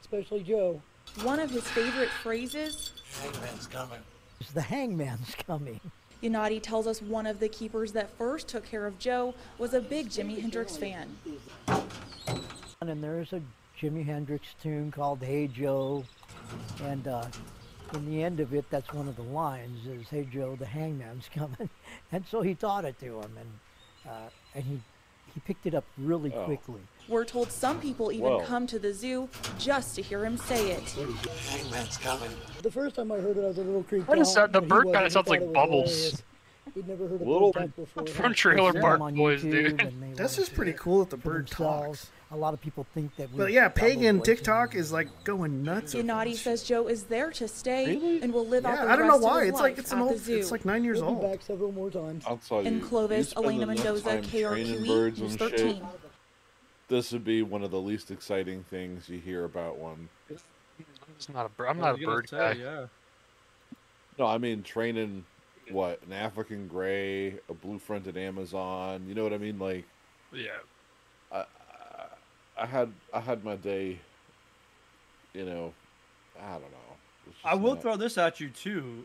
especially 0.00 0.44
Joe. 0.44 0.80
One 1.24 1.40
of 1.40 1.50
his 1.50 1.64
favorite 1.64 2.10
phrases 2.22 2.92
Hangman's 3.20 3.66
coming. 3.66 3.98
The 4.54 4.60
hangman's 4.60 5.34
coming. 5.44 5.80
Yanati 6.22 6.62
tells 6.62 6.86
us 6.86 7.02
one 7.02 7.26
of 7.26 7.40
the 7.40 7.48
keepers 7.48 7.90
that 7.94 8.16
first 8.16 8.46
took 8.46 8.64
care 8.64 8.86
of 8.86 8.96
Joe 9.00 9.34
was 9.58 9.74
a 9.74 9.80
big 9.80 10.08
Jimi 10.08 10.40
Hendrix 10.40 10.76
fan. 10.76 11.08
And 12.80 13.02
there's 13.02 13.32
a 13.32 13.42
Jimi 13.80 14.06
Hendrix 14.06 14.46
tune 14.62 14.92
called 14.92 15.20
Hey 15.20 15.48
Joe. 15.48 16.04
And 16.84 17.08
uh, 17.08 17.26
in 17.92 18.10
the 18.10 18.22
end 18.22 18.40
of 18.40 18.54
it, 18.54 18.64
that's 18.70 18.92
one 18.92 19.08
of 19.08 19.16
the 19.16 19.22
lines 19.22 19.86
is 19.86 20.08
Hey 20.08 20.26
Joe, 20.32 20.56
the 20.58 20.66
hangman's 20.66 21.28
coming. 21.34 21.68
and 22.12 22.24
so 22.30 22.40
he 22.42 22.54
taught 22.54 22.84
it 22.84 22.98
to 23.00 23.20
him. 23.20 23.30
And, 23.38 23.50
uh, 24.08 24.28
and 24.54 24.64
he, 24.64 24.80
he 25.34 25.40
picked 25.40 25.66
it 25.66 25.74
up 25.74 25.84
really 25.98 26.32
Oh. 26.34 26.44
quickly. 26.44 26.80
We're 27.08 27.24
told 27.24 27.50
some 27.52 27.80
people 27.80 28.10
even 28.12 28.24
Whoa. 28.24 28.40
come 28.46 28.66
to 28.68 28.78
the 28.78 28.92
zoo 28.94 29.28
just 29.58 29.94
to 29.96 30.02
hear 30.02 30.24
him 30.24 30.38
say 30.38 30.70
it. 30.70 30.88
Hangman's 31.50 31.98
coming. 31.98 32.30
The 32.62 32.70
first 32.70 32.96
time 32.96 33.12
I 33.12 33.16
heard 33.18 33.36
it, 33.36 33.44
I 33.44 33.48
was 33.48 33.58
a 33.58 33.62
little 33.62 33.82
creeped 33.82 34.08
What 34.08 34.18
is 34.18 34.34
out, 34.36 34.52
that? 34.52 34.60
The 34.60 34.66
bird 34.66 34.84
kinda 34.86 35.10
sounds 35.10 35.28
like 35.28 35.40
Bubbles. 35.52 35.90
hilarious. 35.92 36.22
We'd 36.74 36.88
never 36.88 37.06
heard 37.06 37.20
a 37.20 37.24
Little- 37.24 37.52
bird 37.52 37.76
before. 37.76 38.06
from 38.06 38.32
Trailer 38.34 38.72
Park 38.72 38.82
saw 38.82 38.94
'em 38.94 39.02
on 39.02 39.14
Boys, 39.14 39.44
YouTube, 39.44 39.50
dude. 39.50 39.80
and 39.82 40.02
they 40.02 40.12
That's 40.14 40.34
just 40.36 40.54
pretty 40.54 40.72
cool 40.72 41.00
that 41.00 41.10
the 41.10 41.18
bird 41.18 41.46
themselves. 41.48 42.00
talks. 42.00 42.10
A 42.34 42.36
lot 42.36 42.52
of 42.52 42.60
people 42.60 42.84
think 42.94 43.14
that 43.14 43.30
we. 43.30 43.38
But 43.38 43.52
yeah, 43.52 43.68
pagan. 43.68 44.20
TikTok 44.20 44.74
is 44.74 44.90
like 44.90 45.06
going 45.22 45.62
nuts. 45.62 45.94
over 45.94 46.02
Yanati 46.02 46.34
says 46.34 46.64
Joe 46.64 46.88
is 46.88 47.04
there 47.04 47.30
to 47.30 47.46
stay 47.46 48.18
and 48.20 48.32
will 48.34 48.44
live 48.46 48.66
out 48.66 48.74
Yeah, 48.74 48.84
the 48.86 48.90
I 48.90 48.96
don't 48.96 49.06
know 49.06 49.18
why. 49.18 49.44
It's 49.44 49.60
like 49.60 49.78
it's 49.78 49.92
an 49.92 50.00
old. 50.00 50.18
zoo. 50.18 50.36
It's 50.38 50.50
like 50.50 50.64
nine 50.64 50.82
years 50.82 51.00
We'll 51.00 51.14
be 51.14 51.24
old. 51.24 51.32
back 51.32 51.42
several 51.42 51.70
more 51.70 51.90
times. 51.90 52.24
I'll 52.26 52.38
tell 52.38 52.60
you. 52.62 52.66
In 52.68 52.80
Clovis, 52.80 53.18
you 53.18 53.24
spend 53.30 53.46
Elena 53.46 53.66
Mendoza, 53.66 54.20
training 54.20 54.24
KRQE, 54.80 54.86
birds 54.88 55.20
News 55.20 55.30
and 55.30 55.38
13. 55.38 55.58
shit, 55.76 55.82
This 56.88 57.12
would 57.12 57.24
be 57.24 57.42
one 57.42 57.62
of 57.62 57.70
the 57.70 57.80
least 57.80 58.10
exciting 58.10 58.64
things 58.64 59.08
you 59.08 59.20
hear 59.20 59.44
about 59.44 59.78
one. 59.78 60.08
It's 60.28 61.28
not 61.28 61.46
a 61.46 61.50
bird. 61.50 61.68
I'm 61.68 61.78
not 61.78 61.94
a 61.94 62.04
bird 62.04 62.28
say, 62.28 62.36
guy. 62.36 62.52
Yeah. 62.54 62.86
No, 64.18 64.26
I 64.26 64.38
mean 64.38 64.64
training 64.64 65.24
what 65.70 66.02
an 66.04 66.12
African 66.12 66.66
gray, 66.66 67.38
a 67.48 67.54
blue-fronted 67.54 68.16
Amazon. 68.16 69.04
You 69.08 69.14
know 69.14 69.22
what 69.22 69.32
I 69.32 69.38
mean? 69.38 69.60
Like, 69.60 69.84
Yeah. 70.32 70.48
I, 72.56 72.66
had 72.66 72.92
I 73.12 73.20
had 73.20 73.44
my 73.44 73.56
day. 73.56 73.98
You 75.32 75.44
know, 75.44 75.72
I 76.40 76.52
don't 76.52 76.62
know. 76.62 77.32
I 77.44 77.54
will 77.54 77.74
not- 77.74 77.82
throw 77.82 77.96
this 77.96 78.16
at 78.18 78.38
you 78.40 78.48
too, 78.50 79.04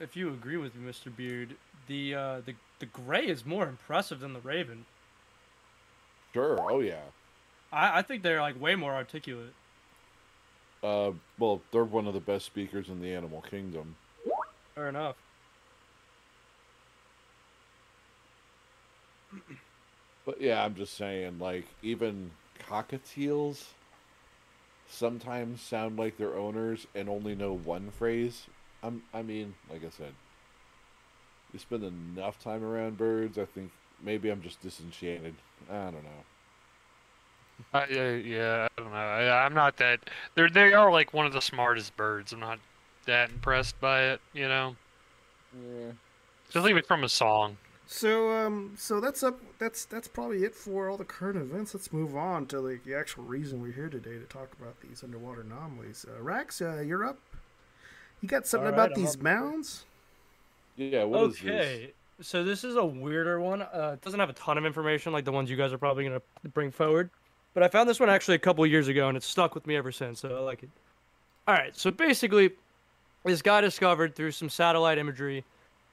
if 0.00 0.16
you 0.16 0.28
agree 0.28 0.56
with 0.56 0.74
me, 0.74 0.90
Mr. 0.90 1.14
Beard. 1.14 1.56
The 1.88 2.14
uh, 2.14 2.40
the 2.46 2.54
the 2.78 2.86
gray 2.86 3.26
is 3.26 3.44
more 3.44 3.66
impressive 3.66 4.20
than 4.20 4.32
the 4.32 4.40
raven. 4.40 4.86
Sure. 6.32 6.58
Oh 6.70 6.80
yeah. 6.80 7.02
I, 7.72 7.98
I 7.98 8.02
think 8.02 8.22
they're 8.22 8.40
like 8.40 8.60
way 8.60 8.74
more 8.74 8.94
articulate. 8.94 9.52
Uh, 10.82 11.12
well, 11.38 11.60
they're 11.72 11.84
one 11.84 12.06
of 12.06 12.14
the 12.14 12.20
best 12.20 12.44
speakers 12.46 12.88
in 12.88 13.00
the 13.00 13.12
animal 13.14 13.40
kingdom. 13.42 13.96
Fair 14.74 14.88
enough. 14.88 15.16
But 20.24 20.40
yeah, 20.40 20.62
I'm 20.64 20.74
just 20.74 20.94
saying, 20.94 21.38
like, 21.38 21.66
even 21.82 22.30
cockatiels 22.68 23.64
sometimes 24.88 25.60
sound 25.60 25.98
like 25.98 26.16
their 26.16 26.34
owners 26.34 26.86
and 26.94 27.08
only 27.08 27.34
know 27.34 27.52
one 27.52 27.90
phrase. 27.90 28.46
I'm, 28.82 29.02
I 29.12 29.22
mean, 29.22 29.54
like 29.70 29.84
I 29.84 29.90
said, 29.90 30.12
you 31.52 31.58
spend 31.58 31.84
enough 31.84 32.38
time 32.38 32.62
around 32.62 32.98
birds, 32.98 33.38
I 33.38 33.44
think 33.44 33.70
maybe 34.02 34.30
I'm 34.30 34.42
just 34.42 34.60
disenchanted. 34.60 35.34
I 35.70 35.84
don't 35.84 36.04
know. 36.04 36.24
Uh, 37.72 37.86
yeah, 37.90 38.10
yeah, 38.10 38.68
I 38.76 38.80
don't 38.80 38.90
know. 38.90 38.96
I, 38.96 39.44
I'm 39.44 39.54
not 39.54 39.76
that. 39.76 40.00
They're 40.34 40.50
they 40.50 40.72
are 40.72 40.90
like 40.90 41.14
one 41.14 41.24
of 41.24 41.32
the 41.32 41.40
smartest 41.40 41.96
birds. 41.96 42.32
I'm 42.32 42.40
not 42.40 42.58
that 43.06 43.30
impressed 43.30 43.80
by 43.80 44.02
it. 44.06 44.20
You 44.32 44.48
know. 44.48 44.76
Yeah. 45.54 45.92
Just 46.50 46.64
leave 46.64 46.76
it 46.76 46.86
from 46.86 47.04
a 47.04 47.08
song. 47.08 47.56
So 47.86 48.30
um, 48.32 48.74
so 48.76 49.00
that's 49.00 49.22
up. 49.22 49.38
That's 49.58 49.84
that's 49.84 50.08
probably 50.08 50.44
it 50.44 50.54
for 50.54 50.88
all 50.88 50.96
the 50.96 51.04
current 51.04 51.36
events. 51.36 51.74
Let's 51.74 51.92
move 51.92 52.16
on 52.16 52.46
to 52.46 52.60
like 52.60 52.84
the 52.84 52.94
actual 52.94 53.24
reason 53.24 53.60
we're 53.60 53.72
here 53.72 53.88
today 53.90 54.18
to 54.18 54.24
talk 54.24 54.52
about 54.58 54.80
these 54.80 55.02
underwater 55.02 55.42
anomalies. 55.42 56.06
Uh, 56.08 56.22
Rax, 56.22 56.62
uh, 56.62 56.80
you're 56.80 57.04
up. 57.04 57.18
You 58.20 58.28
got 58.28 58.46
something 58.46 58.68
All 58.68 58.72
right, 58.72 58.86
about 58.86 58.96
I'm 58.96 59.02
these 59.02 59.16
up. 59.16 59.22
mounds? 59.22 59.84
Yeah. 60.76 61.04
What 61.04 61.30
is 61.30 61.36
okay. 61.36 61.92
So 62.20 62.42
this 62.42 62.64
is 62.64 62.76
a 62.76 62.84
weirder 62.84 63.38
one. 63.40 63.62
Uh, 63.62 63.92
it 63.94 64.00
doesn't 64.00 64.20
have 64.20 64.30
a 64.30 64.34
ton 64.34 64.56
of 64.56 64.64
information 64.64 65.12
like 65.12 65.24
the 65.24 65.32
ones 65.32 65.50
you 65.50 65.56
guys 65.56 65.72
are 65.72 65.78
probably 65.78 66.04
gonna 66.04 66.22
bring 66.54 66.70
forward, 66.70 67.10
but 67.52 67.62
I 67.62 67.68
found 67.68 67.88
this 67.88 68.00
one 68.00 68.08
actually 68.08 68.36
a 68.36 68.40
couple 68.40 68.64
years 68.66 68.88
ago 68.88 69.08
and 69.08 69.16
it's 69.16 69.26
stuck 69.26 69.54
with 69.54 69.66
me 69.66 69.76
ever 69.76 69.92
since. 69.92 70.20
So 70.20 70.34
I 70.34 70.40
like 70.40 70.62
it. 70.62 70.70
All 71.46 71.54
right. 71.54 71.76
So 71.76 71.90
basically, 71.90 72.52
this 73.24 73.42
guy 73.42 73.60
discovered 73.60 74.14
through 74.14 74.30
some 74.30 74.48
satellite 74.48 74.96
imagery 74.96 75.44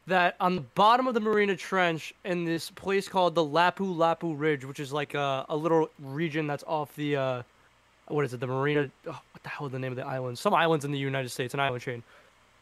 that 0.07 0.35
on 0.39 0.55
the 0.55 0.61
bottom 0.61 1.07
of 1.07 1.13
the 1.13 1.19
Mariana 1.19 1.55
Trench 1.55 2.13
in 2.25 2.43
this 2.43 2.69
place 2.71 3.07
called 3.07 3.35
the 3.35 3.43
Lapu 3.43 3.95
Lapu 3.95 4.37
Ridge, 4.37 4.65
which 4.65 4.79
is 4.79 4.91
like 4.91 5.13
a, 5.13 5.45
a 5.49 5.55
little 5.55 5.89
region 5.99 6.47
that's 6.47 6.63
off 6.65 6.93
the 6.95 7.15
uh, 7.15 7.43
what 8.07 8.25
is 8.25 8.33
it? 8.33 8.39
The 8.39 8.47
Marina. 8.47 8.89
Oh, 9.07 9.11
what 9.11 9.43
the 9.43 9.49
hell 9.49 9.67
is 9.67 9.71
the 9.71 9.79
name 9.79 9.91
of 9.91 9.95
the 9.95 10.05
island? 10.05 10.37
Some 10.37 10.53
islands 10.53 10.85
in 10.85 10.91
the 10.91 10.99
United 10.99 11.29
States, 11.29 11.53
an 11.53 11.59
island 11.59 11.81
chain. 11.81 12.03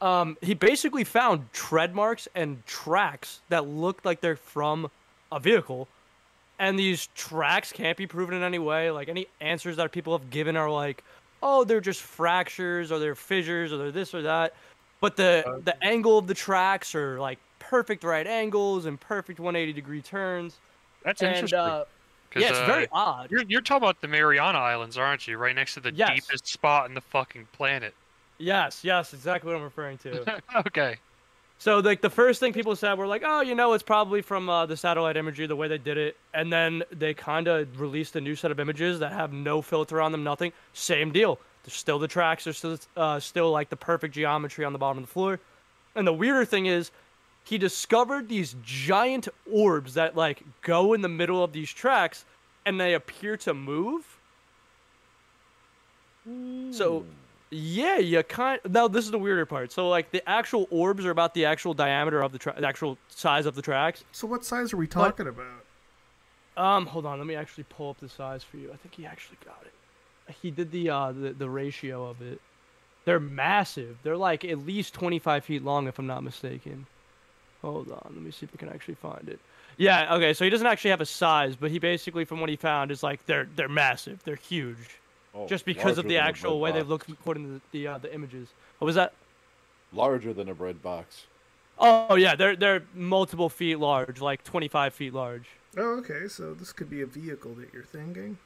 Um, 0.02 0.38
he 0.42 0.54
basically 0.54 1.04
found 1.04 1.52
tread 1.52 1.94
marks 1.94 2.28
and 2.36 2.66
tracks 2.66 3.42
that 3.50 3.68
looked 3.68 4.06
like 4.06 4.22
they're 4.22 4.38
from 4.38 4.90
a 5.32 5.40
vehicle, 5.40 5.88
and 6.58 6.80
these 6.80 7.08
tracks 7.16 7.72
can't 7.72 7.98
be 7.98 8.08
proven 8.08 8.36
in 8.36 8.44
any 8.44 8.60
way. 8.60 8.92
Like 8.92 9.10
any 9.10 9.28
answers 9.42 9.76
that 9.78 9.92
people 9.92 10.18
have 10.18 10.30
given 10.30 10.56
are 10.56 10.70
like, 10.70 11.04
oh, 11.44 11.64
they're 11.64 11.82
just 11.82 12.02
fractures 12.02 12.92
or 12.92 13.00
they're 13.00 13.16
fissures 13.16 13.74
or 13.74 13.78
they're 13.78 13.92
this 13.92 14.14
or 14.14 14.22
that. 14.22 14.54
But 15.02 15.16
the 15.16 15.62
the 15.64 15.82
angle 15.84 16.18
of 16.18 16.28
the 16.28 16.34
tracks 16.34 16.94
are 16.96 17.20
like 17.20 17.40
perfect 17.60 18.04
right 18.04 18.26
angles 18.28 18.86
and 18.86 19.00
perfect 19.00 19.40
180 19.40 19.74
degree 19.74 20.02
turns. 20.02 20.60
That's 21.04 21.22
and, 21.22 21.36
interesting. 21.36 21.60
Uh, 21.60 21.86
'Cause, 22.32 22.44
yeah, 22.44 22.50
it's 22.50 22.60
very 22.60 22.86
uh, 22.86 22.90
odd. 22.92 23.32
You're 23.32 23.44
you're 23.48 23.62
talking 23.62 23.84
about 23.84 24.02
the 24.02 24.08
Mariana 24.08 24.60
Islands, 24.60 24.98
aren't 24.98 25.28
you? 25.28 25.38
Right 25.38 25.56
next 25.56 25.74
to 25.76 25.80
the 25.80 25.92
Yes. 25.92 26.14
deepest 26.16 26.48
spot 26.48 26.88
in 26.88 26.94
the 26.94 27.02
fucking 27.02 27.48
planet. 27.54 27.96
Yes, 28.38 28.84
yes, 28.84 29.14
exactly 29.14 29.48
what 29.52 29.58
I'm 29.58 29.64
referring 29.64 29.98
to. 30.00 30.42
okay. 30.68 30.98
So 31.58 31.80
like 31.80 32.02
the 32.02 32.10
first 32.10 32.40
thing 32.40 32.54
people 32.54 32.76
said 32.76 32.98
were 32.98 33.08
like, 33.08 33.24
oh, 33.26 33.42
you 33.42 33.54
know, 33.56 33.74
it's 33.74 33.84
probably 33.84 34.22
from 34.22 34.48
uh, 34.50 34.66
the 34.66 34.78
satellite 34.78 35.18
imagery, 35.18 35.46
the 35.46 35.56
way 35.56 35.68
they 35.68 35.78
did 35.78 35.98
it, 35.98 36.18
and 36.34 36.54
then 36.54 36.84
they 36.92 37.14
kind 37.14 37.48
of 37.48 37.82
released 37.82 38.16
a 38.16 38.22
new 38.22 38.36
set 38.36 38.52
of 38.52 38.60
images 38.60 39.00
that 39.00 39.12
have 39.12 39.34
no 39.34 39.62
filter 39.62 40.02
on 40.02 40.12
them, 40.14 40.24
nothing. 40.24 40.54
Same 40.72 41.12
deal. 41.12 41.40
There's 41.64 41.74
still 41.74 42.00
the 42.00 42.08
tracks. 42.08 42.46
There's 42.46 42.58
still 42.58 42.78
uh, 42.96 43.20
still 43.20 43.52
like 43.52 43.70
the 43.70 43.76
perfect 43.76 44.14
geometry 44.16 44.66
on 44.66 44.74
the 44.74 44.80
bottom 44.80 44.98
of 44.98 45.04
the 45.04 45.12
floor. 45.12 45.40
And 45.96 46.08
the 46.08 46.14
weirder 46.14 46.46
thing 46.46 46.68
is, 46.68 46.92
he 47.44 47.58
discovered 47.58 48.30
these 48.30 48.56
giant 48.64 49.28
orbs 49.52 49.96
that 49.96 50.16
like 50.16 50.44
go 50.62 50.94
in 50.94 51.02
the 51.02 51.10
middle 51.10 51.44
of 51.44 51.52
these 51.52 51.72
tracks, 51.72 52.26
and 52.66 52.80
they 52.80 52.94
appear 52.94 53.38
to 53.38 53.54
move. 53.54 54.06
So, 56.72 57.06
yeah, 57.50 57.98
you 57.98 58.22
kind. 58.24 58.60
Now 58.70 58.88
this 58.88 59.06
is 59.06 59.12
the 59.12 59.20
weirder 59.20 59.46
part. 59.46 59.72
So 59.72 59.90
like 59.90 60.12
the 60.12 60.28
actual 60.30 60.68
orbs 60.70 61.06
are 61.06 61.12
about 61.12 61.34
the 61.34 61.46
actual 61.46 61.74
diameter 61.74 62.22
of 62.22 62.32
the, 62.32 62.38
tra- 62.38 62.56
the 62.60 62.68
actual 62.68 62.98
size 63.08 63.46
of 63.46 63.56
the 63.56 63.62
tracks. 63.62 64.04
So 64.12 64.28
what 64.28 64.46
size 64.46 64.72
are 64.72 64.78
we 64.78 64.88
talking 64.88 65.28
about? 65.28 65.64
Um, 66.56 66.86
hold 66.86 67.06
on, 67.06 67.18
let 67.18 67.26
me 67.26 67.36
actually 67.36 67.64
pull 67.70 67.90
up 67.90 68.00
the 68.00 68.10
size 68.10 68.44
for 68.44 68.58
you. 68.58 68.72
I 68.72 68.76
think 68.76 68.94
he 68.94 69.06
actually 69.06 69.38
got 69.46 69.62
it. 69.64 69.72
He 70.42 70.52
did 70.52 70.72
the 70.72 70.90
uh 70.90 71.12
the, 71.12 71.32
the 71.32 71.50
ratio 71.50 72.06
of 72.08 72.22
it. 72.22 72.40
They're 73.06 73.20
massive. 73.20 73.98
They're 74.04 74.18
like 74.18 74.46
at 74.46 74.66
least 74.66 74.94
25 74.94 75.44
feet 75.44 75.64
long, 75.64 75.88
if 75.88 75.98
I'm 76.00 76.08
not 76.08 76.24
mistaken. 76.24 76.86
Hold 77.62 77.92
on, 77.92 78.12
let 78.14 78.22
me 78.22 78.32
see 78.32 78.46
if 78.46 78.52
I 78.54 78.58
can 78.58 78.70
actually 78.70 78.96
find 78.96 79.28
it. 79.28 79.40
Yeah, 79.78 80.16
okay, 80.16 80.34
so 80.34 80.44
he 80.44 80.50
doesn't 80.50 80.68
actually 80.68 80.92
have 80.92 81.02
a 81.02 81.06
size, 81.06 81.56
but 81.56 81.72
he 81.72 81.80
basically, 81.80 82.26
from 82.26 82.42
what 82.42 82.50
he 82.50 82.56
found, 82.56 82.92
is 82.92 83.02
like 83.02 83.26
they're 83.26 83.48
they're 83.56 83.70
massive. 83.70 84.22
They're 84.24 84.36
huge. 84.36 85.00
Oh, 85.34 85.48
just 85.48 85.66
because 85.66 85.98
of 85.98 86.08
the 86.08 86.18
actual 86.18 86.60
bread 86.60 86.62
way 86.62 86.72
they 86.80 86.86
box. 86.86 87.08
look 87.08 87.20
according 87.20 87.46
to 87.46 87.54
the 87.54 87.62
the, 87.72 87.88
uh, 87.88 87.98
the 87.98 88.14
images. 88.14 88.50
What 88.80 88.86
was 88.88 88.96
that? 88.96 89.14
Larger 89.94 90.34
than 90.34 90.50
a 90.50 90.54
bread 90.54 90.82
box. 90.82 91.26
Oh 91.80 92.16
yeah, 92.16 92.36
they're 92.36 92.56
they're 92.56 92.84
multiple 92.94 93.50
feet 93.50 93.80
large, 93.80 94.20
like 94.20 94.44
25 94.44 94.94
feet 94.94 95.14
large. 95.14 95.48
Oh, 95.78 95.98
okay. 96.00 96.28
So 96.28 96.54
this 96.54 96.74
could 96.74 96.90
be 96.90 97.02
a 97.02 97.06
vehicle 97.06 97.54
that 97.56 97.74
you're 97.74 97.84
thinking. 97.84 98.38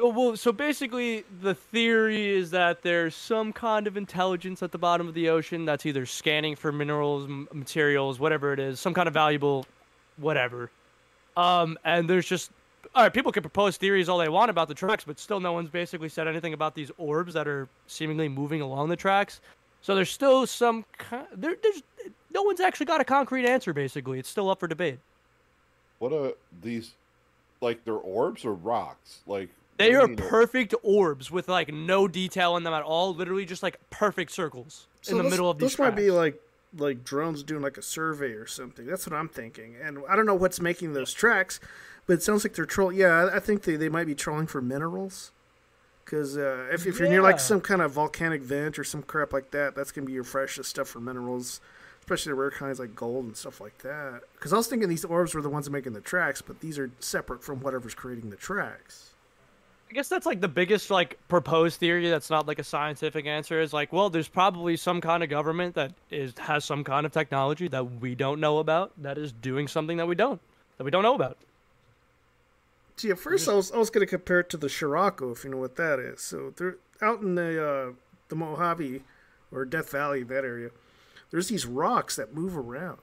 Oh, 0.00 0.08
Well, 0.08 0.36
so 0.36 0.52
basically, 0.52 1.24
the 1.42 1.54
theory 1.54 2.30
is 2.30 2.50
that 2.52 2.82
there's 2.82 3.14
some 3.14 3.52
kind 3.52 3.86
of 3.86 3.96
intelligence 3.96 4.62
at 4.62 4.72
the 4.72 4.78
bottom 4.78 5.08
of 5.08 5.14
the 5.14 5.28
ocean 5.28 5.64
that's 5.64 5.84
either 5.84 6.06
scanning 6.06 6.56
for 6.56 6.72
minerals, 6.72 7.28
materials, 7.52 8.18
whatever 8.18 8.52
it 8.52 8.58
is, 8.58 8.80
some 8.80 8.94
kind 8.94 9.08
of 9.08 9.14
valuable, 9.14 9.66
whatever. 10.16 10.70
Um, 11.36 11.78
and 11.84 12.08
there's 12.08 12.26
just 12.26 12.50
all 12.94 13.02
right. 13.02 13.12
People 13.12 13.30
can 13.30 13.42
propose 13.42 13.76
theories 13.76 14.08
all 14.08 14.18
they 14.18 14.28
want 14.28 14.50
about 14.50 14.68
the 14.68 14.74
tracks, 14.74 15.04
but 15.04 15.18
still, 15.18 15.38
no 15.38 15.52
one's 15.52 15.70
basically 15.70 16.08
said 16.08 16.26
anything 16.26 16.54
about 16.54 16.74
these 16.74 16.90
orbs 16.98 17.34
that 17.34 17.46
are 17.46 17.68
seemingly 17.86 18.28
moving 18.28 18.60
along 18.60 18.88
the 18.88 18.96
tracks. 18.96 19.40
So 19.82 19.94
there's 19.94 20.10
still 20.10 20.46
some. 20.46 20.84
There, 21.34 21.54
there's 21.62 21.82
no 22.32 22.42
one's 22.42 22.60
actually 22.60 22.86
got 22.86 23.00
a 23.00 23.04
concrete 23.04 23.46
answer. 23.46 23.72
Basically, 23.72 24.18
it's 24.18 24.28
still 24.28 24.50
up 24.50 24.60
for 24.60 24.66
debate. 24.66 24.98
What 25.98 26.12
are 26.12 26.32
these? 26.62 26.92
Like 27.60 27.84
they're 27.84 27.94
orbs 27.94 28.44
or 28.44 28.54
rocks? 28.54 29.20
Like 29.26 29.50
They 29.80 29.94
are 29.94 30.06
do 30.06 30.12
you 30.12 30.16
mean 30.18 30.28
perfect 30.28 30.74
orbs 30.82 31.30
with 31.30 31.48
like 31.48 31.72
no 31.72 32.06
detail 32.08 32.56
in 32.56 32.62
them 32.62 32.72
at 32.74 32.82
all. 32.82 33.14
Literally 33.14 33.44
just 33.44 33.62
like 33.62 33.78
perfect 33.90 34.30
circles 34.30 34.86
So 35.02 35.12
in 35.12 35.16
the 35.18 35.24
this- 35.24 35.32
middle 35.32 35.50
of 35.50 35.58
these. 35.58 35.70
This 35.70 35.78
might 35.78 35.96
be 35.96 36.10
like 36.10 36.40
like 36.78 37.02
drones 37.02 37.42
doing 37.42 37.62
like 37.62 37.76
a 37.78 37.82
survey 37.82 38.32
or 38.32 38.46
something. 38.46 38.86
That's 38.86 39.06
what 39.06 39.16
I'm 39.18 39.28
thinking. 39.28 39.74
And 39.82 39.98
I 40.08 40.14
don't 40.14 40.26
know 40.26 40.36
what's 40.36 40.60
making 40.60 40.92
those 40.92 41.12
tracks, 41.12 41.58
but 42.06 42.12
it 42.14 42.22
sounds 42.22 42.44
like 42.44 42.54
they're 42.54 42.64
trolling. 42.64 42.96
Yeah, 42.96 43.28
I- 43.32 43.40
think 43.40 43.62
they, 43.62 43.74
they 43.76 43.88
might 43.88 44.06
be 44.06 44.14
trolling 44.14 44.46
for 44.46 44.60
minerals. 44.62 45.32
Because 46.04 46.36
uh, 46.36 46.66
if, 46.72 46.86
if 46.86 46.98
you're 46.98 47.08
near 47.08 47.22
like 47.22 47.38
some 47.38 47.60
kind 47.60 47.80
of 47.80 47.92
volcanic 47.92 48.42
vent 48.42 48.78
or 48.80 48.84
some 48.84 49.02
crap 49.02 49.32
like 49.32 49.50
that, 49.52 49.76
that's 49.76 49.92
gonna 49.92 50.06
be 50.06 50.12
your 50.12 50.24
freshest 50.24 50.68
stuff 50.70 50.88
for 50.88 50.98
minerals, 50.98 51.60
especially 52.00 52.30
the 52.30 52.34
rare 52.34 52.50
kinds 52.50 52.80
like 52.80 52.96
gold 52.96 53.26
and 53.26 53.36
stuff 53.36 53.60
like 53.60 53.78
that. 53.78 54.22
Because 54.34 54.52
I 54.52 54.56
was 54.56 54.66
thinking 54.66 54.88
these 54.88 55.04
orbs 55.04 55.34
were 55.36 55.42
the 55.42 55.48
ones 55.48 55.70
making 55.70 55.92
the 55.92 56.00
tracks, 56.00 56.42
but 56.42 56.60
these 56.60 56.80
are 56.80 56.90
separate 56.98 57.44
from 57.44 57.60
whatever's 57.60 57.94
creating 57.94 58.30
the 58.30 58.36
tracks. 58.36 59.09
I 59.90 59.92
guess 59.92 60.08
that's 60.08 60.24
like 60.24 60.40
the 60.40 60.48
biggest 60.48 60.88
like 60.90 61.18
proposed 61.26 61.80
theory 61.80 62.08
that's 62.08 62.30
not 62.30 62.46
like 62.46 62.60
a 62.60 62.64
scientific 62.64 63.26
answer 63.26 63.60
is 63.60 63.72
like, 63.72 63.92
well, 63.92 64.08
there's 64.08 64.28
probably 64.28 64.76
some 64.76 65.00
kind 65.00 65.24
of 65.24 65.28
government 65.28 65.74
that 65.74 65.92
is 66.10 66.32
has 66.38 66.64
some 66.64 66.84
kind 66.84 67.04
of 67.04 67.10
technology 67.10 67.66
that 67.68 68.00
we 68.00 68.14
don't 68.14 68.38
know 68.38 68.58
about 68.58 68.92
that 69.02 69.18
is 69.18 69.32
doing 69.32 69.66
something 69.66 69.96
that 69.96 70.06
we 70.06 70.14
don't 70.14 70.40
that 70.78 70.84
we 70.84 70.92
don't 70.92 71.02
know 71.02 71.16
about. 71.16 71.38
See, 72.96 73.10
at 73.10 73.18
first 73.18 73.48
I 73.48 73.54
was 73.54 73.72
I 73.72 73.78
was 73.78 73.90
to 73.90 74.06
compare 74.06 74.40
it 74.40 74.50
to 74.50 74.56
the 74.56 74.68
Scirocco, 74.68 75.32
if 75.32 75.42
you 75.42 75.50
know 75.50 75.56
what 75.56 75.74
that 75.76 75.98
is. 75.98 76.20
So 76.20 76.52
they're 76.56 76.76
out 77.02 77.22
in 77.22 77.34
the 77.34 77.66
uh, 77.66 77.92
the 78.28 78.36
Mojave 78.36 79.02
or 79.50 79.64
Death 79.64 79.90
Valley, 79.90 80.22
that 80.22 80.44
area. 80.44 80.70
There's 81.32 81.48
these 81.48 81.66
rocks 81.66 82.14
that 82.14 82.34
move 82.34 82.56
around, 82.56 82.98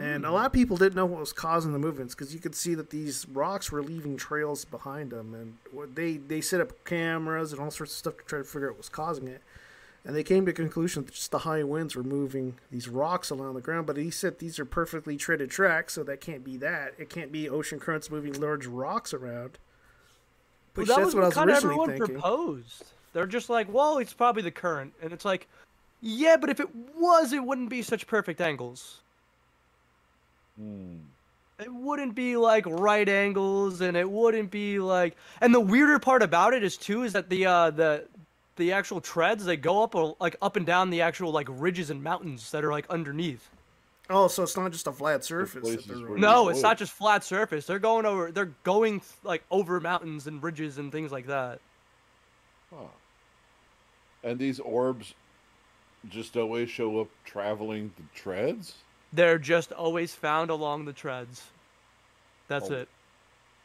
and 0.00 0.24
a 0.24 0.28
hmm. 0.28 0.34
lot 0.34 0.46
of 0.46 0.52
people 0.52 0.76
didn't 0.76 0.96
know 0.96 1.06
what 1.06 1.20
was 1.20 1.32
causing 1.32 1.72
the 1.72 1.78
movements 1.78 2.14
because 2.14 2.34
you 2.34 2.40
could 2.40 2.54
see 2.54 2.74
that 2.74 2.90
these 2.90 3.26
rocks 3.28 3.70
were 3.70 3.82
leaving 3.82 4.16
trails 4.16 4.64
behind 4.64 5.10
them, 5.10 5.34
and 5.34 5.94
they 5.94 6.16
they 6.16 6.40
set 6.40 6.60
up 6.60 6.84
cameras 6.84 7.52
and 7.52 7.60
all 7.60 7.70
sorts 7.70 7.92
of 7.92 7.98
stuff 7.98 8.16
to 8.16 8.24
try 8.24 8.38
to 8.38 8.44
figure 8.44 8.68
out 8.68 8.72
what 8.72 8.78
was 8.78 8.88
causing 8.88 9.28
it. 9.28 9.42
And 10.06 10.14
they 10.14 10.22
came 10.22 10.44
to 10.44 10.52
the 10.52 10.56
conclusion 10.56 11.04
that 11.04 11.14
just 11.14 11.30
the 11.30 11.38
high 11.40 11.62
winds 11.62 11.96
were 11.96 12.02
moving 12.02 12.56
these 12.70 12.88
rocks 12.88 13.30
along 13.30 13.54
the 13.54 13.62
ground. 13.62 13.86
But 13.86 13.96
he 13.96 14.10
said 14.10 14.38
these 14.38 14.58
are 14.58 14.66
perfectly 14.66 15.16
treaded 15.16 15.50
tracks, 15.50 15.94
so 15.94 16.02
that 16.04 16.20
can't 16.20 16.44
be 16.44 16.58
that. 16.58 16.92
It 16.98 17.08
can't 17.08 17.32
be 17.32 17.48
ocean 17.48 17.80
currents 17.80 18.10
moving 18.10 18.38
large 18.38 18.66
rocks 18.66 19.14
around. 19.14 19.58
Which 20.74 20.88
Well, 20.88 20.98
that 20.98 21.04
that's 21.04 21.06
was 21.06 21.14
what 21.14 21.24
I 21.24 21.26
was 21.28 21.34
kind 21.34 21.50
of 21.50 21.56
everyone 21.56 21.88
thinking. 21.90 22.14
proposed. 22.16 22.84
They're 23.14 23.26
just 23.26 23.48
like, 23.48 23.72
well, 23.72 23.98
it's 23.98 24.12
probably 24.12 24.42
the 24.42 24.50
current, 24.50 24.92
and 25.00 25.12
it's 25.12 25.24
like, 25.24 25.46
yeah, 26.00 26.36
but 26.36 26.50
if 26.50 26.58
it 26.58 26.68
was, 26.96 27.32
it 27.32 27.44
wouldn't 27.44 27.70
be 27.70 27.80
such 27.80 28.06
perfect 28.08 28.40
angles. 28.40 29.00
Hmm. 30.58 30.96
It 31.58 31.72
wouldn't 31.72 32.14
be 32.14 32.36
like 32.36 32.64
right 32.66 33.08
angles, 33.08 33.80
and 33.80 33.96
it 33.96 34.10
wouldn't 34.10 34.50
be 34.50 34.78
like. 34.78 35.16
And 35.40 35.54
the 35.54 35.60
weirder 35.60 35.98
part 35.98 36.22
about 36.22 36.52
it 36.52 36.64
is 36.64 36.76
too 36.76 37.04
is 37.04 37.12
that 37.12 37.28
the 37.28 37.46
uh 37.46 37.70
the 37.70 38.04
the 38.56 38.72
actual 38.72 39.00
treads 39.00 39.44
they 39.44 39.56
go 39.56 39.82
up 39.82 39.94
or 39.94 40.16
like 40.20 40.36
up 40.42 40.56
and 40.56 40.66
down 40.66 40.90
the 40.90 41.02
actual 41.02 41.30
like 41.30 41.46
ridges 41.50 41.90
and 41.90 42.02
mountains 42.02 42.50
that 42.50 42.64
are 42.64 42.72
like 42.72 42.88
underneath. 42.90 43.48
Oh, 44.10 44.28
so 44.28 44.42
it's 44.42 44.56
not 44.56 44.70
just 44.70 44.86
a 44.86 44.92
flat 44.92 45.24
surface. 45.24 45.54
that 45.54 45.62
places 45.62 45.86
they're 45.86 45.96
where 45.96 46.06
running. 46.06 46.20
No, 46.20 46.48
it's 46.48 46.60
not 46.60 46.76
just 46.76 46.92
flat 46.92 47.24
surface. 47.24 47.66
They're 47.66 47.78
going 47.78 48.04
over. 48.04 48.30
They're 48.30 48.52
going 48.64 49.00
like 49.22 49.42
over 49.50 49.80
mountains 49.80 50.26
and 50.26 50.42
ridges 50.42 50.78
and 50.78 50.92
things 50.92 51.10
like 51.10 51.26
that. 51.26 51.60
Huh. 52.70 52.84
And 54.22 54.38
these 54.38 54.60
orbs 54.60 55.14
just 56.10 56.36
always 56.36 56.68
show 56.68 57.00
up 57.00 57.08
traveling 57.24 57.92
the 57.96 58.02
treads? 58.18 58.74
They're 59.14 59.38
just 59.38 59.72
always 59.72 60.14
found 60.14 60.50
along 60.50 60.84
the 60.86 60.92
treads. 60.92 61.42
That's 62.48 62.70
Oh. 62.70 62.74
it. 62.74 62.88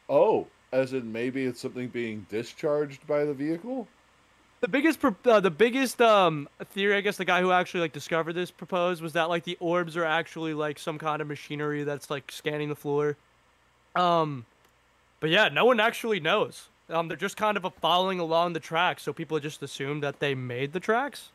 Oh, 0.08 0.48
as 0.72 0.94
in 0.94 1.12
maybe 1.12 1.46
it's 1.46 1.60
something 1.62 1.88
being 1.88 2.26
discharged 2.30 3.06
by 3.08 3.26
the 3.26 3.34
vehicle? 3.34 3.88
The 4.62 4.68
biggest, 4.68 5.00
uh, 5.04 5.40
the 5.40 5.50
biggest 5.50 6.02
um 6.02 6.50
theory, 6.66 6.96
I 6.96 7.02
guess, 7.02 7.18
the 7.18 7.26
guy 7.26 7.42
who 7.42 7.52
actually 7.52 7.80
like 7.82 7.94
discovered 7.94 8.34
this 8.34 8.52
proposed 8.52 9.02
was 9.02 9.14
that 9.14 9.30
like 9.30 9.44
the 9.46 9.58
orbs 9.60 9.96
are 9.96 10.06
actually 10.06 10.54
like 10.54 10.78
some 10.78 10.98
kind 10.98 11.22
of 11.22 11.28
machinery 11.28 11.84
that's 11.84 12.10
like 12.10 12.32
scanning 12.32 12.70
the 12.70 12.76
floor. 12.76 13.16
Um, 13.96 14.46
but 15.20 15.30
yeah, 15.30 15.48
no 15.50 15.66
one 15.66 15.80
actually 15.80 16.20
knows. 16.20 16.70
Um, 16.90 17.08
they're 17.08 17.18
just 17.18 17.38
kind 17.38 17.56
of 17.56 17.72
following 17.76 18.20
along 18.20 18.54
the 18.54 18.60
tracks, 18.60 19.04
so 19.04 19.14
people 19.14 19.40
just 19.40 19.62
assume 19.64 20.00
that 20.02 20.20
they 20.20 20.36
made 20.36 20.74
the 20.74 20.80
tracks. 20.80 21.30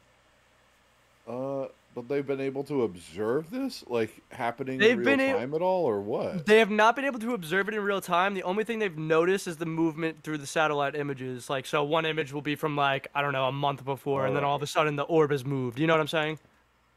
Uh, 1.29 1.67
but 1.95 2.09
they've 2.09 2.27
been 2.27 2.41
able 2.41 2.65
to 2.65 2.83
observe 2.83 3.51
this, 3.51 3.85
like 3.87 4.11
happening 4.31 4.79
They've 4.79 4.93
in 4.93 4.99
real 4.99 5.05
been 5.05 5.21
a- 5.21 5.33
time 5.35 5.55
at 5.55 5.63
all, 5.63 5.85
or 5.85 6.01
what? 6.01 6.45
They 6.47 6.59
have 6.59 6.71
not 6.71 6.97
been 6.97 7.05
able 7.05 7.19
to 7.21 7.35
observe 7.35 7.69
it 7.69 7.75
in 7.75 7.81
real 7.83 8.01
time. 8.01 8.35
The 8.35 8.43
only 8.43 8.65
thing 8.65 8.79
they've 8.81 8.97
noticed 8.99 9.47
is 9.47 9.57
the 9.59 9.67
movement 9.67 10.23
through 10.23 10.39
the 10.39 10.47
satellite 10.47 10.95
images. 10.97 11.49
Like, 11.49 11.67
so 11.67 11.85
one 11.85 12.05
image 12.07 12.33
will 12.33 12.43
be 12.43 12.57
from 12.57 12.77
like 12.77 13.09
I 13.15 13.23
don't 13.23 13.33
know 13.33 13.47
a 13.47 13.53
month 13.53 13.85
before, 13.85 14.27
and 14.27 14.35
then 14.37 14.45
all 14.45 14.57
of 14.57 14.63
a 14.63 14.67
sudden 14.67 14.97
the 14.97 15.05
orb 15.05 15.31
has 15.31 15.45
moved. 15.45 15.79
You 15.79 15.87
know 15.87 15.95
what 15.95 16.01
I'm 16.01 16.09
saying? 16.09 16.39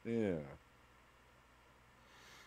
Yeah. 0.05 0.33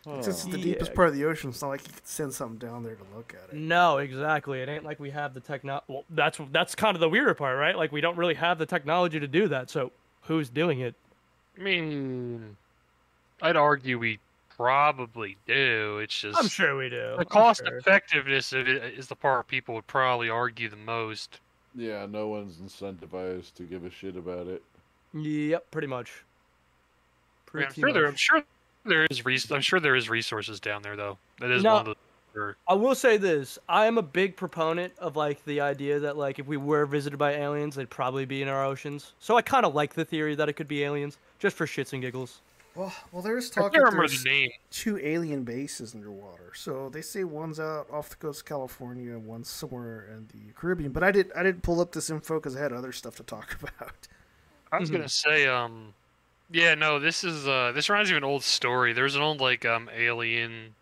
Since 0.04 0.28
it's 0.28 0.44
the 0.44 0.58
Yeah. 0.58 0.64
deepest 0.64 0.94
part 0.94 1.08
of 1.08 1.14
the 1.14 1.26
ocean, 1.26 1.50
it's 1.50 1.60
not 1.60 1.68
like 1.68 1.86
you 1.86 1.92
could 1.92 2.06
send 2.06 2.32
something 2.32 2.56
down 2.58 2.82
there 2.82 2.94
to 2.94 3.04
look 3.14 3.34
at 3.34 3.50
it. 3.50 3.56
No, 3.56 3.98
exactly. 3.98 4.60
It 4.62 4.68
ain't 4.68 4.82
like 4.82 4.98
we 4.98 5.10
have 5.10 5.34
the 5.34 5.40
techno. 5.40 5.82
Well, 5.88 6.04
that's 6.08 6.40
that's 6.52 6.74
kind 6.74 6.96
of 6.96 7.00
the 7.00 7.08
weirder 7.08 7.34
part, 7.34 7.58
right? 7.58 7.76
Like 7.76 7.92
we 7.92 8.00
don't 8.00 8.16
really 8.16 8.34
have 8.34 8.58
the 8.58 8.64
technology 8.64 9.20
to 9.20 9.28
do 9.28 9.46
that. 9.48 9.68
So 9.68 9.92
who's 10.22 10.48
doing 10.48 10.80
it? 10.80 10.94
I 11.60 11.62
mean, 11.62 12.56
I'd 13.42 13.56
argue 13.56 13.98
we 13.98 14.18
probably 14.56 15.36
do. 15.46 15.98
It's 15.98 16.18
just 16.18 16.38
I'm 16.38 16.48
sure 16.48 16.76
we 16.76 16.88
do. 16.88 17.14
The 17.18 17.24
cost 17.24 17.62
sure. 17.66 17.76
effectiveness 17.78 18.52
of 18.52 18.66
it 18.66 18.94
is 18.98 19.08
the 19.08 19.16
part 19.16 19.46
people 19.46 19.74
would 19.74 19.86
probably 19.86 20.30
argue 20.30 20.68
the 20.70 20.76
most. 20.76 21.40
Yeah, 21.74 22.06
no 22.06 22.28
one's 22.28 22.56
incentivized 22.56 23.54
to 23.54 23.62
give 23.64 23.84
a 23.84 23.90
shit 23.90 24.16
about 24.16 24.46
it. 24.46 24.62
Yep, 25.14 25.70
pretty 25.70 25.86
much. 25.86 26.24
I 27.52 27.56
mean, 27.56 27.66
I'm 27.66 27.72
Pretty 27.72 27.80
sure 27.80 27.92
there. 27.92 28.06
I'm 28.08 28.16
sure 28.16 28.42
there 28.84 29.06
is. 29.10 29.24
Res- 29.24 29.50
I'm 29.50 29.60
sure 29.60 29.80
there 29.80 29.96
is 29.96 30.08
resources 30.08 30.60
down 30.60 30.82
there, 30.82 30.96
though. 30.96 31.18
That 31.40 31.50
is 31.50 31.62
No. 31.62 31.74
one 31.74 31.80
of 31.80 31.86
the. 31.86 31.96
Or- 32.34 32.56
I 32.68 32.74
will 32.74 32.94
say 32.94 33.16
this: 33.16 33.58
I 33.68 33.86
am 33.86 33.98
a 33.98 34.02
big 34.02 34.36
proponent 34.36 34.92
of 34.98 35.16
like 35.16 35.44
the 35.44 35.60
idea 35.60 36.00
that 36.00 36.16
like 36.16 36.38
if 36.38 36.46
we 36.46 36.56
were 36.56 36.86
visited 36.86 37.16
by 37.18 37.32
aliens, 37.32 37.74
they'd 37.76 37.90
probably 37.90 38.24
be 38.24 38.42
in 38.42 38.48
our 38.48 38.64
oceans. 38.64 39.12
So 39.20 39.36
I 39.36 39.42
kind 39.42 39.64
of 39.66 39.74
like 39.74 39.94
the 39.94 40.04
theory 40.04 40.34
that 40.34 40.48
it 40.48 40.54
could 40.54 40.68
be 40.68 40.82
aliens, 40.84 41.18
just 41.38 41.56
for 41.56 41.66
shits 41.66 41.92
and 41.92 42.02
giggles. 42.02 42.40
Well, 42.76 42.94
well, 43.10 43.20
there's 43.20 43.50
I 43.50 43.62
talk 43.62 43.72
can't 43.72 43.84
remember 43.84 44.06
the 44.06 44.22
name. 44.24 44.50
two 44.70 44.96
alien 45.02 45.42
bases 45.42 45.92
underwater. 45.92 46.52
So 46.54 46.88
they 46.88 47.02
say 47.02 47.24
one's 47.24 47.58
out 47.58 47.88
off 47.92 48.10
the 48.10 48.16
coast 48.16 48.40
of 48.42 48.46
California, 48.46 49.10
and 49.12 49.26
one's 49.26 49.48
somewhere 49.50 50.08
in 50.12 50.28
the 50.28 50.52
Caribbean. 50.54 50.92
But 50.92 51.02
I 51.02 51.10
did 51.10 51.32
I 51.34 51.42
didn't 51.42 51.62
pull 51.62 51.80
up 51.80 51.90
this 51.92 52.10
info 52.10 52.34
because 52.36 52.56
I 52.56 52.60
had 52.60 52.72
other 52.72 52.92
stuff 52.92 53.16
to 53.16 53.22
talk 53.24 53.56
about. 53.62 54.08
I 54.70 54.78
was 54.78 54.88
gonna 54.88 55.08
say, 55.08 55.48
um, 55.48 55.94
yeah, 56.52 56.76
no, 56.76 57.00
this 57.00 57.24
is 57.24 57.48
uh, 57.48 57.72
this 57.74 57.88
reminds 57.90 58.08
me 58.10 58.16
of 58.16 58.22
an 58.22 58.28
old 58.28 58.44
story. 58.44 58.92
There's 58.92 59.16
an 59.16 59.22
old 59.22 59.40
like 59.40 59.64
um 59.66 59.90
alien 59.92 60.76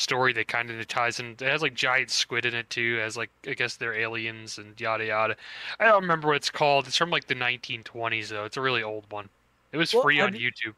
story 0.00 0.32
that 0.32 0.48
kind 0.48 0.70
of 0.70 0.88
ties 0.88 1.20
in. 1.20 1.32
It 1.32 1.40
has 1.42 1.62
like 1.62 1.74
giant 1.74 2.10
squid 2.10 2.44
in 2.46 2.54
it 2.54 2.68
too, 2.70 3.00
as 3.02 3.16
like 3.16 3.30
I 3.46 3.54
guess 3.54 3.76
they're 3.76 3.94
aliens 3.94 4.58
and 4.58 4.78
yada 4.80 5.04
yada. 5.06 5.36
I 5.78 5.84
don't 5.84 6.02
remember 6.02 6.28
what 6.28 6.36
it's 6.36 6.50
called. 6.50 6.86
It's 6.86 6.96
from 6.96 7.10
like 7.10 7.26
the 7.26 7.34
1920s 7.34 8.28
though. 8.28 8.44
It's 8.44 8.56
a 8.56 8.60
really 8.60 8.82
old 8.82 9.04
one. 9.10 9.28
It 9.72 9.76
was 9.76 9.92
Well, 9.94 10.02
free 10.02 10.20
on 10.20 10.34
you- 10.34 10.50
YouTube. 10.50 10.74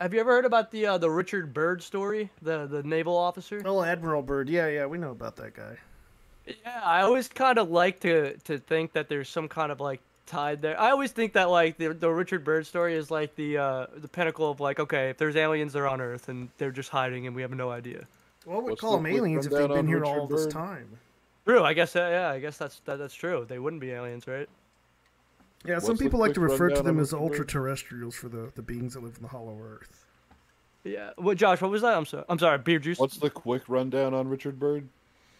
Have 0.00 0.12
you 0.12 0.18
ever 0.20 0.32
heard 0.32 0.44
about 0.44 0.70
the 0.72 0.86
uh, 0.86 0.98
the 0.98 1.10
Richard 1.10 1.54
Byrd 1.54 1.80
story, 1.82 2.28
the 2.42 2.66
the 2.66 2.82
naval 2.82 3.16
officer? 3.16 3.62
Oh, 3.64 3.82
Admiral 3.82 4.22
Byrd. 4.22 4.48
Yeah, 4.48 4.66
yeah, 4.66 4.86
we 4.86 4.98
know 4.98 5.12
about 5.12 5.36
that 5.36 5.54
guy. 5.54 5.76
Yeah, 6.46 6.80
I 6.84 7.02
always 7.02 7.28
kind 7.28 7.56
of 7.58 7.70
like 7.70 8.00
to 8.00 8.36
to 8.38 8.58
think 8.58 8.92
that 8.94 9.08
there's 9.08 9.28
some 9.28 9.48
kind 9.48 9.70
of 9.70 9.78
like 9.80 10.00
tied 10.26 10.60
there. 10.60 10.78
I 10.80 10.90
always 10.90 11.12
think 11.12 11.34
that 11.34 11.50
like 11.50 11.78
the 11.78 11.88
the 11.94 12.10
Richard 12.10 12.42
Byrd 12.42 12.66
story 12.66 12.96
is 12.96 13.12
like 13.12 13.36
the 13.36 13.58
uh 13.58 13.86
the 13.96 14.08
pinnacle 14.08 14.50
of 14.50 14.58
like 14.58 14.80
okay, 14.80 15.10
if 15.10 15.18
there's 15.18 15.36
aliens, 15.36 15.72
they're 15.72 15.86
on 15.86 16.00
Earth 16.00 16.28
and 16.28 16.48
they're 16.58 16.72
just 16.72 16.88
hiding 16.88 17.28
and 17.28 17.36
we 17.36 17.42
have 17.42 17.52
no 17.52 17.70
idea. 17.70 18.04
Well, 18.46 18.62
we 18.62 18.70
What's 18.70 18.80
call 18.80 18.96
them 18.96 19.06
aliens 19.06 19.46
if 19.46 19.52
they've 19.52 19.68
been 19.68 19.86
here 19.86 20.00
Richard 20.00 20.18
all 20.18 20.26
this 20.26 20.44
Byrd? 20.44 20.52
time. 20.52 20.98
True, 21.46 21.64
I 21.64 21.74
guess 21.74 21.96
uh, 21.96 22.08
yeah, 22.10 22.30
I 22.30 22.38
guess 22.38 22.56
that's 22.56 22.80
that, 22.84 22.98
that's 22.98 23.14
true. 23.14 23.44
They 23.48 23.58
wouldn't 23.58 23.80
be 23.80 23.90
aliens, 23.90 24.26
right? 24.26 24.48
Yeah, 25.64 25.78
some 25.78 25.90
What's 25.90 25.98
the 26.00 26.04
people 26.04 26.20
like 26.20 26.34
to 26.34 26.40
refer 26.40 26.70
to 26.70 26.82
them 26.82 26.98
as 26.98 27.12
Richard 27.12 27.22
ultra-terrestrials 27.22 28.14
for 28.14 28.28
the, 28.28 28.50
the 28.54 28.62
beings 28.62 28.94
that 28.94 29.02
live 29.02 29.16
in 29.16 29.22
the 29.22 29.28
hollow 29.28 29.58
earth. 29.62 30.06
Yeah. 30.84 31.10
What 31.16 31.36
Josh? 31.36 31.60
What 31.60 31.70
was 31.70 31.82
that? 31.82 31.96
I'm 31.96 32.06
sorry. 32.06 32.24
I'm 32.28 32.38
sorry. 32.38 32.58
Beer 32.58 32.80
juice. 32.80 32.98
What's 32.98 33.18
the 33.18 33.30
quick 33.30 33.62
rundown 33.68 34.14
on 34.14 34.28
Richard 34.28 34.58
Byrd? 34.58 34.88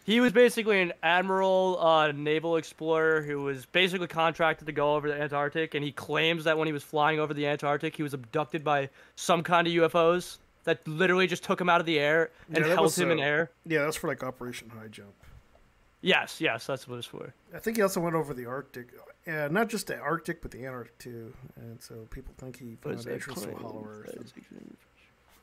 He 0.04 0.20
was 0.20 0.32
basically 0.32 0.80
an 0.80 0.92
admiral, 1.02 1.78
uh, 1.80 2.10
naval 2.10 2.56
explorer 2.56 3.22
who 3.22 3.42
was 3.42 3.66
basically 3.66 4.08
contracted 4.08 4.66
to 4.66 4.72
go 4.72 4.96
over 4.96 5.08
the 5.08 5.20
Antarctic, 5.20 5.74
and 5.74 5.84
he 5.84 5.92
claims 5.92 6.44
that 6.44 6.58
when 6.58 6.66
he 6.66 6.72
was 6.72 6.82
flying 6.82 7.20
over 7.20 7.32
the 7.32 7.46
Antarctic, 7.46 7.94
he 7.94 8.02
was 8.02 8.12
abducted 8.12 8.64
by 8.64 8.90
some 9.14 9.44
kind 9.44 9.68
of 9.68 9.72
UFOs 9.72 10.38
that 10.64 10.86
literally 10.86 11.26
just 11.26 11.42
took 11.44 11.60
him 11.60 11.68
out 11.68 11.80
of 11.80 11.86
the 11.86 11.98
air 11.98 12.30
and 12.48 12.58
Yeah, 12.58 12.66
held 12.74 12.80
was, 12.84 12.98
him 12.98 13.10
in 13.10 13.18
uh, 13.20 13.22
air. 13.24 13.50
Yeah, 13.66 13.84
that's 13.84 13.96
for 13.96 14.08
like 14.08 14.22
Operation 14.22 14.70
High 14.70 14.88
Jump. 14.88 15.14
Yes, 16.00 16.40
yes, 16.40 16.66
that's 16.66 16.88
what 16.88 16.98
it's 16.98 17.06
for. 17.06 17.32
I 17.54 17.58
think 17.60 17.76
he 17.76 17.82
also 17.82 18.00
went 18.00 18.16
over 18.16 18.34
the 18.34 18.46
Arctic. 18.46 18.88
Yeah, 19.26 19.46
not 19.48 19.68
just 19.68 19.86
the 19.86 19.98
Arctic, 19.98 20.42
but 20.42 20.50
the 20.50 20.66
Antarctic 20.66 20.98
too. 20.98 21.32
And 21.56 21.80
so 21.80 22.06
people 22.10 22.34
think 22.38 22.58
he 22.58 22.76
found 22.82 22.96
Was 22.96 23.04
an 23.06 23.10
that 23.12 23.14
entrance 23.16 23.40
to 23.42 23.46
the 23.46 23.52
claim? 23.52 23.64
hollow 23.64 23.86
earth. 23.88 24.32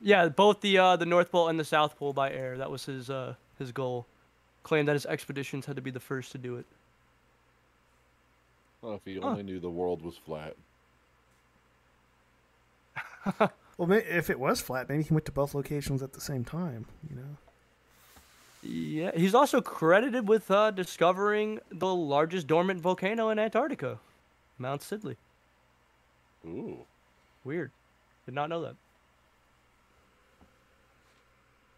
Yeah, 0.01 0.27
both 0.29 0.59
the 0.61 0.77
uh, 0.77 0.95
the 0.97 1.05
North 1.05 1.31
Pole 1.31 1.47
and 1.47 1.57
the 1.59 1.63
South 1.65 1.97
Pole 1.97 2.11
by 2.13 2.31
air. 2.31 2.57
That 2.57 2.69
was 2.71 2.85
his 2.85 3.09
uh, 3.09 3.35
his 3.57 3.71
goal. 3.71 4.05
Claimed 4.63 4.89
that 4.89 4.93
his 4.93 5.05
expeditions 5.05 5.65
had 5.65 5.77
to 5.77 5.81
be 5.81 5.91
the 5.91 5.99
first 6.01 6.33
to 6.33 6.37
do 6.37 6.57
it. 6.57 6.65
Oh, 8.83 8.93
if 8.95 9.01
he 9.05 9.17
Huh. 9.17 9.27
only 9.29 9.43
knew 9.43 9.59
the 9.59 9.69
world 9.69 10.01
was 10.01 10.17
flat. 10.17 10.55
Well, 13.79 13.93
if 13.93 14.29
it 14.29 14.37
was 14.37 14.59
flat, 14.59 14.89
maybe 14.89 15.03
he 15.03 15.13
went 15.13 15.25
to 15.27 15.31
both 15.31 15.55
locations 15.55 16.03
at 16.03 16.11
the 16.11 16.19
same 16.19 16.43
time. 16.43 16.85
You 17.09 17.15
know. 17.15 17.37
Yeah, 18.61 19.11
he's 19.15 19.33
also 19.33 19.61
credited 19.61 20.27
with 20.27 20.51
uh, 20.51 20.71
discovering 20.71 21.61
the 21.71 21.95
largest 21.95 22.45
dormant 22.45 22.81
volcano 22.81 23.29
in 23.29 23.39
Antarctica, 23.39 23.97
Mount 24.57 24.81
Sidley. 24.81 25.15
Ooh. 26.45 26.79
Weird. 27.45 27.71
Did 28.25 28.35
not 28.35 28.49
know 28.49 28.61
that. 28.63 28.75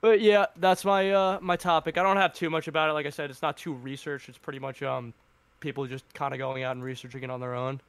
But 0.01 0.21
yeah, 0.21 0.47
that's 0.57 0.83
my 0.83 1.11
uh 1.11 1.37
my 1.39 1.55
topic. 1.55 1.99
I 1.99 2.03
don't 2.03 2.17
have 2.17 2.33
too 2.33 2.49
much 2.49 2.67
about 2.67 2.89
it. 2.89 2.93
Like 2.93 3.05
I 3.05 3.11
said, 3.11 3.29
it's 3.29 3.43
not 3.43 3.57
too 3.57 3.73
researched. 3.73 4.27
It's 4.27 4.39
pretty 4.39 4.57
much 4.57 4.81
um 4.81 5.13
people 5.59 5.85
just 5.85 6.11
kind 6.15 6.33
of 6.33 6.39
going 6.39 6.63
out 6.63 6.75
and 6.75 6.83
researching 6.83 7.21
it 7.21 7.29
on 7.29 7.39
their 7.39 7.53
own. 7.53 7.79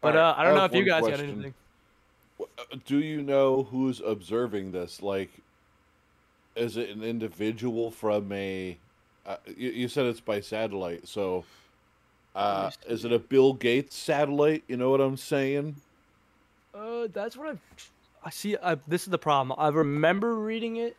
But 0.00 0.16
Alright, 0.16 0.36
uh, 0.36 0.40
I 0.40 0.42
don't 0.42 0.56
know 0.56 0.64
if 0.64 0.72
you 0.72 0.78
one 0.80 0.86
guys 0.86 1.02
got 1.08 1.20
anything. 1.20 1.54
Do 2.86 2.98
you 2.98 3.22
know 3.22 3.64
who's 3.64 4.00
observing 4.00 4.72
this? 4.72 5.02
Like, 5.02 5.30
is 6.56 6.76
it 6.76 6.90
an 6.90 7.02
individual 7.02 7.90
from 7.90 8.30
a? 8.32 8.76
Uh, 9.26 9.36
you, 9.56 9.70
you 9.70 9.88
said 9.88 10.06
it's 10.06 10.20
by 10.20 10.40
satellite, 10.40 11.08
so 11.08 11.44
uh, 12.34 12.70
is 12.88 13.04
it 13.04 13.12
a 13.12 13.18
Bill 13.18 13.52
Gates 13.52 13.96
satellite? 13.96 14.64
You 14.68 14.76
know 14.76 14.90
what 14.90 15.00
I'm 15.00 15.16
saying? 15.16 15.76
Uh, 16.74 17.08
that's 17.12 17.36
what 17.36 17.54
I. 17.54 17.58
I 18.26 18.30
see. 18.30 18.56
I, 18.56 18.76
this 18.88 19.02
is 19.02 19.08
the 19.08 19.18
problem. 19.18 19.56
I 19.58 19.68
remember 19.68 20.34
reading 20.34 20.76
it 20.76 20.96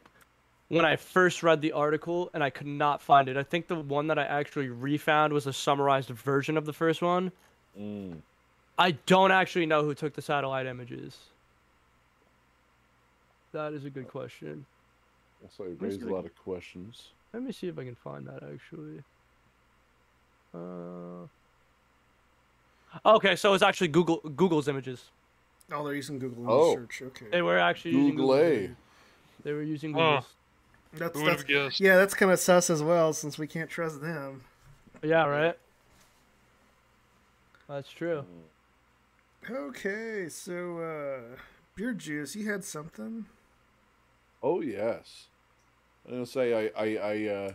when 0.70 0.86
I 0.86 0.96
first 0.96 1.44
read 1.44 1.62
the 1.62 1.72
article, 1.74 2.30
and 2.34 2.44
I 2.44 2.50
could 2.50 2.68
not 2.68 3.02
find 3.02 3.28
it. 3.28 3.38
I 3.38 3.44
think 3.44 3.68
the 3.68 3.76
one 3.76 4.08
that 4.08 4.20
I 4.20 4.24
actually 4.24 4.70
refound 4.70 5.34
was 5.34 5.48
a 5.48 5.54
summarized 5.54 6.10
version 6.10 6.58
of 6.58 6.66
the 6.66 6.74
first 6.74 7.02
one. 7.02 7.32
Mm. 7.80 8.18
I 8.78 8.92
don't 8.92 9.32
actually 9.32 9.66
know 9.66 9.84
who 9.84 9.94
took 9.94 10.14
the 10.14 10.22
satellite 10.22 10.66
images. 10.66 11.18
That 13.54 13.74
is 13.74 13.86
a 13.86 13.90
good 13.90 14.08
question. 14.08 14.66
So 15.56 15.64
it 15.66 15.70
Let 15.80 15.82
raised 15.82 16.02
a 16.02 16.14
lot 16.14 16.26
of 16.26 16.36
questions. 16.44 17.10
Let 17.34 17.44
me 17.44 17.52
see 17.52 17.68
if 17.68 17.78
I 17.78 17.84
can 17.86 17.96
find 17.96 18.28
that 18.28 18.44
actually. 18.44 19.02
Uh. 20.54 21.28
Okay, 23.06 23.36
so 23.36 23.54
it's 23.54 23.64
actually 23.64 23.90
Google 23.90 24.18
Google's 24.18 24.68
images. 24.68 25.06
Oh, 25.72 25.84
they're 25.84 25.96
using 25.96 26.20
Google 26.20 26.50
Oh. 26.50 26.76
search. 26.76 27.02
Okay. 27.02 27.26
They 27.32 27.42
were 27.42 27.58
actually 27.60 27.92
using 27.92 28.16
Google 28.16 28.28
Google. 28.36 28.46
A. 28.46 28.54
images. 28.56 28.76
They 29.44 29.52
were 29.54 29.64
using 29.64 29.94
Huh. 29.94 30.00
Google. 30.00 30.26
That's, 30.94 31.20
Who 31.20 31.26
that's 31.26 31.44
guessed? 31.44 31.80
yeah, 31.82 31.98
that's 31.98 32.14
kind 32.14 32.32
of 32.32 32.40
sus 32.40 32.70
as 32.70 32.82
well, 32.82 33.12
since 33.14 33.38
we 33.38 33.48
can't 33.48 33.70
trust 33.70 34.02
them. 34.02 34.44
Yeah, 35.04 35.26
right. 35.26 35.58
That's 37.68 37.90
true. 37.90 38.26
Okay, 39.50 40.28
so 40.28 40.80
uh, 40.80 41.38
beer 41.76 41.94
juice, 41.94 42.36
you 42.36 42.50
had 42.50 42.64
something. 42.64 43.26
Oh 44.42 44.62
yes. 44.62 45.28
I'm 46.06 46.14
gonna 46.14 46.26
say 46.26 46.72
I 46.76 46.84
I, 46.84 46.96
I 46.96 47.28
uh, 47.28 47.52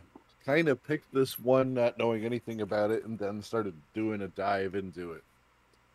kind 0.47 0.69
of 0.69 0.85
picked 0.87 1.13
this 1.13 1.39
one 1.39 1.75
not 1.75 1.99
knowing 1.99 2.25
anything 2.25 2.61
about 2.61 2.93
it, 2.93 3.05
and 3.05 3.19
then 3.19 3.43
started 3.43 3.75
doing 3.93 4.23
a 4.23 4.29
dive 4.29 4.77
into 4.77 5.13
it. 5.13 5.25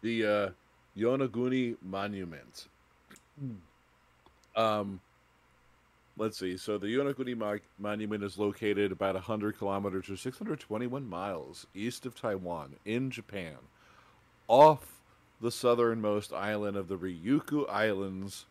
The 0.02 0.26
uh, 0.26 0.50
Yonaguni 0.98 1.78
Monument. 1.82 2.68
Um, 4.56 5.00
let's 6.18 6.38
see. 6.38 6.58
So 6.58 6.78
the 6.78 6.88
Yonaguni 6.88 7.38
Mo- 7.38 7.60
Monument 7.80 8.24
is 8.24 8.38
located 8.38 8.92
about 8.92 9.16
100 9.16 9.58
kilometers 9.58 10.10
or 10.10 10.18
621 10.18 11.08
miles 11.08 11.68
east 11.74 12.06
of 12.06 12.16
Taiwan 12.16 12.76
in 12.86 13.12
Japan, 13.12 13.56
off 14.48 14.95
the 15.42 15.52
southernmost 15.52 16.34
island 16.34 16.78
of 16.78 16.88
the 16.88 16.98
Ryukyu 16.98 17.70
Islands, 17.70 18.46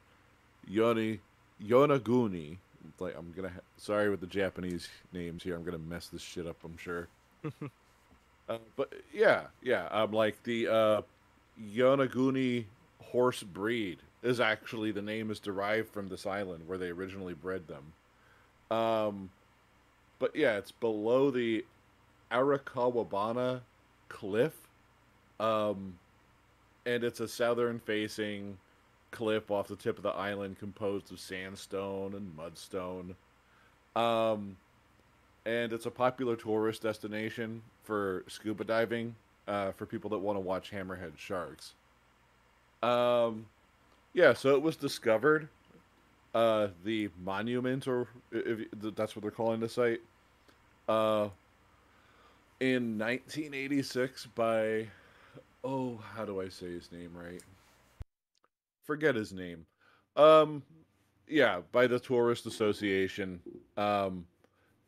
Yoni 0.66 1.20
Yonaguni. 1.62 2.58
Like 2.98 3.16
I'm 3.16 3.32
gonna. 3.34 3.48
Ha- 3.48 3.60
sorry 3.76 4.10
with 4.10 4.20
the 4.20 4.26
Japanese 4.26 4.88
names 5.12 5.42
here. 5.42 5.56
I'm 5.56 5.64
gonna 5.64 5.78
mess 5.78 6.08
this 6.08 6.22
shit 6.22 6.46
up. 6.46 6.56
I'm 6.64 6.76
sure. 6.76 7.08
uh, 8.48 8.58
but 8.76 8.92
yeah, 9.12 9.44
yeah. 9.62 9.86
Um, 9.90 10.12
like 10.12 10.42
the 10.44 10.68
uh, 10.68 11.02
Yonaguni 11.60 12.64
horse 13.02 13.42
breed 13.42 13.98
is 14.22 14.40
actually 14.40 14.90
the 14.90 15.02
name 15.02 15.30
is 15.30 15.38
derived 15.38 15.88
from 15.88 16.08
this 16.08 16.26
island 16.26 16.66
where 16.66 16.78
they 16.78 16.88
originally 16.88 17.34
bred 17.34 17.62
them. 17.68 18.76
Um, 18.76 19.30
but 20.18 20.34
yeah, 20.34 20.56
it's 20.56 20.72
below 20.72 21.30
the 21.30 21.64
Arakawabana 22.32 23.60
cliff. 24.08 24.52
Um, 25.38 25.98
and 26.86 27.04
it's 27.04 27.20
a 27.20 27.28
southern 27.28 27.78
facing 27.80 28.58
cliff 29.10 29.50
off 29.50 29.68
the 29.68 29.76
tip 29.76 29.96
of 29.96 30.02
the 30.02 30.10
island 30.10 30.58
composed 30.58 31.12
of 31.12 31.20
sandstone 31.20 32.14
and 32.14 32.36
mudstone. 32.36 33.14
Um, 34.00 34.56
and 35.46 35.72
it's 35.72 35.86
a 35.86 35.90
popular 35.90 36.36
tourist 36.36 36.82
destination 36.82 37.62
for 37.84 38.24
scuba 38.28 38.64
diving 38.64 39.14
uh, 39.46 39.72
for 39.72 39.86
people 39.86 40.10
that 40.10 40.18
want 40.18 40.36
to 40.36 40.40
watch 40.40 40.70
hammerhead 40.70 41.16
sharks. 41.16 41.74
Um, 42.82 43.46
yeah, 44.12 44.32
so 44.32 44.54
it 44.54 44.62
was 44.62 44.76
discovered. 44.76 45.48
Uh, 46.34 46.68
the 46.84 47.08
monument, 47.22 47.86
or 47.86 48.08
if 48.32 48.60
if 48.82 48.94
that's 48.96 49.14
what 49.14 49.22
they're 49.22 49.30
calling 49.30 49.60
the 49.60 49.68
site, 49.68 50.00
uh, 50.88 51.28
in 52.58 52.98
1986 52.98 54.26
by, 54.34 54.88
oh, 55.64 55.98
how 56.14 56.24
do 56.24 56.40
I 56.40 56.48
say 56.48 56.70
his 56.70 56.92
name 56.92 57.10
right? 57.14 57.42
Forget 58.84 59.14
his 59.14 59.32
name. 59.32 59.66
Um, 60.14 60.62
yeah, 61.26 61.60
by 61.72 61.86
the 61.86 61.98
Tourist 61.98 62.46
Association. 62.46 63.40
Um, 63.76 64.26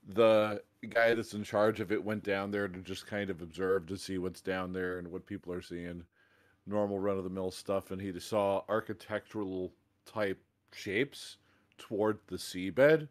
the 0.09 0.63
guy 0.89 1.15
that's 1.15 1.33
in 1.35 1.43
charge 1.43 1.81
of 1.81 1.91
it 1.91 2.05
went 2.05 2.23
down 2.23 2.51
there 2.51 2.69
to 2.69 2.79
just 2.81 3.07
kind 3.07 3.31
of 3.31 3.43
observe 3.43 3.87
to 3.87 3.97
see 3.97 4.19
what's 4.19 4.41
down 4.41 4.73
there 4.73 4.99
and 4.99 5.11
what 5.11 5.27
people 5.27 5.53
are 5.53 5.63
seeing. 5.63 6.05
Normal 6.67 6.99
run 6.99 7.17
of 7.17 7.25
the 7.25 7.31
mill 7.31 7.51
stuff, 7.51 7.91
and 7.91 8.01
he 8.01 8.19
saw 8.21 8.63
architectural 8.69 9.73
type 10.05 10.39
shapes 10.73 11.39
toward 11.79 12.19
the 12.27 12.37
seabed. 12.37 13.09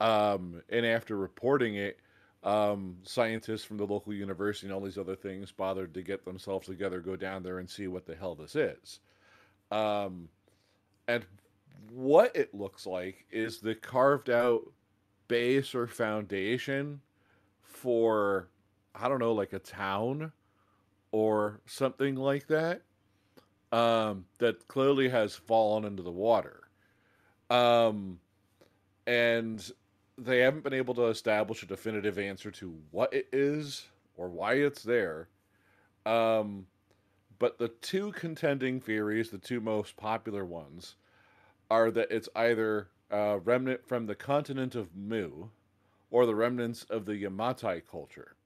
Um, 0.00 0.62
and 0.70 0.84
after 0.86 1.16
reporting 1.16 1.76
it, 1.76 1.98
um, 2.42 2.96
scientists 3.02 3.64
from 3.64 3.76
the 3.76 3.86
local 3.86 4.14
university 4.14 4.66
and 4.66 4.74
all 4.74 4.80
these 4.80 4.98
other 4.98 5.16
things 5.16 5.52
bothered 5.52 5.92
to 5.94 6.02
get 6.02 6.24
themselves 6.24 6.66
together, 6.66 7.00
go 7.00 7.16
down 7.16 7.42
there 7.42 7.58
and 7.58 7.68
see 7.68 7.86
what 7.86 8.06
the 8.06 8.14
hell 8.14 8.34
this 8.34 8.56
is. 8.56 9.00
Um, 9.70 10.28
and 11.06 11.24
what 11.92 12.34
it 12.34 12.54
looks 12.54 12.86
like 12.86 13.26
is 13.30 13.60
the 13.60 13.74
carved 13.74 14.30
out 14.30 14.62
base 15.28 15.74
or 15.74 15.86
foundation 15.86 17.00
for, 17.62 18.48
I 18.94 19.08
don't 19.08 19.18
know, 19.18 19.32
like 19.32 19.52
a 19.52 19.58
town 19.58 20.32
or 21.12 21.60
something 21.66 22.16
like 22.16 22.46
that, 22.48 22.82
um, 23.72 24.24
that 24.38 24.66
clearly 24.66 25.08
has 25.08 25.34
fallen 25.34 25.84
into 25.84 26.02
the 26.02 26.10
water. 26.10 26.62
Um, 27.50 28.18
and 29.06 29.70
they 30.24 30.40
haven't 30.40 30.64
been 30.64 30.74
able 30.74 30.94
to 30.94 31.06
establish 31.06 31.62
a 31.62 31.66
definitive 31.66 32.18
answer 32.18 32.50
to 32.50 32.76
what 32.90 33.12
it 33.12 33.28
is 33.32 33.86
or 34.16 34.28
why 34.28 34.54
it's 34.54 34.82
there. 34.82 35.28
Um, 36.04 36.66
but 37.38 37.58
the 37.58 37.68
two 37.68 38.12
contending 38.12 38.80
theories, 38.80 39.30
the 39.30 39.38
two 39.38 39.60
most 39.60 39.96
popular 39.96 40.44
ones, 40.44 40.96
are 41.70 41.90
that 41.90 42.10
it's 42.10 42.28
either 42.36 42.88
a 43.10 43.38
remnant 43.38 43.86
from 43.86 44.06
the 44.06 44.14
continent 44.14 44.74
of 44.74 44.94
Mu 44.94 45.48
or 46.10 46.26
the 46.26 46.34
remnants 46.34 46.84
of 46.84 47.06
the 47.06 47.14
Yamatai 47.14 47.82
culture. 47.90 48.36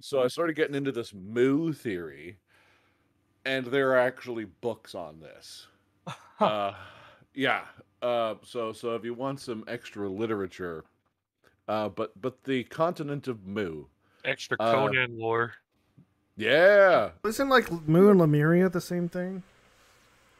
So 0.00 0.22
I 0.22 0.28
started 0.28 0.56
getting 0.56 0.74
into 0.74 0.92
this 0.92 1.14
Mu 1.14 1.72
theory, 1.72 2.36
and 3.44 3.66
there 3.66 3.92
are 3.92 3.98
actually 3.98 4.44
books 4.44 4.94
on 4.94 5.20
this. 5.20 5.66
uh, 6.40 6.74
yeah. 7.34 7.62
Uh, 8.02 8.34
so 8.42 8.72
so 8.72 8.94
if 8.94 9.04
you 9.04 9.14
want 9.14 9.40
some 9.40 9.64
extra 9.66 10.08
literature, 10.08 10.84
uh, 11.66 11.88
but 11.88 12.20
but 12.20 12.42
the 12.44 12.64
continent 12.64 13.28
of 13.28 13.46
Mu. 13.46 13.84
Extra 14.24 14.56
Uh, 14.60 14.72
Conan 14.72 15.18
lore. 15.18 15.54
Yeah. 16.36 17.10
Isn't 17.24 17.48
like 17.48 17.70
Mu 17.88 18.10
and 18.10 18.20
Lemuria 18.20 18.68
the 18.68 18.80
same 18.80 19.08
thing? 19.08 19.42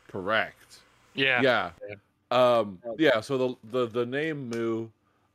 Correct. 0.07 0.79
Yeah. 1.15 1.41
Yeah. 1.43 1.71
Um, 2.31 2.79
yeah. 2.99 3.21
So 3.21 3.39
the 3.39 3.55
the 3.71 3.87
the 3.87 4.07
name 4.07 4.49
Mu, 4.49 4.89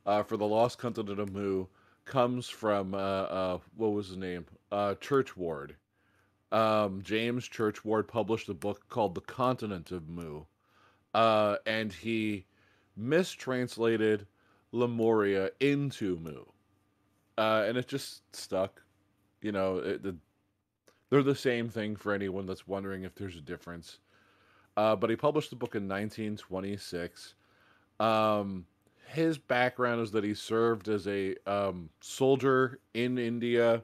uh, 0.06 0.22
for 0.22 0.36
the 0.36 0.46
lost 0.46 0.78
continent 0.78 1.20
of 1.20 1.32
Mu, 1.32 1.66
comes 2.06 2.48
from 2.48 2.94
uh, 2.94 2.98
uh, 2.98 3.58
what 3.76 3.92
was 3.92 4.08
his 4.08 4.16
name? 4.16 4.46
Uh, 4.72 4.94
Churchward. 4.94 5.72
Um, 6.52 7.02
James 7.02 7.48
Churchward 7.48 8.06
published 8.06 8.48
a 8.48 8.54
book 8.54 8.88
called 8.88 9.14
The 9.14 9.20
Continent 9.22 9.90
of 9.90 10.08
Mu, 10.08 10.42
uh, 11.14 11.56
and 11.66 11.92
he 11.92 12.46
mistranslated 12.96 14.26
Lemuria 14.72 15.50
into 15.60 16.18
Mu, 16.18 16.44
uh, 17.38 17.64
and 17.66 17.78
it 17.78 17.88
just 17.88 18.22
stuck. 18.36 18.82
You 19.42 19.52
know, 19.52 19.78
it, 19.78 20.02
the, 20.02 20.16
they're 21.10 21.22
the 21.22 21.34
same 21.36 21.68
thing 21.68 21.96
for 21.96 22.12
anyone 22.14 22.46
that's 22.46 22.66
wondering 22.68 23.04
if 23.04 23.14
there's 23.14 23.36
a 23.36 23.40
difference. 23.42 23.98
uh, 24.76 24.96
but 24.96 25.10
he 25.10 25.16
published 25.16 25.50
the 25.50 25.56
book 25.56 25.74
in 25.76 25.88
1926. 25.88 27.34
Um, 28.00 28.66
his 29.08 29.38
background 29.38 30.02
is 30.02 30.10
that 30.12 30.24
he 30.24 30.34
served 30.34 30.88
as 30.88 31.06
a 31.08 31.36
um, 31.46 31.90
soldier 32.00 32.80
in 32.94 33.18
India 33.18 33.82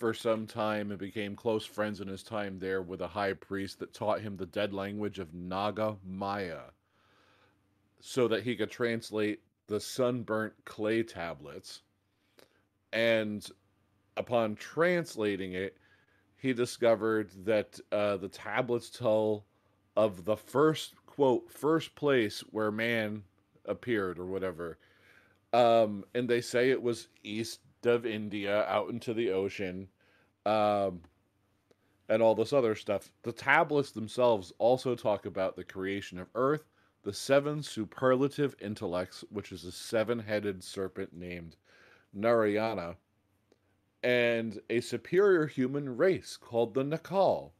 for 0.00 0.14
some 0.14 0.46
time 0.46 0.90
and 0.90 0.98
became 0.98 1.36
close 1.36 1.66
friends 1.66 2.00
in 2.00 2.08
his 2.08 2.22
time 2.22 2.58
there 2.58 2.80
with 2.80 3.02
a 3.02 3.06
high 3.06 3.34
priest 3.34 3.78
that 3.78 3.92
taught 3.92 4.22
him 4.22 4.34
the 4.34 4.46
dead 4.46 4.72
language 4.72 5.18
of 5.18 5.34
Naga 5.34 5.98
Maya 6.02 6.60
so 8.00 8.26
that 8.26 8.42
he 8.42 8.56
could 8.56 8.70
translate 8.70 9.42
the 9.66 9.78
sunburnt 9.78 10.54
clay 10.64 11.02
tablets. 11.02 11.82
And 12.94 13.46
upon 14.16 14.56
translating 14.56 15.52
it, 15.52 15.76
he 16.38 16.54
discovered 16.54 17.30
that 17.44 17.78
uh, 17.92 18.16
the 18.16 18.28
tablets 18.28 18.88
tell 18.88 19.44
of 19.96 20.24
the 20.24 20.36
first 20.36 20.94
quote 21.04 21.50
first 21.50 21.94
place 21.94 22.40
where 22.52 22.70
man 22.70 23.22
appeared 23.66 24.18
or 24.18 24.24
whatever 24.24 24.78
um 25.52 26.04
and 26.14 26.30
they 26.30 26.40
say 26.40 26.70
it 26.70 26.80
was 26.80 27.08
east 27.24 27.60
of 27.86 28.06
india 28.06 28.64
out 28.64 28.90
into 28.90 29.14
the 29.14 29.30
ocean 29.30 29.88
um 30.46 31.00
and 32.08 32.20
all 32.24 32.34
this 32.34 32.52
other 32.52 32.74
stuff. 32.74 33.12
The 33.22 33.30
tablets 33.30 33.92
themselves 33.92 34.52
also 34.58 34.96
talk 34.96 35.26
about 35.26 35.54
the 35.54 35.62
creation 35.62 36.18
of 36.18 36.26
earth 36.34 36.64
the 37.02 37.12
seven 37.12 37.62
superlative 37.62 38.54
intellects 38.60 39.24
which 39.30 39.52
is 39.52 39.64
a 39.64 39.72
seven-headed 39.72 40.62
serpent 40.62 41.14
named 41.14 41.56
narayana 42.12 42.96
and 44.02 44.60
a 44.70 44.80
superior 44.80 45.46
human 45.46 45.96
race 45.96 46.36
called 46.36 46.74
the 46.74 46.84
Naacal 46.84 47.50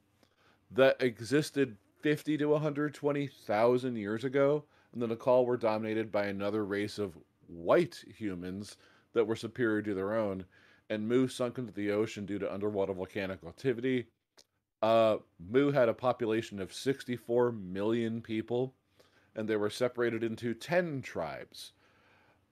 that 0.70 1.02
existed 1.02 1.76
50 2.00 2.38
to 2.38 2.46
120,000 2.46 3.96
years 3.96 4.24
ago, 4.24 4.64
and 4.92 5.02
the 5.02 5.08
Naacal 5.08 5.44
were 5.44 5.56
dominated 5.56 6.10
by 6.10 6.26
another 6.26 6.64
race 6.64 6.98
of 6.98 7.18
white 7.46 8.02
humans 8.16 8.76
that 9.12 9.26
were 9.26 9.36
superior 9.36 9.82
to 9.82 9.94
their 9.94 10.14
own, 10.14 10.44
and 10.88 11.08
Mu 11.08 11.28
sunk 11.28 11.58
into 11.58 11.72
the 11.72 11.90
ocean 11.90 12.26
due 12.26 12.38
to 12.38 12.52
underwater 12.52 12.92
volcanic 12.92 13.40
activity. 13.46 14.06
Uh, 14.82 15.18
Mu 15.38 15.70
had 15.70 15.88
a 15.88 15.94
population 15.94 16.60
of 16.60 16.72
64 16.72 17.52
million 17.52 18.20
people, 18.22 18.74
and 19.34 19.48
they 19.48 19.56
were 19.56 19.70
separated 19.70 20.22
into 20.24 20.54
10 20.54 21.02
tribes, 21.02 21.72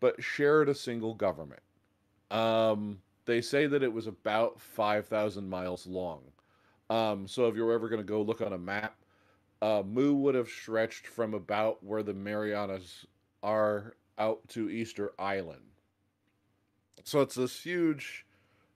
but 0.01 0.23
shared 0.23 0.69
a 0.69 0.75
single 0.75 1.15
government. 1.15 1.63
Um, 2.31 3.01
they 3.25 3.41
say 3.41 3.67
that 3.67 3.83
it 3.83 3.93
was 3.93 4.07
about 4.07 4.61
5,000 4.61 5.49
miles 5.49 5.87
long. 5.87 6.23
Um, 6.91 7.27
so 7.27 7.47
if 7.47 7.57
you're 7.57 7.73
ever 7.73 7.89
going 7.89 8.01
to 8.01 8.07
go 8.07 8.23
look 8.23 8.41
on 8.41 8.53
a 8.53 8.59
map, 8.59 8.97
uh, 9.61 9.83
Mu 9.85 10.15
would 10.15 10.35
have 10.35 10.49
stretched 10.49 11.07
from 11.07 11.35
about 11.35 11.83
where 11.83 12.03
the 12.03 12.15
Marianas 12.15 13.07
are 13.43 13.95
out 14.19 14.47
to 14.49 14.71
Easter 14.71 15.13
Island. 15.19 15.61
So 17.09 17.23
it's 17.23 17.37
this 17.37 17.63
huge, 17.63 18.27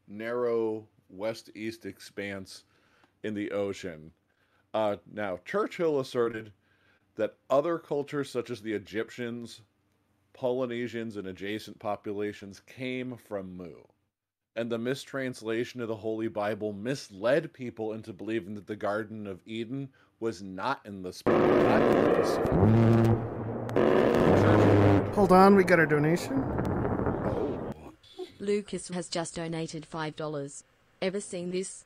narrow 0.09 0.89
west 1.11 1.51
east 1.55 1.85
expanse 1.85 2.65
in 3.23 3.35
the 3.35 3.51
ocean. 3.51 4.13
Uh, 4.73 4.97
now, 5.13 5.41
Churchill 5.45 6.01
asserted 6.01 6.51
that 7.17 7.37
other 7.51 7.77
cultures, 7.77 8.31
such 8.31 8.49
as 8.49 8.63
the 8.63 8.73
Egyptians, 8.73 9.61
Polynesians, 10.33 11.19
and 11.19 11.27
adjacent 11.27 11.79
populations, 11.79 12.61
came 12.61 13.19
from 13.19 13.55
Mu. 13.55 13.75
And 14.57 14.73
the 14.73 14.79
mistranslation 14.79 15.83
of 15.83 15.89
the 15.89 15.97
Holy 15.97 16.29
Bible 16.29 16.73
misled 16.73 17.53
people 17.53 17.93
into 17.93 18.15
believing 18.15 18.55
that 18.55 18.67
the 18.67 18.77
Garden 18.77 19.27
of 19.27 19.43
Eden 19.45 19.91
was 20.21 20.41
not 20.41 20.81
in 20.87 21.03
the 21.03 21.13
sp- 21.13 21.29
not 21.29 21.83
in. 21.83 21.93
Hold 25.13 25.33
on, 25.33 25.55
we 25.55 25.65
got 25.65 25.79
our 25.79 25.85
donation. 25.85 26.82
Lucas 28.43 28.89
has 28.89 29.09
just 29.09 29.37
donated 29.37 29.87
$5. 29.91 30.63
Ever 31.01 31.21
seen 31.21 31.51
this? 31.53 31.85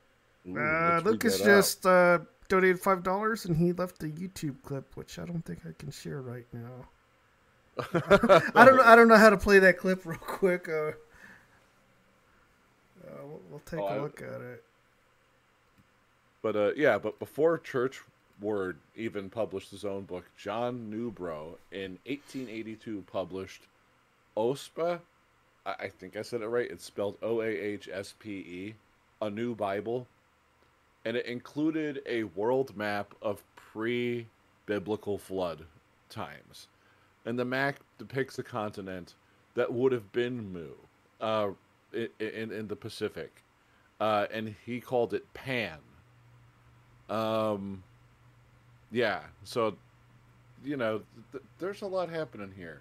Uh, 0.48 1.00
Lucas 1.04 1.38
just 1.40 1.84
uh, 1.86 2.18
donated 2.48 2.78
five 2.80 3.02
dollars, 3.02 3.44
and 3.44 3.56
he 3.56 3.72
left 3.72 4.02
a 4.02 4.06
YouTube 4.06 4.62
clip, 4.62 4.96
which 4.96 5.18
I 5.18 5.24
don't 5.24 5.44
think 5.44 5.60
I 5.68 5.72
can 5.76 5.90
share 5.90 6.20
right 6.22 6.46
now. 6.52 6.86
I 8.54 8.64
don't 8.64 8.76
know. 8.76 8.82
I 8.84 8.94
don't 8.94 9.08
know 9.08 9.16
how 9.16 9.30
to 9.30 9.36
play 9.36 9.58
that 9.58 9.76
clip 9.78 10.06
real 10.06 10.18
quick. 10.18 10.68
Uh, 10.68 10.92
uh, 13.02 13.22
we'll, 13.24 13.40
we'll 13.50 13.62
take 13.66 13.80
Oh, 13.80 13.86
a 13.88 13.96
I- 13.96 14.00
look 14.00 14.22
at 14.22 14.40
it. 14.40 14.62
But 16.42 16.54
uh, 16.56 16.70
yeah, 16.76 16.96
but 16.98 17.18
before 17.18 17.58
Churchward 17.58 18.76
even 18.94 19.28
published 19.30 19.70
his 19.72 19.84
own 19.84 20.04
book, 20.04 20.26
John 20.36 20.92
Newbrough 20.92 21.56
in 21.72 21.98
1882 22.06 23.04
published 23.10 23.62
Oahspe. 24.36 25.00
I, 25.66 25.88
think 25.88 26.16
I 26.16 26.22
said 26.22 26.42
it 26.42 26.46
right. 26.46 26.70
It's 26.70 26.84
spelled 26.84 27.16
O 27.22 27.40
A 27.40 27.46
H 27.46 27.88
S 27.92 28.14
P 28.18 28.30
E, 28.30 28.74
a 29.20 29.28
new 29.28 29.54
Bible, 29.54 30.06
and 31.04 31.16
it 31.16 31.26
included 31.26 32.02
a 32.06 32.24
world 32.24 32.76
map 32.76 33.14
of 33.20 33.42
pre-biblical 33.56 35.18
flood 35.18 35.64
times, 36.08 36.68
and 37.24 37.38
the 37.38 37.44
map 37.44 37.80
depicts 37.98 38.38
a 38.38 38.42
continent 38.42 39.14
that 39.54 39.72
would 39.72 39.92
have 39.92 40.12
been 40.12 40.52
Mu, 40.52 40.68
uh, 41.20 41.50
in 41.92 42.52
in 42.52 42.68
the 42.68 42.76
Pacific, 42.76 43.42
uh, 44.00 44.26
and 44.32 44.54
he 44.64 44.80
called 44.80 45.14
it 45.14 45.32
Pan. 45.34 45.78
Um, 47.08 47.82
yeah. 48.90 49.20
So, 49.44 49.76
you 50.64 50.76
know, 50.76 51.02
th- 51.32 51.44
there's 51.58 51.82
a 51.82 51.86
lot 51.86 52.08
happening 52.08 52.52
here. 52.56 52.80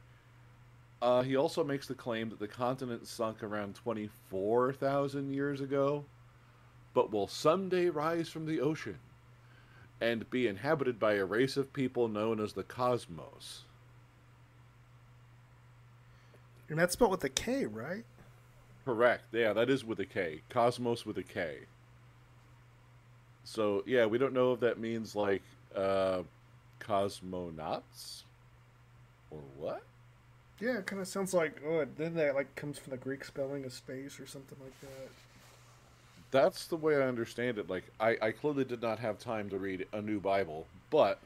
Uh, 1.02 1.22
he 1.22 1.36
also 1.36 1.64
makes 1.64 1.88
the 1.88 1.94
claim 1.94 2.30
that 2.30 2.40
the 2.40 2.48
continent 2.48 3.06
sunk 3.08 3.44
around 3.44 3.76
24,000 3.76 5.34
years 5.34 5.62
ago, 5.62 6.06
but 6.94 7.12
will 7.12 7.28
someday 7.28 7.90
rise 7.90 8.30
from 8.30 8.46
the 8.46 8.62
ocean 8.62 8.98
and 10.02 10.30
be 10.30 10.48
inhabited 10.48 11.00
by 11.00 11.14
a 11.14 11.26
race 11.26 11.58
of 11.58 11.74
people 11.74 12.08
known 12.08 12.40
as 12.40 12.54
the 12.54 12.64
cosmos. 12.64 13.64
And 16.70 16.80
that's 16.80 16.94
spelled 16.94 17.12
with 17.12 17.24
a 17.24 17.30
K, 17.30 17.66
right? 17.66 18.04
Correct. 18.86 19.24
Yeah, 19.32 19.54
that 19.54 19.70
is 19.70 19.84
with 19.84 20.00
a 20.00 20.06
K. 20.06 20.42
Cosmos 20.50 21.06
with 21.06 21.18
a 21.18 21.24
K. 21.24 21.60
So 23.44 23.84
yeah, 23.86 24.06
we 24.06 24.18
don't 24.18 24.34
know 24.34 24.54
if 24.54 24.60
that 24.62 24.80
means 24.80 25.16
like 25.16 25.44
uh 25.76 26.24
cosmonauts 26.80 28.24
or 29.30 29.42
what. 29.58 29.84
Yeah, 30.60 30.78
it 30.78 30.86
kind 30.86 31.02
of 31.02 31.08
sounds 31.08 31.34
like 31.34 31.62
oh, 31.68 31.86
then 31.98 32.16
that 32.16 32.36
like 32.36 32.54
comes 32.56 32.78
from 32.78 32.92
the 32.92 32.98
Greek 32.98 33.26
spelling 33.26 33.66
of 33.66 33.74
space 33.74 34.20
or 34.20 34.26
something 34.26 34.58
like 34.64 34.80
that. 34.82 35.10
That's 36.32 36.68
the 36.68 36.78
way 36.78 36.98
I 36.98 37.08
understand 37.08 37.58
it. 37.58 37.70
Like 37.70 37.84
I, 38.00 38.18
I 38.22 38.32
clearly 38.32 38.64
did 38.64 38.82
not 38.82 39.00
have 39.00 39.20
time 39.20 39.50
to 39.50 39.58
read 39.58 39.86
a 39.94 40.02
new 40.02 40.20
Bible, 40.20 40.66
but 40.90 41.20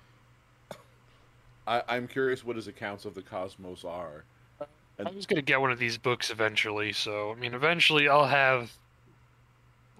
I, 1.67 1.83
I'm 1.87 2.07
curious 2.07 2.43
what 2.43 2.55
his 2.55 2.67
accounts 2.67 3.05
of 3.05 3.13
the 3.13 3.21
cosmos 3.21 3.85
are. 3.85 4.23
I 4.99 5.11
was 5.11 5.25
gonna 5.25 5.41
get 5.41 5.61
one 5.61 5.71
of 5.71 5.79
these 5.79 5.97
books 5.97 6.29
eventually, 6.29 6.91
so 6.91 7.31
I 7.31 7.35
mean, 7.35 7.53
eventually 7.53 8.09
I'll 8.09 8.27
have 8.27 8.71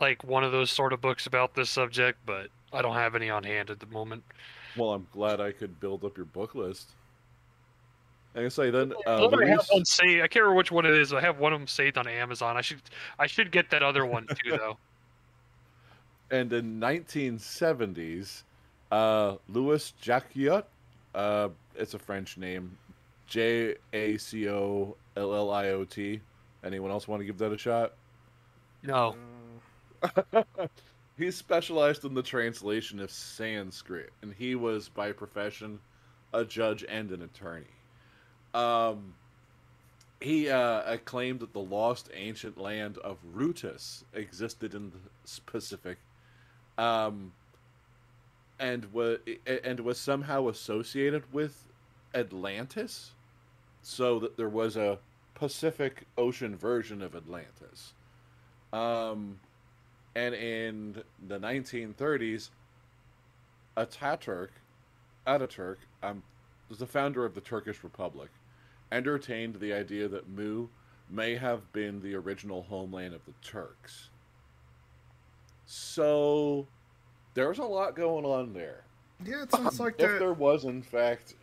like 0.02 0.24
one 0.24 0.44
of 0.44 0.52
those 0.52 0.72
sort 0.72 0.92
of 0.92 1.02
books 1.02 1.28
about 1.28 1.54
this 1.54 1.70
subject, 1.70 2.20
but 2.26 2.48
I 2.74 2.82
don't 2.82 2.96
have 2.96 3.16
any 3.16 3.30
on 3.30 3.44
hand 3.44 3.70
at 3.70 3.80
the 3.80 3.86
moment. 3.86 4.24
Well, 4.76 4.94
I'm 4.94 5.08
glad 5.14 5.40
I 5.40 5.52
could 5.52 5.80
build 5.80 6.04
up 6.04 6.18
your 6.18 6.26
book 6.26 6.56
list. 6.56 6.90
Like 8.36 8.46
I 8.46 8.50
say, 8.50 8.70
then 8.70 8.94
I 9.08 9.10
uh, 9.10 9.18
thought 9.18 9.44
I 9.44 9.48
have 9.48 9.68
one 9.72 9.86
saved. 9.86 10.22
I 10.24 10.28
can't 10.28 10.44
remember 10.44 10.58
which 10.58 10.72
one 10.72 10.86
it 10.86 10.94
is. 10.94 11.14
I 11.14 11.22
have 11.22 11.40
one 11.40 11.52
of 11.52 11.60
them 11.60 11.68
saved 11.68 11.98
on 11.98 12.08
Amazon. 12.08 12.58
I 12.58 12.62
should 12.62 12.82
I 13.18 13.28
should 13.28 13.52
get 13.52 13.72
that 13.72 13.82
other 13.82 14.06
one 14.06 14.28
too, 14.44 14.52
though. 14.52 14.78
and 16.32 16.54
in 16.54 16.80
1970s, 16.80 18.44
uh, 18.92 19.36
Louis 19.48 19.94
Jacolliot, 20.02 20.64
uh, 21.16 21.50
it's 21.76 21.96
a 21.96 22.00
French 22.00 22.38
name, 22.38 22.78
J 23.26 23.76
A 23.94 24.18
C 24.18 24.48
O 24.50 24.96
L 25.16 25.34
L 25.34 25.52
I 25.52 25.70
O 25.70 25.84
T. 25.84 26.22
Anyone 26.64 26.92
else 26.92 27.08
want 27.08 27.22
to 27.22 27.26
give 27.26 27.38
that 27.40 27.52
a 27.52 27.58
shot? 27.58 27.94
No. 28.84 29.16
he 31.18 31.32
specialized 31.32 32.06
in 32.06 32.14
the 32.14 32.22
translation 32.24 33.00
of 33.00 33.12
Sanskrit, 33.12 34.12
and 34.22 34.34
he 34.34 34.56
was 34.56 34.88
by 34.88 35.12
profession 35.12 35.80
a 36.34 36.46
judge 36.46 36.86
and 36.88 37.12
an 37.12 37.24
attorney. 37.24 37.66
Um, 38.54 39.14
he 40.20 40.50
uh, 40.50 40.98
claimed 41.06 41.40
that 41.40 41.54
the 41.54 41.60
lost 41.60 42.10
ancient 42.14 42.58
land 42.58 42.98
of 42.98 43.18
Rutas 43.36 44.04
existed 44.14 44.74
in 44.74 44.92
the 44.92 45.42
Pacific, 45.46 45.98
um, 46.78 47.32
and 48.60 48.92
was 48.92 49.20
and 49.46 49.80
was 49.80 49.98
somehow 49.98 50.50
associated 50.50 51.32
with 51.32 51.68
Atlantis, 52.14 53.12
so 53.82 54.20
that 54.20 54.36
there 54.36 54.50
was 54.50 54.76
a 54.76 55.00
Pacific 55.36 56.06
Ocean 56.18 56.56
version 56.56 57.02
of 57.02 57.16
Atlantis. 57.16 57.94
Um, 58.74 59.40
and 60.16 60.36
in 60.36 61.04
the 61.28 61.40
1930s, 61.40 62.50
Ataturk 63.78 64.50
Ataturk, 65.30 65.78
um, 66.02 66.24
was 66.68 66.80
the 66.80 66.88
founder 66.88 67.26
of 67.26 67.36
the 67.36 67.42
Turkish 67.42 67.84
Republic, 67.84 68.30
entertained 68.92 69.56
the 69.60 69.74
idea 69.74 70.08
that 70.08 70.28
Mu 70.30 70.68
may 71.10 71.36
have 71.36 71.72
been 71.74 72.02
the 72.02 72.16
original 72.16 72.64
homeland 72.64 73.14
of 73.14 73.22
the 73.26 73.34
Turks. 73.44 74.10
So 75.66 76.68
there's 77.34 77.60
a 77.60 77.64
lot 77.64 77.96
going 77.96 78.26
on 78.26 78.54
there. 78.54 78.84
Yeah, 79.24 79.44
it 79.44 79.52
sounds 79.52 79.80
like 79.80 79.96
if 80.00 80.10
that. 80.12 80.20
there 80.20 80.34
was, 80.34 80.66
in 80.66 80.82
fact, 80.82 81.36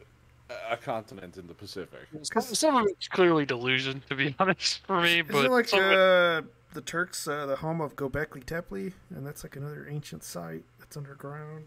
a- 0.50 0.72
a 0.74 0.76
continent 0.76 1.36
in 1.36 1.46
the 1.46 1.54
Pacific. 1.54 2.00
Some 2.22 2.76
of 2.76 2.86
it's 2.88 3.08
clearly 3.08 3.44
delusion, 3.46 4.02
to 4.08 4.14
be 4.16 4.34
honest, 4.38 4.84
for 4.86 5.00
me. 5.00 5.20
Isn't 5.20 5.32
But 5.32 5.44
it 5.44 5.50
like 5.50 5.68
some 5.68 5.80
of 5.80 5.92
it- 5.92 5.98
uh, 5.98 6.42
the 6.72 6.80
Turks, 6.82 7.26
uh, 7.26 7.46
the 7.46 7.56
home 7.56 7.80
of 7.80 7.96
Göbekli 7.96 8.44
Tepe, 8.44 8.92
and 9.14 9.26
that's 9.26 9.42
like 9.44 9.56
another 9.56 9.86
ancient 9.88 10.22
site 10.24 10.62
that's 10.78 10.96
underground. 10.96 11.66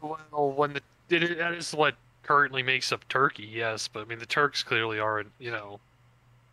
well, 0.00 0.52
when 0.52 0.74
the 0.74 0.80
it, 1.10 1.38
that 1.38 1.52
is 1.54 1.72
what 1.74 1.94
currently 2.24 2.62
makes 2.62 2.90
up 2.92 3.08
Turkey, 3.08 3.48
yes. 3.50 3.88
But 3.88 4.00
I 4.00 4.04
mean, 4.04 4.18
the 4.18 4.26
Turks 4.26 4.62
clearly 4.62 4.98
aren't, 4.98 5.30
you 5.38 5.50
know, 5.50 5.80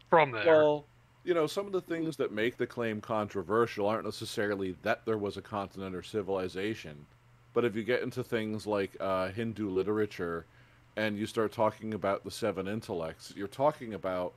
from 0.09 0.31
there. 0.31 0.45
Well, 0.45 0.85
you 1.23 1.33
know, 1.33 1.47
some 1.47 1.65
of 1.65 1.71
the 1.71 1.81
things 1.81 2.17
that 2.17 2.31
make 2.31 2.57
the 2.57 2.67
claim 2.67 2.99
controversial 2.99 3.87
aren't 3.87 4.05
necessarily 4.05 4.75
that 4.81 5.05
there 5.05 5.17
was 5.17 5.37
a 5.37 5.41
continent 5.41 5.95
or 5.95 6.01
civilization, 6.01 7.05
but 7.53 7.63
if 7.63 7.75
you 7.75 7.83
get 7.83 8.01
into 8.01 8.23
things 8.23 8.65
like 8.65 8.91
uh, 8.99 9.29
Hindu 9.29 9.69
literature 9.69 10.45
and 10.95 11.17
you 11.17 11.25
start 11.25 11.51
talking 11.51 11.93
about 11.93 12.23
the 12.23 12.31
seven 12.31 12.67
intellects, 12.67 13.33
you're 13.35 13.47
talking 13.47 13.93
about 13.93 14.33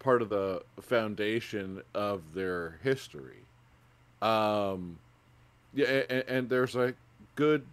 part 0.00 0.22
of 0.22 0.28
the 0.28 0.62
foundation 0.80 1.82
of 1.94 2.34
their 2.34 2.78
history. 2.82 3.44
Um, 4.20 4.98
yeah, 5.72 6.02
and, 6.10 6.24
and 6.28 6.48
there's 6.48 6.74
a 6.76 6.94
good 7.36 7.64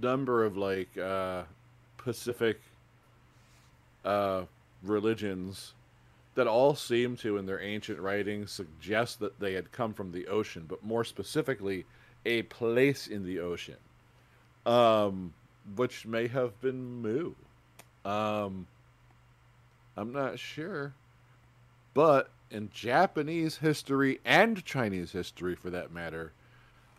number 0.00 0.44
of 0.44 0.56
like 0.56 0.96
uh, 0.96 1.42
Pacific 2.06 2.60
uh, 4.04 4.42
religions 4.84 5.74
that 6.36 6.46
all 6.46 6.76
seem 6.76 7.16
to, 7.16 7.36
in 7.36 7.46
their 7.46 7.60
ancient 7.60 7.98
writings, 7.98 8.52
suggest 8.52 9.18
that 9.18 9.40
they 9.40 9.54
had 9.54 9.72
come 9.72 9.92
from 9.92 10.12
the 10.12 10.28
ocean, 10.28 10.66
but 10.68 10.84
more 10.84 11.02
specifically, 11.02 11.84
a 12.24 12.42
place 12.42 13.08
in 13.08 13.26
the 13.26 13.40
ocean, 13.40 13.74
um, 14.66 15.34
which 15.74 16.06
may 16.06 16.28
have 16.28 16.60
been 16.60 17.02
Mu. 17.02 17.32
Um, 18.04 18.68
I'm 19.96 20.12
not 20.12 20.38
sure, 20.38 20.94
but 21.92 22.30
in 22.52 22.70
Japanese 22.72 23.56
history 23.56 24.20
and 24.24 24.64
Chinese 24.64 25.10
history, 25.10 25.56
for 25.56 25.70
that 25.70 25.90
matter, 25.90 26.30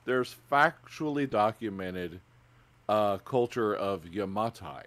there's 0.04 0.36
factually 0.52 1.30
documented 1.30 2.20
uh, 2.90 3.20
culture 3.20 3.74
of 3.74 4.04
Yamatai. 4.04 4.84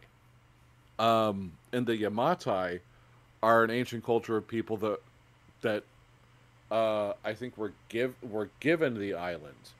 Um, 1.01 1.53
and 1.73 1.87
the 1.87 1.97
Yamatai 1.97 2.81
are 3.43 3.65
an 3.65 3.71
ancient 3.71 4.05
culture 4.05 4.37
of 4.37 4.47
people 4.47 4.77
that 4.77 5.01
that 5.63 5.83
uh, 6.71 7.15
I 7.25 7.33
think 7.33 7.57
were 7.57 7.73
give 7.89 8.15
were 8.23 8.51
given 8.61 8.99
the 8.99 9.15
island. 9.15 9.71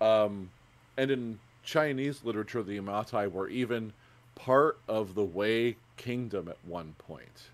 Um, 0.00 0.50
and 0.98 1.10
in 1.10 1.38
Chinese 1.64 2.24
literature, 2.24 2.62
the 2.62 2.78
Yamatai 2.78 3.32
were 3.32 3.48
even 3.48 3.94
part 4.34 4.78
of 4.86 5.14
the 5.14 5.24
Wei 5.24 5.76
Kingdom 5.96 6.46
at 6.48 6.58
one 6.64 6.94
point, 6.98 7.48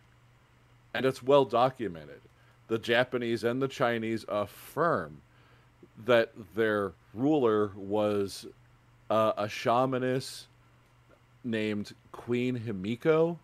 and 0.93 1.07
it's 1.07 1.23
well 1.23 1.45
documented. 1.45 2.21
The 2.67 2.79
Japanese 2.79 3.45
and 3.45 3.63
the 3.63 3.69
Chinese 3.69 4.25
affirm 4.29 5.21
that 6.05 6.33
their 6.57 6.93
ruler 7.15 7.71
was 7.77 8.47
uh, 9.11 9.33
a 9.37 9.45
shamaness 9.45 10.47
named 11.45 11.93
Queen 12.13 12.61
Himiko, 12.61 13.39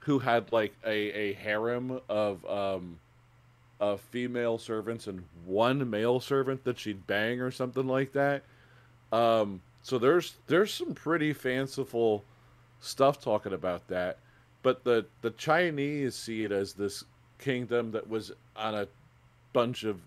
who 0.00 0.18
had 0.18 0.52
like 0.52 0.74
a, 0.84 0.90
a 0.90 1.32
harem 1.34 2.00
of 2.08 2.44
um, 2.46 2.98
of 3.80 4.00
female 4.00 4.58
servants 4.58 5.06
and 5.06 5.24
one 5.46 5.88
male 5.88 6.20
servant 6.20 6.64
that 6.64 6.78
she'd 6.78 7.06
bang 7.06 7.40
or 7.40 7.50
something 7.50 7.86
like 7.86 8.12
that. 8.12 8.42
Um, 9.12 9.62
so 9.82 9.98
there's 9.98 10.36
there's 10.48 10.74
some 10.74 10.94
pretty 10.94 11.32
fanciful 11.32 12.24
stuff 12.80 13.22
talking 13.22 13.52
about 13.52 13.88
that, 13.88 14.18
but 14.62 14.84
the 14.84 15.06
the 15.22 15.30
Chinese 15.30 16.14
see 16.14 16.44
it 16.44 16.52
as 16.52 16.74
this 16.74 17.04
kingdom 17.38 17.92
that 17.92 18.08
was 18.08 18.32
on 18.56 18.74
a 18.74 18.88
bunch 19.52 19.84
of 19.84 20.00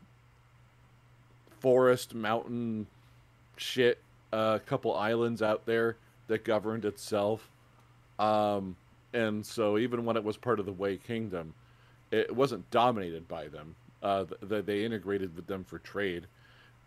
forest 1.60 2.14
mountain 2.14 2.88
shit 3.56 4.00
a 4.34 4.60
couple 4.66 4.96
islands 4.96 5.42
out 5.42 5.66
there 5.66 5.96
that 6.28 6.44
governed 6.44 6.86
itself 6.86 7.51
um, 8.20 8.76
and 9.14 9.46
so 9.46 9.78
even 9.78 10.06
when 10.06 10.18
it 10.18 10.24
was 10.24 10.38
part 10.38 10.60
of 10.60 10.66
the 10.66 10.72
Wei 10.72 10.98
Kingdom, 10.98 11.54
it 12.12 12.34
wasn't 12.36 12.70
dominated 12.72 13.28
by 13.28 13.48
them. 13.48 13.76
Uh, 14.04 14.26
th- 14.50 14.66
they 14.66 14.84
integrated 14.84 15.36
with 15.36 15.48
them 15.48 15.64
for 15.64 15.80
trade. 15.80 16.28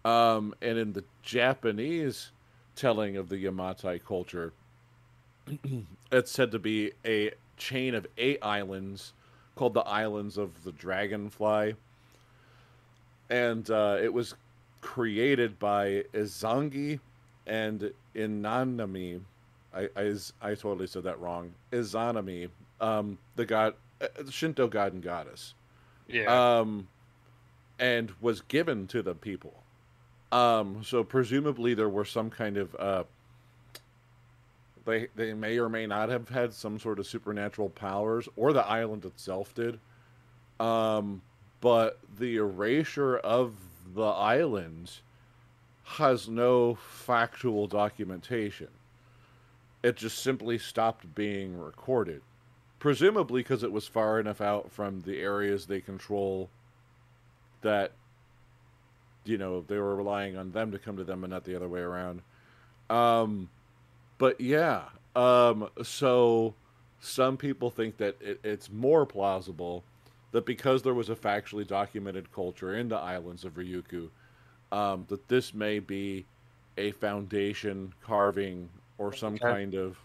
Um, 0.05 0.55
and 0.61 0.79
in 0.79 0.93
the 0.93 1.05
Japanese 1.23 2.31
telling 2.77 3.17
of 3.17 3.29
the 3.29 3.43
Yamatai 3.45 4.05
culture, 4.05 4.53
it's 6.13 6.31
said 6.31 6.51
to 6.53 6.59
be 6.59 6.93
a 7.05 7.33
chain 7.57 7.95
of 7.95 8.07
eight 8.19 8.39
islands 8.43 9.13
called 9.55 9.75
the 9.75 9.81
Islands 9.81 10.37
of 10.37 10.65
the 10.65 10.73
Dragonfly. 10.73 11.75
And 13.31 13.71
uh, 13.71 13.99
it 14.03 14.13
was 14.13 14.35
created 14.81 15.59
by 15.59 16.05
Izangi 16.13 17.01
and 17.47 17.93
Inanami. 18.15 19.21
I, 19.75 19.89
I, 19.97 20.15
I 20.41 20.55
totally 20.55 20.87
said 20.87 21.05
that 21.05 21.21
wrong. 21.21 21.53
Izanami, 21.73 22.49
um, 22.81 23.19
the 23.37 23.47
god, 23.47 23.75
uh, 24.01 24.07
Shinto 24.31 24.69
god 24.69 24.93
and 24.93 25.03
goddess. 25.03 25.55
Yeah. 26.09 26.59
Um, 26.59 26.89
and 27.79 28.13
was 28.21 28.41
given 28.41 28.87
to 28.89 29.03
the 29.03 29.15
people. 29.15 29.55
Um, 30.33 30.83
so 30.85 31.05
presumably 31.05 31.75
there 31.75 31.89
were 31.89 32.05
some 32.05 32.31
kind 32.31 32.57
of 32.57 32.75
uh, 32.77 33.05
they 34.85 35.09
they 35.15 35.33
may 35.35 35.59
or 35.59 35.69
may 35.69 35.87
not 35.87 36.09
have 36.09 36.29
had 36.29 36.53
some 36.53 36.79
sort 36.79 36.99
of 36.99 37.07
supernatural 37.07 37.71
powers, 37.71 38.29
or 38.37 38.53
the 38.53 38.67
island 38.67 39.05
itself 39.05 39.55
did. 39.55 39.79
Um, 40.61 41.23
but 41.61 41.99
the 42.19 42.37
erasure 42.37 43.17
of 43.17 43.55
the 43.95 44.03
island 44.03 44.91
has 45.85 46.29
no 46.29 46.75
factual 46.75 47.67
documentation. 47.67 48.69
It 49.85 49.97
just 49.97 50.21
simply 50.21 50.57
stopped 50.57 51.15
being 51.15 51.59
recorded, 51.61 52.23
presumably 52.79 53.43
because 53.43 53.63
it 53.63 53.71
was 53.71 53.87
far 53.87 54.19
enough 54.19 54.41
out 54.41 54.73
from 54.73 55.03
the 55.03 55.21
areas 55.21 55.67
they 55.67 55.83
control 55.83 56.49
that 57.61 57.93
you 59.27 59.37
know 59.37 59.61
they 59.61 59.77
were 59.77 59.95
relying 59.95 60.39
on 60.39 60.53
them 60.53 60.73
to 60.73 60.79
come 60.79 60.97
to 60.97 61.05
them 61.05 61.23
and 61.23 61.31
not 61.31 61.45
the 61.45 61.55
other 61.55 61.69
way 61.69 61.81
around. 61.81 62.23
Um, 62.89 63.51
but 64.17 64.41
yeah, 64.41 64.85
um, 65.15 65.69
so 65.83 66.55
some 67.01 67.37
people 67.37 67.69
think 67.69 67.99
that 67.99 68.17
it, 68.23 68.41
it's 68.43 68.71
more 68.71 69.05
plausible 69.05 69.85
that 70.33 70.47
because 70.47 70.81
there 70.81 70.95
was 70.95 71.11
a 71.11 71.15
factually 71.15 71.67
documented 71.67 72.33
culture 72.33 72.75
in 72.75 72.89
the 72.89 72.97
islands 72.97 73.45
of 73.45 73.57
Ryukyu, 73.57 74.09
um, 74.73 75.05
that 75.09 75.29
this 75.29 75.53
may 75.53 75.79
be 75.79 76.25
a 76.79 76.93
foundation 76.93 77.93
carving 78.03 78.71
or 78.99 79.13
some 79.13 79.35
Okay. 79.35 79.45
kind 79.45 79.75
of 79.75 79.99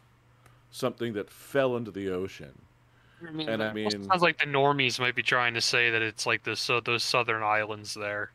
something 0.72 1.14
that 1.14 1.30
fell 1.30 1.78
into 1.78 1.91
the 1.91 2.10
ocean. 2.10 2.53
I 3.28 3.32
mean, 3.32 3.49
and 3.49 3.61
I 3.61 3.74
mean, 3.74 3.91
sounds 3.91 4.22
like 4.22 4.38
the 4.38 4.45
normies 4.45 4.99
might 4.99 5.16
be 5.16 5.24
trying 5.24 5.53
to 5.56 5.61
say 5.61 5.90
that 5.90 6.02
it's 6.02 6.26
like 6.26 6.44
the 6.44 6.56
so 6.56 6.80
those 6.80 7.03
southern 7.03 7.44
islands 7.44 7.94
there, 7.94 8.32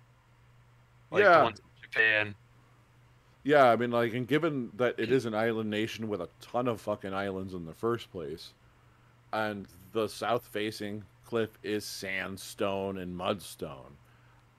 like 1.10 1.22
Yeah. 1.24 1.38
the 1.38 1.44
ones 1.44 1.60
in 1.60 1.82
Japan. 1.82 2.34
Yeah, 3.44 3.70
I 3.70 3.76
mean, 3.76 3.90
like, 3.90 4.14
and 4.14 4.26
given 4.26 4.70
that 4.74 4.98
it 4.98 5.08
hmm. 5.08 5.14
is 5.14 5.26
an 5.26 5.34
island 5.34 5.70
nation 5.70 6.08
with 6.08 6.20
a 6.20 6.28
ton 6.40 6.66
of 6.68 6.80
fucking 6.80 7.12
islands 7.12 7.54
in 7.54 7.66
the 7.66 7.74
first 7.74 8.10
place, 8.10 8.54
and 9.32 9.66
the 9.92 10.08
south-facing 10.08 11.04
cliff 11.24 11.58
is 11.62 11.84
sandstone 11.84 12.98
and 12.98 13.18
mudstone, 13.18 13.92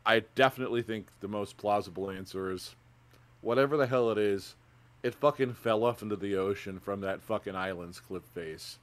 I 0.06 0.20
definitely 0.36 0.84
think 0.84 1.08
the 1.20 1.28
most 1.28 1.58
plausible 1.58 2.12
answer 2.12 2.52
is, 2.52 2.76
whatever 3.42 3.76
the 3.78 3.88
hell 3.88 4.12
it 4.12 4.18
is, 4.18 4.56
it 5.06 5.14
fucking 5.14 5.54
fell 5.54 5.84
off 5.84 6.02
into 6.02 6.16
the 6.16 6.36
ocean 6.36 6.80
from 6.80 7.02
that 7.02 7.22
fucking 7.22 7.56
island's 7.56 8.00
cliff 8.00 8.24
face. 8.24 8.80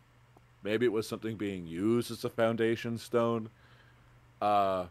Maybe 0.63 0.87
it 0.87 0.93
was 0.93 1.09
something 1.09 1.35
being 1.35 1.67
used 1.67 2.13
as 2.13 2.25
a 2.25 2.31
foundation 2.31 2.97
stone. 2.97 3.49
Uh, 4.41 4.87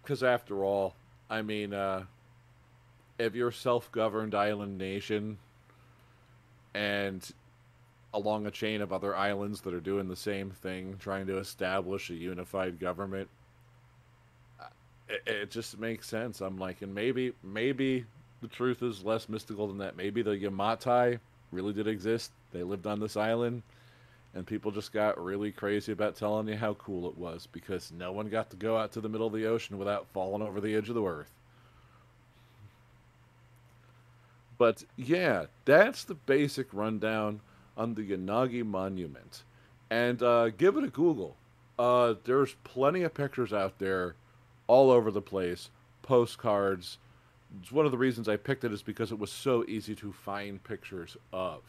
because 0.00 0.22
after 0.22 0.64
all, 0.64 0.94
I 1.28 1.42
mean, 1.42 1.74
uh, 1.74 2.04
if 3.18 3.34
you're 3.34 3.48
a 3.48 3.52
self-governed 3.52 4.32
island 4.32 4.78
nation 4.78 5.38
and 6.72 7.28
along 8.14 8.46
a 8.46 8.50
chain 8.52 8.80
of 8.80 8.92
other 8.92 9.16
islands 9.16 9.62
that 9.62 9.74
are 9.74 9.80
doing 9.80 10.06
the 10.06 10.14
same 10.14 10.50
thing, 10.52 10.98
trying 11.00 11.26
to 11.26 11.38
establish 11.38 12.10
a 12.10 12.14
unified 12.14 12.78
government, 12.78 13.28
uh, 14.60 14.66
it, 15.08 15.22
it 15.26 15.50
just 15.50 15.80
makes 15.80 16.06
sense. 16.06 16.40
I'm 16.40 16.58
like, 16.58 16.80
and 16.82 16.94
maybe, 16.94 17.32
maybe 17.42 18.04
the 18.42 18.48
truth 18.48 18.82
is 18.82 19.04
less 19.04 19.28
mystical 19.28 19.68
than 19.68 19.78
that. 19.78 19.96
Maybe 19.96 20.20
the 20.20 20.32
Yamatai 20.32 21.18
really 21.52 21.72
did 21.72 21.86
exist. 21.86 22.32
They 22.52 22.62
lived 22.62 22.86
on 22.86 23.00
this 23.00 23.16
island, 23.16 23.62
and 24.34 24.46
people 24.46 24.70
just 24.70 24.92
got 24.92 25.22
really 25.22 25.52
crazy 25.52 25.92
about 25.92 26.16
telling 26.16 26.48
you 26.48 26.56
how 26.56 26.74
cool 26.74 27.08
it 27.08 27.16
was 27.16 27.46
because 27.52 27.92
no 27.92 28.12
one 28.12 28.28
got 28.28 28.50
to 28.50 28.56
go 28.56 28.76
out 28.76 28.92
to 28.92 29.00
the 29.00 29.08
middle 29.08 29.28
of 29.28 29.32
the 29.32 29.46
ocean 29.46 29.78
without 29.78 30.06
falling 30.12 30.42
over 30.42 30.60
the 30.60 30.74
edge 30.74 30.88
of 30.88 30.94
the 30.94 31.04
earth. 31.04 31.32
But 34.58 34.84
yeah, 34.96 35.46
that's 35.64 36.04
the 36.04 36.14
basic 36.14 36.68
rundown 36.72 37.40
on 37.76 37.94
the 37.94 38.10
Yanagi 38.10 38.64
Monument. 38.64 39.42
And 39.90 40.22
uh, 40.22 40.50
give 40.50 40.76
it 40.76 40.84
a 40.84 40.88
Google. 40.88 41.36
Uh, 41.78 42.14
there's 42.24 42.54
plenty 42.64 43.02
of 43.02 43.14
pictures 43.14 43.52
out 43.52 43.78
there 43.78 44.14
all 44.66 44.90
over 44.90 45.10
the 45.10 45.22
place, 45.22 45.70
postcards. 46.02 46.98
It's 47.60 47.70
one 47.72 47.84
of 47.84 47.92
the 47.92 47.98
reasons 47.98 48.28
I 48.28 48.36
picked 48.36 48.64
it 48.64 48.72
is 48.72 48.82
because 48.82 49.12
it 49.12 49.18
was 49.18 49.30
so 49.30 49.64
easy 49.68 49.94
to 49.96 50.12
find 50.12 50.62
pictures 50.64 51.16
of. 51.32 51.60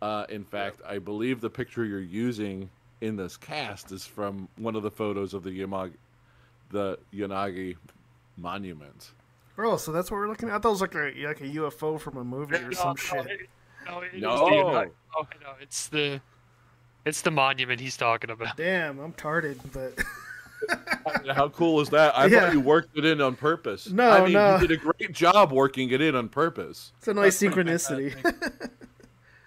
Uh, 0.00 0.24
in 0.30 0.44
fact, 0.44 0.80
I 0.88 0.98
believe 0.98 1.40
the 1.42 1.50
picture 1.50 1.84
you're 1.84 2.00
using 2.00 2.70
in 3.02 3.16
this 3.16 3.36
cast 3.36 3.92
is 3.92 4.06
from 4.06 4.48
one 4.56 4.76
of 4.76 4.82
the 4.82 4.90
photos 4.90 5.34
of 5.34 5.42
the 5.42 5.50
Yamagi, 5.50 5.92
the 6.70 6.98
Yanagi 7.12 7.76
Monument. 8.36 9.10
Oh, 9.58 9.76
so 9.76 9.92
that's 9.92 10.10
what 10.10 10.16
we're 10.18 10.28
looking 10.28 10.48
at. 10.48 10.54
I 10.54 10.58
thought 10.58 10.68
it 10.68 10.72
was 10.72 10.80
like 10.80 10.94
a 10.94 11.12
like 11.26 11.40
a 11.42 11.48
UFO 11.48 12.00
from 12.00 12.16
a 12.16 12.24
movie 12.24 12.56
or 12.56 12.62
No, 12.62 12.70
some 12.70 12.88
no, 12.90 12.94
shit. 12.96 13.26
it- 13.26 13.48
no, 13.86 14.00
it 14.00 14.14
is 14.14 14.22
No. 14.22 14.36
the 14.36 14.50
Yanagi- 14.56 14.90
oh, 15.16 15.26
no, 15.42 15.52
it's 15.60 15.88
the 15.88 16.20
it's 17.04 17.20
the 17.22 17.30
monument 17.30 17.80
he's 17.80 17.96
talking 17.96 18.30
about. 18.30 18.56
Damn, 18.56 18.98
I'm 19.00 19.12
tarded, 19.12 19.58
but 19.72 19.98
How 21.34 21.48
cool 21.48 21.80
is 21.80 21.88
that? 21.90 22.16
I 22.16 22.26
Yeah. 22.26 22.40
thought 22.40 22.52
you 22.52 22.60
worked 22.60 22.96
it 22.96 23.04
in 23.04 23.20
on 23.20 23.36
purpose. 23.36 23.88
No, 23.88 24.10
I 24.10 24.24
mean, 24.24 24.32
no. 24.34 24.56
you 24.58 24.66
did 24.66 24.70
a 24.72 24.76
great 24.76 25.12
job 25.12 25.52
working 25.52 25.90
it 25.90 26.00
in 26.00 26.14
on 26.14 26.28
purpose. 26.28 26.92
it's 26.98 27.08
a 27.08 27.14
nice 27.14 27.38
That's 27.38 27.54
synchronicity. 27.54 28.70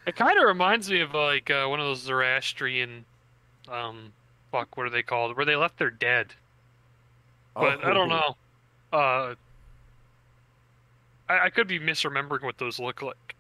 It 0.06 0.18
kind 0.18 0.38
of 0.38 0.46
reminds 0.46 0.90
me 0.90 1.00
of 1.00 1.14
like 1.14 1.50
uh, 1.50 1.66
one 1.66 1.80
of 1.80 1.86
those 1.86 2.02
Zoroastrian, 2.02 3.06
um, 3.72 4.12
fuck, 4.52 4.76
what 4.76 4.86
are 4.86 4.90
they 4.90 5.02
called? 5.02 5.38
Where 5.38 5.46
they 5.46 5.56
left 5.56 5.78
their 5.80 5.90
dead. 5.92 6.34
But 7.56 7.86
I 7.86 7.94
don't 7.94 8.12
Oh. 8.12 8.36
know. 8.92 8.98
Uh, 9.00 9.36
I, 11.30 11.46
I 11.46 11.50
could 11.50 11.70
be 11.70 11.80
misremembering 11.80 12.44
what 12.44 12.58
those 12.58 12.80
look 12.80 13.02
like, 13.02 13.36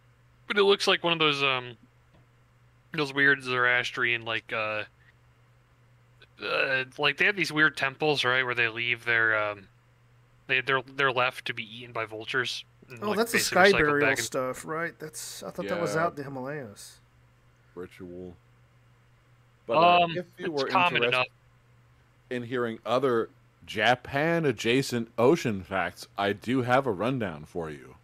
but 0.48 0.58
it 0.58 0.64
looks 0.64 0.88
like 0.88 1.04
one 1.04 1.12
of 1.12 1.20
those 1.20 1.44
um, 1.44 1.76
those 2.94 3.14
weird 3.14 3.44
Zoroastrian 3.44 4.24
like 4.24 4.54
uh, 4.54 4.84
uh, 6.42 6.86
like 6.98 7.18
they 7.18 7.26
have 7.26 7.36
these 7.36 7.52
weird 7.52 7.76
temples, 7.78 8.24
right, 8.24 8.44
where 8.46 8.56
they 8.56 8.68
leave 8.70 9.06
their 9.06 9.38
um, 9.38 9.68
they 10.48 10.62
they're 10.62 10.82
they're 10.96 11.12
left 11.12 11.46
to 11.46 11.54
be 11.54 11.64
eaten 11.64 11.92
by 11.92 12.06
vultures. 12.06 12.64
and, 12.90 13.00
oh, 13.04 13.10
like, 13.10 13.18
that's 13.18 13.32
the 13.32 13.40
sky 13.40 13.72
recycled 13.72 13.78
burial 13.78 14.08
back 14.08 14.18
in- 14.18 14.24
stuff, 14.24 14.66
right? 14.66 14.98
That's 15.00 15.44
I 15.44 15.52
thought 15.52 15.68
that 15.68 15.80
was 15.82 15.96
out 15.96 16.12
in 16.12 16.16
the 16.18 16.24
Himalayas. 16.24 17.00
Ritual. 17.76 18.36
But 19.66 19.78
uh, 19.78 20.04
Um, 20.04 20.18
if 20.18 20.26
you 20.38 20.52
were 20.52 20.68
interested 20.68 21.04
enough. 21.04 21.28
in 22.30 22.44
hearing 22.44 22.80
other 22.86 23.30
Japan 23.66 24.46
adjacent 24.46 25.10
ocean 25.18 25.64
facts, 25.64 26.08
I 26.18 26.34
do 26.34 26.64
have 26.64 26.86
a 26.86 26.92
rundown 26.92 27.46
for 27.46 27.70
you. 27.70 27.96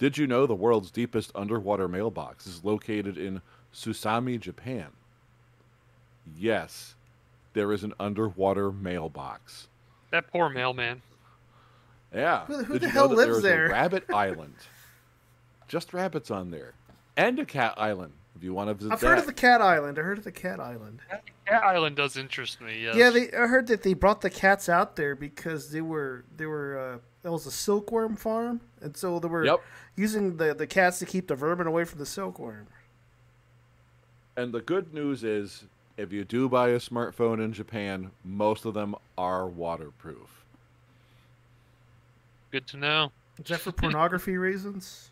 Did 0.00 0.18
you 0.18 0.26
know 0.26 0.46
the 0.46 0.54
world's 0.54 0.90
deepest 0.90 1.30
underwater 1.34 1.86
mailbox 1.86 2.46
is 2.46 2.64
located 2.64 3.16
in 3.16 3.42
Susami, 3.72 4.40
Japan? 4.40 4.88
Yes, 6.36 6.94
there 7.52 7.72
is 7.72 7.84
an 7.84 7.94
underwater 8.00 8.70
mailbox. 8.72 9.68
That 10.10 10.30
poor 10.30 10.48
mailman. 10.48 11.02
Yeah. 12.14 12.44
Who 12.46 12.56
the- 12.58 12.64
who 12.64 12.78
the 12.78 12.88
hell 12.88 13.08
lives 13.08 13.32
there's 13.32 13.42
there? 13.42 13.66
A 13.66 13.70
rabbit 13.70 14.04
island. 14.12 14.54
Just 15.68 15.92
rabbits 15.94 16.30
on 16.32 16.50
there, 16.50 16.74
and 17.16 17.38
a 17.38 17.44
cat 17.44 17.74
island. 17.76 18.12
If 18.36 18.42
you 18.44 18.54
want 18.54 18.68
to 18.70 18.74
visit 18.74 18.92
I've 18.92 19.00
that. 19.00 19.06
heard 19.06 19.18
of 19.18 19.26
the 19.26 19.32
Cat 19.34 19.60
Island. 19.60 19.98
I 19.98 20.02
heard 20.02 20.16
of 20.18 20.24
the 20.24 20.32
Cat 20.32 20.60
Island. 20.60 21.00
Cat 21.46 21.62
Island 21.62 21.94
does 21.96 22.16
interest 22.16 22.60
me. 22.62 22.84
Yes. 22.84 22.96
Yeah, 22.96 23.10
they, 23.10 23.30
I 23.32 23.46
heard 23.48 23.66
that 23.66 23.82
they 23.82 23.92
brought 23.92 24.20
the 24.22 24.30
cats 24.30 24.68
out 24.68 24.96
there 24.96 25.14
because 25.14 25.70
they 25.70 25.82
were 25.82 26.24
they 26.36 26.46
were 26.46 26.78
uh, 27.24 27.28
it 27.28 27.30
was 27.30 27.44
a 27.46 27.50
silkworm 27.50 28.16
farm, 28.16 28.60
and 28.80 28.96
so 28.96 29.18
they 29.20 29.28
were 29.28 29.44
Yep. 29.44 29.60
using 29.96 30.36
the 30.38 30.54
the 30.54 30.66
cats 30.66 30.98
to 31.00 31.06
keep 31.06 31.26
the 31.28 31.34
vermin 31.34 31.66
away 31.66 31.84
from 31.84 31.98
the 31.98 32.06
silkworm. 32.06 32.66
And 34.36 34.52
the 34.54 34.60
good 34.60 34.94
news 34.94 35.22
is, 35.22 35.64
if 36.00 36.12
you 36.12 36.24
do 36.24 36.48
buy 36.48 36.70
a 36.70 36.78
smartphone 36.78 37.44
in 37.44 37.52
Japan, 37.52 38.10
most 38.24 38.64
of 38.64 38.72
them 38.72 38.94
are 39.18 39.46
waterproof. 39.46 40.44
Good 42.50 42.66
to 42.68 42.78
know. 42.78 43.12
Is 43.38 43.48
that 43.48 43.60
for 43.60 43.70
pornography 43.70 44.36
reasons? 44.38 45.10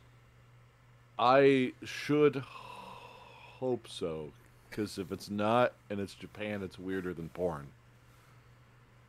I 1.18 1.74
should 1.84 2.36
hope 2.36 3.86
so, 3.86 4.32
because 4.70 4.98
if 4.98 5.12
it's 5.12 5.28
not 5.28 5.74
and 5.90 6.00
it's 6.00 6.14
Japan, 6.14 6.62
it's 6.62 6.78
weirder 6.78 7.12
than 7.12 7.28
porn. 7.28 7.66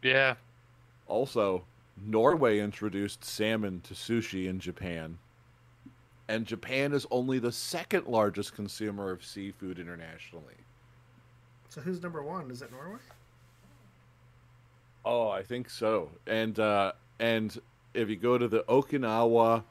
Yeah. 0.04 0.36
Also, 1.08 1.64
Norway 2.06 2.60
introduced 2.60 3.24
salmon 3.24 3.82
to 3.86 3.94
sushi 3.94 4.48
in 4.50 4.60
Japan, 4.60 5.18
and 6.28 6.46
Japan 6.46 6.92
is 6.92 7.08
only 7.10 7.40
the 7.40 7.54
second 7.54 8.08
largest 8.08 8.54
consumer 8.54 9.12
of 9.12 9.24
seafood 9.24 9.80
internationally. 9.80 10.56
So 11.80 11.84
who's 11.84 12.04
number 12.04 12.22
one? 12.22 12.52
Is 12.52 12.62
it 12.62 12.74
Norway? 12.74 13.00
Oh, 15.06 15.30
I 15.30 15.44
think 15.44 15.70
so. 15.70 16.10
And 16.28 16.60
uh, 16.60 16.92
and 17.20 17.58
if 17.94 18.10
you 18.10 18.18
go 18.18 18.38
to 18.38 18.50
the 18.50 18.64
Okinawa 18.64 19.64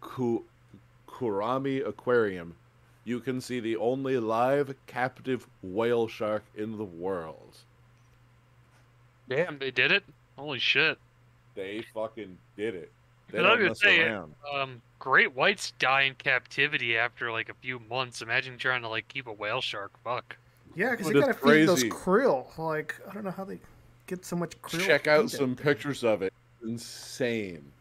Ku- 0.00 0.44
Kurami 1.06 1.86
Aquarium, 1.86 2.56
you 3.04 3.20
can 3.20 3.40
see 3.40 3.60
the 3.60 3.76
only 3.76 4.18
live 4.18 4.74
captive 4.88 5.46
whale 5.62 6.08
shark 6.08 6.42
in 6.56 6.78
the 6.78 6.84
world. 6.84 7.58
Damn, 9.28 9.60
they 9.60 9.70
did 9.70 9.92
it. 9.92 10.02
Holy 10.36 10.58
shit. 10.58 10.98
They 11.54 11.84
fucking 11.94 12.36
did 12.56 12.74
it. 12.74 12.90
They 13.30 13.38
And 13.38 13.46
I 13.46 13.50
was 13.50 13.80
don't 13.80 13.84
gonna 13.84 14.18
mess 14.18 14.32
say, 14.52 14.58
um, 14.60 14.82
great 14.98 15.32
whites 15.32 15.72
die 15.78 16.02
in 16.02 16.16
captivity 16.16 16.98
after 16.98 17.30
like 17.30 17.48
a 17.48 17.54
few 17.54 17.78
months. 17.78 18.20
Imagine 18.20 18.58
trying 18.58 18.82
to 18.82 18.88
like 18.88 19.06
keep 19.06 19.28
a 19.28 19.32
whale 19.32 19.60
shark. 19.60 19.92
Fuck. 20.02 20.36
Yeah, 20.76 20.90
because 20.90 21.06
they 21.06 21.14
That's 21.14 21.38
gotta 21.38 21.56
feed 21.56 21.68
those 21.68 21.84
krill. 21.84 22.46
Like 22.58 22.94
I 23.08 23.14
don't 23.14 23.24
know 23.24 23.30
how 23.30 23.44
they 23.44 23.58
get 24.06 24.24
so 24.24 24.36
much 24.36 24.60
krill. 24.60 24.86
Check 24.86 25.06
out 25.06 25.24
eat 25.24 25.34
it. 25.34 25.36
some 25.38 25.56
pictures 25.56 26.04
of 26.04 26.20
it. 26.20 26.32
Insane. 26.62 27.72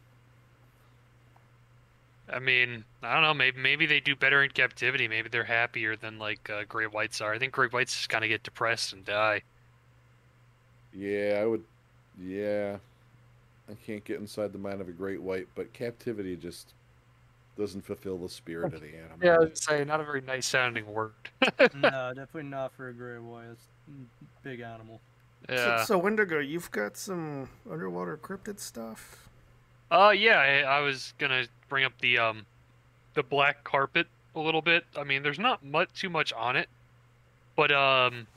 I 2.31 2.39
mean, 2.39 2.85
I 3.03 3.13
don't 3.13 3.21
know. 3.21 3.33
Maybe 3.33 3.59
maybe 3.59 3.85
they 3.85 3.99
do 3.99 4.15
better 4.15 4.43
in 4.43 4.49
captivity. 4.49 5.09
Maybe 5.09 5.27
they're 5.27 5.43
happier 5.43 5.97
than 5.97 6.17
like 6.17 6.49
uh, 6.49 6.63
great 6.69 6.93
whites 6.93 7.19
are. 7.19 7.33
I 7.33 7.37
think 7.37 7.51
great 7.51 7.73
whites 7.73 7.93
just 7.93 8.09
kind 8.09 8.23
of 8.23 8.29
get 8.29 8.43
depressed 8.43 8.93
and 8.93 9.03
die. 9.03 9.43
Yeah, 10.93 11.39
I 11.41 11.45
would. 11.45 11.63
Yeah, 12.17 12.77
I 13.69 13.73
can't 13.85 14.05
get 14.05 14.21
inside 14.21 14.53
the 14.53 14.57
mind 14.57 14.79
of 14.79 14.87
a 14.87 14.93
great 14.93 15.21
white, 15.21 15.49
but 15.53 15.73
captivity 15.73 16.37
just 16.37 16.73
doesn't 17.57 17.81
fulfill 17.81 18.17
the 18.17 18.29
spirit 18.29 18.73
of 18.73 18.81
the 18.81 18.87
animal. 18.97 19.17
Yeah, 19.21 19.37
I'd 19.41 19.57
say 19.57 19.83
not 19.83 19.99
a 19.99 20.03
very 20.03 20.21
nice 20.21 20.45
sounding 20.45 20.85
word. 20.85 21.13
no, 21.59 22.13
definitely 22.15 22.43
not 22.43 22.73
for 22.73 22.89
a 22.89 22.93
gray 22.93 23.17
white. 23.17 23.45
It's 23.51 23.65
a 23.87 24.43
big 24.43 24.59
animal. 24.59 25.01
Yeah. 25.49 25.83
So, 25.83 25.85
so 25.85 25.97
Wendigoon, 25.99 26.47
you've 26.47 26.71
got 26.71 26.97
some 26.97 27.49
underwater 27.69 28.17
cryptid 28.17 28.59
stuff. 28.59 29.29
Uh, 29.91 30.13
yeah, 30.15 30.39
I, 30.39 30.77
I 30.77 30.79
was 30.79 31.13
gonna 31.19 31.45
bring 31.69 31.85
up 31.85 31.93
the 32.01 32.17
um, 32.17 32.45
the 33.13 33.23
black 33.23 33.63
carpet 33.63 34.07
a 34.35 34.39
little 34.39 34.61
bit. 34.61 34.83
I 34.97 35.03
mean, 35.03 35.23
there's 35.23 35.39
not 35.39 35.63
much 35.63 35.89
too 35.93 36.09
much 36.09 36.33
on 36.33 36.55
it, 36.55 36.67
but 37.55 37.71
um, 37.71 38.27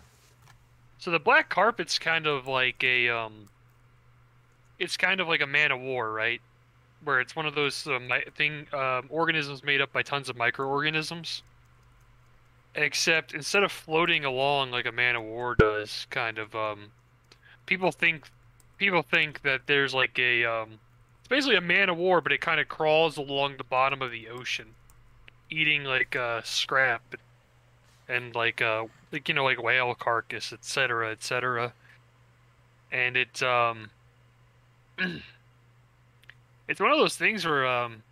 so 0.99 1.11
the 1.11 1.19
black 1.19 1.49
carpet's 1.49 1.99
kind 1.99 2.27
of 2.27 2.47
like 2.47 2.85
a 2.85 3.09
um, 3.09 3.49
it's 4.79 4.97
kind 4.97 5.21
of 5.21 5.29
like 5.29 5.41
a 5.41 5.47
man 5.47 5.73
of 5.73 5.81
war, 5.81 6.13
right? 6.13 6.41
Where 7.05 7.21
it's 7.21 7.37
one 7.37 7.47
of 7.47 7.55
those 7.55 7.87
mi- 7.87 8.25
thing 8.37 8.67
um, 8.73 9.07
organisms 9.09 9.63
made 9.63 9.81
up 9.81 9.93
by 9.93 10.03
tons 10.03 10.29
of 10.29 10.37
microorganisms. 10.37 11.43
Except 12.75 13.35
instead 13.35 13.63
of 13.63 13.73
floating 13.73 14.25
along 14.25 14.71
like 14.71 14.87
a 14.87 14.93
man 14.93 15.17
of 15.17 15.23
war 15.23 15.55
does, 15.55 16.07
kind 16.11 16.39
of 16.39 16.55
um, 16.55 16.91
people 17.67 17.93
think 17.93 18.29
people 18.79 19.03
think 19.03 19.43
that 19.43 19.63
there's 19.67 19.95
like 19.95 20.19
a 20.19 20.45
um, 20.45 20.79
it's 21.21 21.29
basically 21.29 21.57
a 21.57 21.61
man 21.61 21.89
of 21.89 21.97
war, 21.97 22.21
but 22.21 22.33
it 22.33 22.41
kind 22.41 22.61
of 22.61 22.69
crawls 22.69 23.17
along 23.17 23.57
the 23.57 23.65
bottom 23.65 24.01
of 24.01 24.11
the 24.11 24.29
ocean, 24.29 24.75
eating 25.51 25.85
like 25.85 26.17
uh, 26.17 26.41
scrap 26.43 27.03
and 28.09 28.35
like 28.35 28.63
uh, 28.63 28.85
like 29.13 29.29
you 29.29 29.35
know 29.35 29.45
like 29.45 29.63
whale 29.63 29.95
carcass, 29.95 30.53
etc., 30.53 31.11
etc. 31.11 31.73
And 32.91 33.17
it 33.17 33.43
um, 33.43 33.91
it's 36.69 36.81
one 36.81 36.91
of 36.91 36.99
those 36.99 37.17
things 37.17 37.45
where 37.45 37.67
um, 37.67 38.03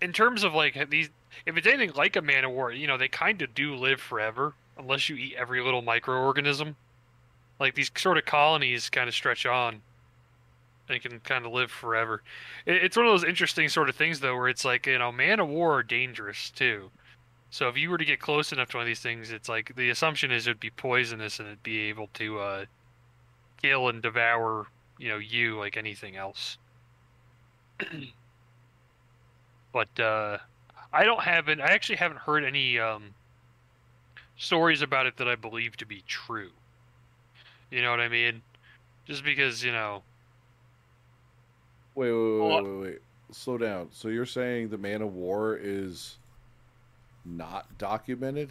in 0.00 0.12
terms 0.12 0.44
of 0.44 0.54
like 0.54 0.90
these, 0.90 1.10
if 1.46 1.56
it's 1.56 1.66
anything 1.66 1.94
like 1.94 2.16
a 2.16 2.22
man 2.22 2.44
of 2.44 2.50
war, 2.50 2.72
you 2.72 2.86
know 2.86 2.98
they 2.98 3.08
kind 3.08 3.40
of 3.40 3.54
do 3.54 3.74
live 3.74 4.00
forever 4.00 4.54
unless 4.76 5.08
you 5.08 5.16
eat 5.16 5.34
every 5.36 5.62
little 5.62 5.82
microorganism. 5.82 6.74
Like 7.60 7.74
these 7.74 7.90
sort 7.96 8.18
of 8.18 8.24
colonies 8.24 8.90
kind 8.90 9.08
of 9.08 9.14
stretch 9.14 9.46
on 9.46 9.82
and 10.88 11.02
can 11.02 11.20
kind 11.20 11.44
of 11.44 11.52
live 11.52 11.70
forever. 11.70 12.22
It, 12.66 12.76
it's 12.76 12.96
one 12.96 13.06
of 13.06 13.12
those 13.12 13.28
interesting 13.28 13.68
sort 13.68 13.88
of 13.88 13.96
things 13.96 14.20
though, 14.20 14.36
where 14.36 14.48
it's 14.48 14.64
like 14.64 14.86
you 14.86 14.98
know, 14.98 15.12
man 15.12 15.40
of 15.40 15.48
war 15.48 15.78
are 15.78 15.82
dangerous 15.82 16.50
too. 16.50 16.90
So 17.50 17.68
if 17.68 17.78
you 17.78 17.88
were 17.90 17.98
to 17.98 18.04
get 18.04 18.20
close 18.20 18.52
enough 18.52 18.68
to 18.70 18.76
one 18.76 18.82
of 18.82 18.86
these 18.86 19.00
things, 19.00 19.30
it's 19.30 19.48
like 19.48 19.74
the 19.74 19.90
assumption 19.90 20.30
is 20.30 20.46
it'd 20.46 20.60
be 20.60 20.70
poisonous 20.70 21.38
and 21.38 21.48
it'd 21.48 21.62
be 21.62 21.88
able 21.88 22.08
to 22.14 22.38
uh, 22.40 22.64
kill 23.62 23.88
and 23.88 24.02
devour 24.02 24.66
you 24.98 25.08
know 25.08 25.18
you 25.18 25.56
like 25.56 25.76
anything 25.76 26.16
else. 26.16 26.58
but 29.72 30.00
uh, 30.00 30.38
I 30.92 31.04
don't 31.04 31.22
have 31.22 31.48
it. 31.48 31.60
I 31.60 31.72
actually 31.72 31.96
haven't 31.96 32.20
heard 32.20 32.44
any 32.44 32.78
um, 32.78 33.14
stories 34.36 34.82
about 34.82 35.06
it 35.06 35.16
that 35.18 35.28
I 35.28 35.34
believe 35.36 35.76
to 35.78 35.86
be 35.86 36.02
true. 36.06 36.50
You 37.70 37.82
know 37.82 37.90
what 37.90 38.00
I 38.00 38.08
mean? 38.08 38.42
Just 39.06 39.24
because 39.24 39.62
you 39.62 39.72
know, 39.72 40.02
Wait, 41.94 42.12
wait, 42.12 42.18
wait, 42.18 42.40
wait, 42.40 42.62
wait, 42.62 42.80
wait. 42.80 42.98
Slow 43.32 43.58
down. 43.58 43.88
So 43.90 44.08
you're 44.08 44.24
saying 44.24 44.68
the 44.68 44.78
Man 44.78 45.02
of 45.02 45.14
War 45.14 45.58
is 45.60 46.16
not 47.24 47.66
documented? 47.76 48.50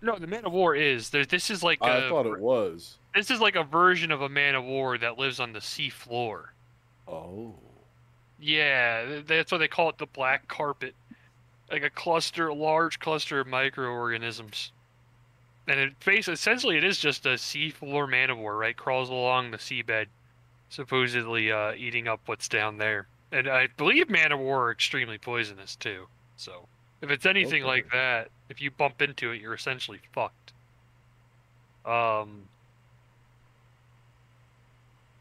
no, 0.00 0.16
the 0.18 0.26
man 0.26 0.44
of 0.44 0.52
war 0.52 0.74
is 0.74 1.10
there. 1.10 1.24
This 1.24 1.48
is 1.50 1.62
like 1.62 1.78
I 1.80 1.96
a- 1.98 2.08
thought 2.08 2.26
it 2.26 2.40
was. 2.40 2.98
This 3.14 3.30
is 3.30 3.40
like 3.40 3.54
a 3.56 3.62
version 3.62 4.10
of 4.10 4.22
a 4.22 4.28
man 4.28 4.54
of 4.54 4.64
war 4.64 4.98
that 4.98 5.18
lives 5.18 5.38
on 5.38 5.52
the 5.52 5.60
sea 5.60 5.90
floor. 5.90 6.52
Oh. 7.06 7.54
Yeah, 8.42 9.20
that's 9.24 9.52
why 9.52 9.58
they 9.58 9.68
call 9.68 9.88
it 9.88 9.98
the 9.98 10.06
black 10.06 10.48
carpet. 10.48 10.96
Like 11.70 11.84
a 11.84 11.90
cluster, 11.90 12.48
a 12.48 12.54
large 12.54 12.98
cluster 12.98 13.40
of 13.40 13.46
microorganisms. 13.46 14.72
And 15.68 15.78
it 15.78 15.92
basically, 16.04 16.34
essentially 16.34 16.76
it 16.76 16.84
is 16.84 16.98
just 16.98 17.24
a 17.24 17.38
sea 17.38 17.70
floor 17.70 18.06
man 18.08 18.30
of 18.30 18.38
war, 18.38 18.56
right? 18.56 18.76
Crawls 18.76 19.10
along 19.10 19.52
the 19.52 19.58
seabed, 19.58 20.06
supposedly 20.68 21.52
uh, 21.52 21.72
eating 21.74 22.08
up 22.08 22.22
what's 22.26 22.48
down 22.48 22.78
there. 22.78 23.08
And 23.30 23.48
I 23.48 23.68
believe 23.76 24.10
man 24.10 24.32
of 24.32 24.40
war 24.40 24.66
are 24.68 24.72
extremely 24.72 25.18
poisonous 25.18 25.76
too. 25.76 26.08
So 26.36 26.68
if 27.00 27.10
it's 27.10 27.26
anything 27.26 27.62
Okay. 27.62 27.68
like 27.68 27.86
that, 27.92 28.30
if 28.48 28.60
you 28.60 28.70
bump 28.72 29.00
into 29.00 29.30
it, 29.30 29.40
you're 29.40 29.54
essentially 29.54 30.00
fucked. 30.12 30.52
Um, 31.84 32.48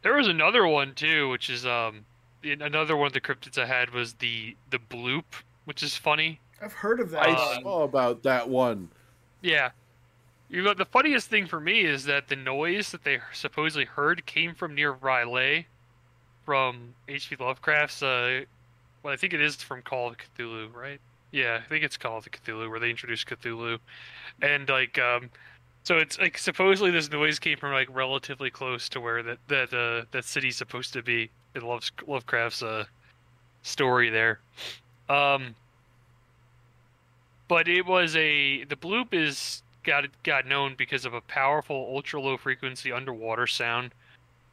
there 0.03 0.15
was 0.15 0.27
another 0.27 0.67
one 0.67 0.95
too, 0.95 1.29
which 1.29 1.49
is 1.49 1.65
um 1.65 2.05
another 2.43 2.95
one 2.97 3.07
of 3.07 3.13
the 3.13 3.21
cryptids 3.21 3.57
I 3.57 3.65
had 3.65 3.91
was 3.91 4.13
the 4.13 4.55
the 4.69 4.79
bloop, 4.79 5.23
which 5.65 5.83
is 5.83 5.95
funny. 5.95 6.39
I've 6.61 6.73
heard 6.73 6.99
of 6.99 7.09
that. 7.11 7.23
I 7.23 7.61
saw 7.61 7.83
about 7.83 8.23
that 8.23 8.47
one. 8.47 8.89
Yeah. 9.41 9.71
You 10.49 10.61
know, 10.61 10.73
the 10.73 10.85
funniest 10.85 11.29
thing 11.29 11.47
for 11.47 11.59
me 11.59 11.81
is 11.81 12.03
that 12.05 12.27
the 12.27 12.35
noise 12.35 12.91
that 12.91 13.03
they 13.03 13.19
supposedly 13.33 13.85
heard 13.85 14.25
came 14.25 14.53
from 14.53 14.75
near 14.75 14.93
R'lyeh 14.93 15.65
from 16.45 16.93
H.P. 17.07 17.37
Lovecraft's, 17.39 18.03
uh, 18.03 18.41
well, 19.01 19.13
I 19.13 19.17
think 19.17 19.33
it 19.33 19.41
is 19.41 19.55
from 19.55 19.81
Call 19.81 20.09
of 20.09 20.17
Cthulhu, 20.17 20.73
right? 20.75 20.99
Yeah, 21.31 21.61
I 21.63 21.69
think 21.69 21.85
it's 21.85 21.95
Call 21.95 22.17
of 22.17 22.25
Cthulhu, 22.25 22.69
where 22.69 22.79
they 22.79 22.89
introduced 22.89 23.27
Cthulhu. 23.27 23.79
And, 24.41 24.67
like, 24.67 24.99
um, 24.99 25.29
so 25.83 25.97
it's, 25.97 26.19
like, 26.19 26.37
supposedly 26.37 26.91
this 26.91 27.09
noise 27.09 27.39
came 27.39 27.57
from, 27.57 27.71
like, 27.71 27.87
relatively 27.89 28.49
close 28.49 28.89
to 28.89 28.99
where 28.99 29.23
that, 29.23 29.37
that, 29.47 29.73
uh, 29.73 30.05
that 30.11 30.25
city's 30.25 30.57
supposed 30.57 30.91
to 30.93 31.01
be 31.01 31.29
in 31.55 31.61
Love's, 31.61 31.91
Lovecraft's, 32.07 32.63
uh, 32.63 32.85
story 33.63 34.09
there. 34.09 34.39
Um, 35.09 35.55
but 37.47 37.67
it 37.67 37.85
was 37.85 38.15
a 38.15 38.63
the 38.63 38.75
bloop 38.75 39.13
is 39.13 39.61
got 39.83 40.05
got 40.23 40.45
known 40.45 40.75
because 40.77 41.05
of 41.05 41.13
a 41.13 41.21
powerful 41.21 41.91
ultra 41.93 42.21
low 42.21 42.37
frequency 42.37 42.91
underwater 42.91 43.47
sound 43.47 43.93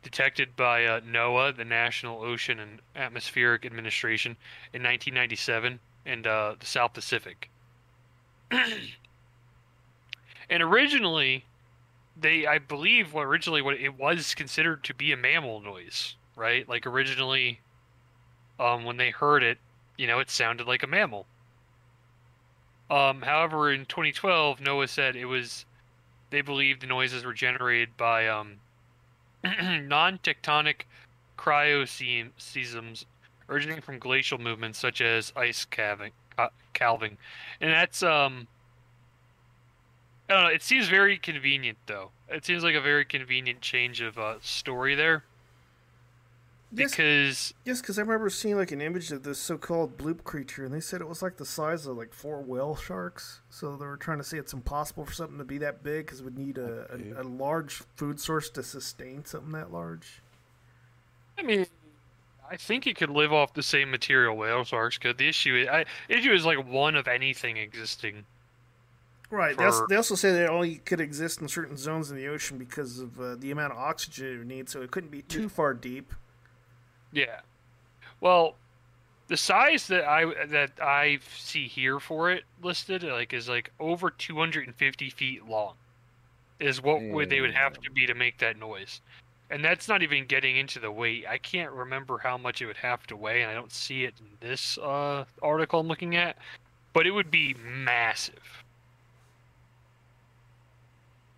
detected 0.02 0.56
by 0.56 0.84
uh, 0.84 1.00
NOAA, 1.00 1.56
the 1.56 1.64
National 1.64 2.22
Ocean 2.22 2.60
and 2.60 2.80
Atmospheric 2.94 3.66
Administration, 3.66 4.32
in 4.72 4.82
1997 4.82 5.80
in 6.06 6.26
uh, 6.26 6.54
the 6.58 6.66
South 6.66 6.94
Pacific. 6.94 7.50
and 8.50 8.62
originally, 10.50 11.44
they 12.20 12.46
I 12.46 12.58
believe 12.58 13.12
what 13.12 13.26
originally 13.26 13.62
what 13.62 13.74
it 13.74 13.98
was 13.98 14.34
considered 14.34 14.82
to 14.84 14.94
be 14.94 15.12
a 15.12 15.16
mammal 15.16 15.60
noise, 15.60 16.16
right? 16.38 16.68
Like 16.68 16.86
originally, 16.86 17.60
um, 18.58 18.84
when 18.84 18.96
they 18.96 19.10
heard 19.10 19.42
it, 19.42 19.58
you 19.96 20.06
know, 20.06 20.20
it 20.20 20.30
sounded 20.30 20.66
like 20.66 20.82
a 20.82 20.86
mammal. 20.86 21.26
Um, 22.90 23.22
however, 23.22 23.70
in 23.70 23.84
2012, 23.84 24.60
NOAA 24.60 24.88
said 24.88 25.16
it 25.16 25.26
was 25.26 25.66
they 26.30 26.40
believed 26.40 26.80
the 26.82 26.86
noises 26.86 27.24
were 27.24 27.34
generated 27.34 27.96
by 27.96 28.28
um, 28.28 28.56
non-tectonic 29.44 30.82
cryoseisms 31.36 33.04
originating 33.48 33.82
from 33.82 33.98
glacial 33.98 34.38
movements 34.38 34.78
such 34.78 35.00
as 35.00 35.32
ice 35.36 35.64
calving, 35.64 36.12
ca- 36.36 36.50
calving, 36.72 37.18
and 37.60 37.70
that's 37.70 38.02
um. 38.02 38.46
I 40.30 40.34
don't 40.34 40.42
know. 40.42 40.50
It 40.50 40.62
seems 40.62 40.88
very 40.88 41.16
convenient, 41.16 41.78
though. 41.86 42.10
It 42.28 42.44
seems 42.44 42.62
like 42.62 42.74
a 42.74 42.82
very 42.82 43.06
convenient 43.06 43.62
change 43.62 44.02
of 44.02 44.18
uh, 44.18 44.34
story 44.42 44.94
there. 44.94 45.24
Yes. 46.72 46.90
Because 46.90 47.54
Yes, 47.64 47.80
because 47.80 47.98
I 47.98 48.02
remember 48.02 48.28
seeing 48.28 48.56
like 48.56 48.72
an 48.72 48.80
image 48.80 49.10
of 49.10 49.22
this 49.22 49.38
so-called 49.38 49.96
bloop 49.96 50.22
creature, 50.24 50.64
and 50.64 50.74
they 50.74 50.80
said 50.80 51.00
it 51.00 51.08
was 51.08 51.22
like 51.22 51.38
the 51.38 51.46
size 51.46 51.86
of 51.86 51.96
like 51.96 52.12
four 52.12 52.42
whale 52.42 52.76
sharks. 52.76 53.40
So 53.48 53.76
they 53.76 53.86
were 53.86 53.96
trying 53.96 54.18
to 54.18 54.24
say 54.24 54.38
it's 54.38 54.52
impossible 54.52 55.06
for 55.06 55.12
something 55.12 55.38
to 55.38 55.44
be 55.44 55.58
that 55.58 55.82
big 55.82 56.06
because 56.06 56.20
it 56.20 56.24
would 56.24 56.38
need 56.38 56.58
a, 56.58 56.86
a, 57.16 57.22
a 57.22 57.24
large 57.24 57.82
food 57.96 58.20
source 58.20 58.50
to 58.50 58.62
sustain 58.62 59.24
something 59.24 59.52
that 59.52 59.72
large. 59.72 60.20
I 61.38 61.42
mean, 61.42 61.66
I 62.50 62.56
think 62.56 62.86
it 62.86 62.96
could 62.96 63.10
live 63.10 63.32
off 63.32 63.54
the 63.54 63.62
same 63.62 63.90
material 63.90 64.36
whale 64.36 64.64
sharks 64.64 64.98
could. 64.98 65.16
The 65.16 65.28
issue, 65.28 65.66
I 65.70 65.86
issue 66.08 66.32
is 66.32 66.44
like 66.44 66.66
one 66.66 66.96
of 66.96 67.08
anything 67.08 67.56
existing. 67.56 68.26
Right. 69.30 69.56
They 69.56 69.64
also, 69.64 69.80
For- 69.80 69.86
they 69.88 69.96
also 69.96 70.14
say 70.14 70.32
that 70.32 70.44
it 70.44 70.50
only 70.50 70.76
could 70.76 71.00
exist 71.00 71.40
in 71.40 71.48
certain 71.48 71.76
zones 71.76 72.10
in 72.10 72.16
the 72.16 72.26
ocean 72.28 72.58
because 72.58 72.98
of 72.98 73.20
uh, 73.20 73.36
the 73.36 73.50
amount 73.50 73.72
of 73.72 73.78
oxygen 73.78 74.34
it 74.34 74.38
would 74.38 74.46
need, 74.48 74.68
so 74.68 74.82
it 74.82 74.90
couldn't 74.90 75.10
be 75.10 75.22
too 75.22 75.48
far 75.48 75.74
deep. 75.74 76.12
Yeah. 77.12 77.40
Well, 78.20 78.56
the 79.28 79.36
size 79.36 79.86
that 79.88 80.04
I 80.04 80.24
that 80.46 80.72
I 80.80 81.18
see 81.36 81.68
here 81.68 82.00
for 82.00 82.30
it 82.30 82.44
listed 82.62 83.02
like 83.02 83.32
is 83.32 83.48
like 83.48 83.70
over 83.78 84.10
250 84.10 85.10
feet 85.10 85.46
long. 85.46 85.74
Is 86.58 86.82
what 86.82 87.00
would 87.00 87.30
they 87.30 87.40
would 87.40 87.54
have 87.54 87.74
to 87.74 87.90
be 87.90 88.06
to 88.06 88.14
make 88.14 88.38
that 88.38 88.58
noise, 88.58 89.00
and 89.48 89.64
that's 89.64 89.86
not 89.86 90.02
even 90.02 90.26
getting 90.26 90.56
into 90.56 90.80
the 90.80 90.90
weight. 90.90 91.24
I 91.28 91.38
can't 91.38 91.70
remember 91.70 92.18
how 92.18 92.36
much 92.36 92.60
it 92.60 92.66
would 92.66 92.78
have 92.78 93.06
to 93.06 93.16
weigh, 93.16 93.42
and 93.42 93.50
I 93.50 93.54
don't 93.54 93.70
see 93.70 94.02
it 94.02 94.14
in 94.18 94.48
this 94.48 94.76
uh, 94.78 95.24
article 95.40 95.78
I'm 95.78 95.86
looking 95.86 96.16
at, 96.16 96.36
but 96.94 97.06
it 97.06 97.12
would 97.12 97.30
be 97.30 97.54
massive. 97.62 98.64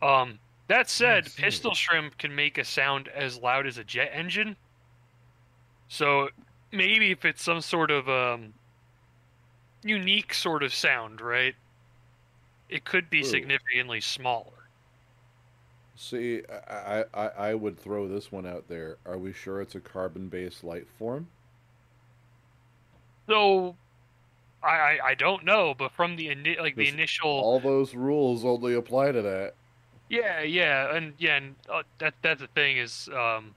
Um, 0.01 0.39
that 0.69 0.89
said, 0.89 1.29
pistol 1.37 1.75
shrimp 1.75 2.17
can 2.17 2.35
make 2.35 2.57
a 2.57 2.65
sound 2.65 3.09
as 3.09 3.37
loud 3.37 3.67
as 3.67 3.77
a 3.77 3.85
jet 3.85 4.11
engine. 4.15 4.57
So 5.91 6.31
maybe 6.73 7.11
if 7.11 7.25
it's 7.27 7.43
some 7.43 7.61
sort 7.61 7.91
of 7.91 8.09
um, 8.09 8.55
unique 9.83 10.33
sort 10.33 10.63
of 10.63 10.73
sound, 10.73 11.21
right? 11.21 11.55
It 12.71 12.85
could 12.87 13.11
be 13.11 13.23
Ooh. 13.23 13.25
significantly 13.25 14.01
smaller. 14.01 14.71
See, 15.97 16.43
I, 16.69 17.05
I, 17.13 17.27
I- 17.29 17.55
would 17.55 17.79
throw 17.79 18.09
this 18.09 18.33
one 18.33 18.47
out 18.47 18.69
there. 18.69 18.99
Are 19.05 19.19
we 19.19 19.33
sure 19.33 19.61
it's 19.61 19.75
a 19.75 19.81
carbon-based 19.81 20.65
life 20.65 20.89
form? 20.99 21.29
So 23.29 23.77
I 24.63 24.69
I, 25.01 25.07
I 25.11 25.15
don't 25.15 25.45
know, 25.45 25.75
but 25.75 25.93
from 25.93 26.17
the 26.17 26.29
ini- 26.29 26.59
like 26.61 26.77
the 26.77 26.89
initial 26.89 27.31
All 27.31 27.61
those 27.61 27.95
rules 27.95 28.45
only 28.45 28.75
apply 28.75 29.13
to 29.13 29.23
that. 29.23 29.55
Yeah, 30.09 30.43
yeah, 30.43 30.95
and 30.95 31.15
yeah, 31.19 31.37
and 31.37 31.57
uh, 31.69 31.85
that 31.99 32.15
that's 32.23 32.41
the 32.41 32.49
thing 32.49 32.77
is 32.79 33.09
um 33.15 33.55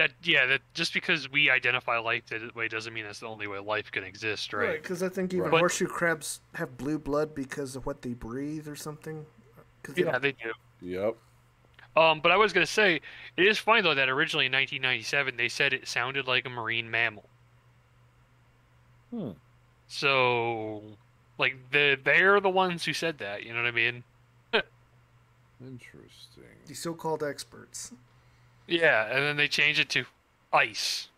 that 0.00 0.12
yeah 0.22 0.46
that 0.46 0.60
just 0.74 0.94
because 0.94 1.30
we 1.30 1.50
identify 1.50 1.98
life 1.98 2.24
that 2.30 2.54
way 2.54 2.68
doesn't 2.68 2.92
mean 2.94 3.04
that's 3.04 3.20
the 3.20 3.26
only 3.26 3.46
way 3.46 3.58
life 3.58 3.90
can 3.92 4.02
exist, 4.04 4.52
right? 4.52 4.82
Because 4.82 5.02
I 5.02 5.08
think 5.08 5.34
even 5.34 5.50
But- 5.50 5.58
horseshoe 5.60 5.86
crabs 5.86 6.40
have 6.54 6.76
blue 6.78 6.98
blood 6.98 7.34
because 7.34 7.76
of 7.76 7.84
what 7.86 8.02
they 8.02 8.14
breathe 8.14 8.66
or 8.66 8.76
something. 8.76 9.26
'Cause 9.82 9.94
they 9.94 10.02
Yeah, 10.04 10.12
don't- 10.12 10.22
they 10.22 10.32
do. 10.32 10.52
Yep. 10.80 11.16
Um, 11.96 12.20
but 12.20 12.30
I 12.32 12.36
was 12.36 12.52
gonna 12.52 12.66
say 12.66 13.00
it 13.36 13.46
is 13.46 13.58
funny 13.58 13.82
though 13.82 13.94
that 13.94 14.08
originally 14.08 14.46
in 14.46 14.52
1997 14.52 15.36
they 15.36 15.48
said 15.48 15.72
it 15.72 15.86
sounded 15.88 16.26
like 16.26 16.46
a 16.46 16.50
marine 16.50 16.90
mammal. 16.90 17.28
Hmm. 19.10 19.30
So, 19.88 20.96
like 21.38 21.56
the 21.72 21.98
they're 22.02 22.40
the 22.40 22.48
ones 22.48 22.84
who 22.84 22.92
said 22.92 23.18
that. 23.18 23.42
You 23.42 23.52
know 23.52 23.62
what 23.62 23.68
I 23.68 23.72
mean? 23.72 24.04
Interesting. 25.60 26.44
the 26.66 26.74
so-called 26.74 27.22
experts. 27.22 27.92
Yeah, 28.70 29.06
and 29.06 29.24
then 29.24 29.36
they 29.36 29.48
change 29.48 29.80
it 29.80 29.88
to 29.90 30.04
ice. 30.52 31.08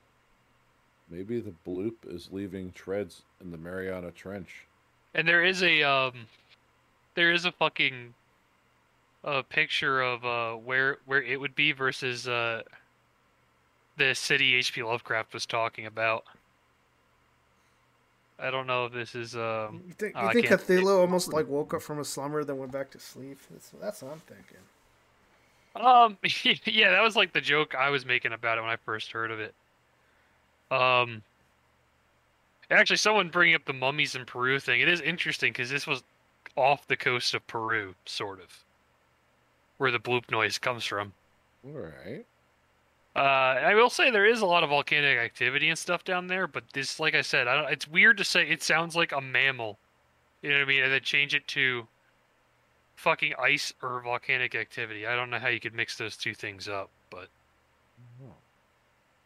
Maybe 1.11 1.39
the 1.41 1.53
bloop 1.67 1.95
is 2.09 2.31
leaving 2.33 2.73
treads 2.73 3.23
in 3.41 3.51
the 3.51 3.59
Mariana 3.59 4.11
Trench. 4.11 4.67
And 5.15 5.29
there 5.29 5.45
is 5.45 5.63
a 5.63 5.83
um, 5.83 6.27
there 7.15 7.31
is 7.31 7.45
a 7.45 7.53
fucking 7.53 8.15
uh, 9.23 9.43
picture 9.43 10.01
of 10.01 10.25
uh 10.25 10.55
where 10.55 10.99
where 11.05 11.23
it 11.23 11.39
would 11.39 11.55
be 11.55 11.73
versus 11.73 12.27
uh 12.27 12.63
the 13.99 14.15
city 14.15 14.55
H.P. 14.55 14.83
Lovecraft 14.83 15.35
was 15.35 15.45
talking 15.45 15.85
about. 15.85 16.25
I 18.39 18.51
don't 18.51 18.67
know 18.67 18.87
if 18.87 18.93
this 18.93 19.15
is. 19.15 19.37
Um, 19.37 19.83
You 19.87 19.93
think, 19.93 20.15
oh, 20.17 20.23
you 20.23 20.29
I 20.29 20.33
think 20.33 20.47
Cthulhu 20.47 20.99
almost 20.99 21.33
like 21.33 21.47
woke 21.47 21.75
up 21.75 21.83
from 21.83 22.01
a 22.01 22.05
slumber, 22.05 22.43
then 22.43 22.57
went 22.57 22.73
back 22.73 22.91
to 22.93 22.99
sleep? 22.99 23.39
That's, 23.51 23.71
that's 23.81 24.03
what 24.03 24.13
I'm 24.13 24.21
thinking. 24.21 24.57
Um, 25.75 26.19
yeah, 26.65 26.91
that 26.91 27.03
was 27.03 27.17
like 27.17 27.33
the 27.33 27.41
joke 27.41 27.75
I 27.75 27.91
was 27.91 28.05
making 28.05 28.33
about 28.33 28.59
it 28.59 28.63
when 28.63 28.71
I 28.71 28.77
first 28.77 29.13
heard 29.13 29.31
of 29.31 29.41
it. 29.41 29.55
Um, 30.71 31.23
actually, 32.71 32.97
someone 32.97 33.29
bringing 33.29 33.55
up 33.55 33.65
the 33.65 33.73
mummies 33.73 34.15
in 34.15 34.25
Peru 34.25 34.59
thing. 34.59 34.81
It 34.81 34.89
is 34.89 35.01
interesting 35.01 35.53
because 35.53 35.71
this 35.71 35.87
was 35.87 36.03
off 36.57 36.87
the 36.87 36.97
coast 36.97 37.35
of 37.35 37.47
Peru, 37.47 37.95
sort 38.05 38.41
of, 38.41 38.65
where 39.79 39.91
the 39.91 39.99
bloop 39.99 40.31
noise 40.31 40.59
comes 40.59 40.85
from. 40.85 41.13
All 41.65 41.73
right. 41.73 42.25
Uh, 43.15 43.19
I 43.19 43.75
will 43.75 43.91
say 43.91 44.11
there 44.11 44.27
is 44.27 44.41
a 44.41 44.47
lot 44.47 44.65
of 44.65 44.71
volcanic 44.71 45.19
activity 45.19 45.69
and 45.69 45.79
stuff 45.79 46.03
down 46.03 46.29
there, 46.29 46.47
but 46.47 46.65
this, 46.73 46.99
like 46.99 47.15
I 47.15 47.21
said, 47.21 47.47
I 47.47 47.55
don't, 47.55 47.71
it's 47.71 47.87
weird 47.87 48.17
to 48.19 48.25
say 48.25 48.49
it 48.49 48.63
sounds 48.63 48.97
like 48.97 49.13
a 49.13 49.21
mammal. 49.21 49.79
You 50.41 50.51
know 50.51 50.57
what 50.57 50.63
I 50.63 50.69
mean? 50.69 50.83
And 50.83 50.93
then 50.93 51.03
change 51.03 51.35
it 51.35 51.47
to 51.49 51.87
fucking 53.03 53.35
ice 53.39 53.75
or 53.83 54.01
volcanic 54.01 54.55
activity. 54.55 55.07
I 55.07 55.17
don't 55.17 55.29
know 55.29 55.39
how 55.41 55.49
you 55.49 55.59
could 55.61 55.75
mix 55.75 55.97
those 55.99 56.17
two 56.17 56.35
things 56.35 56.69
up, 56.69 56.89
but 57.11 57.29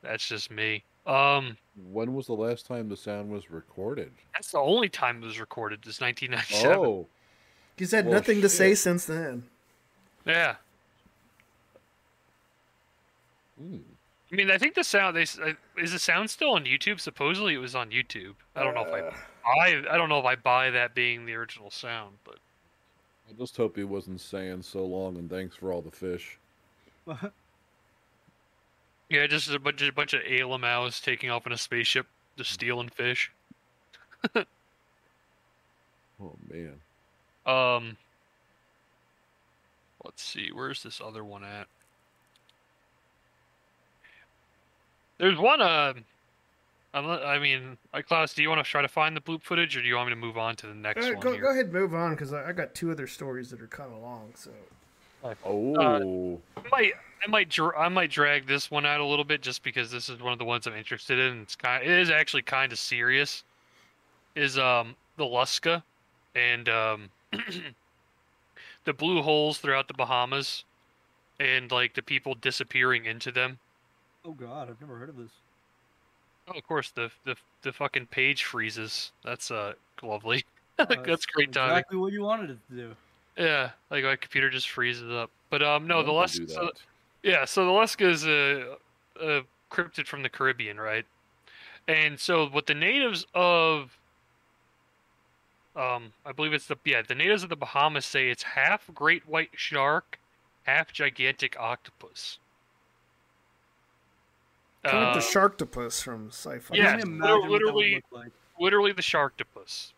that's 0.02 0.26
just 0.26 0.50
me. 0.50 0.82
Um, 1.06 1.56
When 1.92 2.14
was 2.14 2.26
the 2.26 2.32
last 2.32 2.66
time 2.66 2.88
the 2.88 2.96
sound 2.96 3.30
was 3.30 3.50
recorded? 3.50 4.10
that's 4.34 4.50
the 4.50 4.58
only 4.58 4.88
time 4.88 5.22
it 5.22 5.26
was 5.26 5.38
recorded. 5.38 5.86
Is 5.86 6.00
1997. 6.00 6.76
Oh, 6.78 7.06
He's 7.76 7.90
had 7.92 8.06
Well, 8.06 8.14
nothing 8.14 8.40
to 8.40 8.48
say 8.48 8.74
since 8.74 9.04
then. 9.04 9.44
Yeah. 10.24 10.56
Hmm. 13.60 13.76
I 14.32 14.34
mean, 14.34 14.50
I 14.50 14.58
think 14.58 14.74
the 14.74 14.82
sound 14.84 15.16
they 15.16 15.22
uh, 15.22 15.52
is 15.78 15.92
the 15.92 15.98
sound 15.98 16.30
still 16.30 16.50
on 16.52 16.64
YouTube. 16.64 16.98
Supposedly, 16.98 17.54
it 17.54 17.58
was 17.58 17.74
on 17.76 17.90
YouTube. 17.90 18.34
I 18.56 18.64
don't 18.64 18.74
know 18.74 18.82
if 18.84 18.88
Uh. 18.92 19.10
I, 19.46 19.50
I, 19.70 19.94
I 19.94 19.96
don't 19.96 20.08
know 20.08 20.18
if 20.18 20.24
I 20.24 20.34
buy 20.34 20.70
that 20.70 20.94
being 20.94 21.26
the 21.26 21.34
original 21.34 21.70
sound, 21.70 22.16
but 22.24 22.38
I 23.28 23.32
just 23.38 23.56
hope 23.56 23.76
he 23.76 23.84
wasn't 23.84 24.20
saying 24.20 24.62
so 24.62 24.84
long 24.84 25.16
and 25.16 25.28
thanks 25.28 25.56
for 25.56 25.72
all 25.72 25.82
the 25.82 25.90
fish. 25.90 26.38
yeah, 29.08 29.26
just 29.26 29.50
a 29.50 29.58
bunch 29.58 29.82
of 29.82 29.94
bunch 29.94 30.14
of 30.14 30.22
Alamaus 30.22 31.02
taking 31.02 31.30
off 31.30 31.46
in 31.46 31.52
a 31.52 31.58
spaceship, 31.58 32.06
just 32.36 32.52
stealing 32.52 32.88
fish. 32.88 33.32
Oh 36.22 36.32
man. 36.50 36.80
Um, 37.44 37.96
let's 40.04 40.22
see, 40.22 40.50
where's 40.52 40.82
this 40.82 41.00
other 41.04 41.22
one 41.22 41.44
at? 41.44 41.66
There's 45.18 45.38
one. 45.38 45.60
Uh, 45.60 45.94
I 46.94 47.38
mean, 47.38 47.76
uh, 47.92 48.00
Klaus, 48.00 48.32
do 48.32 48.42
you 48.42 48.48
want 48.48 48.64
to 48.64 48.70
try 48.70 48.80
to 48.80 48.88
find 48.88 49.14
the 49.14 49.20
bloop 49.20 49.42
footage, 49.42 49.76
or 49.76 49.82
do 49.82 49.88
you 49.88 49.96
want 49.96 50.08
me 50.08 50.14
to 50.14 50.20
move 50.20 50.38
on 50.38 50.56
to 50.56 50.66
the 50.66 50.74
next 50.74 51.04
Uh, 51.06 51.10
one 51.12 51.20
go, 51.20 51.38
go 51.38 51.50
ahead 51.50 51.66
and 51.66 51.72
move 51.74 51.94
on 51.94 52.12
because 52.12 52.32
I, 52.32 52.48
I 52.48 52.52
got 52.52 52.74
two 52.74 52.90
other 52.90 53.06
stories 53.06 53.50
that 53.50 53.60
are 53.60 53.66
kind 53.66 53.92
of 53.92 54.00
long. 54.00 54.32
So 54.34 54.50
Oh. 55.44 56.40
I 56.56 56.68
might 56.70 56.92
I 57.24 57.26
might 57.28 57.48
dr- 57.48 57.74
I 57.76 57.88
might 57.88 58.10
drag 58.10 58.46
this 58.46 58.70
one 58.70 58.86
out 58.86 59.00
a 59.00 59.04
little 59.04 59.24
bit 59.24 59.40
just 59.42 59.62
because 59.62 59.90
this 59.90 60.08
is 60.08 60.20
one 60.20 60.32
of 60.32 60.38
the 60.38 60.44
ones 60.44 60.66
I'm 60.66 60.74
interested 60.74 61.18
in. 61.18 61.42
It's 61.42 61.56
kind 61.56 61.82
it 61.82 61.90
is 61.90 62.10
actually 62.10 62.42
kind 62.42 62.72
of 62.72 62.78
serious. 62.78 63.42
Is 64.34 64.58
um 64.58 64.94
the 65.16 65.24
Lusca 65.24 65.82
and 66.34 66.68
um 66.68 67.10
the 68.84 68.92
blue 68.92 69.22
holes 69.22 69.58
throughout 69.58 69.88
the 69.88 69.94
Bahamas 69.94 70.64
and 71.40 71.70
like 71.72 71.94
the 71.94 72.02
people 72.02 72.34
disappearing 72.34 73.06
into 73.06 73.32
them. 73.32 73.58
Oh 74.24 74.32
God, 74.32 74.70
I've 74.70 74.80
never 74.80 74.96
heard 74.96 75.08
of 75.08 75.16
this. 75.16 75.30
Oh, 76.48 76.58
of 76.58 76.66
course 76.66 76.90
the 76.90 77.10
the 77.24 77.36
the 77.62 77.72
fucking 77.72 78.06
page 78.06 78.44
freezes. 78.44 79.12
That's 79.24 79.50
uh 79.50 79.74
lovely. 80.02 80.44
Uh, 80.78 80.84
That's 81.06 81.24
great 81.24 81.52
timing. 81.52 81.70
Exactly 81.70 81.96
what 81.96 82.12
you 82.12 82.20
wanted 82.20 82.50
it 82.50 82.58
to 82.68 82.76
do. 82.76 82.96
Yeah, 83.38 83.70
like 83.90 84.04
my 84.04 84.14
computer 84.16 84.50
just 84.50 84.68
freezes 84.68 85.10
up. 85.10 85.30
But 85.48 85.62
um, 85.62 85.86
no, 85.86 86.02
the 86.02 86.12
would 86.12 86.18
Lusk. 86.18 86.42
So, 86.48 86.70
yeah, 87.22 87.46
so 87.46 87.64
the 87.64 87.70
Lusca 87.70 88.10
is 88.10 88.26
a, 88.26 88.76
a 89.18 89.42
cryptid 89.70 90.06
from 90.06 90.22
the 90.22 90.28
Caribbean, 90.28 90.78
right? 90.78 91.06
And 91.88 92.20
so 92.20 92.46
what 92.48 92.66
the 92.66 92.74
natives 92.74 93.26
of, 93.34 93.96
um, 95.74 96.12
I 96.26 96.32
believe 96.32 96.52
it's 96.52 96.66
the 96.66 96.76
yeah 96.84 97.00
the 97.00 97.14
natives 97.14 97.42
of 97.42 97.48
the 97.48 97.56
Bahamas 97.56 98.04
say 98.04 98.28
it's 98.28 98.42
half 98.42 98.90
great 98.94 99.26
white 99.26 99.50
shark, 99.54 100.18
half 100.64 100.92
gigantic 100.92 101.58
octopus. 101.58 102.38
Kind 104.86 105.04
of 105.04 105.08
Uh, 105.10 105.14
the 105.14 105.20
Sharktopus 105.20 106.02
from 106.02 106.28
sci-fi. 106.28 106.74
yeah, 106.76 106.94
imagine 106.94 107.18
liter- 107.20 107.34
what 107.34 107.42
that 107.42 107.48
would 107.50 107.52
literally, 107.62 108.02
like. 108.10 108.32
literally 108.58 108.92
the 108.92 109.02
sharktopus. 109.02 109.92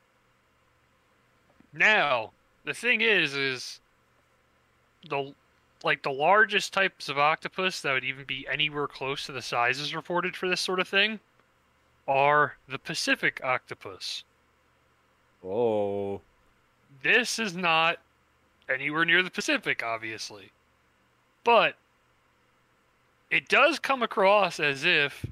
Now, 1.72 2.32
the 2.64 2.74
thing 2.74 3.00
is, 3.00 3.34
is 3.34 3.80
the 5.08 5.34
like 5.84 6.02
the 6.02 6.10
largest 6.10 6.72
types 6.72 7.08
of 7.08 7.18
octopus 7.18 7.80
that 7.82 7.92
would 7.92 8.02
even 8.04 8.24
be 8.24 8.46
anywhere 8.50 8.88
close 8.88 9.26
to 9.26 9.32
the 9.32 9.40
sizes 9.42 9.94
reported 9.94 10.34
for 10.36 10.48
this 10.48 10.60
sort 10.60 10.80
of 10.80 10.88
thing 10.88 11.20
are 12.08 12.56
the 12.66 12.78
Pacific 12.80 13.40
octopus. 13.44 14.24
Oh. 15.44 16.20
This 17.02 17.38
is 17.38 17.54
not 17.54 17.98
anywhere 18.68 19.04
near 19.04 19.22
the 19.22 19.30
Pacific, 19.30 19.84
obviously. 19.84 20.50
But 21.44 21.76
it 23.30 23.48
does 23.48 23.78
come 23.78 24.02
across 24.02 24.58
as 24.58 24.84
if 24.84 25.26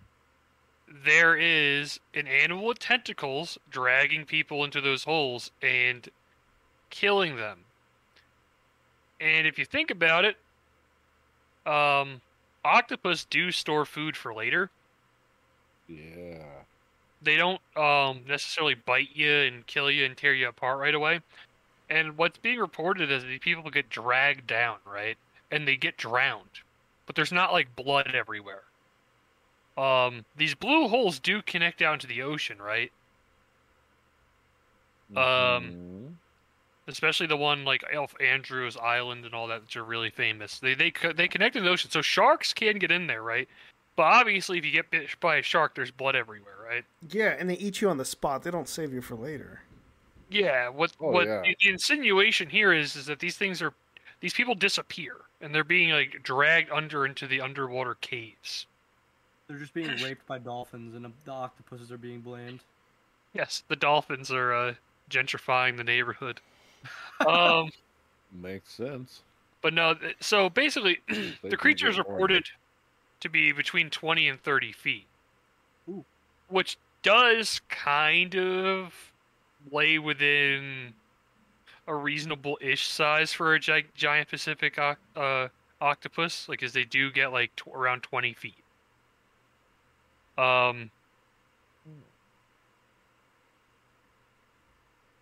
there 1.04 1.36
is 1.36 2.00
an 2.14 2.26
animal 2.26 2.66
with 2.66 2.78
tentacles 2.78 3.58
dragging 3.70 4.24
people 4.24 4.64
into 4.64 4.80
those 4.80 5.04
holes 5.04 5.50
and 5.62 6.08
killing 6.90 7.36
them. 7.36 7.60
And 9.20 9.46
if 9.46 9.58
you 9.58 9.64
think 9.64 9.90
about 9.90 10.24
it, 10.24 10.36
um, 11.66 12.20
octopus 12.64 13.24
do 13.24 13.50
store 13.50 13.84
food 13.84 14.16
for 14.16 14.34
later. 14.34 14.70
Yeah. 15.88 16.44
They 17.22 17.36
don't 17.36 17.60
um, 17.76 18.20
necessarily 18.28 18.74
bite 18.74 19.14
you 19.14 19.30
and 19.32 19.66
kill 19.66 19.90
you 19.90 20.04
and 20.04 20.16
tear 20.16 20.34
you 20.34 20.48
apart 20.48 20.78
right 20.78 20.94
away. 20.94 21.20
And 21.88 22.16
what's 22.18 22.38
being 22.38 22.58
reported 22.58 23.10
is 23.10 23.22
that 23.22 23.40
people 23.40 23.70
get 23.70 23.88
dragged 23.88 24.46
down, 24.46 24.76
right? 24.84 25.16
And 25.50 25.66
they 25.66 25.76
get 25.76 25.96
drowned. 25.96 26.60
But 27.06 27.14
there's 27.14 27.32
not 27.32 27.52
like 27.52 27.74
blood 27.76 28.14
everywhere. 28.14 28.62
Um, 29.76 30.24
these 30.36 30.54
blue 30.54 30.88
holes 30.88 31.18
do 31.18 31.42
connect 31.42 31.78
down 31.78 31.98
to 32.00 32.06
the 32.06 32.22
ocean, 32.22 32.58
right? 32.58 32.90
Um, 35.14 36.18
especially 36.88 37.26
the 37.26 37.36
one 37.36 37.64
like 37.64 37.84
Elf 37.92 38.14
Andros 38.20 38.76
Island 38.76 39.24
and 39.24 39.34
all 39.34 39.46
that, 39.48 39.62
which 39.62 39.76
are 39.76 39.84
really 39.84 40.10
famous. 40.10 40.58
They 40.58 40.74
they 40.74 40.92
they 41.14 41.28
connect 41.28 41.54
to 41.54 41.60
the 41.60 41.68
ocean, 41.68 41.90
so 41.90 42.02
sharks 42.02 42.52
can 42.52 42.78
get 42.78 42.90
in 42.90 43.06
there, 43.06 43.22
right? 43.22 43.48
But 43.96 44.04
obviously, 44.04 44.58
if 44.58 44.64
you 44.64 44.72
get 44.72 44.90
bit 44.90 45.08
by 45.20 45.36
a 45.36 45.42
shark, 45.42 45.74
there's 45.74 45.90
blood 45.90 46.16
everywhere, 46.16 46.56
right? 46.66 46.84
Yeah, 47.10 47.36
and 47.38 47.48
they 47.48 47.56
eat 47.56 47.80
you 47.80 47.88
on 47.88 47.98
the 47.98 48.04
spot. 48.04 48.42
They 48.42 48.50
don't 48.50 48.68
save 48.68 48.92
you 48.92 49.00
for 49.00 49.14
later. 49.14 49.62
Yeah. 50.28 50.68
What 50.68 50.92
Oh, 51.00 51.10
what 51.10 51.26
yeah. 51.26 51.42
The, 51.42 51.56
the 51.60 51.70
insinuation 51.70 52.48
here 52.48 52.72
is 52.72 52.96
is 52.96 53.06
that 53.06 53.20
these 53.20 53.36
things 53.36 53.62
are 53.62 53.72
these 54.20 54.34
people 54.34 54.54
disappear 54.54 55.16
and 55.40 55.54
they're 55.54 55.64
being 55.64 55.90
like 55.90 56.22
dragged 56.22 56.70
under 56.70 57.06
into 57.06 57.26
the 57.26 57.40
underwater 57.40 57.94
caves. 58.00 58.66
They're 59.48 59.58
just 59.58 59.74
being 59.74 59.90
raped 60.02 60.26
by 60.26 60.38
dolphins, 60.38 60.94
and 60.94 61.12
the 61.24 61.30
octopuses 61.30 61.92
are 61.92 61.98
being 61.98 62.20
blamed. 62.20 62.60
Yes, 63.32 63.62
the 63.68 63.76
dolphins 63.76 64.32
are 64.32 64.52
uh, 64.52 64.74
gentrifying 65.10 65.76
the 65.76 65.84
neighborhood. 65.84 66.40
Um. 67.26 67.70
Makes 68.30 68.74
sense. 68.74 69.22
But 69.62 69.74
no, 69.74 69.94
so 70.20 70.48
basically, 70.48 71.00
the 71.42 71.56
creature 71.56 71.88
is 71.88 71.98
reported 71.98 72.44
to 73.20 73.28
be 73.28 73.50
between 73.52 73.90
20 73.90 74.28
and 74.28 74.40
30 74.40 74.72
feet. 74.72 75.06
Which 76.48 76.76
does 77.02 77.60
kind 77.68 78.36
of 78.36 79.12
lay 79.72 79.98
within 79.98 80.94
a 81.86 81.94
reasonable 81.94 82.58
ish 82.60 82.86
size 82.88 83.32
for 83.32 83.54
a 83.54 83.60
gi- 83.60 83.86
giant 83.94 84.28
Pacific 84.28 84.78
oc- 84.78 84.98
uh, 85.14 85.48
octopus, 85.80 86.48
like, 86.48 86.62
as 86.62 86.72
they 86.72 86.84
do 86.84 87.10
get 87.10 87.32
like 87.32 87.54
tw- 87.56 87.68
around 87.68 88.02
20 88.02 88.32
feet. 88.32 88.54
Um, 90.38 90.90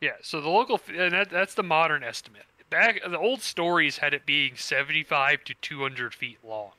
Yeah, 0.00 0.10
so 0.20 0.40
the 0.42 0.50
local, 0.50 0.74
f- 0.74 0.90
and 0.90 1.12
that, 1.12 1.30
that's 1.30 1.54
the 1.54 1.62
modern 1.62 2.02
estimate. 2.04 2.42
Back 2.68 3.00
the 3.08 3.18
old 3.18 3.40
stories 3.40 3.98
had 3.98 4.12
it 4.12 4.26
being 4.26 4.54
75 4.56 5.44
to 5.44 5.54
200 5.62 6.12
feet 6.12 6.38
long. 6.44 6.72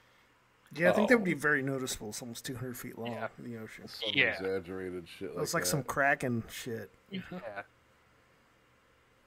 Yeah, 0.76 0.90
I 0.90 0.94
think 0.94 1.06
Oh. 1.06 1.10
that 1.10 1.18
would 1.20 1.26
be 1.26 1.34
very 1.34 1.64
noticeable. 1.64 2.10
It's 2.10 2.22
almost 2.22 2.46
200 2.46 2.78
feet 2.78 2.98
long 3.00 3.18
in 3.40 3.52
the 3.52 3.58
ocean. 3.58 3.88
Some 3.88 4.10
Yeah. 4.14 4.34
exaggerated 4.34 5.08
shit 5.08 5.34
like 5.36 5.44
It's 5.44 5.54
like 5.56 5.64
that. 5.64 5.70
some 5.70 5.84
kraken 5.84 6.44
shit. 6.52 6.92
Yeah. 7.10 7.22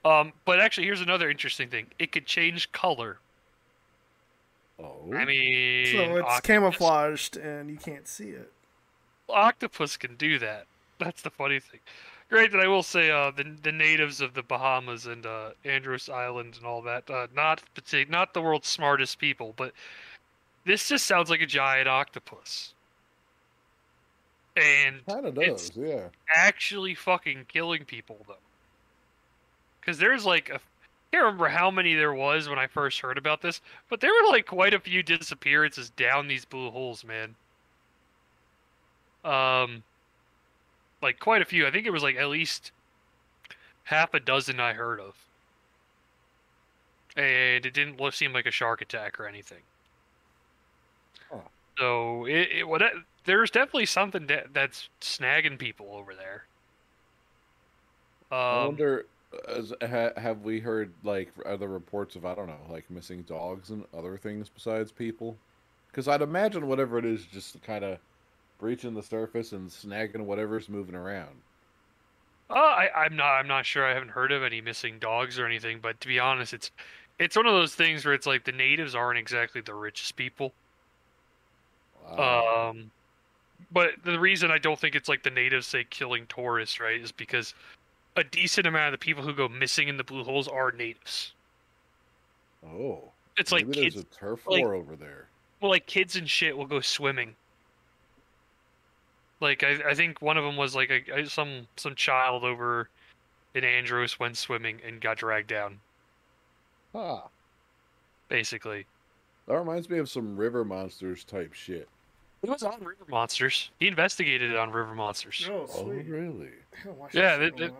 Um, 0.05 0.33
but 0.45 0.59
actually, 0.59 0.85
here's 0.85 1.01
another 1.01 1.29
interesting 1.29 1.69
thing. 1.69 1.87
It 1.99 2.11
could 2.11 2.25
change 2.25 2.71
color. 2.71 3.17
Oh. 4.81 5.13
I 5.13 5.25
mean, 5.25 5.87
So 5.87 5.99
it's 6.17 6.25
octopus- 6.25 6.41
camouflaged 6.41 7.37
and 7.37 7.69
you 7.69 7.77
can't 7.77 8.07
see 8.07 8.29
it. 8.29 8.51
octopus 9.27 9.97
can 9.97 10.15
do 10.15 10.39
that. 10.39 10.67
That's 10.99 11.21
the 11.21 11.29
funny 11.29 11.59
thing. 11.59 11.81
Granted, 12.29 12.59
I 12.61 12.67
will 12.67 12.83
say 12.83 13.09
uh, 13.09 13.31
the 13.31 13.43
the 13.63 13.71
natives 13.71 14.21
of 14.21 14.35
the 14.35 14.43
Bahamas 14.43 15.07
and 15.07 15.25
uh, 15.25 15.49
Andros 15.65 16.09
Island 16.09 16.55
and 16.57 16.65
all 16.65 16.81
that, 16.83 17.09
uh, 17.09 17.25
not 17.35 17.63
not 18.07 18.33
the 18.35 18.41
world's 18.41 18.67
smartest 18.67 19.17
people, 19.17 19.53
but 19.57 19.73
this 20.63 20.87
just 20.89 21.07
sounds 21.07 21.29
like 21.31 21.41
a 21.41 21.47
giant 21.47 21.87
octopus. 21.87 22.73
And 24.55 25.03
Kind 25.07 25.25
of 25.25 25.37
it's 25.39 25.69
does, 25.71 25.77
yeah. 25.77 26.07
actually 26.35 26.93
fucking 26.93 27.45
killing 27.47 27.83
people 27.85 28.17
though. 28.27 28.35
Because 29.81 29.97
there's 29.97 30.25
like 30.25 30.49
a, 30.49 30.55
I 30.55 30.59
can't 31.11 31.23
remember 31.25 31.49
how 31.49 31.69
many 31.71 31.93
there 31.95 32.13
was 32.13 32.47
when 32.47 32.59
I 32.59 32.67
first 32.67 32.99
heard 33.01 33.17
about 33.17 33.41
this, 33.41 33.61
but 33.89 33.99
there 33.99 34.11
were 34.13 34.29
like 34.29 34.45
quite 34.45 34.73
a 34.73 34.79
few 34.79 35.03
disappearances 35.03 35.89
down 35.89 36.27
these 36.27 36.45
blue 36.45 36.71
holes, 36.71 37.03
man. 37.03 37.35
Um, 39.23 39.83
like 41.01 41.19
quite 41.19 41.41
a 41.41 41.45
few. 41.45 41.67
I 41.67 41.71
think 41.71 41.85
it 41.85 41.91
was 41.91 42.03
like 42.03 42.15
at 42.15 42.29
least 42.29 42.71
half 43.83 44.13
a 44.13 44.21
dozen 44.21 44.59
I 44.61 44.71
heard 44.73 45.01
of, 45.01 45.27
and 47.15 47.65
it 47.67 47.73
didn't 47.73 47.97
look- 47.99 48.15
seem 48.15 48.33
like 48.33 48.45
a 48.47 48.51
shark 48.51 48.81
attack 48.81 49.19
or 49.19 49.27
anything. 49.27 49.67
So 51.79 52.25
it, 52.25 52.49
it 52.51 52.67
what 52.67 52.81
there's 53.25 53.49
definitely 53.51 53.85
something 53.87 54.27
that, 54.27 54.53
that's 54.53 54.89
snagging 55.01 55.57
people 55.57 55.95
over 55.95 56.13
there. 56.15 56.47
I 58.51 58.55
Um, 58.55 58.57
wonder, 58.57 59.07
as, 59.47 59.73
ha, 59.81 60.09
have 60.17 60.41
we 60.41 60.59
heard 60.59 60.91
like 61.03 61.31
other 61.45 61.67
reports 61.67 62.15
of 62.15 62.25
I 62.25 62.35
don't 62.35 62.47
know, 62.47 62.59
like 62.69 62.89
missing 62.89 63.23
dogs 63.23 63.69
and 63.69 63.85
other 63.97 64.17
things 64.17 64.49
besides 64.49 64.91
people? 64.91 65.37
Because 65.89 66.07
I'd 66.07 66.21
imagine 66.21 66.67
whatever 66.67 66.97
it 66.97 67.05
is, 67.05 67.25
just 67.25 67.61
kind 67.63 67.83
of 67.83 67.99
breaching 68.59 68.93
the 68.93 69.03
surface 69.03 69.51
and 69.53 69.69
snagging 69.69 70.21
whatever's 70.21 70.69
moving 70.69 70.95
around. 70.95 71.35
Uh, 72.49 72.55
I, 72.55 72.89
I'm 72.95 73.15
not. 73.15 73.33
I'm 73.35 73.47
not 73.47 73.65
sure. 73.65 73.85
I 73.85 73.93
haven't 73.93 74.09
heard 74.09 74.31
of 74.31 74.43
any 74.43 74.61
missing 74.61 74.97
dogs 74.99 75.37
or 75.37 75.45
anything. 75.45 75.79
But 75.81 76.01
to 76.01 76.07
be 76.07 76.19
honest, 76.19 76.53
it's 76.53 76.71
it's 77.19 77.35
one 77.35 77.45
of 77.45 77.53
those 77.53 77.75
things 77.75 78.05
where 78.05 78.13
it's 78.13 78.25
like 78.25 78.45
the 78.45 78.51
natives 78.51 78.95
aren't 78.95 79.19
exactly 79.19 79.61
the 79.61 79.73
richest 79.73 80.15
people. 80.15 80.53
Um, 82.17 82.91
but 83.71 83.91
the 84.03 84.19
reason 84.19 84.49
I 84.49 84.57
don't 84.57 84.79
think 84.79 84.95
it's 84.95 85.09
like 85.09 85.21
the 85.21 85.29
natives 85.29 85.67
say 85.67 85.85
killing 85.89 86.25
tourists, 86.27 86.79
right, 86.79 86.99
is 86.99 87.11
because 87.11 87.53
a 88.19 88.23
decent 88.23 88.67
amount 88.67 88.93
of 88.93 88.99
the 88.99 89.03
people 89.03 89.23
who 89.23 89.33
go 89.33 89.47
missing 89.49 89.87
in 89.87 89.97
the 89.97 90.03
blue 90.03 90.23
holes 90.23 90.47
are 90.47 90.71
natives. 90.71 91.33
Oh, 92.65 93.03
It's 93.37 93.51
like 93.51 93.65
maybe 93.67 93.81
there's 93.81 93.93
kids- 93.95 94.05
a 94.11 94.15
turf 94.19 94.45
like- 94.47 94.63
war 94.63 94.73
over 94.75 94.95
there. 94.95 95.27
Well, 95.61 95.71
like 95.71 95.85
kids 95.87 96.15
and 96.15 96.29
shit 96.29 96.55
will 96.57 96.65
go 96.65 96.79
swimming. 96.79 97.35
Like 99.41 99.63
I, 99.63 99.79
I 99.89 99.93
think 99.93 100.21
one 100.21 100.37
of 100.37 100.43
them 100.43 100.57
was 100.57 100.75
like 100.75 100.89
a, 100.89 101.19
a- 101.21 101.29
some 101.29 101.67
some 101.77 101.95
child 101.95 102.43
over 102.43 102.89
in 103.55 103.63
Andros 103.63 104.19
went 104.19 104.37
swimming 104.37 104.79
and 104.85 104.99
got 105.01 105.17
dragged 105.17 105.47
down. 105.47 105.79
Ah, 106.93 107.27
Basically, 108.27 108.85
that 109.47 109.55
reminds 109.57 109.89
me 109.89 109.97
of 109.97 110.09
some 110.09 110.35
river 110.37 110.63
monsters 110.65 111.23
type 111.23 111.53
shit. 111.53 111.87
it 112.43 112.49
was 112.49 112.63
on 112.63 112.79
River 112.83 113.05
Monsters. 113.09 113.71
He 113.79 113.87
investigated 113.87 114.51
it 114.51 114.57
on 114.57 114.71
River 114.71 114.93
Monsters. 114.95 115.47
Oh, 115.51 115.67
Oh, 115.75 115.85
really? 115.85 116.49
I 116.73 116.77
haven't 116.77 116.97
watched 116.99 117.15
Yeah, 117.15 117.37
that 117.37 117.57
they, 117.57 117.65
in 117.65 117.71
a 117.71 117.73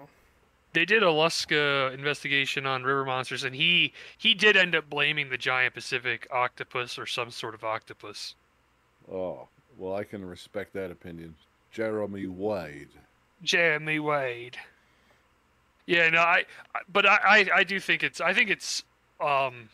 they, 0.73 0.85
did 0.85 1.03
a 1.03 1.07
Lusca 1.07 1.93
investigation 1.93 2.65
on 2.65 2.83
River 2.83 3.05
Monsters, 3.05 3.43
and 3.43 3.55
he 3.55 3.93
he 4.17 4.33
did 4.33 4.55
end 4.55 4.75
up 4.75 4.89
blaming 4.89 5.29
the 5.29 5.37
giant 5.37 5.73
Pacific 5.73 6.27
octopus 6.31 6.97
or 6.97 7.05
some 7.05 7.31
sort 7.31 7.53
of 7.53 7.63
octopus. 7.63 8.35
Oh, 9.11 9.47
well, 9.77 9.95
I 9.95 10.03
can 10.03 10.23
respect 10.25 10.73
that 10.73 10.91
opinion. 10.91 11.35
Jeremy 11.71 12.27
Wade. 12.27 12.89
Jeremy 13.43 13.99
Wade. 13.99 14.57
Yeah, 15.85 16.09
no, 16.09 16.19
I, 16.19 16.45
but 16.91 17.07
I, 17.07 17.17
I, 17.25 17.49
I 17.55 17.63
do 17.63 17.79
think 17.79 18.03
it's, 18.03 18.21
I 18.21 18.33
think 18.33 18.51
it's, 18.51 18.83
um, 19.19 19.69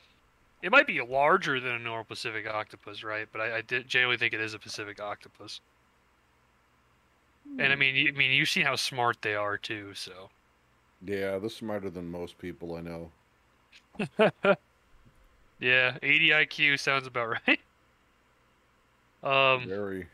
it 0.61 0.72
might 0.72 0.88
be 0.88 1.01
larger 1.01 1.59
than 1.59 1.73
a 1.73 1.80
normal 1.80 2.05
Pacific 2.05 2.47
octopus, 2.47 3.03
right? 3.03 3.27
But 3.31 3.41
I, 3.41 3.57
I 3.57 3.61
did 3.61 3.88
generally 3.88 4.15
think 4.15 4.34
it 4.34 4.39
is 4.39 4.53
a 4.53 4.59
Pacific 4.59 5.01
octopus. 5.01 5.59
And 7.59 7.72
I 7.73 7.76
mean, 7.76 7.95
you, 7.95 8.09
I 8.09 8.17
mean, 8.17 8.31
you've 8.31 8.49
seen 8.49 8.65
how 8.65 8.76
smart 8.76 9.17
they 9.22 9.35
are 9.35 9.57
too, 9.57 9.93
so. 9.93 10.30
Yeah, 11.03 11.38
they're 11.38 11.49
smarter 11.49 11.89
than 11.89 12.09
most 12.09 12.38
people 12.38 12.76
I 12.76 12.81
know. 12.81 13.11
Yeah, 15.59 15.97
80 16.03 16.30
IQ 16.30 16.80
sounds 16.80 17.07
about 17.07 17.38
right. 17.47 17.59
Um, 19.23 19.67
Very. 19.67 20.07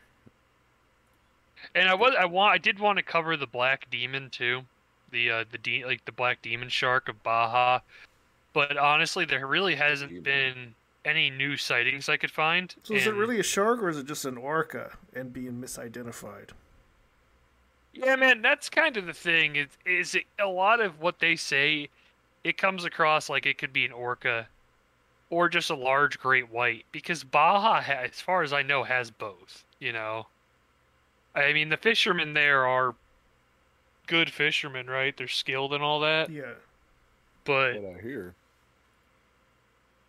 and 1.76 1.90
I 1.90 1.94
was, 1.94 2.14
I 2.18 2.26
want, 2.26 2.54
I 2.54 2.58
did 2.58 2.80
want 2.80 2.98
to 2.98 3.04
cover 3.04 3.36
the 3.36 3.48
black 3.48 3.90
demon 3.90 4.30
too, 4.30 4.62
the 5.12 5.30
uh, 5.30 5.44
the 5.52 5.58
de- 5.58 5.84
like 5.84 6.06
the 6.06 6.12
black 6.12 6.42
demon 6.42 6.70
shark 6.70 7.10
of 7.10 7.22
Baja, 7.24 7.80
but 8.54 8.78
honestly, 8.78 9.26
there 9.26 9.46
really 9.46 9.76
hasn't 9.76 10.24
been 10.24 10.76
any 11.04 11.30
new 11.30 11.58
sightings 11.58 12.08
I 12.08 12.18
could 12.18 12.32
find. 12.32 12.74
So 12.84 12.94
is 12.94 13.08
it 13.08 13.16
really 13.16 13.40
a 13.40 13.44
shark 13.44 13.82
or 13.82 13.90
is 13.90 13.98
it 13.98 14.06
just 14.06 14.24
an 14.24 14.38
orca 14.38 14.98
and 15.14 15.34
being 15.34 15.54
misidentified? 15.54 16.52
Yeah, 17.94 18.16
man, 18.16 18.42
that's 18.42 18.70
kind 18.70 18.96
of 18.98 19.06
the 19.06 19.14
thing. 19.14 19.56
Is 19.58 19.68
is 19.86 20.16
it, 20.16 20.24
a 20.40 20.48
lot 20.48 20.80
of 20.80 21.00
what 21.02 21.20
they 21.20 21.36
say, 21.36 21.90
it 22.44 22.58
comes 22.58 22.86
across 22.86 23.30
like 23.30 23.46
it 23.46 23.58
could 23.58 23.74
be 23.74 23.86
an 23.86 23.92
orca, 23.92 24.48
or 25.30 25.50
just 25.50 25.70
a 25.70 25.76
large 25.76 26.18
great 26.20 26.50
white. 26.52 26.86
Because 26.92 27.24
Baja, 27.24 27.82
ha- 27.82 28.04
as 28.06 28.22
far 28.22 28.44
as 28.44 28.54
I 28.54 28.62
know, 28.62 28.84
has 28.84 29.12
both. 29.12 29.64
You 29.80 29.92
know, 29.92 30.28
I 31.36 31.52
mean, 31.54 31.70
the 31.70 31.78
fishermen 31.78 32.34
there 32.34 32.66
are 32.66 32.96
good 34.08 34.30
fishermen, 34.32 34.88
right? 34.88 35.16
They're 35.18 35.28
skilled 35.28 35.74
and 35.74 35.84
all 35.84 36.00
that. 36.02 36.30
Yeah. 36.30 36.54
But 37.46 37.82
What 37.82 37.98
I 37.98 38.02
hear. 38.02 38.34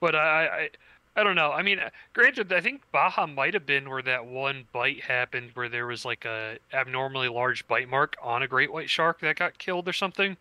but 0.00 0.14
I, 0.14 0.46
I 0.46 0.70
I 1.14 1.24
don't 1.24 1.36
know. 1.36 1.52
I 1.52 1.62
mean, 1.62 1.78
uh, 1.78 1.90
granted, 2.14 2.52
I 2.52 2.60
think 2.60 2.82
Baja 2.90 3.26
might 3.26 3.52
have 3.52 3.66
been 3.66 3.90
where 3.90 4.02
that 4.02 4.24
one 4.24 4.64
bite 4.72 5.02
happened, 5.02 5.51
where 5.55 5.68
there 5.68 5.86
was 5.86 6.05
like 6.05 6.24
a 6.24 6.59
abnormally 6.72 7.28
large 7.28 7.66
bite 7.68 7.89
mark 7.89 8.16
on 8.22 8.43
a 8.43 8.48
great 8.48 8.72
white 8.72 8.89
shark 8.89 9.20
that 9.20 9.36
got 9.36 9.59
killed 9.59 9.86
or 9.89 9.93
something. 9.93 10.39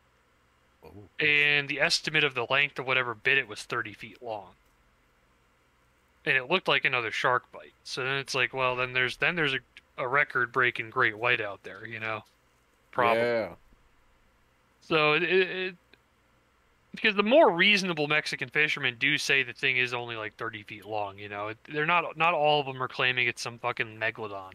Oh. 0.84 1.26
And 1.26 1.68
the 1.68 1.82
estimate 1.82 2.24
of 2.24 2.36
the 2.36 2.48
length 2.50 2.80
of 2.80 2.88
whatever 2.88 3.14
bit 3.14 3.38
it 3.38 3.50
was 3.50 3.64
30 3.64 3.94
feet 3.94 4.24
long. 4.24 4.52
And 6.26 6.38
it 6.38 6.50
looked 6.50 6.68
like 6.68 6.86
another 6.86 7.12
shark 7.12 7.52
bite. 7.52 7.74
So 7.84 8.04
then 8.04 8.18
it's 8.18 8.36
like, 8.36 8.54
well, 8.54 8.76
then 8.78 8.94
there's 8.94 9.18
then 9.18 9.36
there's 9.36 9.54
a, 9.54 9.60
a 9.98 10.08
record 10.08 10.54
breaking 10.54 10.90
great 10.90 11.18
white 11.18 11.42
out 11.42 11.64
there, 11.64 11.86
you 11.86 12.00
know. 12.00 12.24
Probably. 12.92 13.24
Yeah. 13.24 13.50
So 14.82 15.14
it, 15.14 15.24
it, 15.24 15.50
it 15.50 15.76
because 16.92 17.16
the 17.16 17.24
more 17.24 17.52
reasonable 17.52 18.08
Mexican 18.08 18.50
fishermen 18.50 18.98
do 19.00 19.18
say 19.18 19.44
the 19.44 19.54
thing 19.54 19.78
is 19.78 19.94
only 19.94 20.16
like 20.16 20.36
30 20.36 20.64
feet 20.64 20.86
long, 20.86 21.18
you 21.18 21.30
know. 21.30 21.54
They're 21.68 21.86
not 21.86 22.18
not 22.18 22.34
all 22.34 22.60
of 22.60 22.66
them 22.66 22.82
are 22.82 22.88
claiming 22.88 23.28
it's 23.28 23.42
some 23.42 23.60
fucking 23.60 23.98
megalodon. 24.00 24.54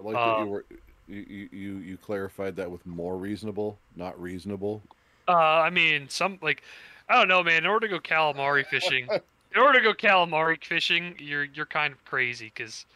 I 0.00 0.02
like 0.02 0.20
that 0.22 0.38
Uh, 0.38 0.38
you 0.38 0.46
were 0.46 0.64
you, 1.08 1.24
you 1.28 1.48
you 1.52 1.78
you 1.78 1.98
clarified 1.98 2.56
that 2.56 2.70
with 2.70 2.84
more 2.86 3.18
reasonable, 3.18 3.78
not 3.94 4.20
reasonable. 4.20 4.82
Uh, 5.28 5.32
I 5.32 5.70
mean, 5.70 6.08
some 6.08 6.38
like 6.42 6.62
I 7.08 7.16
don't 7.16 7.28
know, 7.28 7.42
man. 7.42 7.64
In 7.64 7.66
order 7.66 7.88
to 7.88 7.94
go 7.94 8.00
calamari 8.00 8.66
fishing, 8.66 9.12
in 9.54 9.60
order 9.60 9.78
to 9.80 9.84
go 9.84 9.94
calamari 9.94 10.62
fishing, 10.64 11.16
you're 11.18 11.44
you're 11.44 11.66
kind 11.66 11.92
of 11.92 12.04
crazy 12.04 12.46
because, 12.54 12.86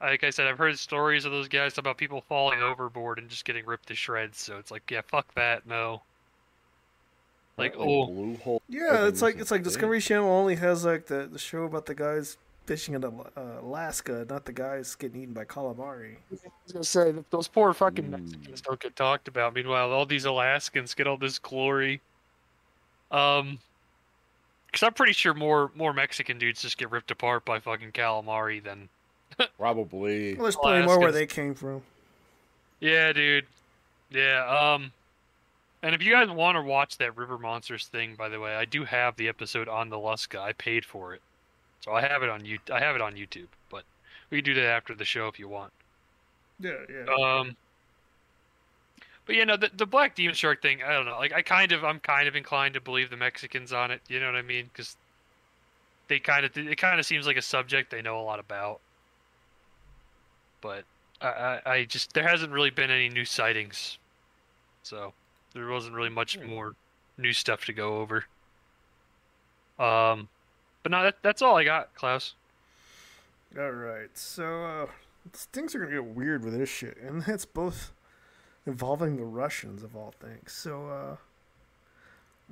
like 0.00 0.24
I 0.24 0.30
said, 0.30 0.46
I've 0.48 0.58
heard 0.58 0.78
stories 0.78 1.24
of 1.24 1.32
those 1.32 1.48
guys 1.48 1.78
about 1.78 1.98
people 1.98 2.20
falling 2.22 2.62
overboard 2.62 3.18
and 3.18 3.28
just 3.28 3.44
getting 3.44 3.66
ripped 3.66 3.88
to 3.88 3.94
shreds. 3.94 4.38
So 4.38 4.58
it's 4.58 4.70
like, 4.70 4.90
yeah, 4.90 5.02
fuck 5.02 5.32
that, 5.34 5.66
no. 5.66 6.02
Like, 7.62 7.76
Like 7.76 7.88
oh, 7.88 8.06
blue 8.06 8.36
hole. 8.36 8.62
Yeah, 8.68 9.06
it's 9.06 9.22
like 9.22 9.38
it's 9.38 9.50
like 9.50 9.62
Discovery 9.62 10.00
Channel 10.00 10.28
only 10.28 10.56
has 10.56 10.84
like 10.84 11.06
the, 11.06 11.28
the 11.30 11.38
show 11.38 11.64
about 11.64 11.86
the 11.86 11.94
guys 11.94 12.36
fishing 12.66 12.94
in 12.94 13.04
uh, 13.04 13.10
Alaska, 13.60 14.26
not 14.28 14.44
the 14.44 14.52
guys 14.52 14.94
getting 14.94 15.22
eaten 15.22 15.34
by 15.34 15.44
calamari. 15.44 16.16
I 16.32 16.36
was 16.64 16.72
gonna 16.72 16.84
say 16.84 17.12
that 17.12 17.30
those 17.30 17.48
poor 17.48 17.72
fucking 17.72 18.10
Mexicans 18.10 18.60
don't 18.60 18.80
get 18.80 18.96
talked 18.96 19.28
about. 19.28 19.54
Meanwhile, 19.54 19.92
all 19.92 20.06
these 20.06 20.24
Alaskans 20.24 20.94
get 20.94 21.06
all 21.06 21.16
this 21.16 21.38
glory. 21.38 22.00
Um, 23.10 23.58
because 24.66 24.84
I'm 24.84 24.94
pretty 24.94 25.12
sure 25.12 25.34
more 25.34 25.70
more 25.74 25.92
Mexican 25.92 26.38
dudes 26.38 26.62
just 26.62 26.78
get 26.78 26.90
ripped 26.90 27.10
apart 27.10 27.44
by 27.44 27.60
fucking 27.60 27.92
calamari 27.92 28.62
than 28.62 28.88
Probably. 29.58 30.34
Well, 30.34 30.44
there's 30.44 30.56
plenty 30.56 30.86
more 30.86 30.98
where 30.98 31.12
they 31.12 31.26
came 31.26 31.54
from. 31.54 31.82
Yeah, 32.80 33.12
dude. 33.12 33.46
Yeah. 34.10 34.46
Um, 34.46 34.92
and 35.82 35.94
if 35.94 36.02
you 36.02 36.12
guys 36.12 36.30
want 36.30 36.56
to 36.56 36.62
watch 36.62 36.98
that 36.98 37.16
River 37.16 37.38
Monsters 37.38 37.86
thing, 37.86 38.14
by 38.14 38.28
the 38.28 38.38
way, 38.38 38.54
I 38.54 38.64
do 38.64 38.84
have 38.84 39.16
the 39.16 39.28
episode 39.28 39.68
on 39.68 39.88
the 39.88 39.96
Lusca. 39.96 40.38
I 40.38 40.52
paid 40.52 40.84
for 40.84 41.14
it, 41.14 41.22
so 41.80 41.92
I 41.92 42.02
have 42.02 42.22
it 42.22 42.28
on 42.28 42.44
you. 42.44 42.58
I 42.72 42.78
have 42.78 42.94
it 42.94 43.02
on 43.02 43.14
YouTube. 43.14 43.48
But 43.68 43.82
we 44.30 44.38
can 44.38 44.44
do 44.44 44.54
that 44.54 44.66
after 44.66 44.94
the 44.94 45.04
show 45.04 45.26
if 45.26 45.38
you 45.38 45.48
want. 45.48 45.72
Yeah, 46.60 46.76
yeah. 46.88 47.12
Um, 47.12 47.56
but 49.26 49.34
you 49.34 49.44
know 49.44 49.56
the 49.56 49.70
the 49.74 49.86
black 49.86 50.14
demon 50.14 50.34
shark 50.34 50.62
thing. 50.62 50.82
I 50.82 50.92
don't 50.92 51.06
know. 51.06 51.18
Like 51.18 51.32
I 51.32 51.42
kind 51.42 51.72
of 51.72 51.84
I'm 51.84 51.98
kind 51.98 52.28
of 52.28 52.36
inclined 52.36 52.74
to 52.74 52.80
believe 52.80 53.10
the 53.10 53.16
Mexicans 53.16 53.72
on 53.72 53.90
it. 53.90 54.00
You 54.08 54.20
know 54.20 54.26
what 54.26 54.36
I 54.36 54.42
mean? 54.42 54.70
Because 54.72 54.96
they 56.06 56.20
kind 56.20 56.46
of 56.46 56.56
it 56.56 56.76
kind 56.76 57.00
of 57.00 57.06
seems 57.06 57.26
like 57.26 57.36
a 57.36 57.42
subject 57.42 57.90
they 57.90 58.02
know 58.02 58.20
a 58.20 58.22
lot 58.22 58.38
about. 58.38 58.80
But 60.60 60.84
I, 61.20 61.26
I, 61.26 61.70
I 61.72 61.84
just 61.84 62.12
there 62.14 62.28
hasn't 62.28 62.52
really 62.52 62.70
been 62.70 62.90
any 62.90 63.08
new 63.08 63.24
sightings, 63.24 63.98
so 64.84 65.12
there 65.54 65.68
wasn't 65.68 65.94
really 65.94 66.10
much 66.10 66.38
more 66.38 66.74
new 67.18 67.32
stuff 67.32 67.64
to 67.66 67.72
go 67.72 67.98
over. 67.98 68.24
Um, 69.78 70.28
but 70.82 70.92
no, 70.92 71.02
that, 71.02 71.16
that's 71.22 71.42
all 71.42 71.56
I 71.56 71.64
got, 71.64 71.94
Klaus. 71.94 72.34
All 73.58 73.70
right, 73.70 74.08
so 74.14 74.64
uh, 74.64 74.86
things 75.30 75.74
are 75.74 75.80
gonna 75.80 75.92
get 75.92 76.04
weird 76.04 76.44
with 76.44 76.56
this 76.56 76.68
shit, 76.68 76.96
and 76.96 77.22
that's 77.26 77.44
both 77.44 77.92
involving 78.66 79.16
the 79.16 79.24
Russians 79.24 79.82
of 79.82 79.96
all 79.96 80.14
things. 80.20 80.52
So, 80.52 80.88
uh, 80.88 81.16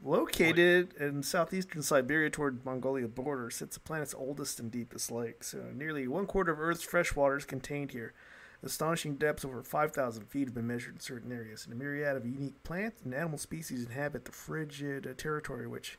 located 0.02 0.94
in 0.98 1.22
southeastern 1.22 1.82
Siberia 1.82 2.31
toward 2.31 2.64
Mongolia 2.64 3.09
border 3.09 3.51
sits 3.51 3.77
the 3.77 3.81
planet's 3.81 4.14
oldest 4.14 4.60
and 4.60 4.70
deepest 4.70 5.10
lake. 5.10 5.44
So, 5.44 5.64
nearly 5.74 6.06
one 6.09 6.27
quarter 6.27 6.52
of 6.52 6.60
Earth's 6.60 6.82
fresh 6.82 7.14
water 7.14 7.36
is 7.36 7.44
contained 7.44 7.93
here. 7.93 8.12
Astonishing 8.62 9.14
depths 9.14 9.44
over 9.44 9.62
5,000 9.62 10.24
feet 10.26 10.48
have 10.48 10.54
been 10.54 10.66
measured 10.66 10.94
in 10.94 11.00
certain 11.00 11.32
areas, 11.32 11.64
and 11.64 11.72
a 11.72 11.76
myriad 11.76 12.16
of 12.16 12.26
unique 12.26 12.62
plant 12.62 12.94
and 13.04 13.14
animal 13.14 13.38
species 13.38 13.84
inhabit 13.84 14.26
the 14.26 14.32
frigid 14.32 15.06
uh, 15.06 15.14
territory 15.16 15.66
which 15.66 15.98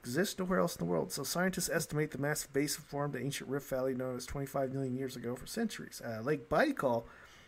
exists 0.00 0.36
nowhere 0.36 0.58
else 0.58 0.74
in 0.74 0.84
the 0.84 0.90
world. 0.90 1.12
So 1.12 1.22
scientists 1.22 1.70
estimate 1.72 2.10
the 2.10 2.18
massive 2.18 2.52
basin 2.52 2.82
formed 2.82 3.14
the 3.14 3.20
ancient 3.20 3.48
rift 3.48 3.68
valley 3.68 3.94
known 3.94 4.16
as 4.16 4.26
25 4.26 4.72
million 4.72 4.96
years 4.96 5.14
ago 5.14 5.36
for 5.36 5.46
centuries. 5.46 6.02
Uh, 6.04 6.20
Lake 6.22 6.48
Baikal 6.48 7.04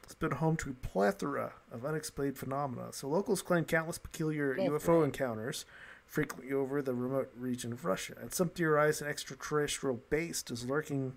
has 0.06 0.14
been 0.14 0.30
home 0.30 0.56
to 0.58 0.70
a 0.70 0.74
plethora 0.74 1.54
of 1.72 1.84
unexplained 1.84 2.38
phenomena. 2.38 2.92
So 2.92 3.08
locals 3.08 3.42
claim 3.42 3.64
countless 3.64 3.98
peculiar 3.98 4.54
UFO 4.56 5.02
encounters, 5.02 5.64
frequently 6.06 6.52
over 6.52 6.80
the 6.80 6.94
remote 6.94 7.32
region 7.36 7.72
of 7.72 7.84
Russia. 7.84 8.14
And 8.20 8.32
some 8.32 8.50
theorize 8.50 9.00
an 9.00 9.08
extraterrestrial 9.08 10.00
base 10.10 10.44
is 10.50 10.68
lurking 10.68 11.14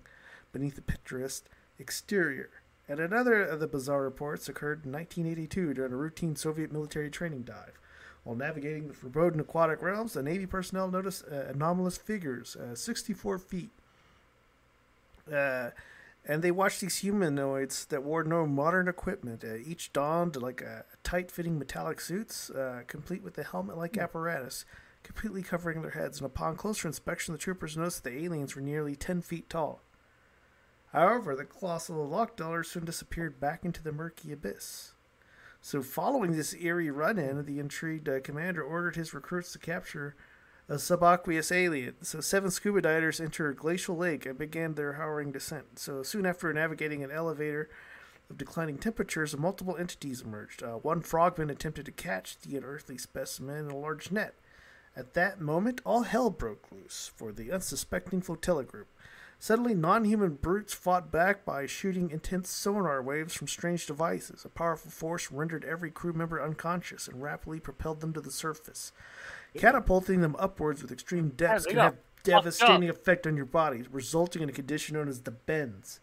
beneath 0.52 0.74
the 0.74 0.82
picturesque 0.82 1.44
exterior. 1.78 2.50
And 2.88 3.00
another 3.00 3.42
of 3.42 3.60
the 3.60 3.66
bizarre 3.66 4.02
reports 4.02 4.48
occurred 4.48 4.86
in 4.86 4.92
1982 4.92 5.74
during 5.74 5.92
a 5.92 5.96
routine 5.96 6.36
Soviet 6.36 6.72
military 6.72 7.10
training 7.10 7.42
dive. 7.42 7.78
While 8.24 8.36
navigating 8.36 8.88
the 8.88 8.94
forbidden 8.94 9.40
aquatic 9.40 9.82
realms, 9.82 10.14
the 10.14 10.22
Navy 10.22 10.46
personnel 10.46 10.90
noticed 10.90 11.24
uh, 11.30 11.44
anomalous 11.48 11.98
figures, 11.98 12.56
uh, 12.56 12.74
64 12.74 13.38
feet. 13.38 13.70
Uh, 15.32 15.70
and 16.26 16.42
they 16.42 16.50
watched 16.50 16.80
these 16.80 16.98
humanoids 16.98 17.86
that 17.86 18.02
wore 18.02 18.24
no 18.24 18.46
modern 18.46 18.88
equipment. 18.88 19.44
Uh, 19.44 19.56
each 19.56 19.92
donned 19.92 20.36
like 20.36 20.60
a 20.60 20.84
tight-fitting 21.02 21.58
metallic 21.58 22.00
suits, 22.00 22.50
uh, 22.50 22.82
complete 22.86 23.22
with 23.22 23.38
a 23.38 23.44
helmet-like 23.44 23.96
apparatus, 23.96 24.64
completely 25.02 25.42
covering 25.42 25.80
their 25.80 25.92
heads. 25.92 26.18
And 26.18 26.26
upon 26.26 26.56
closer 26.56 26.88
inspection, 26.88 27.32
the 27.32 27.38
troopers 27.38 27.76
noticed 27.76 28.04
the 28.04 28.24
aliens 28.24 28.56
were 28.56 28.62
nearly 28.62 28.96
10 28.96 29.22
feet 29.22 29.48
tall. 29.48 29.80
However, 30.92 31.36
the 31.36 31.44
colossal 31.44 32.06
lock 32.08 32.36
dwellers 32.36 32.70
soon 32.70 32.84
disappeared 32.84 33.40
back 33.40 33.64
into 33.64 33.82
the 33.82 33.92
murky 33.92 34.32
abyss. 34.32 34.92
So, 35.60 35.82
following 35.82 36.32
this 36.32 36.54
eerie 36.54 36.90
run 36.90 37.18
in, 37.18 37.44
the 37.44 37.58
intrigued 37.58 38.08
uh, 38.08 38.20
commander 38.20 38.62
ordered 38.62 38.96
his 38.96 39.12
recruits 39.12 39.52
to 39.52 39.58
capture 39.58 40.14
a 40.68 40.74
subaqueous 40.74 41.50
alien. 41.52 41.96
So, 42.02 42.20
seven 42.20 42.50
scuba 42.50 42.80
divers 42.80 43.20
entered 43.20 43.50
a 43.50 43.54
Glacial 43.54 43.96
Lake 43.96 44.24
and 44.24 44.38
began 44.38 44.74
their 44.74 44.94
harrowing 44.94 45.32
descent. 45.32 45.78
So, 45.78 46.02
soon 46.02 46.24
after 46.24 46.52
navigating 46.52 47.02
an 47.02 47.10
elevator 47.10 47.68
of 48.30 48.38
declining 48.38 48.78
temperatures, 48.78 49.36
multiple 49.36 49.76
entities 49.76 50.22
emerged. 50.22 50.62
Uh, 50.62 50.74
one 50.74 51.00
frogman 51.00 51.50
attempted 51.50 51.86
to 51.86 51.92
catch 51.92 52.38
the 52.40 52.56
unearthly 52.56 52.98
specimen 52.98 53.66
in 53.66 53.70
a 53.70 53.76
large 53.76 54.12
net. 54.12 54.34
At 54.96 55.14
that 55.14 55.40
moment, 55.40 55.80
all 55.84 56.02
hell 56.02 56.30
broke 56.30 56.66
loose 56.72 57.10
for 57.14 57.32
the 57.32 57.52
unsuspecting 57.52 58.20
flotilla 58.20 58.64
group. 58.64 58.88
Suddenly, 59.40 59.74
non 59.74 60.04
human 60.04 60.34
brutes 60.34 60.74
fought 60.74 61.12
back 61.12 61.44
by 61.44 61.66
shooting 61.66 62.10
intense 62.10 62.50
sonar 62.50 63.00
waves 63.00 63.34
from 63.34 63.46
strange 63.46 63.86
devices. 63.86 64.44
A 64.44 64.48
powerful 64.48 64.90
force 64.90 65.30
rendered 65.30 65.64
every 65.64 65.90
crew 65.92 66.12
member 66.12 66.42
unconscious 66.42 67.06
and 67.06 67.22
rapidly 67.22 67.60
propelled 67.60 68.00
them 68.00 68.12
to 68.14 68.20
the 68.20 68.32
surface. 68.32 68.92
Catapulting 69.56 70.20
them 70.20 70.36
upwards 70.38 70.82
with 70.82 70.90
extreme 70.92 71.30
depths 71.30 71.64
they 71.64 71.70
can 71.70 71.78
have 71.80 71.96
devastating 72.24 72.88
effect 72.88 73.26
on 73.26 73.36
your 73.36 73.46
body, 73.46 73.84
resulting 73.90 74.42
in 74.42 74.48
a 74.48 74.52
condition 74.52 74.94
known 74.94 75.08
as 75.08 75.22
the 75.22 75.30
bends. 75.30 76.00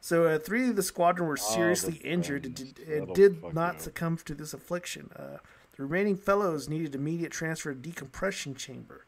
So, 0.00 0.24
uh, 0.26 0.38
three 0.38 0.68
of 0.68 0.76
the 0.76 0.82
squadron 0.82 1.28
were 1.28 1.38
Oh, 1.40 1.54
seriously 1.54 1.94
injured 2.04 2.44
and 2.46 2.54
did, 2.54 2.78
and 2.80 3.14
did 3.14 3.54
not 3.54 3.80
succumb 3.80 4.18
to 4.18 4.34
this 4.34 4.52
affliction. 4.52 5.10
Uh, 5.16 5.38
the 5.76 5.82
remaining 5.84 6.16
fellows 6.16 6.68
needed 6.68 6.94
immediate 6.94 7.32
transfer 7.32 7.72
to 7.72 7.80
decompression 7.80 8.54
chamber. 8.54 9.05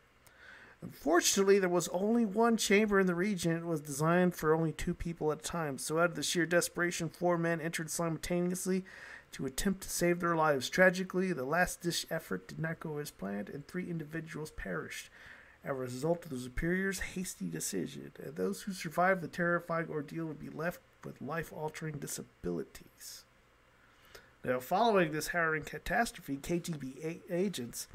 Unfortunately, 0.80 1.58
there 1.58 1.68
was 1.68 1.88
only 1.88 2.24
one 2.24 2.56
chamber 2.56 3.00
in 3.00 3.06
the 3.06 3.14
region. 3.14 3.56
It 3.56 3.66
was 3.66 3.80
designed 3.80 4.34
for 4.34 4.54
only 4.54 4.72
two 4.72 4.94
people 4.94 5.32
at 5.32 5.40
a 5.40 5.42
time. 5.42 5.76
So, 5.78 5.98
out 5.98 6.10
of 6.10 6.14
the 6.14 6.22
sheer 6.22 6.46
desperation, 6.46 7.08
four 7.08 7.36
men 7.36 7.60
entered 7.60 7.90
simultaneously 7.90 8.84
to 9.32 9.46
attempt 9.46 9.82
to 9.82 9.90
save 9.90 10.20
their 10.20 10.36
lives. 10.36 10.70
Tragically, 10.70 11.32
the 11.32 11.44
last 11.44 11.82
ditch 11.82 12.06
effort 12.10 12.46
did 12.46 12.60
not 12.60 12.80
go 12.80 12.98
as 12.98 13.10
planned, 13.10 13.48
and 13.48 13.66
three 13.66 13.90
individuals 13.90 14.52
perished 14.52 15.10
as 15.64 15.70
a 15.70 15.74
result 15.74 16.24
of 16.24 16.30
the 16.30 16.38
superior's 16.38 17.00
hasty 17.00 17.48
decision. 17.48 18.12
And 18.22 18.36
those 18.36 18.62
who 18.62 18.72
survived 18.72 19.20
the 19.20 19.28
terrifying 19.28 19.88
ordeal 19.90 20.26
would 20.26 20.38
be 20.38 20.48
left 20.48 20.80
with 21.04 21.20
life 21.20 21.52
altering 21.52 21.98
disabilities. 21.98 23.24
Now, 24.44 24.60
following 24.60 25.10
this 25.10 25.28
harrowing 25.28 25.64
catastrophe, 25.64 26.36
KGB 26.36 27.04
a- 27.04 27.34
agents 27.34 27.88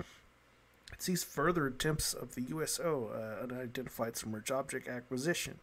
sees 1.01 1.23
further 1.23 1.67
attempts 1.67 2.13
of 2.13 2.35
the 2.35 2.43
USO 2.43 3.11
uh, 3.13 3.43
unidentified 3.43 4.15
submerged 4.15 4.51
object 4.51 4.87
acquisition. 4.87 5.59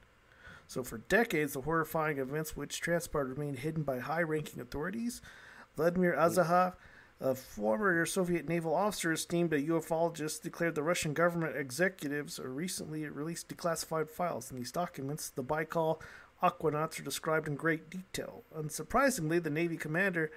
So, 0.66 0.82
for 0.85 0.98
decades, 0.98 1.55
the 1.55 1.62
horrifying 1.62 2.19
events 2.19 2.57
which 2.57 2.81
transpired 2.81 3.28
remained 3.28 3.59
hidden 3.59 3.82
by 3.82 3.98
high 3.98 4.23
ranking 4.23 4.61
authorities. 4.61 5.20
Vladimir 5.77 6.15
Azhazha, 6.16 6.74
a 7.20 7.35
former 7.35 8.07
Soviet 8.07 8.48
naval 8.48 8.74
officer 8.74 9.12
esteemed 9.12 9.52
a 9.52 9.61
ufologist, 9.61 10.43
declared 10.43 10.74
the 10.77 10.82
Russian 10.82 11.12
government 11.12 11.57
executives 11.57 12.39
recently 12.43 13.05
released 13.09 13.48
declassified 13.48 14.09
files. 14.09 14.51
In 14.51 14.57
these 14.57 14.73
documents, 14.73 15.31
the 15.31 15.43
Baikal 15.43 16.01
aquanauts 16.43 17.01
are 17.01 17.05
described 17.05 17.48
in 17.48 17.57
great 17.57 17.90
detail. 17.90 18.44
Unsurprisingly, 18.57 19.43
the 19.43 19.51
Navy 19.51 19.77
commander 19.77 20.31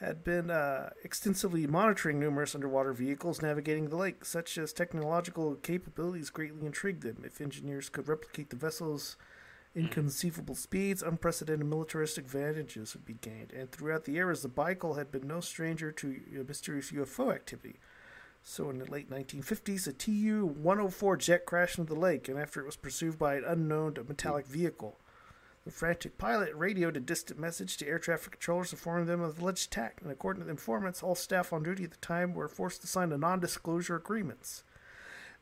had 0.00 0.22
been 0.22 0.48
uh, 0.50 0.90
extensively 1.02 1.66
monitoring 1.66 2.20
numerous 2.20 2.54
underwater 2.54 2.92
vehicles 2.92 3.42
navigating 3.42 3.88
the 3.88 3.96
lake. 3.96 4.24
Such 4.24 4.56
as 4.56 4.72
technological 4.72 5.56
capabilities 5.56 6.30
greatly 6.30 6.66
intrigued 6.66 7.02
them. 7.02 7.22
If 7.24 7.40
engineers 7.40 7.88
could 7.88 8.06
replicate 8.06 8.50
the 8.50 8.56
vessel's 8.56 9.16
inconceivable 9.74 10.54
speeds, 10.54 11.02
unprecedented 11.02 11.66
militaristic 11.66 12.26
advantages 12.26 12.94
would 12.94 13.04
be 13.04 13.14
gained. 13.14 13.52
And 13.52 13.70
throughout 13.72 14.04
the 14.04 14.16
eras, 14.16 14.42
the 14.42 14.48
Baikal 14.48 14.96
had 14.96 15.10
been 15.10 15.26
no 15.26 15.40
stranger 15.40 15.90
to 15.92 16.20
mysterious 16.46 16.92
UFO 16.92 17.34
activity. 17.34 17.80
So 18.42 18.70
in 18.70 18.78
the 18.78 18.90
late 18.90 19.10
1950s, 19.10 19.88
a 19.88 19.92
Tu-104 19.92 21.18
jet 21.18 21.44
crashed 21.44 21.78
into 21.78 21.92
the 21.92 22.00
lake, 22.00 22.28
and 22.28 22.38
after 22.38 22.60
it 22.60 22.66
was 22.66 22.76
pursued 22.76 23.18
by 23.18 23.34
an 23.34 23.44
unknown 23.44 23.94
metallic 24.06 24.46
vehicle. 24.46 25.00
The 25.68 25.74
frantic 25.74 26.16
pilot 26.16 26.54
radioed 26.54 26.96
a 26.96 27.00
distant 27.00 27.38
message 27.38 27.76
to 27.76 27.86
air 27.86 27.98
traffic 27.98 28.32
controllers 28.32 28.72
informing 28.72 29.04
them 29.04 29.20
of 29.20 29.36
the 29.36 29.42
alleged 29.42 29.66
attack, 29.66 29.98
and 30.00 30.10
according 30.10 30.40
to 30.40 30.44
the 30.46 30.50
informants, 30.50 31.02
all 31.02 31.14
staff 31.14 31.52
on 31.52 31.62
duty 31.62 31.84
at 31.84 31.90
the 31.90 31.98
time 31.98 32.32
were 32.32 32.48
forced 32.48 32.80
to 32.80 32.86
sign 32.86 33.12
a 33.12 33.18
non-disclosure 33.18 33.94
agreements. 33.96 34.64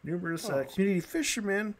Numerous 0.02 0.50
uh, 0.50 0.54
Oh. 0.54 0.64
community 0.64 0.98
fishermen 0.98 1.76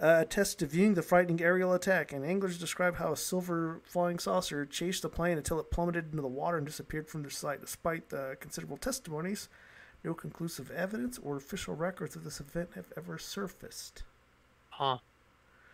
uh, 0.00 0.20
attest 0.20 0.60
to 0.60 0.66
viewing 0.66 0.94
the 0.94 1.02
frightening 1.02 1.42
aerial 1.42 1.74
attack, 1.74 2.10
and 2.10 2.24
anglers 2.24 2.56
describe 2.58 2.96
how 2.96 3.12
a 3.12 3.16
silver 3.18 3.82
flying 3.84 4.18
saucer 4.18 4.64
chased 4.64 5.02
the 5.02 5.10
plane 5.10 5.36
until 5.36 5.60
it 5.60 5.70
plummeted 5.70 6.06
into 6.06 6.22
the 6.22 6.26
water 6.26 6.56
and 6.56 6.66
disappeared 6.66 7.06
from 7.06 7.20
their 7.20 7.30
sight. 7.30 7.60
Despite 7.60 8.08
the 8.08 8.34
considerable 8.40 8.78
testimonies, 8.78 9.50
no 10.02 10.14
conclusive 10.14 10.70
evidence 10.70 11.18
or 11.18 11.36
official 11.36 11.76
records 11.76 12.16
of 12.16 12.24
this 12.24 12.40
event 12.40 12.70
have 12.76 12.94
ever 12.96 13.18
surfaced. 13.18 14.04
Huh. 14.70 14.96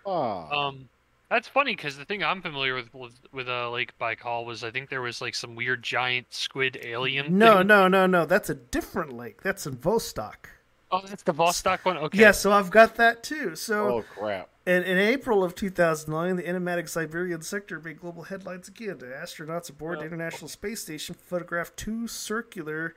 Ah. 0.05 0.51
Um, 0.67 0.89
that's 1.31 1.49
funny 1.49 1.75
because 1.75 1.97
the 1.97 2.05
thing 2.05 2.23
I'm 2.23 2.43
familiar 2.43 2.75
with 2.75 2.93
with, 2.95 3.19
with 3.33 3.49
uh, 3.49 3.71
Lake 3.71 3.99
Baikal 3.99 4.45
was 4.45 4.63
I 4.63 4.71
think 4.71 4.89
there 4.89 5.03
was 5.03 5.21
like 5.21 5.35
some 5.35 5.55
weird 5.55 5.83
giant 5.83 6.33
squid 6.33 6.79
alien. 6.83 7.39
No, 7.39 7.59
thing. 7.59 7.67
no, 7.67 7.89
no, 7.89 8.07
no. 8.07 8.27
That's 8.27 8.51
a 8.51 8.55
different 8.55 9.13
lake. 9.13 9.43
That's 9.43 9.67
in 9.67 9.77
Vostok. 9.77 10.47
Oh, 10.91 11.03
that's 11.05 11.25
the 11.25 11.35
Vostok 11.35 11.85
one. 11.85 11.99
Okay. 11.99 12.19
Yeah, 12.19 12.31
so 12.31 12.53
I've 12.53 12.71
got 12.71 12.95
that 12.97 13.23
too. 13.23 13.57
So 13.57 13.89
Oh 13.89 14.03
crap. 14.03 14.51
In, 14.67 14.83
in 14.83 14.99
April 14.99 15.45
of 15.45 15.55
2009, 15.55 16.37
the 16.37 16.47
enigmatic 16.47 16.89
Siberian 16.89 17.41
sector 17.41 17.81
made 17.81 18.01
global 18.01 18.25
headlines 18.25 18.67
again. 18.67 18.99
The 18.99 19.07
astronauts 19.07 19.71
aboard 19.71 20.01
the 20.01 20.07
International 20.07 20.49
Space 20.49 20.83
Station 20.83 21.15
photographed 21.15 21.77
two 21.77 22.09
circular 22.09 22.95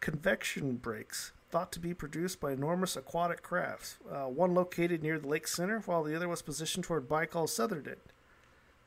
convection 0.00 0.76
breaks 0.76 1.32
thought 1.50 1.72
to 1.72 1.80
be 1.80 1.94
produced 1.94 2.40
by 2.40 2.52
enormous 2.52 2.96
aquatic 2.96 3.42
crafts. 3.42 3.96
Uh, 4.10 4.26
one 4.26 4.54
located 4.54 5.02
near 5.02 5.18
the 5.18 5.28
lake 5.28 5.48
center, 5.48 5.80
while 5.80 6.02
the 6.02 6.14
other 6.14 6.28
was 6.28 6.42
positioned 6.42 6.84
toward 6.84 7.08
Baikal's 7.08 7.54
southern 7.54 7.86
end. 7.86 7.96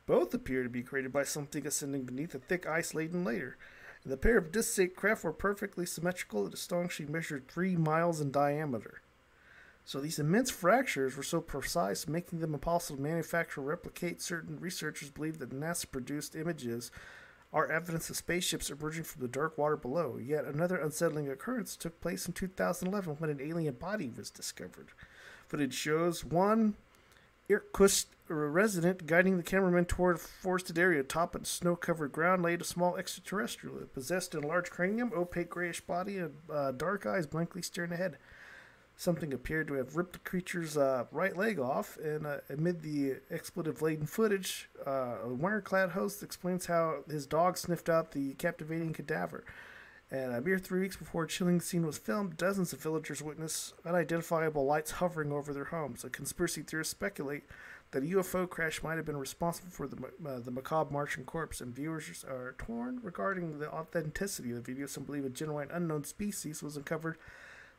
Both 0.06 0.34
appear 0.34 0.62
to 0.62 0.68
be 0.68 0.82
created 0.82 1.12
by 1.12 1.24
something 1.24 1.66
ascending 1.66 2.04
beneath 2.04 2.34
a 2.34 2.38
thick 2.38 2.66
ice-laden 2.66 3.24
layer. 3.24 3.56
And 4.04 4.12
the 4.12 4.16
pair 4.16 4.36
of 4.36 4.52
disc-shaped 4.52 4.96
craft 4.96 5.24
were 5.24 5.32
perfectly 5.32 5.86
symmetrical 5.86 6.44
and 6.44 6.54
astonishingly 6.54 7.12
measured 7.12 7.48
three 7.48 7.76
miles 7.76 8.20
in 8.20 8.30
diameter. 8.30 9.00
So 9.84 10.00
these 10.00 10.18
immense 10.18 10.50
fractures 10.50 11.16
were 11.16 11.22
so 11.22 11.40
precise, 11.40 12.06
making 12.06 12.40
them 12.40 12.54
impossible 12.54 12.96
to 12.96 13.02
manufacture 13.02 13.60
replicate. 13.60 14.22
Certain 14.22 14.60
researchers 14.60 15.10
believe 15.10 15.38
that 15.38 15.50
NASA-produced 15.50 16.36
images 16.36 16.90
are 17.52 17.66
evidence 17.70 18.08
of 18.08 18.16
spaceships 18.16 18.70
emerging 18.70 19.04
from 19.04 19.22
the 19.22 19.28
dark 19.28 19.58
water 19.58 19.76
below. 19.76 20.16
Yet 20.16 20.44
another 20.44 20.76
unsettling 20.76 21.28
occurrence 21.28 21.76
took 21.76 22.00
place 22.00 22.26
in 22.26 22.32
2011 22.32 23.16
when 23.18 23.30
an 23.30 23.40
alien 23.40 23.74
body 23.74 24.10
was 24.16 24.30
discovered. 24.30 24.88
Footage 25.48 25.74
shows 25.74 26.24
one 26.24 26.76
Irkutsk 27.50 28.06
resident 28.28 29.06
guiding 29.06 29.36
the 29.36 29.42
cameraman 29.42 29.84
toward 29.84 30.16
a 30.16 30.18
forested 30.18 30.78
area 30.78 31.00
atop 31.00 31.34
a 31.34 31.44
snow-covered 31.44 32.12
ground 32.12 32.42
laid 32.42 32.62
a 32.62 32.64
small 32.64 32.96
extraterrestrial. 32.96 33.78
It 33.78 33.92
possessed 33.92 34.34
a 34.34 34.40
large 34.40 34.70
cranium, 34.70 35.12
opaque 35.14 35.50
grayish 35.50 35.82
body, 35.82 36.18
and 36.18 36.34
uh, 36.50 36.72
dark 36.72 37.04
eyes 37.04 37.26
blankly 37.26 37.60
staring 37.60 37.92
ahead. 37.92 38.16
Something 38.96 39.32
appeared 39.32 39.68
to 39.68 39.74
have 39.74 39.96
ripped 39.96 40.12
the 40.12 40.18
creature's 40.20 40.76
uh, 40.76 41.06
right 41.10 41.36
leg 41.36 41.58
off, 41.58 41.96
and 41.96 42.26
uh, 42.26 42.38
amid 42.48 42.82
the 42.82 43.16
expletive-laden 43.30 44.06
footage, 44.06 44.68
uh, 44.86 45.16
a 45.24 45.28
wire-clad 45.28 45.90
host 45.90 46.22
explains 46.22 46.66
how 46.66 46.98
his 47.10 47.26
dog 47.26 47.58
sniffed 47.58 47.88
out 47.88 48.12
the 48.12 48.34
captivating 48.34 48.92
cadaver. 48.92 49.44
And 50.12 50.34
a 50.34 50.42
mere 50.42 50.58
three 50.58 50.80
weeks 50.80 50.96
before 50.96 51.24
a 51.24 51.26
chilling 51.26 51.60
scene 51.60 51.86
was 51.86 51.96
filmed, 51.96 52.36
dozens 52.36 52.74
of 52.74 52.82
villagers 52.82 53.22
witnessed 53.22 53.72
unidentifiable 53.84 54.66
lights 54.66 54.90
hovering 54.90 55.32
over 55.32 55.54
their 55.54 55.64
homes. 55.64 56.04
A 56.04 56.10
conspiracy 56.10 56.60
theorists 56.60 56.90
speculate 56.90 57.44
that 57.92 58.02
a 58.02 58.06
UFO 58.06 58.48
crash 58.48 58.82
might 58.82 58.96
have 58.96 59.06
been 59.06 59.16
responsible 59.16 59.70
for 59.70 59.86
the 59.86 59.96
uh, 60.26 60.40
the 60.40 60.50
macabre 60.50 60.92
Martian 60.92 61.24
corpse, 61.24 61.62
and 61.62 61.74
viewers 61.74 62.24
are 62.28 62.54
torn 62.58 63.00
regarding 63.02 63.58
the 63.58 63.70
authenticity 63.72 64.50
of 64.50 64.56
the 64.56 64.62
video. 64.62 64.86
Some 64.86 65.04
believe 65.04 65.24
a 65.24 65.30
genuine 65.30 65.70
unknown 65.72 66.04
species 66.04 66.62
was 66.62 66.76
uncovered, 66.76 67.16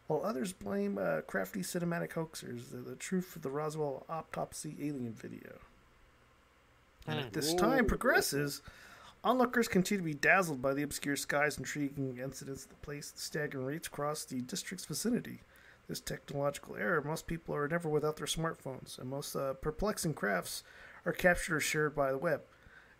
while 0.07 0.23
others 0.23 0.53
blame 0.53 0.97
uh, 0.97 1.21
crafty 1.21 1.61
cinematic 1.61 2.11
hoaxers. 2.11 2.71
The, 2.71 2.77
the 2.77 2.95
truth 2.95 3.35
of 3.35 3.41
the 3.41 3.49
Roswell 3.49 4.05
autopsy 4.09 4.75
alien 4.79 5.13
video. 5.13 5.59
And 7.07 7.19
as 7.19 7.31
this 7.31 7.53
time 7.53 7.85
progresses, 7.85 8.61
onlookers 9.23 9.67
continue 9.67 10.01
to 10.01 10.05
be 10.05 10.13
dazzled 10.13 10.61
by 10.61 10.73
the 10.73 10.83
obscure 10.83 11.15
skies, 11.15 11.57
intriguing 11.57 12.17
incidents 12.17 12.65
that 12.65 12.81
place 12.81 13.13
staggering 13.15 13.65
rates 13.65 13.87
across 13.87 14.25
the 14.25 14.41
district's 14.41 14.85
vicinity. 14.85 15.41
This 15.87 15.99
technological 15.99 16.77
era, 16.77 17.03
most 17.03 17.27
people 17.27 17.53
are 17.55 17.67
never 17.67 17.89
without 17.89 18.15
their 18.15 18.27
smartphones, 18.27 18.97
and 18.97 19.09
most 19.09 19.35
uh, 19.35 19.53
perplexing 19.55 20.13
crafts 20.13 20.63
are 21.05 21.11
captured 21.11 21.57
or 21.57 21.59
shared 21.59 21.93
by 21.93 22.11
the 22.11 22.17
web. 22.17 22.41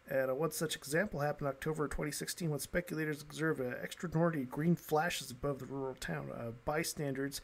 And 0.09 0.29
uh, 0.29 0.35
one 0.35 0.51
such 0.51 0.75
example 0.75 1.21
happened 1.21 1.47
in 1.47 1.53
October 1.53 1.87
2016 1.87 2.49
when 2.49 2.59
speculators 2.59 3.21
observed 3.21 3.61
uh, 3.61 3.75
extraordinary 3.81 4.45
green 4.45 4.75
flashes 4.75 5.31
above 5.31 5.59
the 5.59 5.65
rural 5.65 5.95
town. 5.95 6.29
Uh, 6.33 6.51
bystanders 6.65 7.39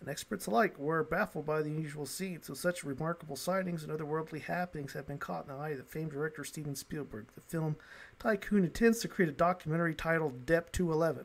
and 0.00 0.08
experts 0.08 0.46
alike 0.46 0.78
were 0.78 1.02
baffled 1.02 1.46
by 1.46 1.60
the 1.60 1.70
unusual 1.70 2.06
scene, 2.06 2.40
so 2.42 2.54
such 2.54 2.84
remarkable 2.84 3.36
sightings 3.36 3.82
and 3.82 3.92
otherworldly 3.92 4.42
happenings 4.42 4.92
have 4.92 5.06
been 5.06 5.18
caught 5.18 5.48
in 5.48 5.54
the 5.54 5.60
eye 5.60 5.70
of 5.70 5.78
the 5.78 5.84
famed 5.84 6.12
director 6.12 6.44
Steven 6.44 6.76
Spielberg. 6.76 7.26
The 7.34 7.40
film 7.40 7.76
tycoon 8.18 8.64
intends 8.64 9.00
to 9.00 9.08
create 9.08 9.28
a 9.28 9.32
documentary 9.32 9.94
titled 9.94 10.46
Dep 10.46 10.70
211, 10.72 11.24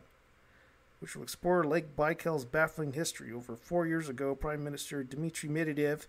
which 1.00 1.16
will 1.16 1.24
explore 1.24 1.64
Lake 1.64 1.96
Baikal's 1.96 2.46
baffling 2.46 2.94
history. 2.94 3.32
Over 3.32 3.56
four 3.56 3.86
years 3.86 4.10
ago, 4.10 4.34
Prime 4.34 4.64
Minister 4.64 5.04
Dmitry 5.04 5.50
Medvedev 5.50 6.08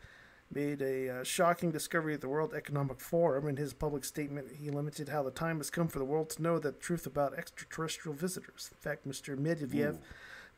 made 0.53 0.83
a 0.83 1.09
uh, 1.21 1.25
shocking 1.25 1.71
discovery 1.71 2.15
at 2.15 2.21
the 2.21 2.29
World 2.29 2.55
Economic 2.55 3.01
Forum. 3.01 3.47
In 3.47 3.57
his 3.57 3.73
public 3.73 4.05
statement, 4.05 4.49
he 4.59 4.71
limited 4.71 5.09
how 5.09 5.23
the 5.23 5.31
time 5.31 5.59
has 5.59 5.71
come 5.71 5.89
for 5.89 5.99
the 5.99 6.05
world 6.05 6.31
to 6.31 6.43
know 6.43 6.59
the 6.59 6.73
truth 6.73 7.07
about 7.07 7.35
extraterrestrial 7.39 8.15
visitors. 8.17 8.71
In 8.73 8.79
fact, 8.79 9.07
Mr. 9.07 9.37
Medvedev 9.37 9.99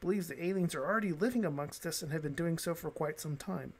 believes 0.01 0.29
the 0.29 0.45
aliens 0.45 0.75
are 0.75 0.85
already 0.85 1.13
living 1.13 1.45
amongst 1.45 1.85
us 1.87 2.03
and 2.03 2.11
have 2.11 2.23
been 2.23 2.33
doing 2.33 2.59
so 2.59 2.75
for 2.75 2.91
quite 2.91 3.21
some 3.21 3.37
time. 3.37 3.73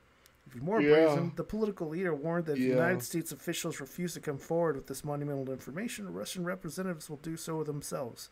Even 0.49 0.65
more 0.65 0.81
Yeah. 0.83 0.91
brazen, 0.91 1.33
the 1.37 1.45
political 1.45 1.89
leader 1.89 2.15
warned 2.15 2.47
that 2.47 2.53
if 2.59 2.59
Yeah. 2.59 2.75
United 2.75 3.03
States 3.03 3.33
officials 3.33 3.81
refuse 3.81 4.13
to 4.15 4.21
come 4.21 4.39
forward 4.39 4.77
with 4.77 4.89
this 4.89 5.05
monumental 5.05 5.51
information, 5.53 6.13
Russian 6.13 6.45
representatives 6.45 7.09
will 7.09 7.17
do 7.19 7.37
so 7.37 7.63
themselves. 7.65 8.29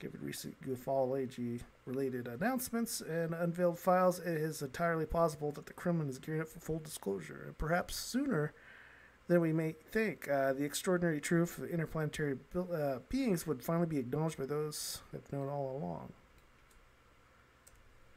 Given 0.00 0.20
recent 0.22 0.56
ufology 0.62 1.60
related 1.84 2.26
announcements 2.26 3.02
and 3.02 3.34
unveiled 3.34 3.78
files, 3.78 4.18
it 4.18 4.28
is 4.28 4.62
entirely 4.62 5.04
possible 5.04 5.52
that 5.52 5.66
the 5.66 5.74
Kremlin 5.74 6.08
is 6.08 6.18
gearing 6.18 6.40
up 6.40 6.48
for 6.48 6.58
full 6.58 6.78
disclosure, 6.78 7.44
and 7.46 7.58
perhaps 7.58 7.96
sooner 7.96 8.54
than 9.28 9.42
we 9.42 9.52
may 9.52 9.76
think. 9.92 10.26
Uh, 10.28 10.54
the 10.54 10.64
extraordinary 10.64 11.20
truth 11.20 11.58
of 11.58 11.68
interplanetary 11.68 12.38
bil- 12.52 12.68
uh, 12.72 12.98
beings 13.10 13.46
would 13.46 13.62
finally 13.62 13.86
be 13.86 13.98
acknowledged 13.98 14.38
by 14.38 14.46
those 14.46 15.02
who 15.10 15.18
have 15.18 15.32
known 15.32 15.48
all 15.48 15.76
along. 15.76 16.12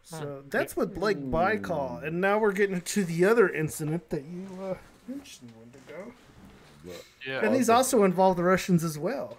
So 0.03 0.43
that's 0.49 0.75
what 0.75 0.93
Blake 0.93 1.19
Baikal, 1.19 2.03
and 2.03 2.19
now 2.19 2.37
we're 2.37 2.51
getting 2.53 2.81
to 2.81 3.03
the 3.03 3.25
other 3.25 3.49
incident 3.49 4.09
that 4.09 4.23
you 4.23 4.47
uh, 4.61 4.75
mentioned 5.07 5.51
a 5.51 5.59
minute 5.59 5.89
ago. 5.89 6.13
Yeah. 7.25 7.39
And 7.45 7.55
these 7.55 7.69
also 7.69 8.03
involve 8.03 8.37
the 8.37 8.43
Russians 8.43 8.83
as 8.83 8.97
well. 8.97 9.37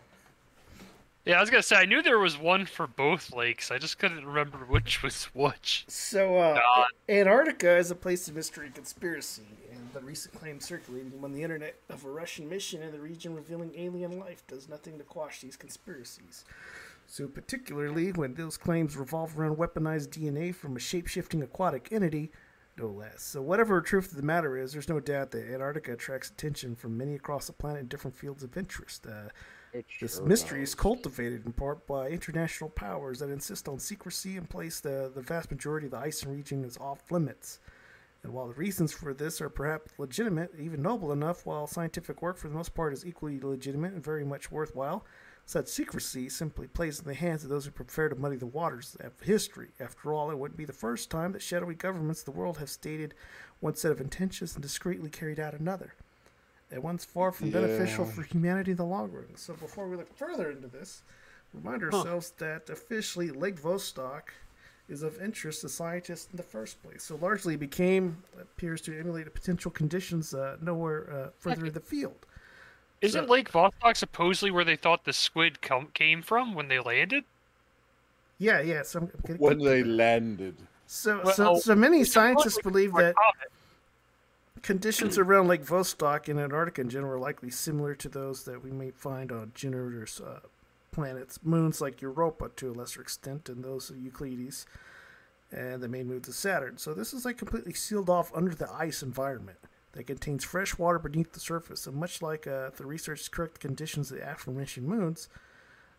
Yeah, 1.25 1.39
I 1.39 1.41
was 1.41 1.49
gonna 1.49 1.63
say 1.63 1.77
I 1.77 1.87
knew 1.87 2.03
there 2.03 2.19
was 2.19 2.37
one 2.37 2.67
for 2.67 2.87
both 2.87 3.33
lakes. 3.33 3.71
I 3.71 3.79
just 3.79 3.99
couldn't 3.99 4.27
remember 4.27 4.59
which 4.59 5.03
was 5.03 5.25
which. 5.33 5.87
So, 5.89 6.37
uh, 6.37 6.55
God. 6.55 6.87
Antarctica 7.09 7.79
is 7.79 7.91
a 7.91 7.95
place 7.95 8.29
of 8.29 8.35
mystery 8.35 8.67
and 8.67 8.75
conspiracy, 8.75 9.43
and 9.73 9.91
the 9.95 10.01
recent 10.01 10.35
claims 10.35 10.67
circulating 10.67 11.13
on 11.23 11.33
the 11.33 11.43
internet 11.43 11.77
of 11.89 12.05
a 12.05 12.11
Russian 12.11 12.47
mission 12.47 12.83
in 12.83 12.93
the 12.93 13.01
region 13.01 13.35
revealing 13.35 13.73
alien 13.75 14.19
life 14.19 14.47
does 14.47 14.69
nothing 14.69 14.99
to 14.99 15.05
quash 15.05 15.41
these 15.41 15.57
conspiracies. 15.57 16.45
So, 17.07 17.27
particularly 17.27 18.13
when 18.13 18.35
those 18.35 18.59
claims 18.59 18.95
revolve 18.95 19.39
around 19.39 19.57
weaponized 19.57 20.11
DNA 20.11 20.55
from 20.55 20.77
a 20.77 20.81
shape 20.81 21.07
shifting 21.07 21.43
aquatic 21.43 21.89
entity, 21.91 22.33
no 22.77 22.89
less. 22.89 23.23
So, 23.23 23.41
whatever 23.41 23.81
the 23.81 23.87
truth 23.87 24.11
of 24.11 24.17
the 24.19 24.23
matter 24.23 24.59
is, 24.59 24.73
there's 24.73 24.91
no 24.91 25.01
doubt 25.01 25.31
that 25.31 25.51
Antarctica 25.51 25.93
attracts 25.95 26.29
attention 26.29 26.75
from 26.77 26.99
many 26.99 27.15
across 27.15 27.47
the 27.47 27.55
planet 27.55 27.81
in 27.81 27.89
different 27.89 28.17
fields 28.17 28.43
of 28.43 28.59
interest. 28.59 29.07
Uh, 29.07 29.31
this 29.75 30.17
sure 30.17 30.27
mystery 30.27 30.63
is 30.63 30.75
cultivated 30.75 31.45
in 31.45 31.53
part 31.53 31.87
by 31.87 32.09
international 32.09 32.71
powers 32.71 33.19
that 33.19 33.31
insist 33.31 33.69
on 33.69 33.79
secrecy 33.79 34.37
and 34.37 34.49
place 34.49 34.81
the, 34.81 35.11
the 35.15 35.23
vast 35.23 35.51
majority 35.51 35.87
of 35.87 35.91
the 35.91 35.99
ice 35.99 36.25
region 36.25 36.65
as 36.65 36.77
off 36.79 37.11
limits. 37.11 37.59
And 38.23 38.33
while 38.33 38.49
the 38.49 38.55
reasons 38.55 38.93
for 38.93 39.13
this 39.13 39.41
are 39.41 39.51
perhaps 39.51 39.93
legitimate, 39.99 40.53
even 40.59 40.81
noble 40.81 41.13
enough, 41.13 41.45
while 41.45 41.67
scientific 41.67 42.23
work 42.23 42.39
for 42.39 42.49
the 42.49 42.55
most 42.55 42.75
part 42.75 42.95
is 42.95 43.05
equally 43.05 43.39
legitimate 43.39 43.93
and 43.93 44.03
very 44.03 44.25
much 44.25 44.51
worthwhile, 44.51 45.05
such 45.45 45.67
secrecy 45.67 46.31
simply 46.31 46.67
plays 46.67 46.99
in 46.99 47.05
the 47.05 47.13
hands 47.13 47.45
of 47.45 47.51
those 47.51 47.67
who 47.67 47.71
prefer 47.71 48.09
to 48.09 48.17
muddy 48.17 48.37
the 48.37 48.47
waters 48.47 48.97
of 49.01 49.21
history. 49.21 49.69
After 49.79 50.15
all, 50.15 50.31
it 50.31 50.39
wouldn't 50.39 50.57
be 50.57 50.65
the 50.65 50.73
first 50.73 51.11
time 51.11 51.33
that 51.33 51.43
shadowy 51.43 51.75
governments 51.75 52.21
of 52.21 52.27
the 52.27 52.39
world 52.39 52.57
have 52.59 52.71
stated 52.71 53.15
one 53.61 53.75
set 53.75 53.93
of 53.93 54.01
intentions 54.01 54.55
and 54.55 54.63
discreetly 54.63 55.11
carried 55.11 55.39
out 55.39 55.53
another. 55.53 55.95
And 56.75 56.83
one's 56.83 57.05
far 57.05 57.31
from 57.31 57.51
beneficial 57.51 58.05
for 58.05 58.23
humanity 58.23 58.73
in 58.73 58.77
the 58.77 58.85
long 58.85 59.13
run. 59.13 59.37
So 59.37 59.55
before 59.55 59.89
we 59.89 59.97
look 59.97 60.13
further 60.13 60.51
into 60.51 60.67
this, 60.67 61.03
remind 61.53 61.85
ourselves 61.85 62.33
that 62.39 62.69
officially 62.69 63.31
Lake 63.31 63.63
Vostok 63.63 64.23
is 64.89 65.05
of 65.05 65.23
interest 65.23 65.61
to 65.61 65.69
scientists 65.69 66.29
in 66.33 66.37
the 66.37 66.43
first 66.43 66.83
place. 66.83 67.05
So 67.05 67.15
largely 67.23 67.55
became 67.55 68.17
appears 68.41 68.81
to 68.83 68.99
emulate 68.99 69.27
the 69.27 69.31
potential 69.31 69.71
conditions 69.71 70.35
uh, 70.35 70.57
nowhere 70.61 71.11
uh, 71.13 71.31
further 71.39 71.67
in 71.67 71.73
the 71.73 71.81
field. 71.81 72.27
Isn't 73.01 73.29
Lake 73.29 73.53
Vostok 73.53 73.97
supposedly 73.97 74.51
where 74.51 74.65
they 74.65 74.77
thought 74.77 75.05
the 75.05 75.13
squid 75.13 75.63
come, 75.63 75.89
came 75.95 76.23
from 76.23 76.55
when 76.55 76.67
they 76.67 76.81
landed? 76.81 77.23
Yeah, 78.39 78.61
yeah. 78.61 78.83
So 78.83 78.99
I'm 78.99 79.13
getting 79.25 79.37
When 79.37 79.59
they 79.59 79.85
landed. 79.85 80.57
So, 80.89 81.21
Well, 81.23 81.35
so, 81.35 81.55
so 81.55 81.77
many 81.77 82.03
scientists 82.03 82.59
believe 82.61 82.93
that 82.95 83.15
comet. 83.15 83.53
Conditions 84.65 85.17
around 85.19 85.47
Lake 85.47 85.65
Vostok 85.65 86.29
in 86.29 86.39
Antarctica 86.39 86.81
in 86.81 86.89
general 86.89 87.15
are 87.15 87.19
likely 87.19 87.51
similar 87.51 87.95
to 87.95 88.09
those 88.09 88.45
that 88.45 88.65
we 88.65 88.73
may 88.73 88.91
find 88.91 89.31
on 89.31 89.53
Jupiter's 89.55 90.21
uh, 90.21 90.41
planets, 90.91 91.39
moons 91.45 91.81
like 91.81 92.03
Europa 92.03 92.51
to 92.57 92.71
a 92.71 92.73
lesser 92.73 93.01
extent, 93.01 93.49
and 93.49 93.63
those 93.63 93.91
of 93.91 93.97
Euclides, 93.97 94.65
and 95.53 95.83
the 95.83 95.89
main 95.89 96.09
moons 96.09 96.27
of 96.27 96.35
Saturn. 96.35 96.79
So 96.79 96.95
this 96.95 97.13
is 97.13 97.25
like 97.25 97.39
completely 97.39 97.75
sealed 97.75 98.11
off 98.11 98.33
under 98.35 98.55
the 98.55 98.73
ice 98.73 99.03
environment 99.03 99.59
that 99.93 100.07
contains 100.07 100.43
fresh 100.43 100.77
water 100.77 100.99
beneath 100.99 101.33
the 101.33 101.41
surface. 101.41 101.87
And 101.87 101.97
much 101.97 102.21
like 102.21 102.47
uh, 102.47 102.71
the 102.77 102.87
research 102.87 103.31
correct, 103.31 103.61
conditions 103.61 104.11
of 104.11 104.19
the 104.19 104.29
aforementioned 104.29 104.89
moons, 104.89 105.29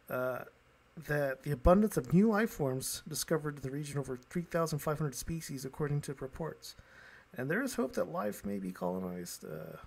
uh, 0.09 0.39
that 1.07 1.43
the 1.43 1.51
abundance 1.51 1.97
of 1.97 2.13
new 2.13 2.29
life 2.29 2.51
forms 2.51 3.03
discovered 3.07 3.57
in 3.57 3.61
the 3.61 3.71
region 3.71 3.97
over 3.97 4.17
3,500 4.17 5.15
species, 5.15 5.65
according 5.65 6.01
to 6.01 6.13
reports. 6.13 6.75
And 7.37 7.49
there 7.49 7.61
is 7.61 7.75
hope 7.75 7.93
that 7.93 8.11
life 8.11 8.45
may 8.45 8.57
be 8.57 8.71
colonized 8.71 9.45
uh, 9.45 9.77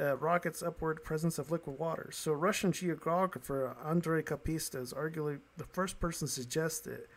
uh, 0.00 0.16
rockets 0.16 0.62
upward 0.62 1.02
presence 1.02 1.38
of 1.38 1.50
liquid 1.50 1.78
water. 1.78 2.10
So, 2.12 2.32
Russian 2.32 2.72
geographer 2.72 3.76
Andrei 3.84 4.22
Kapitsa 4.22 4.80
is 4.80 4.92
arguably 4.92 5.40
the 5.56 5.64
first 5.64 6.00
person 6.00 6.28
to 6.28 6.32
suggest 6.32 6.84
that 6.84 7.08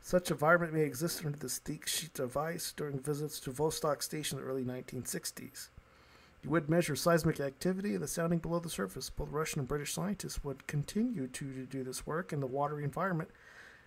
such 0.00 0.30
environment 0.30 0.72
may 0.72 0.82
exist 0.82 1.24
under 1.24 1.38
this 1.38 1.58
thick 1.58 1.86
sheet 1.86 2.18
of 2.18 2.36
ice 2.36 2.72
during 2.72 2.98
visits 2.98 3.38
to 3.40 3.50
Vostok 3.50 4.02
Station 4.02 4.38
in 4.38 4.44
the 4.44 4.50
early 4.50 4.64
1960s. 4.64 5.68
You 6.42 6.50
would 6.50 6.70
measure 6.70 6.96
seismic 6.96 7.40
activity 7.40 7.94
and 7.94 8.02
the 8.02 8.08
sounding 8.08 8.38
below 8.38 8.60
the 8.60 8.70
surface. 8.70 9.10
Both 9.10 9.30
Russian 9.30 9.60
and 9.60 9.68
British 9.68 9.92
scientists 9.92 10.44
would 10.44 10.66
continue 10.66 11.26
to, 11.26 11.52
to 11.52 11.66
do 11.66 11.82
this 11.82 12.06
work 12.06 12.32
in 12.32 12.40
the 12.40 12.46
watery 12.46 12.84
environment 12.84 13.30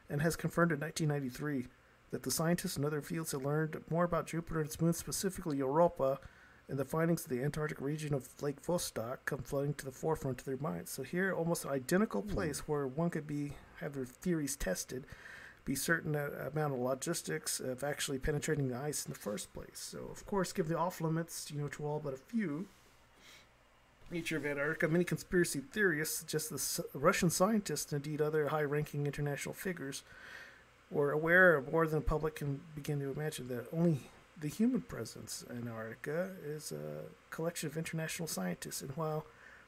and 0.10 0.22
has 0.22 0.35
confirmed 0.35 0.73
in 0.73 0.80
1993 0.80 1.68
that 2.11 2.23
the 2.23 2.31
scientists 2.31 2.77
in 2.77 2.85
other 2.85 3.01
fields 3.01 3.31
have 3.31 3.43
learned 3.43 3.81
more 3.89 4.03
about 4.03 4.27
Jupiter 4.27 4.59
and 4.59 4.67
its 4.67 4.79
moons, 4.79 4.97
specifically 4.97 5.57
Europa, 5.57 6.19
and 6.67 6.77
the 6.77 6.85
findings 6.85 7.23
of 7.23 7.29
the 7.29 7.43
Antarctic 7.43 7.81
region 7.81 8.13
of 8.13 8.29
Lake 8.41 8.61
Vostok 8.61 9.19
come 9.25 9.39
flooding 9.39 9.73
to 9.75 9.85
the 9.85 9.91
forefront 9.91 10.39
of 10.39 10.45
their 10.45 10.57
minds. 10.57 10.91
So 10.91 11.03
here, 11.03 11.33
almost 11.33 11.65
an 11.65 11.71
identical 11.71 12.21
hmm. 12.21 12.29
place 12.29 12.59
where 12.67 12.88
one 12.88 13.09
could 13.09 13.27
be 13.27 13.53
have 13.79 13.93
their 13.93 14.05
theories 14.05 14.55
tested, 14.55 15.05
be 15.65 15.75
certain 15.75 16.15
amount 16.15 16.73
of 16.73 16.79
logistics 16.79 17.59
of 17.59 17.83
actually 17.83 18.19
penetrating 18.19 18.67
the 18.67 18.77
ice 18.77 19.05
in 19.05 19.13
the 19.13 19.19
first 19.19 19.53
place. 19.53 19.79
So 19.79 20.07
of 20.11 20.25
course, 20.25 20.53
given 20.53 20.71
the 20.71 20.77
off 20.77 21.01
limits, 21.01 21.51
you 21.51 21.61
know, 21.61 21.67
to 21.69 21.85
all 21.85 21.99
but 22.03 22.13
a 22.13 22.17
few, 22.17 22.67
nature 24.09 24.38
of 24.38 24.45
Antarctica, 24.45 24.88
many 24.88 25.03
conspiracy 25.03 25.59
theorists 25.59 26.17
suggest 26.17 26.49
the 26.49 26.99
Russian 26.99 27.29
scientists 27.29 27.91
and 27.91 28.05
indeed 28.05 28.21
other 28.21 28.49
high-ranking 28.49 29.05
international 29.05 29.53
figures 29.53 30.03
were 30.91 31.11
aware 31.11 31.55
of 31.55 31.72
more 31.72 31.88
than 31.88 31.99
the 31.99 32.05
public 32.05 32.35
can 32.35 32.61
begin 32.76 32.99
to 32.99 33.11
imagine 33.11 33.47
that 33.47 33.68
only 33.72 34.01
the 34.39 34.49
human 34.49 34.81
presence 34.81 35.45
in 35.49 35.59
Antarctica 35.59 36.31
is 36.45 36.72
a 36.72 37.03
collection 37.34 37.68
of 37.69 37.77
international 37.77 38.27
scientists, 38.27 38.81
and 38.81 38.91
while 38.91 39.26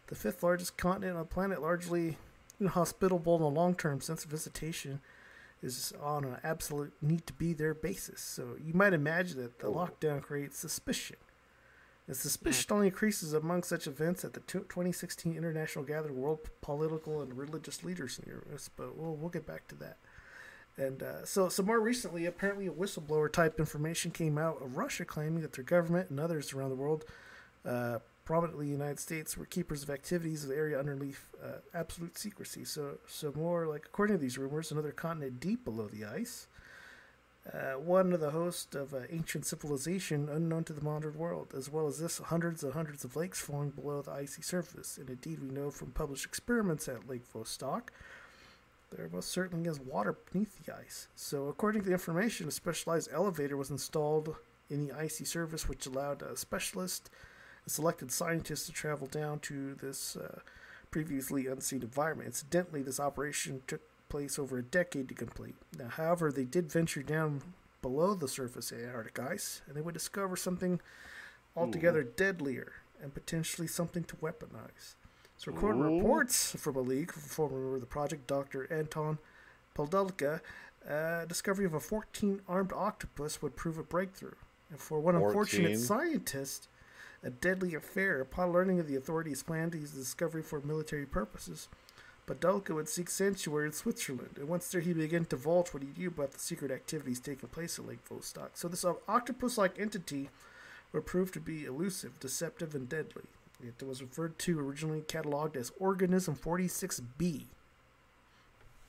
the 0.07 0.15
fifth 0.15 0.43
largest 0.43 0.77
continent 0.77 1.15
on 1.15 1.19
the 1.19 1.25
planet, 1.25 1.61
largely 1.61 2.17
inhospitable 2.59 3.35
in 3.37 3.41
a 3.41 3.47
long-term 3.47 4.01
sense 4.01 4.25
of 4.25 4.31
visitation, 4.31 4.99
is 5.61 5.93
on 6.01 6.25
an 6.25 6.37
absolute 6.43 6.91
need 7.01 7.25
to 7.25 7.33
be 7.33 7.53
there 7.53 7.73
basis. 7.73 8.19
So 8.19 8.55
you 8.63 8.73
might 8.73 8.93
imagine 8.93 9.41
that 9.41 9.59
the 9.59 9.67
lockdown 9.67 10.21
creates 10.21 10.59
suspicion. 10.59 11.15
The 12.07 12.15
suspicion 12.15 12.73
only 12.73 12.87
increases 12.87 13.31
among 13.31 13.63
such 13.63 13.87
events 13.87 14.25
at 14.25 14.33
the 14.33 14.41
2016 14.41 15.37
International 15.37 15.85
Gathering 15.85 16.15
of 16.15 16.19
World 16.19 16.49
Political 16.59 17.21
and 17.21 17.37
Religious 17.37 17.83
Leaders 17.85 18.19
in 18.19 18.29
Europe, 18.29 18.59
but 18.75 18.97
we'll, 18.97 19.15
we'll 19.15 19.29
get 19.29 19.47
back 19.47 19.69
to 19.69 19.75
that. 19.75 19.97
And 20.77 21.03
uh, 21.03 21.25
so, 21.25 21.49
so 21.49 21.61
more 21.61 21.79
recently, 21.79 22.25
apparently, 22.25 22.67
a 22.67 22.71
whistleblower 22.71 23.31
type 23.31 23.59
information 23.59 24.11
came 24.11 24.37
out 24.37 24.61
of 24.61 24.75
Russia 24.75 25.05
claiming 25.05 25.41
that 25.41 25.53
their 25.53 25.63
government 25.63 26.09
and 26.09 26.19
others 26.19 26.53
around 26.53 26.69
the 26.69 26.75
world, 26.75 27.05
uh, 27.63 27.99
prominently 28.25 28.65
the 28.65 28.71
United 28.71 28.99
States, 28.99 29.37
were 29.37 29.45
keepers 29.45 29.83
of 29.83 29.91
activities 29.91 30.43
of 30.43 30.49
the 30.49 30.55
area 30.55 30.79
underneath 30.79 31.27
uh, 31.43 31.57
absolute 31.75 32.17
secrecy. 32.17 32.65
So, 32.65 32.97
so 33.07 33.31
more 33.35 33.67
like 33.67 33.85
according 33.85 34.17
to 34.17 34.21
these 34.21 34.37
rumors, 34.37 34.71
another 34.71 34.91
continent 34.91 35.39
deep 35.39 35.63
below 35.63 35.87
the 35.87 36.05
ice, 36.05 36.47
uh, 37.51 37.73
one 37.73 38.13
of 38.13 38.21
the 38.21 38.31
hosts 38.31 38.73
of 38.73 38.95
ancient 39.11 39.45
civilization 39.45 40.29
unknown 40.29 40.63
to 40.63 40.73
the 40.73 40.81
modern 40.81 41.15
world, 41.17 41.53
as 41.55 41.69
well 41.69 41.87
as 41.87 41.99
this, 41.99 42.17
hundreds 42.17 42.63
and 42.63 42.73
hundreds 42.73 43.03
of 43.03 43.15
lakes 43.15 43.41
flowing 43.41 43.69
below 43.69 44.01
the 44.01 44.11
icy 44.11 44.41
surface. 44.41 44.97
And 44.97 45.09
indeed, 45.09 45.39
we 45.39 45.49
know 45.49 45.69
from 45.69 45.91
published 45.91 46.25
experiments 46.25 46.87
at 46.87 47.07
Lake 47.07 47.31
Vostok 47.31 47.89
there 48.95 49.09
most 49.11 49.29
certainly 49.29 49.69
is 49.69 49.79
water 49.79 50.15
beneath 50.31 50.63
the 50.63 50.75
ice. 50.75 51.07
So, 51.15 51.47
according 51.47 51.81
to 51.81 51.87
the 51.87 51.93
information, 51.93 52.47
a 52.47 52.51
specialized 52.51 53.09
elevator 53.11 53.57
was 53.57 53.69
installed 53.69 54.35
in 54.69 54.87
the 54.87 54.95
icy 54.95 55.25
surface, 55.25 55.67
which 55.67 55.85
allowed 55.85 56.21
a 56.21 56.37
specialist 56.37 57.09
and 57.65 57.71
selected 57.71 58.11
scientists 58.11 58.65
to 58.67 58.71
travel 58.71 59.07
down 59.07 59.39
to 59.39 59.75
this 59.75 60.15
uh, 60.15 60.39
previously 60.91 61.47
unseen 61.47 61.81
environment. 61.81 62.27
Incidentally, 62.27 62.81
this 62.81 62.99
operation 62.99 63.61
took 63.67 63.81
place 64.09 64.37
over 64.37 64.57
a 64.57 64.63
decade 64.63 65.09
to 65.09 65.15
complete. 65.15 65.55
Now, 65.77 65.89
however, 65.89 66.31
they 66.31 66.45
did 66.45 66.71
venture 66.71 67.03
down 67.03 67.41
below 67.81 68.13
the 68.13 68.27
surface 68.27 68.71
of 68.71 68.79
Antarctic 68.79 69.19
ice, 69.19 69.61
and 69.67 69.75
they 69.75 69.81
would 69.81 69.93
discover 69.93 70.35
something 70.35 70.79
altogether 71.55 72.03
deadlier 72.03 72.73
and 73.01 73.13
potentially 73.13 73.67
something 73.67 74.03
to 74.05 74.15
weaponize. 74.17 74.95
So, 75.37 75.51
according 75.51 75.81
to 75.81 75.89
Ooh. 75.89 75.97
reports 75.97 76.55
from 76.57 76.75
a 76.75 76.81
league, 76.81 77.11
former 77.11 77.57
member 77.57 77.75
of 77.75 77.81
the 77.81 77.87
project, 77.87 78.27
Dr. 78.27 78.71
Anton 78.71 79.17
Padalka, 79.75 80.41
uh, 80.89 81.25
discovery 81.25 81.65
of 81.65 81.73
a 81.73 81.79
14 81.79 82.41
armed 82.47 82.73
octopus 82.73 83.41
would 83.41 83.55
prove 83.55 83.77
a 83.77 83.83
breakthrough. 83.83 84.35
And 84.69 84.79
for 84.79 84.99
one 84.99 85.15
unfortunate 85.15 85.79
scientist, 85.79 86.67
a 87.23 87.29
deadly 87.29 87.73
affair. 87.73 88.21
Upon 88.21 88.51
learning 88.51 88.79
of 88.79 88.87
the 88.87 88.95
authorities' 88.95 89.43
plan 89.43 89.71
to 89.71 89.77
use 89.77 89.91
the 89.91 89.99
discovery 89.99 90.41
for 90.41 90.59
military 90.61 91.05
purposes, 91.05 91.67
Padalka 92.27 92.73
would 92.73 92.87
seek 92.87 93.09
sanctuary 93.09 93.67
in 93.67 93.73
Switzerland, 93.73 94.37
and 94.37 94.47
once 94.47 94.69
there 94.69 94.81
he 94.81 94.93
began 94.93 95.23
to 95.23 95.29
divulge 95.31 95.73
what 95.73 95.83
he 95.83 95.89
knew 95.97 96.07
about 96.07 96.31
the 96.31 96.39
secret 96.39 96.71
activities 96.71 97.19
taking 97.19 97.49
place 97.49 97.77
at 97.77 97.85
Lake 97.85 98.07
Vostok. 98.07 98.51
So 98.53 98.67
this 98.67 98.85
octopus-like 98.85 99.77
entity 99.77 100.29
would 100.93 101.05
prove 101.05 101.31
to 101.33 101.41
be 101.41 101.65
elusive, 101.65 102.19
deceptive, 102.19 102.75
and 102.75 102.87
deadly. 102.87 103.23
It 103.63 103.83
was 103.83 104.01
referred 104.01 104.37
to 104.39 104.59
originally 104.59 105.01
cataloged 105.01 105.55
as 105.55 105.71
Organism 105.79 106.35
46B. 106.35 107.45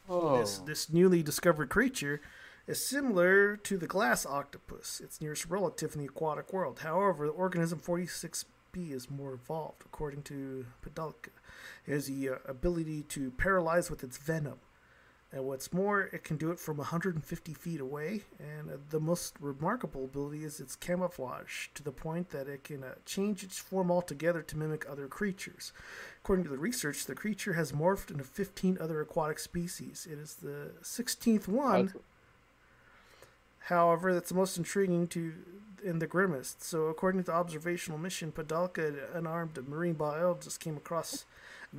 Oh. 0.09 0.39
This, 0.39 0.59
this 0.59 0.93
newly 0.93 1.23
discovered 1.23 1.71
creature 1.71 2.21
is 2.67 2.85
similar 2.85 3.57
to 3.57 3.77
the 3.77 3.87
glass 3.87 4.27
octopus, 4.27 5.01
its 5.01 5.21
nearest 5.21 5.47
relative 5.47 5.95
in 5.95 6.01
the 6.01 6.07
aquatic 6.07 6.53
world. 6.53 6.81
However, 6.81 7.27
the 7.27 7.33
organism 7.33 7.79
46b 7.79 8.91
is 8.91 9.11
more 9.11 9.33
evolved, 9.33 9.83
according 9.85 10.23
to 10.25 10.67
Padalka. 10.85 11.29
It 11.87 11.93
has 11.93 12.07
the 12.07 12.31
uh, 12.31 12.35
ability 12.47 13.03
to 13.11 13.31
paralyze 13.33 13.91
with 13.91 14.03
its 14.03 14.17
venom. 14.17 14.59
And 15.35 15.45
what's 15.45 15.73
more, 15.73 16.03
it 16.13 16.23
can 16.23 16.37
do 16.37 16.53
it 16.53 16.61
from 16.61 16.77
150 16.77 17.55
feet 17.55 17.81
away. 17.81 18.23
And 18.39 18.71
uh, 18.71 18.77
the 18.91 19.01
most 19.01 19.35
remarkable 19.41 20.05
ability 20.05 20.45
is 20.45 20.61
its 20.61 20.77
camouflage, 20.77 21.69
to 21.75 21.83
the 21.83 21.91
point 21.91 22.31
that 22.31 22.47
it 22.47 22.63
can 22.63 22.85
uh, 22.85 22.95
change 23.05 23.43
its 23.43 23.59
form 23.59 23.91
altogether 23.91 24.43
to 24.43 24.57
mimic 24.57 24.87
other 24.89 25.09
creatures. 25.09 25.73
According 26.23 26.45
to 26.45 26.51
the 26.51 26.59
research, 26.59 27.07
the 27.07 27.17
creature 27.17 27.55
has 27.55 27.73
morphed 27.73 28.13
into 28.13 28.23
15 28.23 28.79
other 28.81 29.01
aquatic 29.01 29.41
species. 29.41 30.07
It 30.09 30.21
is 30.21 30.37
the 30.37 30.71
16th 30.83 31.49
one. 31.49 31.93
However, 33.59 34.15
that's 34.15 34.29
the 34.29 34.37
most 34.37 34.57
intriguing 34.57 35.09
to 35.09 35.33
in 35.83 35.99
the 35.99 36.07
grimmest. 36.07 36.63
So, 36.63 36.87
according 36.87 37.23
to 37.23 37.27
the 37.27 37.35
observational 37.35 37.99
mission, 37.99 38.33
Padalka, 38.33 38.87
an 38.89 38.99
unarmed 39.15 39.69
marine 39.69 39.95
biologist, 39.95 40.61
came 40.61 40.77
across 40.77 41.27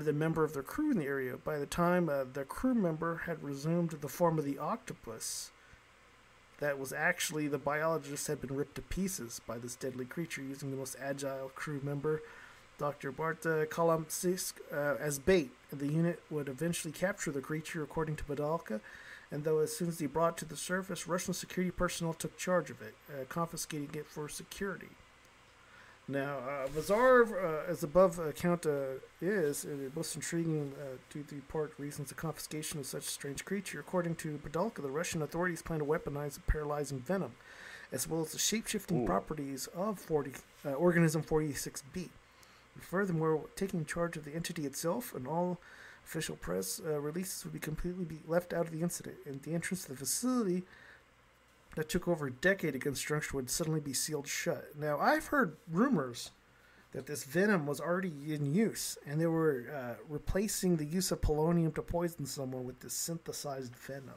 a 0.02 0.14
member 0.14 0.44
of 0.44 0.54
their 0.54 0.64
crew 0.64 0.92
in 0.92 0.98
the 0.98 1.06
area. 1.06 1.38
By 1.38 1.58
the 1.58 1.66
time 1.66 2.10
uh, 2.10 2.26
the 2.32 2.44
crew 2.44 2.74
member 2.74 3.24
had 3.26 3.42
resumed 3.42 3.92
the 3.92 4.10
form 4.10 4.38
of 4.38 4.46
the 4.46 4.58
octopus, 4.58 5.52
that 6.60 6.80
was 6.80 6.94
actually 6.94 7.48
the 7.48 7.58
biologist 7.58 8.28
had 8.28 8.42
been 8.42 8.56
ripped 8.56 8.76
to 8.76 8.82
pieces 8.82 9.42
by 9.46 9.58
this 9.58 9.76
deadly 9.76 10.06
creature 10.06 10.42
using 10.42 10.72
the 10.72 10.78
most 10.78 10.96
agile 11.02 11.52
crew 11.56 11.82
member, 11.84 12.22
Dr. 12.78 13.12
Barta 13.12 13.66
Kalamsisk, 13.68 14.54
uh, 14.72 14.96
as 15.00 15.20
bait. 15.20 15.52
The 15.72 15.88
unit 15.88 16.22
would 16.30 16.50
eventually 16.50 16.92
capture 16.92 17.32
the 17.32 17.42
creature, 17.42 17.84
according 17.84 18.18
to 18.18 18.24
Padalka, 18.24 18.82
and 19.32 19.44
though 19.44 19.60
as 19.60 19.76
soon 19.76 19.88
as 19.88 19.98
they 19.98 20.06
brought 20.06 20.34
it 20.34 20.38
to 20.38 20.46
the 20.46 20.58
surface, 20.58 21.08
Russian 21.08 21.34
security 21.34 21.72
personnel 21.72 22.14
took 22.14 22.38
charge 22.38 22.70
of 22.70 22.82
it, 22.82 22.96
uh, 23.10 23.26
confiscating 23.28 23.90
it 23.94 24.08
for 24.08 24.30
security. 24.30 24.90
Now, 26.08 26.38
uh, 26.38 26.68
uh, 26.68 27.64
as 27.68 27.84
above 27.84 28.20
account 28.20 28.68
uh, 28.68 29.00
is, 29.22 29.64
the 29.64 29.92
most 29.96 30.16
intriguing 30.16 30.72
uh, 30.80 30.98
to 31.10 31.24
the 31.24 31.42
part 31.52 31.74
reasons 31.80 32.10
the 32.10 32.16
confiscation 32.16 32.80
of 32.80 32.86
such 32.86 33.06
a 33.06 33.10
strange 33.10 33.44
creature. 33.44 33.80
According 33.80 34.16
to 34.18 34.38
Padalka, 34.38 34.84
the 34.84 34.90
Russian 34.90 35.24
authorities 35.24 35.64
plan 35.64 35.80
to 35.80 35.86
weaponize 35.86 36.36
the 36.36 36.42
paralyzing 36.42 37.00
venom, 37.00 37.32
as 37.92 38.08
well 38.08 38.22
as 38.22 38.34
the 38.34 38.38
shape-shifting 38.38 39.08
properties 39.08 39.68
of 39.76 39.98
40, 39.98 40.34
uh, 40.64 40.74
organism 40.74 41.24
46B. 41.24 42.10
Furthermore, 42.80 43.46
taking 43.56 43.84
charge 43.84 44.16
of 44.16 44.26
the 44.26 44.36
entity 44.36 44.68
itself 44.68 45.16
and 45.16 45.28
all 45.28 45.58
official 46.06 46.36
press 46.36 46.80
uh, 46.86 47.00
releases 47.00 47.44
would 47.44 47.54
be 47.54 47.60
completely 47.60 48.06
be 48.06 48.20
left 48.28 48.54
out 48.54 48.68
of 48.68 48.72
the 48.72 48.84
incident, 48.84 49.16
and 49.26 49.42
the 49.42 49.56
entrance 49.56 49.86
to 49.86 49.90
the 49.90 49.98
facility 49.98 50.64
that 51.76 51.90
took 51.90 52.08
over 52.08 52.28
a 52.28 52.32
decade 52.32 52.76
of 52.76 52.82
construction 52.82 53.36
would 53.36 53.50
suddenly 53.50 53.80
be 53.80 53.94
sealed 53.94 54.28
shut. 54.28 54.70
Now, 54.78 55.00
I've 55.00 55.28
heard 55.28 55.58
rumors 55.72 56.32
that 56.94 57.06
this 57.06 57.26
venom 57.26 57.68
was 57.68 57.82
already 57.82 58.14
in 58.34 58.54
use, 58.54 58.98
and 59.06 59.20
they 59.20 59.28
were 59.28 59.66
uh, 59.76 60.02
replacing 60.08 60.78
the 60.78 60.86
use 60.86 61.12
of 61.12 61.20
polonium 61.22 61.76
to 61.76 61.82
poison 61.82 62.26
someone 62.26 62.64
with 62.64 62.80
this 62.80 62.94
synthesized 62.94 63.76
venom. 63.76 64.16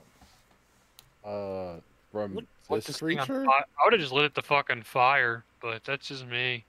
Uh, 1.24 1.80
from 2.12 2.34
Lit 2.34 2.46
this 2.70 2.86
this 2.86 2.98
creature? 2.98 3.44
fi- 3.44 3.64
I 3.80 3.84
would 3.84 3.92
have 3.92 4.00
just 4.00 4.12
lit 4.12 4.24
it 4.26 4.34
the 4.34 4.42
fucking 4.42 4.82
fire, 4.82 5.44
but 5.60 5.84
that's 5.84 6.08
just 6.08 6.26
me. 6.26 6.64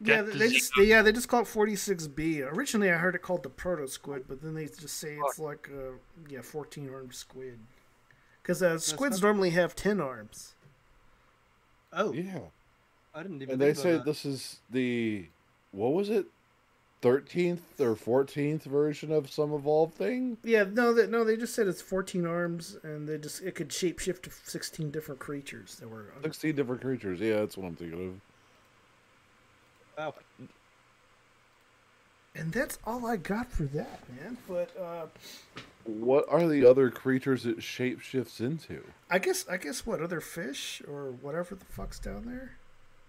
Yeah, 0.00 0.22
Get 0.22 0.26
they 0.32 0.48
the 0.48 0.54
just 0.54 0.72
they, 0.76 0.84
yeah 0.84 1.02
they 1.02 1.12
just 1.12 1.28
call 1.28 1.42
it 1.42 1.46
46B. 1.46 2.40
Originally, 2.52 2.90
I 2.90 2.94
heard 2.94 3.14
it 3.14 3.22
called 3.22 3.42
the 3.42 3.50
proto 3.50 3.86
squid, 3.86 4.24
but 4.26 4.42
then 4.42 4.54
they 4.54 4.64
just 4.64 4.96
say 4.96 5.16
it's 5.24 5.38
like 5.38 5.70
uh, 5.72 5.92
yeah 6.28 6.42
14 6.42 6.90
armed 6.92 7.14
squid. 7.14 7.58
Because 8.44 8.62
uh, 8.62 8.78
squids 8.78 9.20
not- 9.22 9.28
normally 9.28 9.50
have 9.50 9.74
10 9.74 10.00
arms. 10.00 10.54
Oh, 11.92 12.12
yeah. 12.12 12.40
I 13.14 13.22
didn't 13.22 13.40
even. 13.42 13.54
And 13.54 13.60
they 13.60 13.72
think 13.72 13.78
say 13.78 13.92
that. 13.92 14.04
this 14.04 14.24
is 14.26 14.58
the 14.70 15.26
what 15.72 15.92
was 15.92 16.10
it? 16.10 16.26
Thirteenth 17.00 17.80
or 17.80 17.94
fourteenth 17.94 18.64
version 18.64 19.12
of 19.12 19.30
some 19.30 19.52
evolved 19.52 19.94
thing? 19.94 20.38
Yeah, 20.42 20.64
no, 20.64 20.92
that 20.94 21.10
no, 21.10 21.22
they 21.22 21.36
just 21.36 21.54
said 21.54 21.68
it's 21.68 21.82
14 21.82 22.26
arms, 22.26 22.78
and 22.82 23.06
they 23.06 23.18
just 23.18 23.42
it 23.42 23.54
could 23.54 23.68
shapeshift 23.68 24.22
to 24.22 24.30
16 24.44 24.90
different 24.90 25.20
creatures 25.20 25.76
that 25.76 25.88
were. 25.88 26.06
Sixteen 26.22 26.56
different 26.56 26.80
creatures. 26.80 27.20
Yeah, 27.20 27.36
that's 27.40 27.56
what 27.56 27.66
I'm 27.66 27.76
thinking 27.76 28.20
of. 29.96 29.96
Wow. 29.98 30.14
And 32.34 32.52
that's 32.52 32.78
all 32.84 33.06
I 33.06 33.16
got 33.16 33.52
for 33.52 33.64
that, 33.64 34.00
man. 34.20 34.36
But 34.48 34.70
uh, 34.80 35.06
What 35.84 36.24
are 36.28 36.48
the 36.48 36.64
other 36.66 36.90
creatures 36.90 37.44
it 37.46 37.58
shapeshifts 37.58 38.40
into? 38.40 38.82
I 39.10 39.18
guess 39.18 39.46
I 39.48 39.56
guess 39.56 39.86
what 39.86 40.00
other 40.00 40.20
fish 40.20 40.82
or 40.88 41.10
whatever 41.10 41.54
the 41.54 41.64
fuck's 41.66 41.98
down 41.98 42.24
there. 42.26 42.56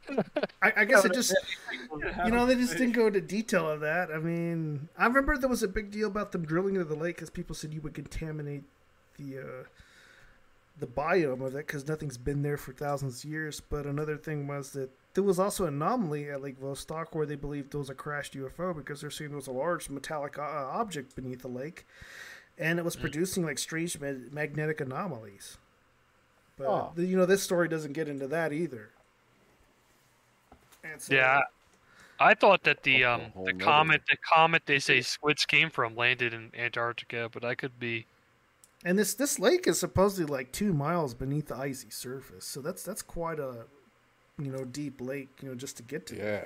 I, 0.62 0.74
I 0.78 0.86
guess 0.86 1.04
it 1.06 1.14
just 1.14 1.34
you 2.26 2.32
know 2.32 2.46
they 2.46 2.56
just 2.56 2.78
didn't 2.78 2.92
go 2.92 3.08
into 3.08 3.22
detail 3.22 3.70
of 3.70 3.80
that. 3.82 4.12
I 4.12 4.20
mean, 4.20 4.90
I 4.98 5.06
remember 5.06 5.38
there 5.38 5.50
was 5.50 5.64
a 5.64 5.68
big 5.68 5.92
deal 5.92 6.08
about 6.08 6.32
them 6.32 6.46
drilling 6.46 6.76
into 6.76 6.86
the 6.86 6.96
lake 6.96 7.16
because 7.16 7.30
people 7.30 7.56
said 7.56 7.74
you 7.74 7.82
would 7.82 7.94
contaminate 7.94 8.64
the 9.18 9.40
uh, 9.40 9.64
the 10.80 10.88
biome 10.88 11.46
of 11.46 11.56
it 11.56 11.68
because 11.68 11.88
nothing's 11.88 12.18
been 12.18 12.42
there 12.42 12.58
for 12.58 12.74
thousands 12.74 13.24
of 13.24 13.30
years. 13.30 13.62
But 13.62 13.86
another 13.86 14.18
thing 14.18 14.48
was 14.48 14.72
that 14.72 14.90
there 15.14 15.24
was 15.24 15.40
also 15.40 15.66
an 15.66 15.76
anomaly 15.76 16.30
at 16.30 16.42
Lake 16.42 16.60
Vostok 16.62 17.08
where 17.14 17.26
they 17.26 17.36
believed 17.36 17.72
there 17.72 17.80
was 17.80 17.90
a 17.90 17.96
crashed 17.96 18.34
UFO 18.36 18.76
because 18.76 19.02
they're 19.02 19.10
saying 19.10 19.32
there 19.32 19.38
was 19.38 19.48
a 19.48 19.52
large 19.52 19.90
metallic 19.90 20.38
uh, 20.38 20.42
object 20.42 21.16
beneath 21.16 21.42
the 21.42 21.48
lake, 21.48 21.86
and 22.58 22.80
it 22.80 22.86
was 22.86 22.96
producing 22.96 23.44
like 23.46 23.58
strange 23.60 24.00
ma- 24.00 24.14
magnetic 24.32 24.82
anomalies. 24.82 25.58
But 26.58 26.68
Oh. 26.68 26.92
the- 26.96 27.06
you 27.06 27.18
know, 27.18 27.26
this 27.26 27.44
story 27.44 27.68
doesn't 27.68 27.94
get 27.94 28.08
into 28.08 28.28
that 28.28 28.54
either. 28.54 28.92
And 30.84 31.02
so- 31.02 31.14
Yeah, 31.16 31.42
I 32.20 32.34
thought 32.34 32.64
that 32.64 32.84
the 32.84 33.04
um 33.04 33.34
the 33.46 33.54
comet 33.54 34.04
the 34.10 34.18
comet 34.18 34.64
they 34.66 34.80
say 34.80 35.02
squids 35.02 35.46
came 35.46 35.70
from 35.70 35.96
landed 35.96 36.34
in 36.34 36.52
Antarctica, 36.56 37.30
but 37.32 37.44
I 37.44 37.56
could 37.56 37.80
be 37.80 38.06
And 38.84 38.98
this 39.00 39.14
this 39.16 39.40
lake 39.40 39.68
is 39.68 39.80
supposedly 39.80 40.26
like 40.32 40.52
two 40.52 40.74
miles 40.74 41.14
beneath 41.14 41.48
the 41.48 41.56
icy 41.56 41.90
surface, 41.90 42.46
so 42.46 42.62
that's 42.62 42.84
that's 42.84 43.02
quite 43.02 43.40
a 43.40 43.66
you 44.38 44.52
know 44.52 44.64
deep 44.64 45.02
lake, 45.02 45.30
you 45.42 45.50
know, 45.50 45.56
just 45.56 45.78
to 45.78 45.84
get 45.84 46.06
to. 46.08 46.16
Yeah. 46.16 46.46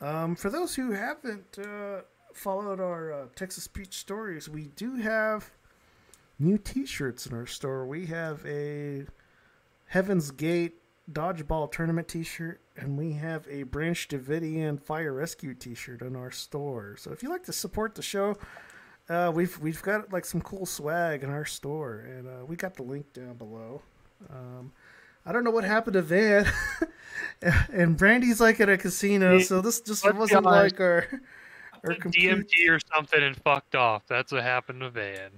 Um, 0.00 0.34
for 0.34 0.50
those 0.50 0.74
who 0.74 0.90
haven't 0.90 1.58
uh, 1.58 2.00
followed 2.34 2.80
our 2.80 3.12
uh, 3.12 3.26
Texas 3.34 3.66
Peach 3.66 3.94
stories, 3.94 4.48
we 4.48 4.68
do 4.76 4.96
have 4.96 5.50
new 6.38 6.58
T-shirts 6.58 7.26
in 7.26 7.34
our 7.34 7.46
store. 7.46 7.86
We 7.86 8.06
have 8.06 8.44
a 8.46 9.06
Heaven's 9.86 10.30
Gate 10.30 10.74
dodgeball 11.10 11.72
tournament 11.72 12.08
T-shirt, 12.08 12.60
and 12.76 12.96
we 12.96 13.12
have 13.12 13.46
a 13.48 13.64
Branch 13.64 14.08
Davidian 14.08 14.80
Fire 14.80 15.12
Rescue 15.12 15.54
T-shirt 15.54 16.02
in 16.02 16.16
our 16.16 16.30
store. 16.30 16.96
So 16.98 17.12
if 17.12 17.22
you 17.22 17.28
like 17.28 17.44
to 17.44 17.52
support 17.52 17.94
the 17.94 18.02
show, 18.02 18.36
uh, 19.08 19.30
we've 19.34 19.58
we've 19.58 19.82
got 19.82 20.12
like 20.12 20.24
some 20.24 20.40
cool 20.40 20.66
swag 20.66 21.22
in 21.22 21.30
our 21.30 21.44
store, 21.44 22.04
and 22.06 22.28
uh, 22.28 22.44
we 22.46 22.56
got 22.56 22.74
the 22.74 22.82
link 22.82 23.12
down 23.12 23.34
below. 23.34 23.82
Um, 24.30 24.72
I 25.26 25.32
don't 25.32 25.44
know 25.44 25.50
what 25.50 25.64
happened 25.64 25.94
to 25.94 26.02
Van, 26.02 26.46
and 27.72 27.96
Brandy's 27.96 28.40
like 28.40 28.60
at 28.60 28.68
a 28.68 28.78
casino, 28.78 29.38
so 29.40 29.60
this 29.60 29.80
just 29.80 30.04
wasn't 30.14 30.44
like 30.44 30.80
our 30.80 31.06
our 31.84 31.94
complete. 31.94 32.30
DMT 32.30 32.70
or 32.70 32.78
something 32.94 33.22
and 33.22 33.36
fucked 33.36 33.74
off. 33.74 34.06
That's 34.06 34.32
what 34.32 34.42
happened 34.42 34.80
to 34.80 34.90
Van. 34.90 35.30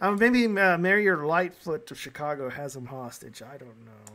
Um, 0.00 0.16
maybe 0.18 0.46
uh, 0.46 0.78
Mayor 0.78 1.24
Lightfoot 1.24 1.90
of 1.90 1.98
Chicago 1.98 2.50
has 2.50 2.74
him 2.74 2.86
hostage. 2.86 3.42
I 3.42 3.56
don't 3.56 3.84
know. 3.84 4.14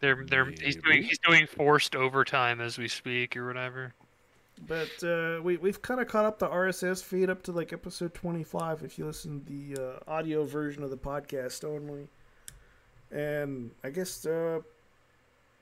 They're 0.00 0.24
they're 0.26 0.52
he's 0.60 0.76
doing 0.76 1.02
he's 1.02 1.18
doing 1.18 1.46
forced 1.46 1.96
overtime 1.96 2.60
as 2.60 2.76
we 2.76 2.88
speak 2.88 3.36
or 3.36 3.46
whatever. 3.46 3.94
But 4.68 5.02
uh, 5.02 5.40
we 5.42 5.56
we've 5.56 5.80
kind 5.80 6.00
of 6.00 6.08
caught 6.08 6.26
up 6.26 6.38
the 6.38 6.48
RSS 6.48 7.02
feed 7.02 7.30
up 7.30 7.42
to 7.44 7.52
like 7.52 7.72
episode 7.72 8.12
twenty 8.12 8.44
five 8.44 8.82
if 8.82 8.98
you 8.98 9.06
listen 9.06 9.40
to 9.40 9.46
the 9.46 9.82
uh, 9.82 10.10
audio 10.10 10.44
version 10.44 10.82
of 10.82 10.90
the 10.90 10.98
podcast 10.98 11.64
only. 11.64 12.08
And 13.10 13.70
I 13.82 13.90
guess 13.90 14.26
uh, 14.26 14.60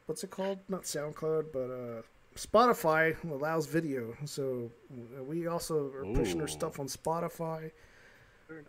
what's 0.07 0.25
it 0.25 0.31
called? 0.31 0.59
Not 0.69 0.83
SoundCloud, 0.83 1.47
but 1.53 1.71
uh, 1.71 2.03
Spotify 2.37 3.17
allows 3.31 3.67
video, 3.67 4.15
so 4.25 4.71
we 5.27 5.47
also 5.47 5.93
are 5.93 6.07
pushing 6.15 6.41
our 6.41 6.49
stuff 6.49 6.81
on 6.81 6.87
Spotify. 6.87 7.71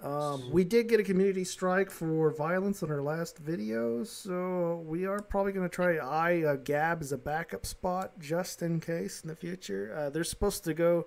Um, 0.02 0.52
we 0.52 0.64
did 0.64 0.88
get 0.88 0.99
a 0.99 1.03
community 1.03 1.44
strike 1.44 1.90
for 1.90 2.31
violence 2.31 2.84
on 2.84 2.91
our 2.91 3.02
last 3.02 3.38
video, 3.38 4.03
so 4.03 4.84
we 4.85 5.06
are 5.06 5.22
probably 5.22 5.52
going 5.52 5.68
to 5.68 5.73
try 5.73 5.95
I 5.98 6.44
uh, 6.44 6.56
Gab 6.56 7.02
as 7.02 7.11
a 7.11 7.18
backup 7.18 7.65
spot 7.65 8.19
just 8.19 8.61
in 8.61 8.80
case 8.80 9.22
in 9.22 9.30
the 9.30 9.35
future. 9.35 9.94
Uh, 9.95 10.10
they're 10.10 10.23
supposed 10.23 10.64
to 10.65 10.73
go, 10.73 11.06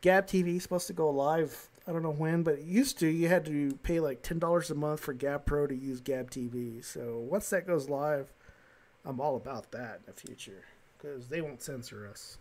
Gab 0.00 0.26
TV 0.26 0.56
is 0.56 0.62
supposed 0.62 0.86
to 0.88 0.92
go 0.92 1.10
live. 1.10 1.68
I 1.86 1.92
don't 1.92 2.02
know 2.02 2.10
when, 2.10 2.42
but 2.42 2.54
it 2.54 2.64
used 2.64 2.98
to 3.00 3.06
you 3.08 3.28
had 3.28 3.46
to 3.46 3.78
pay 3.82 3.98
like 4.00 4.22
ten 4.22 4.38
dollars 4.38 4.70
a 4.70 4.74
month 4.74 5.00
for 5.00 5.14
Gab 5.14 5.46
Pro 5.46 5.66
to 5.66 5.74
use 5.74 6.00
Gab 6.00 6.30
TV. 6.30 6.84
So 6.84 7.18
once 7.18 7.48
that 7.50 7.66
goes 7.66 7.88
live, 7.88 8.32
I'm 9.06 9.20
all 9.20 9.36
about 9.36 9.72
that 9.72 10.00
in 10.00 10.02
the 10.06 10.12
future 10.12 10.64
because 10.98 11.28
they 11.28 11.40
won't 11.40 11.62
censor 11.62 12.08
us. 12.08 12.38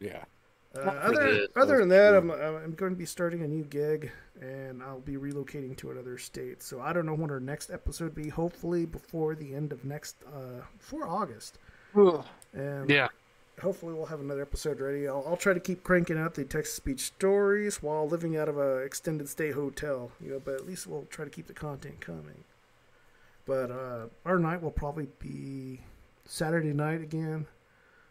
Yeah. 0.00 0.24
Uh, 0.74 0.80
other 0.80 1.34
this, 1.34 1.48
other 1.54 1.78
than 1.78 1.88
that. 1.90 2.14
I'm, 2.14 2.30
I'm 2.30 2.72
going 2.72 2.92
to 2.92 2.98
be 2.98 3.04
starting 3.04 3.42
a 3.42 3.48
new 3.48 3.64
gig, 3.64 4.10
and 4.40 4.82
I'll 4.82 5.00
be 5.00 5.16
relocating 5.16 5.76
to 5.78 5.90
another 5.90 6.16
state. 6.16 6.62
So 6.62 6.80
I 6.80 6.94
don't 6.94 7.04
know 7.04 7.14
when 7.14 7.30
our 7.30 7.40
next 7.40 7.70
episode 7.70 8.16
will 8.16 8.24
be. 8.24 8.30
Hopefully 8.30 8.86
before 8.86 9.34
the 9.34 9.54
end 9.54 9.72
of 9.72 9.84
next, 9.84 10.16
uh, 10.26 10.62
before 10.78 11.06
August. 11.06 11.58
And 12.54 12.88
Yeah. 12.88 13.08
hopefully 13.60 13.92
we'll 13.92 14.06
have 14.06 14.20
another 14.20 14.40
episode 14.40 14.80
ready. 14.80 15.06
I'll, 15.06 15.22
I'll 15.26 15.36
try 15.36 15.52
to 15.52 15.60
keep 15.60 15.84
cranking 15.84 16.16
out 16.16 16.34
the 16.34 16.44
Texas 16.44 16.78
Beach 16.80 17.00
stories 17.00 17.82
while 17.82 18.08
living 18.08 18.38
out 18.38 18.48
of 18.48 18.56
a 18.56 18.78
extended 18.78 19.28
stay 19.28 19.50
hotel. 19.50 20.10
You 20.24 20.30
know, 20.32 20.40
but 20.42 20.54
at 20.54 20.66
least 20.66 20.86
we'll 20.86 21.06
try 21.10 21.26
to 21.26 21.30
keep 21.30 21.48
the 21.48 21.52
content 21.52 22.00
coming. 22.00 22.44
But 23.44 23.70
uh, 23.70 24.06
our 24.24 24.38
night 24.38 24.62
will 24.62 24.70
probably 24.70 25.08
be 25.18 25.80
Saturday 26.24 26.72
night 26.72 27.00
again, 27.02 27.46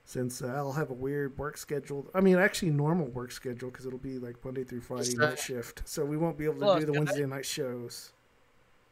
since 0.05 0.41
uh, 0.41 0.47
I'll 0.47 0.73
have 0.73 0.89
a 0.89 0.93
weird 0.93 1.37
work 1.37 1.57
schedule. 1.57 2.07
I 2.13 2.21
mean, 2.21 2.37
actually 2.37 2.71
normal 2.71 3.07
work 3.07 3.31
schedule 3.31 3.69
because 3.69 3.85
it'll 3.85 3.99
be 3.99 4.19
like 4.19 4.43
Monday 4.43 4.63
through 4.63 4.81
Friday 4.81 5.15
night 5.15 5.33
uh, 5.33 5.35
shift. 5.35 5.83
So 5.85 6.03
we 6.05 6.17
won't 6.17 6.37
be 6.37 6.45
able 6.45 6.55
to 6.55 6.59
Plus, 6.61 6.79
do 6.81 6.85
the 6.87 6.91
can 6.93 7.01
I- 7.01 7.05
Wednesday 7.05 7.25
night 7.25 7.45
shows. 7.45 8.11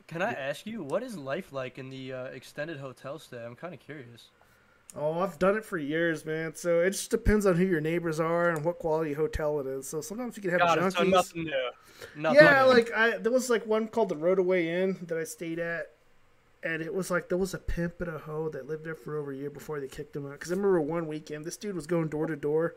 Can 0.07 0.23
I 0.23 0.31
ask 0.31 0.65
you 0.65 0.81
what 0.81 1.03
is 1.03 1.15
life 1.15 1.53
like 1.53 1.77
in 1.77 1.91
the 1.91 2.13
uh, 2.13 2.23
extended 2.25 2.79
hotel 2.79 3.19
stay? 3.19 3.45
I'm 3.45 3.55
kind 3.55 3.75
of 3.75 3.79
curious. 3.79 4.29
Oh, 4.95 5.19
I've 5.19 5.37
done 5.37 5.55
it 5.55 5.63
for 5.63 5.77
years, 5.77 6.25
man. 6.25 6.55
So 6.55 6.79
it 6.79 6.89
just 6.91 7.11
depends 7.11 7.45
on 7.45 7.55
who 7.55 7.63
your 7.63 7.79
neighbors 7.79 8.19
are 8.19 8.49
and 8.49 8.65
what 8.65 8.79
quality 8.79 9.13
hotel 9.13 9.59
it 9.59 9.67
is. 9.67 9.87
So 9.87 10.01
sometimes 10.01 10.35
you 10.35 10.41
can 10.41 10.49
have 10.49 10.61
Got 10.61 10.79
junkies. 10.79 10.87
it. 10.87 10.93
So 10.93 11.03
nothing 11.03 11.43
new. 11.43 11.69
Nothing 12.15 12.39
yeah, 12.41 12.63
new. 12.63 12.69
like 12.69 12.91
I 12.91 13.17
there 13.19 13.31
was 13.31 13.51
like 13.51 13.67
one 13.67 13.87
called 13.87 14.09
the 14.09 14.15
Rodeway 14.15 14.65
Inn 14.65 14.97
that 15.05 15.15
I 15.19 15.25
stayed 15.25 15.59
at, 15.59 15.91
and 16.63 16.81
it 16.81 16.93
was 16.93 17.09
like 17.09 17.29
there 17.29 17.37
was 17.37 17.53
a 17.53 17.57
pimp 17.57 18.01
and 18.01 18.09
a 18.09 18.19
hoe 18.19 18.49
that 18.49 18.67
lived 18.67 18.83
there 18.83 18.95
for 18.95 19.17
over 19.17 19.31
a 19.31 19.35
year 19.35 19.49
before 19.49 19.79
they 19.79 19.87
kicked 19.87 20.15
him 20.15 20.25
out. 20.25 20.33
Because 20.33 20.51
I 20.51 20.55
remember 20.55 20.81
one 20.81 21.07
weekend 21.07 21.45
this 21.45 21.57
dude 21.57 21.75
was 21.75 21.87
going 21.87 22.07
door 22.07 22.25
to 22.27 22.35
door, 22.35 22.75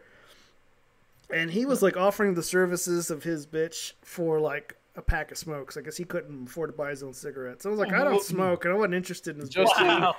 and 1.31 1.51
he 1.51 1.67
was 1.67 1.83
like 1.83 1.97
offering 1.97 2.35
the 2.35 2.43
services 2.43 3.11
of 3.11 3.25
his 3.25 3.47
bitch 3.47 3.93
for 4.03 4.41
like 4.41 4.77
a 4.95 5.03
pack 5.03 5.31
of 5.31 5.39
smokes. 5.39 5.77
I 5.77 5.81
guess 5.81 5.97
he 5.97 6.05
couldn't 6.05 6.49
afford 6.49 6.71
to 6.71 6.77
buy 6.77 6.91
his 6.91 7.03
own 7.03 7.15
cigarettes. 7.15 7.63
So 7.65 7.71
I 7.71 7.73
was 7.73 7.81
like, 7.81 7.93
I 7.93 8.05
don't 8.05 8.23
smoke, 8.23 8.65
and 8.65 8.75
I 8.75 8.77
wasn't 8.77 8.95
interested 8.95 9.35
in 9.35 9.41
his 9.41 9.51
Just-. 9.51 9.75
Wow. 9.81 10.17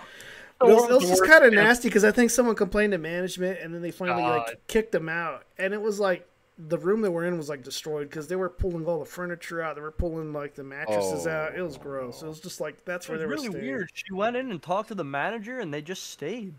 It 0.62 0.66
was, 0.66 0.90
it 0.90 0.94
was 0.94 1.10
just 1.10 1.26
kind 1.26 1.44
of 1.44 1.52
nasty 1.52 1.90
because 1.90 2.06
I 2.06 2.12
think 2.12 2.32
someone 2.32 2.56
complained 2.56 2.94
to 2.94 2.98
management, 2.98 3.60
and 3.60 3.74
then 3.74 3.82
they 3.82 3.92
finally 3.92 4.22
God. 4.22 4.48
like 4.48 4.68
kicked 4.68 4.96
him 4.96 5.10
out. 5.10 5.44
And 5.58 5.74
it 5.74 5.82
was 5.82 6.00
like 6.00 6.28
the 6.58 6.78
room 6.78 7.02
they 7.02 7.10
were 7.10 7.26
in 7.26 7.36
was 7.38 7.50
like 7.50 7.64
destroyed 7.64 8.10
because 8.10 8.28
they 8.28 8.36
were 8.36 8.50
pulling 8.50 8.86
all 8.86 9.00
the 9.00 9.06
furniture 9.06 9.62
out. 9.62 9.76
They 9.76 9.82
were 9.82 9.92
pulling 9.92 10.34
like 10.34 10.54
the 10.56 10.64
mattresses 10.64 11.26
out. 11.26 11.56
It 11.56 11.62
was 11.62 11.78
gross. 11.78 12.22
It 12.22 12.28
was 12.28 12.40
just 12.40 12.62
like 12.62 12.86
that's 12.86 13.08
It 13.08 13.10
where 13.10 13.18
was 13.18 13.22
they 13.22 13.26
were 13.28 13.34
really 13.36 13.50
staying. 13.60 13.66
weird. 13.76 13.90
She 13.94 14.14
went 14.14 14.36
in 14.36 14.52
and 14.52 14.62
talked 14.62 14.90
to 14.90 14.96
the 14.96 15.04
manager, 15.04 15.60
and 15.60 15.74
they 15.74 15.82
just 15.82 16.12
stayed. 16.12 16.54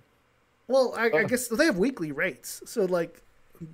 Well, 0.66 0.94
I, 0.96 1.10
I 1.10 1.24
guess 1.24 1.46
they 1.48 1.66
have 1.66 1.76
weekly 1.78 2.10
rates, 2.10 2.62
so 2.66 2.86
like 2.86 3.22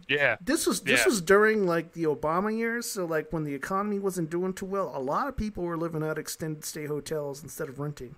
Yeah. 0.08 0.36
this 0.42 0.66
was 0.66 0.80
this 0.82 1.00
Yeah. 1.00 1.06
was 1.06 1.20
during 1.22 1.66
like 1.66 1.92
the 1.92 2.04
Obama 2.04 2.54
years. 2.56 2.84
So 2.90 3.06
like 3.06 3.32
when 3.32 3.44
the 3.44 3.54
economy 3.54 3.98
wasn't 3.98 4.28
doing 4.28 4.52
too 4.52 4.66
well, 4.66 4.92
a 4.94 5.00
lot 5.00 5.26
of 5.28 5.36
people 5.36 5.64
were 5.64 5.78
living 5.78 6.02
out 6.02 6.18
extended 6.18 6.64
stay 6.64 6.84
hotels 6.86 7.42
instead 7.42 7.68
of 7.68 7.78
renting. 7.80 8.14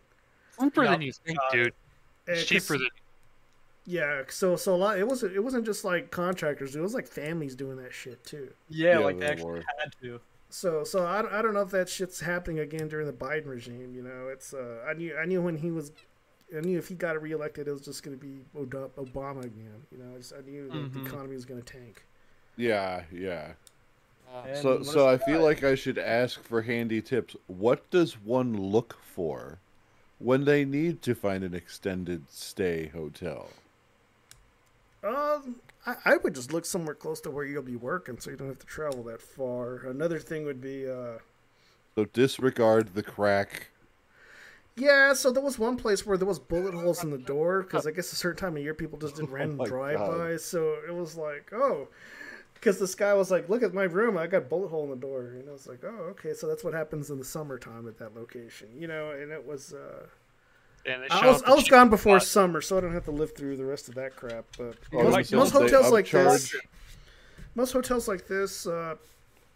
Cheaper 0.60 0.84
Yeah. 0.84 0.90
than 0.90 1.02
you 1.02 1.12
think, 1.12 1.38
dude. 1.52 1.68
Uh, 1.68 2.32
It's 2.32 2.40
'cause- 2.40 2.48
cheaper 2.48 2.78
than 2.78 2.88
Yeah, 3.84 4.22
so 4.28 4.54
so 4.56 4.74
a 4.74 4.76
lot. 4.76 4.98
It 4.98 5.06
wasn't 5.08 5.34
it 5.34 5.40
wasn't 5.40 5.66
just 5.66 5.84
like 5.84 6.10
contractors. 6.10 6.76
It 6.76 6.80
was 6.80 6.94
like 6.94 7.06
families 7.08 7.56
doing 7.56 7.76
that 7.78 7.92
shit 7.92 8.24
too. 8.24 8.52
Yeah, 8.68 8.98
Yeah, 8.98 8.98
like 8.98 9.18
they 9.18 9.26
they 9.26 9.32
actually 9.32 9.44
were. 9.44 9.66
had 9.80 9.92
to. 10.02 10.20
So 10.50 10.84
so 10.84 11.04
I, 11.04 11.38
I 11.38 11.42
don't 11.42 11.54
know 11.54 11.62
if 11.62 11.70
that 11.70 11.88
shit's 11.88 12.20
happening 12.20 12.60
again 12.60 12.88
during 12.88 13.06
the 13.06 13.12
Biden 13.12 13.46
regime. 13.46 13.94
You 13.94 14.02
know, 14.02 14.28
it's 14.28 14.54
uh 14.54 14.84
I 14.88 14.94
knew 14.94 15.16
I 15.16 15.24
knew 15.24 15.42
when 15.42 15.56
he 15.56 15.70
was. 15.70 15.92
I 16.56 16.60
knew 16.60 16.78
if 16.78 16.88
he 16.88 16.94
got 16.94 17.20
reelected, 17.22 17.66
it 17.66 17.72
was 17.72 17.80
just 17.82 18.02
going 18.02 18.18
to 18.18 18.20
be 18.20 18.44
Obama 18.54 19.42
again. 19.44 19.86
You 19.90 19.96
know, 19.98 20.14
I, 20.14 20.18
just, 20.18 20.34
I 20.34 20.42
knew 20.42 20.70
that 20.70 20.92
Mhm. 20.92 20.92
the 20.92 21.00
economy 21.00 21.34
was 21.34 21.46
going 21.46 21.62
to 21.62 21.72
tank. 21.72 22.04
Yeah, 22.56 23.04
yeah. 23.12 23.54
And 24.44 24.56
So, 24.56 24.82
so 24.82 25.08
I 25.08 25.18
feel 25.18 25.42
like 25.42 25.64
I 25.64 25.74
should 25.74 25.98
ask 25.98 26.42
for 26.42 26.62
handy 26.62 27.02
tips. 27.02 27.36
What 27.48 27.90
does 27.90 28.20
one 28.20 28.56
look 28.56 28.98
for 29.02 29.58
when 30.18 30.44
they 30.44 30.64
need 30.64 31.02
to 31.02 31.14
find 31.14 31.44
an 31.44 31.54
extended 31.54 32.30
stay 32.30 32.88
hotel? 32.88 33.61
Um, 35.04 35.56
I, 35.86 35.96
I 36.04 36.16
would 36.18 36.34
just 36.34 36.52
look 36.52 36.64
somewhere 36.64 36.94
close 36.94 37.20
to 37.22 37.30
where 37.30 37.44
you'll 37.44 37.62
be 37.62 37.76
working, 37.76 38.18
so 38.20 38.30
you 38.30 38.36
don't 38.36 38.48
have 38.48 38.58
to 38.60 38.66
travel 38.66 39.02
that 39.04 39.20
far. 39.20 39.76
Another 39.86 40.18
thing 40.20 40.44
would 40.44 40.60
be, 40.60 40.88
uh, 40.88 41.18
So 41.96 42.04
disregard 42.06 42.94
the 42.94 43.02
crack. 43.02 43.68
yeah. 44.76 45.12
So 45.14 45.30
there 45.30 45.42
was 45.42 45.58
one 45.58 45.76
place 45.76 46.06
where 46.06 46.16
there 46.16 46.26
was 46.26 46.38
bullet 46.38 46.74
holes 46.74 47.02
in 47.04 47.10
the 47.10 47.18
door 47.18 47.62
because 47.62 47.86
I 47.86 47.90
guess 47.90 48.12
a 48.12 48.16
certain 48.16 48.38
time 48.38 48.56
of 48.56 48.62
year 48.62 48.74
people 48.74 48.98
just 48.98 49.16
did 49.16 49.28
random 49.30 49.56
my 49.58 49.64
drive-bys. 49.64 50.44
So 50.44 50.76
it 50.86 50.94
was 50.94 51.16
like, 51.16 51.52
oh, 51.52 51.88
Because 52.54 52.78
this 52.78 52.94
guy 52.94 53.12
was 53.14 53.30
like, 53.30 53.48
"Look 53.48 53.62
at 53.62 53.74
my 53.74 53.84
room. 53.84 54.16
I 54.16 54.26
got 54.28 54.38
a 54.38 54.40
bullet 54.42 54.68
hole 54.68 54.84
in 54.84 54.90
the 54.90 54.96
door." 54.96 55.22
And 55.38 55.48
I 55.48 55.52
was 55.52 55.66
like, 55.66 55.82
"Oh, 55.84 56.08
okay. 56.12 56.34
So 56.34 56.46
that's 56.46 56.64
what 56.64 56.74
happens 56.74 57.10
in 57.10 57.18
the 57.18 57.24
summertime 57.24 57.88
at 57.88 57.98
that 57.98 58.14
location, 58.16 58.68
you 58.78 58.86
know." 58.88 59.10
And 59.10 59.32
it 59.32 59.44
was. 59.46 59.74
Uh, 59.74 60.06
And 60.84 61.02
they 61.02 61.08
I 61.10 61.26
was 61.28 61.42
I 61.44 61.54
was 61.54 61.68
gone 61.68 61.90
before 61.90 62.18
spot. 62.18 62.28
summer, 62.28 62.60
so 62.60 62.76
I 62.78 62.80
don't 62.80 62.92
have 62.92 63.04
to 63.04 63.10
live 63.12 63.36
through 63.36 63.56
the 63.56 63.64
rest 63.64 63.88
of 63.88 63.94
that 63.94 64.16
crap. 64.16 64.44
But 64.58 64.76
Oh, 64.92 65.04
most, 65.04 65.12
like 65.12 65.32
most 65.32 65.50
hotels 65.52 65.92
like 65.92 66.10
this, 66.10 66.54
most 67.54 67.72
hotels 67.72 68.08
like 68.08 68.26
this, 68.26 68.66
uh, 68.66 68.96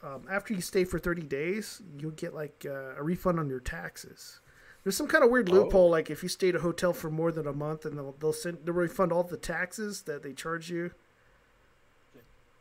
um, 0.03 0.23
after 0.31 0.55
you 0.55 0.61
stay 0.61 0.85
for 0.85 0.99
thirty 0.99 1.23
days, 1.23 1.83
you'll 1.99 2.13
get 2.13 2.33
like 2.35 2.65
uh, 2.69 2.95
a 2.97 3.03
refund 3.03 3.41
on 3.41 3.49
your 3.49 3.61
taxes. 3.61 4.41
There's 4.85 4.97
some 4.97 5.09
kind 5.09 5.25
of 5.25 5.31
weird 5.31 5.49
Oh. 5.49 5.55
loophole, 5.55 5.91
like 5.91 6.11
if 6.11 6.23
you 6.23 6.29
stay 6.29 6.51
at 6.51 6.55
a 6.55 6.61
hotel 6.61 6.93
for 6.93 7.11
more 7.11 7.33
than 7.33 7.49
a 7.49 7.53
month, 7.53 7.85
and 7.85 7.99
they'll 7.99 8.15
they'll 8.21 8.33
send 8.33 8.59
they'll 8.65 8.75
refund 8.75 9.11
all 9.11 9.25
the 9.25 9.37
taxes 9.37 10.03
that 10.03 10.23
they 10.23 10.33
charge 10.33 10.71
you. 10.71 10.93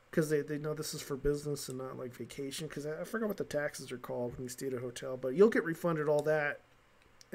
Because 0.10 0.30
they, 0.30 0.42
they 0.42 0.58
know 0.58 0.74
this 0.74 0.94
is 0.94 1.02
for 1.02 1.18
business 1.18 1.68
and 1.68 1.78
not 1.78 1.98
like 1.98 2.14
vacation. 2.16 2.68
Because 2.68 2.86
I, 2.86 3.02
I 3.02 3.04
forgot 3.04 3.28
what 3.28 3.38
the 3.38 3.44
taxes 3.44 3.92
are 3.92 3.98
called 3.98 4.34
when 4.38 4.44
you 4.44 4.50
stay 4.50 4.68
at 4.68 4.74
a 4.74 4.80
hotel, 4.80 5.18
but 5.18 5.36
you'll 5.36 5.50
get 5.50 5.66
refunded 5.66 6.08
all 6.08 6.22
that, 6.24 6.62
and 6.62 6.65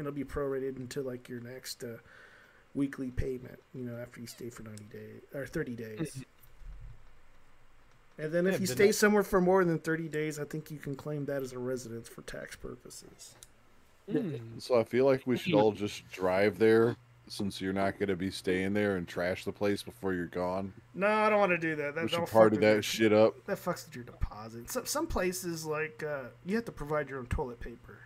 it'll 0.00 0.12
be 0.12 0.24
prorated 0.24 0.76
into 0.78 1.02
like 1.02 1.28
your 1.28 1.40
next 1.40 1.84
uh, 1.84 1.98
weekly 2.74 3.10
payment. 3.10 3.58
You 3.74 3.84
know, 3.84 3.96
after 4.00 4.20
you 4.20 4.26
stay 4.26 4.50
for 4.50 4.62
ninety 4.62 4.84
days 4.84 5.20
or 5.34 5.46
thirty 5.46 5.74
days. 5.74 6.24
And 8.18 8.30
then 8.32 8.46
if 8.46 8.54
Yeah, 8.54 8.58
you 8.60 8.66
stay 8.66 8.86
not- 8.86 8.94
somewhere 8.96 9.22
for 9.22 9.40
more 9.40 9.64
than 9.64 9.78
30 9.78 10.06
days, 10.08 10.38
I 10.38 10.44
think 10.44 10.70
you 10.70 10.76
can 10.76 10.94
claim 10.94 11.24
that 11.24 11.42
as 11.42 11.54
a 11.54 11.58
residence 11.58 12.06
for 12.06 12.20
tax 12.20 12.54
purposes. 12.54 13.34
So 14.58 14.78
I 14.78 14.84
feel 14.84 15.06
like 15.06 15.22
we 15.26 15.38
should 15.38 15.54
all 15.54 15.72
just 15.72 16.06
drive 16.10 16.58
there 16.58 16.96
since 17.28 17.62
you're 17.62 17.72
not 17.72 17.98
going 17.98 18.08
to 18.10 18.16
be 18.16 18.30
staying 18.30 18.74
there 18.74 18.96
and 18.96 19.08
trash 19.08 19.46
the 19.46 19.52
place 19.52 19.82
before 19.82 20.12
you're 20.12 20.26
gone. 20.26 20.74
No, 20.94 21.06
I 21.06 21.30
don't 21.30 21.38
want 21.38 21.52
to 21.52 21.58
do 21.58 21.76
that. 21.76 21.94
That 21.94 22.02
We 22.02 22.08
should 22.10 22.20
that'll 22.20 22.26
party 22.26 22.56
fuck 22.56 22.60
with 22.60 22.62
your- 22.62 22.74
that 22.76 22.82
shit 22.82 23.12
up. 23.14 23.46
That 23.46 23.56
fucks 23.56 23.86
with 23.86 23.94
your 23.96 24.04
deposit. 24.04 24.70
Some 24.70 24.84
some 24.84 25.06
places 25.06 25.64
like 25.64 26.02
uh, 26.02 26.24
you 26.44 26.56
have 26.56 26.66
to 26.66 26.72
provide 26.72 27.08
your 27.08 27.20
own 27.20 27.26
toilet 27.26 27.58
paper. 27.60 28.00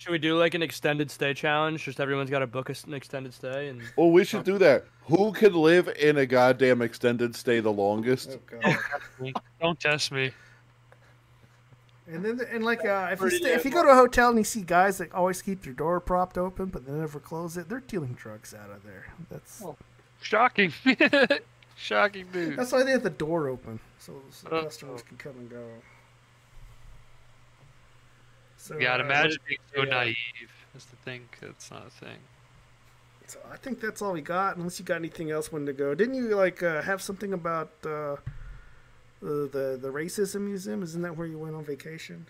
Should 0.00 0.12
we 0.12 0.18
do 0.18 0.38
like 0.38 0.54
an 0.54 0.62
extended 0.62 1.10
stay 1.10 1.34
challenge? 1.34 1.84
Just 1.84 2.00
everyone's 2.00 2.30
got 2.30 2.38
to 2.38 2.46
book 2.46 2.70
an 2.70 2.94
extended 2.94 3.34
stay 3.34 3.68
and. 3.68 3.82
Oh, 3.98 4.08
we 4.08 4.24
should 4.24 4.44
do 4.44 4.56
that. 4.56 4.86
Who 5.04 5.30
can 5.32 5.52
live 5.52 5.88
in 6.00 6.16
a 6.16 6.24
goddamn 6.24 6.80
extended 6.80 7.36
stay 7.36 7.60
the 7.60 7.70
longest? 7.70 8.38
Don't 9.60 9.78
test 9.78 10.10
me. 10.10 10.30
And 12.06 12.24
then 12.24 12.40
and 12.50 12.64
like 12.64 12.82
uh, 12.82 13.10
if 13.12 13.20
you 13.20 13.28
stay, 13.28 13.52
if 13.52 13.66
you 13.66 13.70
go 13.70 13.82
to 13.82 13.90
a 13.90 13.94
hotel 13.94 14.30
and 14.30 14.38
you 14.38 14.44
see 14.44 14.62
guys 14.62 14.96
that 14.98 15.12
always 15.12 15.42
keep 15.42 15.62
their 15.62 15.74
door 15.74 16.00
propped 16.00 16.38
open 16.38 16.66
but 16.66 16.86
they 16.86 16.92
never 16.92 17.20
close 17.20 17.58
it, 17.58 17.68
they're 17.68 17.80
dealing 17.80 18.14
drugs 18.14 18.54
out 18.54 18.70
of 18.70 18.82
there. 18.82 19.06
That's 19.30 19.62
Shocking. 20.22 20.72
Shocking 21.76 22.26
news. 22.32 22.56
that's 22.56 22.72
why 22.72 22.84
they 22.84 22.92
have 22.92 23.02
the 23.02 23.10
door 23.10 23.48
open 23.48 23.78
so 23.98 24.14
the 24.44 24.54
Uh, 24.56 24.62
customers 24.64 25.02
can 25.02 25.18
come 25.18 25.32
and 25.32 25.50
go. 25.50 25.62
So 28.60 28.78
yeah, 28.78 28.94
I'd 28.94 29.00
uh, 29.00 29.04
imagine 29.04 29.38
being 29.48 29.58
so 29.74 29.84
yeah. 29.84 29.90
naive 29.90 30.16
is 30.76 30.84
to 30.84 30.96
think 30.96 31.38
it's 31.40 31.70
not 31.70 31.86
a 31.86 31.90
thing. 31.90 32.18
So 33.26 33.38
I 33.50 33.56
think 33.56 33.80
that's 33.80 34.02
all 34.02 34.12
we 34.12 34.20
got. 34.20 34.56
Unless 34.56 34.78
you 34.78 34.84
got 34.84 34.96
anything 34.96 35.30
else 35.30 35.50
when 35.50 35.64
to 35.64 35.72
go. 35.72 35.94
Didn't 35.94 36.14
you 36.14 36.36
like 36.36 36.62
uh, 36.62 36.82
have 36.82 37.00
something 37.00 37.32
about 37.32 37.70
uh, 37.84 38.16
the, 39.22 39.48
the 39.50 39.78
the 39.80 39.88
racism 39.88 40.42
museum? 40.42 40.82
Isn't 40.82 41.00
that 41.02 41.16
where 41.16 41.26
you 41.26 41.38
went 41.38 41.54
on 41.54 41.64
vacation? 41.64 42.26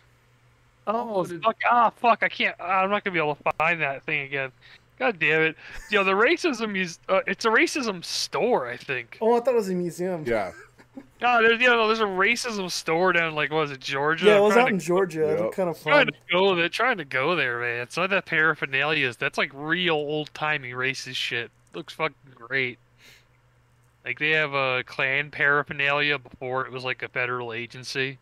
Oh, 0.87 1.25
fuck! 1.25 1.57
Ah, 1.69 1.91
fuck! 1.91 2.23
I 2.23 2.29
can't. 2.29 2.55
I'm 2.61 2.91
not 2.91 3.03
gonna 3.03 3.15
be 3.15 3.21
able 3.21 3.35
to 3.35 3.53
find 3.59 3.81
that 3.81 4.05
thing 4.05 4.21
again. 4.21 4.53
God 4.99 5.19
damn 5.19 5.43
it! 5.43 5.57
Yo, 5.91 6.05
the 6.05 6.13
racism 6.13 6.81
is. 6.81 7.01
Uh, 7.09 7.21
it's 7.27 7.45
a 7.45 7.49
racism 7.49 8.05
store, 8.05 8.69
I 8.69 8.77
think. 8.77 9.19
Oh, 9.21 9.37
I 9.37 9.41
thought 9.41 9.55
it 9.55 9.57
was 9.57 9.71
a 9.71 9.75
museum. 9.75 10.25
Yeah. 10.27 10.53
No, 11.21 11.43
there's 11.47 11.61
you 11.61 11.69
know, 11.69 11.87
there's 11.87 12.01
a 12.01 12.05
racism 12.05 12.71
store 12.71 13.13
down 13.13 13.35
like 13.35 13.51
what 13.51 13.61
was 13.61 13.71
it 13.71 13.81
Georgia? 13.81 14.27
Yeah, 14.27 14.33
it 14.35 14.37
I'm 14.39 14.43
was 14.45 14.53
trying 14.55 14.63
out 14.65 14.69
to- 14.69 14.75
in 14.75 14.81
Georgia. 14.81 15.29
It 15.29 15.41
looked 15.41 15.57
kind 15.57 15.69
of 15.69 15.77
fun. 15.79 15.93
Trying 15.93 16.07
to 16.07 16.13
go 16.33 16.55
there, 16.55 16.69
trying 16.69 16.99
to 16.99 17.05
go 17.05 17.35
there, 17.37 17.61
man. 17.61 17.89
Some 17.91 18.05
of 18.05 18.11
that 18.11 18.27
paraphernalia 18.27 19.07
is 19.09 19.17
that's 19.17 19.39
like 19.39 19.51
real 19.55 19.95
old 19.95 20.33
timey 20.35 20.73
racist 20.73 21.17
shit. 21.17 21.51
Looks 21.75 21.93
fucking 21.95 22.15
great. 22.35 22.79
Like 24.05 24.19
they 24.19 24.31
have 24.31 24.55
a 24.55 24.83
clan 24.85 25.31
paraphernalia 25.31 26.19
before 26.19 26.67
it 26.67 26.73
was 26.73 26.85
like 26.85 27.03
a 27.03 27.09
federal 27.09 27.53
agency. 27.53 28.19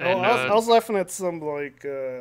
Oh, 0.00 0.04
I 0.04 0.14
was, 0.14 0.24
uh, 0.24 0.52
I 0.52 0.54
was 0.54 0.68
laughing 0.68 0.96
at 0.96 1.10
some 1.10 1.40
like 1.40 1.84
uh, 1.84 2.20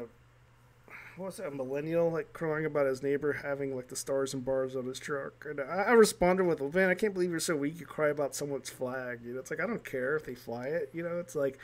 what 1.17 1.27
was 1.27 1.37
that? 1.37 1.47
A 1.47 1.51
millennial 1.51 2.11
like 2.11 2.31
crying 2.33 2.65
about 2.65 2.85
his 2.85 3.01
neighbor 3.03 3.33
having 3.33 3.75
like 3.75 3.87
the 3.87 3.95
stars 3.95 4.33
and 4.33 4.45
bars 4.45 4.75
on 4.75 4.85
his 4.85 4.99
truck, 4.99 5.45
and 5.49 5.59
I, 5.59 5.85
I 5.87 5.91
responded 5.93 6.45
with, 6.45 6.61
"Man, 6.73 6.89
I 6.89 6.93
can't 6.95 7.13
believe 7.13 7.31
you're 7.31 7.39
so 7.39 7.55
weak. 7.55 7.79
You 7.79 7.85
cry 7.85 8.09
about 8.09 8.35
someone's 8.35 8.69
flag. 8.69 9.19
You 9.23 9.33
know, 9.33 9.39
it's 9.39 9.51
like 9.51 9.59
I 9.59 9.67
don't 9.67 9.83
care 9.83 10.15
if 10.15 10.25
they 10.25 10.35
fly 10.35 10.67
it. 10.67 10.89
You 10.93 11.03
know, 11.03 11.19
it's 11.19 11.35
like 11.35 11.59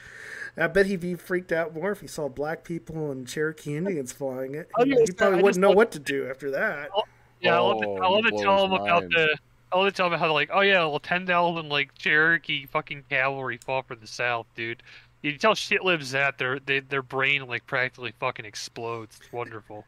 I 0.58 0.68
bet 0.68 0.86
he'd 0.88 1.00
be 1.00 1.16
freaked 1.16 1.52
out 1.52 1.74
more 1.74 1.92
if 1.92 2.02
he 2.02 2.08
saw 2.08 2.30
black 2.30 2.64
people 2.64 3.12
and 3.12 3.28
Cherokee 3.28 3.76
Indians 3.76 4.12
flying 4.12 4.56
it. 4.56 4.70
He, 4.78 5.00
he 5.06 5.12
probably 5.12 5.38
wouldn't 5.40 5.62
know 5.62 5.72
what 5.72 5.92
to 5.92 6.00
do 6.00 6.30
after 6.30 6.52
that. 6.52 6.90
Oh, 6.96 7.04
yeah, 7.42 7.56
I 7.56 7.60
love 7.60 7.80
to, 7.82 7.88
I 8.02 8.08
Oh, 8.08 8.14
love 8.14 8.26
to 8.26 8.32
blows 8.32 8.42
tell 8.44 8.62
them 8.68 8.74
about 8.74 9.10
the. 9.10 9.38
I 9.72 9.78
love 9.78 9.88
to 9.88 9.92
tell 9.92 10.08
him 10.14 10.20
how 10.20 10.32
like, 10.34 10.50
oh 10.54 10.62
yeah, 10.62 10.86
well, 10.86 11.00
ten 11.00 11.26
thousand 11.26 11.70
like 11.70 11.96
Cherokee 11.96 12.66
fucking 12.68 13.06
cavalry 13.10 13.58
fought 13.58 13.88
for 13.88 13.96
the 13.96 14.08
South, 14.08 14.46
dude. 14.56 14.84
You 15.24 15.38
tell 15.38 15.56
shit 15.56 15.84
lives 15.84 16.12
that 16.12 16.38
their 16.38 16.60
they, 16.60 16.82
their 16.82 17.02
brain 17.02 17.48
like 17.48 17.66
practically 17.66 18.14
fucking 18.20 18.46
explodes. 18.46 19.18
It's 19.22 19.32
wonderful. 19.34 19.86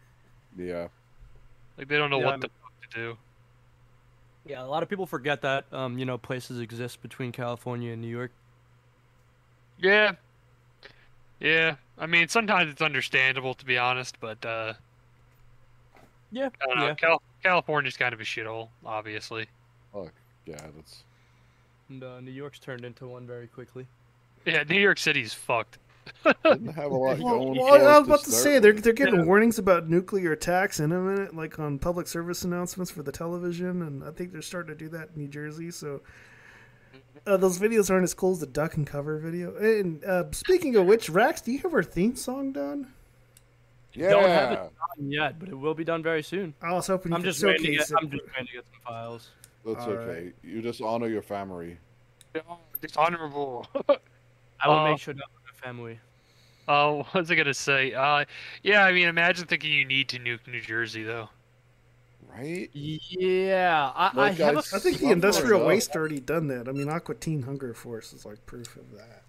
Yeah. 0.58 0.88
Like 1.78 1.88
they 1.90 1.98
don't 1.98 2.10
know 2.10 2.20
Yeah, 2.20 2.26
what 2.26 2.36
I 2.36 2.38
the 2.38 2.50
fuck 2.62 2.90
to 2.90 2.96
do. 2.96 3.18
Yeah, 4.48 4.64
a 4.64 4.66
lot 4.68 4.82
of 4.82 4.90
people 4.90 5.06
forget 5.06 5.42
that 5.42 5.66
um, 5.74 5.98
you 6.00 6.06
know 6.06 6.18
places 6.18 6.60
exist 6.60 7.02
between 7.02 7.32
California 7.32 7.92
and 7.92 8.02
New 8.02 8.08
York. 8.08 8.32
Yeah. 9.78 10.14
Yeah. 11.42 11.76
I 11.98 12.06
mean, 12.06 12.30
sometimes 12.30 12.72
it's 12.72 12.82
understandable 12.82 13.54
to 13.56 13.66
be 13.66 13.78
honest, 13.78 14.18
but 14.22 14.44
uh, 14.46 14.74
Yeah. 16.32 16.50
I 16.62 16.66
don't 16.68 16.78
know. 16.78 16.88
yeah. 16.88 16.96
Cal- 16.96 17.22
California's 17.44 17.98
kind 17.98 18.14
of 18.14 18.22
a 18.22 18.24
shithole, 18.24 18.70
obviously. 18.86 19.48
Fuck. 19.94 20.14
Yeah, 20.46 20.62
that's. 20.76 21.04
And 21.90 22.04
uh, 22.04 22.22
New 22.22 22.32
York's 22.32 22.60
turned 22.60 22.86
into 22.86 23.08
one 23.08 23.28
very 23.28 23.48
quickly. 23.48 23.86
Yeah, 24.46 24.64
New 24.64 24.80
York 24.80 24.98
City's 24.98 25.34
fucked. 25.34 25.78
Didn't 26.44 26.68
have 26.74 26.92
a 26.92 26.96
lot 26.96 27.20
Well, 27.20 27.40
going 27.40 27.58
well, 27.58 27.68
for 27.68 27.74
I 27.74 27.96
it 27.96 28.00
was 28.00 28.08
about 28.08 28.24
to 28.24 28.30
start 28.32 28.44
say 28.44 28.60
they're 28.60 28.74
they're 28.74 28.94
getting 28.94 29.26
warnings 29.26 29.58
about 29.58 29.90
nuclear 29.90 30.32
attacks 30.34 30.80
in 30.80 30.92
a 30.92 31.00
minute, 31.00 31.36
like 31.36 31.60
on 31.60 31.80
public 31.80 32.08
service 32.08 32.44
announcements 32.44 32.92
for 32.92 33.04
the 33.04 33.12
television, 33.12 33.82
and 33.82 34.04
I 34.04 34.12
think 34.12 34.32
they're 34.32 34.42
starting 34.42 34.76
to 34.76 34.84
do 34.84 34.90
that 34.90 35.10
in 35.16 35.22
New 35.24 35.28
Jersey. 35.28 35.72
So 35.72 36.02
uh, 37.26 37.38
those 37.38 37.58
videos 37.58 37.90
aren't 37.90 38.04
as 38.04 38.14
cool 38.14 38.32
as 38.32 38.40
the 38.40 38.46
duck 38.48 38.76
and 38.76 38.86
cover 38.86 39.18
video. 39.18 39.56
And 39.56 40.04
uh, 40.06 40.26
speaking 40.32 40.76
of 40.76 40.86
which, 40.86 41.10
Rax, 41.10 41.42
do 41.42 41.52
you 41.52 41.60
have 41.60 41.74
our 41.74 41.84
theme 41.84 42.16
song 42.16 42.52
done? 42.52 42.94
Yeah. 43.94 44.10
Don't 44.10 44.30
have 44.30 44.52
it 44.52 44.56
done 44.58 45.12
yet, 45.12 45.40
but 45.40 45.50
it 45.50 45.56
will 45.56 45.74
be 45.74 45.86
done 45.86 46.04
very 46.04 46.22
soon. 46.22 46.54
I 46.62 46.74
was 46.74 46.88
hoping 46.88 47.12
you 47.12 47.16
I'm 47.16 47.22
could 47.24 47.32
just 47.32 47.44
waiting 47.44 47.66
to 47.66 47.72
get. 47.72 47.90
it. 47.90 47.96
I'm 48.00 48.10
just 48.10 48.24
waiting 48.26 48.48
to 48.48 48.54
get 48.54 48.66
some 48.66 48.82
files. 48.86 49.30
That's 49.66 49.86
All 49.86 49.92
okay. 49.92 50.34
You 50.44 50.62
just 50.62 50.82
honor 50.82 51.08
your 51.08 51.22
family. 51.22 51.78
Dishonorable. 52.82 53.66
I 54.60 54.68
will 54.70 54.80
Uh, 54.80 54.84
make 54.84 55.00
sure 55.00 55.14
to 55.14 55.20
have 55.20 55.30
a 55.50 55.54
family. 55.54 56.00
Uh, 56.68 56.94
what 56.98 57.14
was 57.14 57.32
I 57.32 57.36
gonna 57.36 57.54
say? 57.54 57.94
Uh, 57.94 58.26
yeah, 58.64 58.84
I 58.86 58.92
mean, 58.92 59.08
imagine 59.08 59.48
thinking 59.48 59.72
you 59.74 59.86
need 59.86 60.10
to 60.10 60.20
nuke 60.20 60.48
New 60.48 60.62
Jersey, 60.62 61.04
though. 61.04 61.30
Right? 62.22 62.70
Yeah, 62.74 63.92
I, 63.96 64.12
I 64.18 64.30
Like 64.30 64.38
have 64.40 64.58
I 64.58 64.60
a 64.60 64.64
I 64.74 64.80
think 64.80 65.00
the 65.00 65.12
industrial 65.12 65.62
folks 65.62 65.68
waste 65.68 65.96
already 65.96 66.20
done 66.20 66.48
that. 66.48 66.68
I 66.68 66.72
mean, 66.74 66.90
Aqua 66.90 67.16
Teen 67.16 67.44
Hunger 67.44 67.74
Force 67.74 68.14
is 68.14 68.26
like 68.26 68.46
proof 68.46 68.76
of 68.76 68.92
that. 68.92 69.24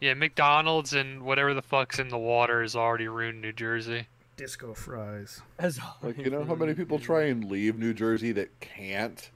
Yeah, 0.00 0.14
McDonald's 0.14 0.94
and 0.94 1.22
whatever 1.22 1.52
the 1.52 1.60
fuck's 1.62 1.98
in 1.98 2.08
the 2.08 2.18
water 2.18 2.62
has 2.62 2.74
already 2.74 3.08
ruined 3.08 3.40
New 3.42 3.52
Jersey. 3.52 4.08
Disco 4.36 4.74
fries. 4.74 5.42
As 5.58 5.78
Like, 6.02 6.18
you 6.18 6.30
know 6.30 6.44
how 6.44 6.54
many 6.54 6.74
people 6.74 6.98
try 6.98 7.24
and 7.24 7.44
leave 7.50 7.78
New 7.78 7.94
Jersey 7.94 8.32
that 8.32 8.60
can't? 8.60 9.30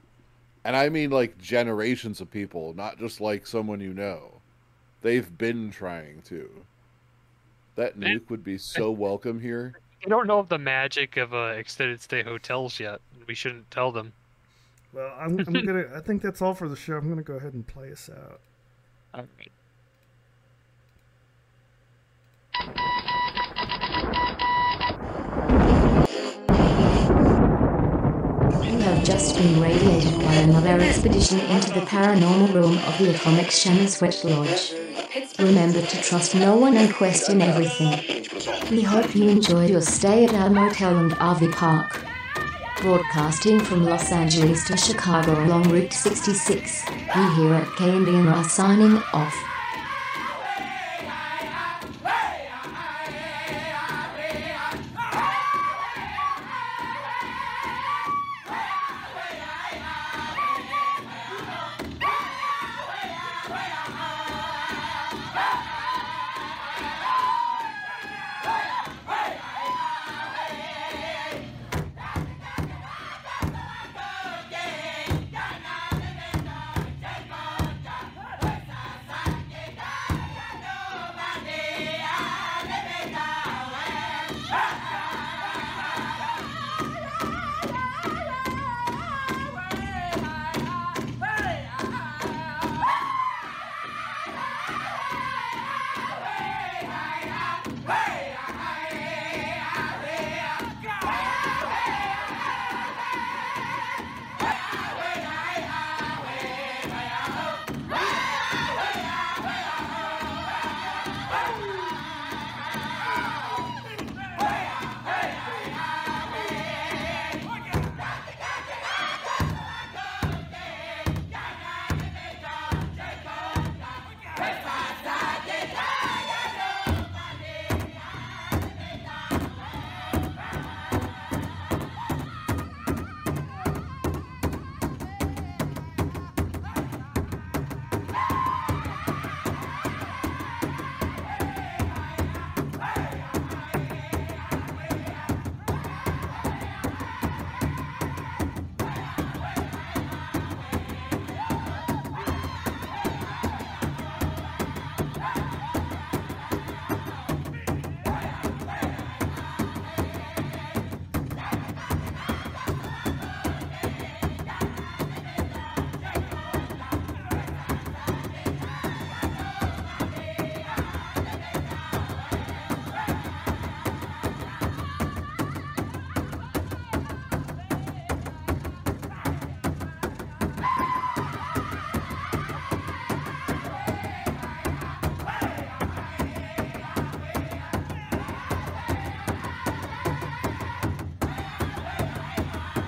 And 0.63 0.75
I 0.75 0.89
mean, 0.89 1.09
like, 1.11 1.37
generations 1.39 2.21
of 2.21 2.31
people, 2.31 2.73
not 2.73 2.99
just 2.99 3.21
like 3.21 3.47
someone 3.47 3.79
you 3.81 3.93
know. 3.93 4.40
They've 5.01 5.37
been 5.37 5.71
trying 5.71 6.21
to. 6.23 6.49
That 7.75 7.99
nuke 7.99 8.29
would 8.29 8.43
be 8.43 8.57
so 8.57 8.91
welcome 8.91 9.39
here. 9.39 9.79
I 10.05 10.09
don't 10.09 10.27
know 10.27 10.39
of 10.39 10.49
the 10.49 10.57
magic 10.57 11.17
of 11.17 11.33
uh, 11.33 11.53
extended 11.55 12.01
stay 12.01 12.23
hotels 12.23 12.79
yet. 12.79 13.01
We 13.27 13.33
shouldn't 13.33 13.71
tell 13.71 13.91
them. 13.91 14.13
Well, 14.93 15.13
I'm, 15.17 15.39
I'm 15.39 15.53
gonna. 15.65 15.85
I 15.95 16.01
think 16.01 16.21
that's 16.21 16.41
all 16.41 16.53
for 16.53 16.67
the 16.67 16.75
show. 16.75 16.95
I'm 16.97 17.09
gonna 17.09 17.21
go 17.23 17.35
ahead 17.35 17.53
and 17.53 17.65
play 17.65 17.91
us 17.91 18.09
out. 18.09 18.39
All 19.13 19.25
right. 19.37 19.51
Have 28.91 29.03
just 29.05 29.37
been 29.37 29.61
radiated 29.61 30.13
by 30.19 30.33
another 30.33 30.79
expedition 30.81 31.39
into 31.39 31.71
the 31.71 31.79
paranormal 31.81 32.53
realm 32.53 32.77
of 32.77 32.97
the 32.97 33.13
Atomic 33.15 33.49
Shaman 33.49 33.87
Sweat 33.87 34.21
Lodge. 34.25 34.73
Remember 35.39 35.81
to 35.81 36.01
trust 36.01 36.35
no 36.35 36.57
one 36.57 36.75
and 36.75 36.93
question 36.93 37.41
everything. 37.41 38.25
We 38.69 38.81
hope 38.81 39.15
you 39.15 39.29
enjoyed 39.29 39.69
your 39.69 39.81
stay 39.81 40.25
at 40.25 40.33
our 40.33 40.49
motel 40.49 40.97
and 40.97 41.11
RV 41.13 41.53
park. 41.53 42.05
Broadcasting 42.81 43.61
from 43.61 43.85
Los 43.85 44.11
Angeles 44.11 44.65
to 44.67 44.75
Chicago 44.75 45.41
along 45.45 45.69
Route 45.69 45.93
66, 45.93 46.83
we 46.89 47.35
here 47.35 47.53
at 47.53 47.67
KNDN 47.77 48.33
are 48.33 48.43
signing 48.43 48.97
off. 49.13 49.50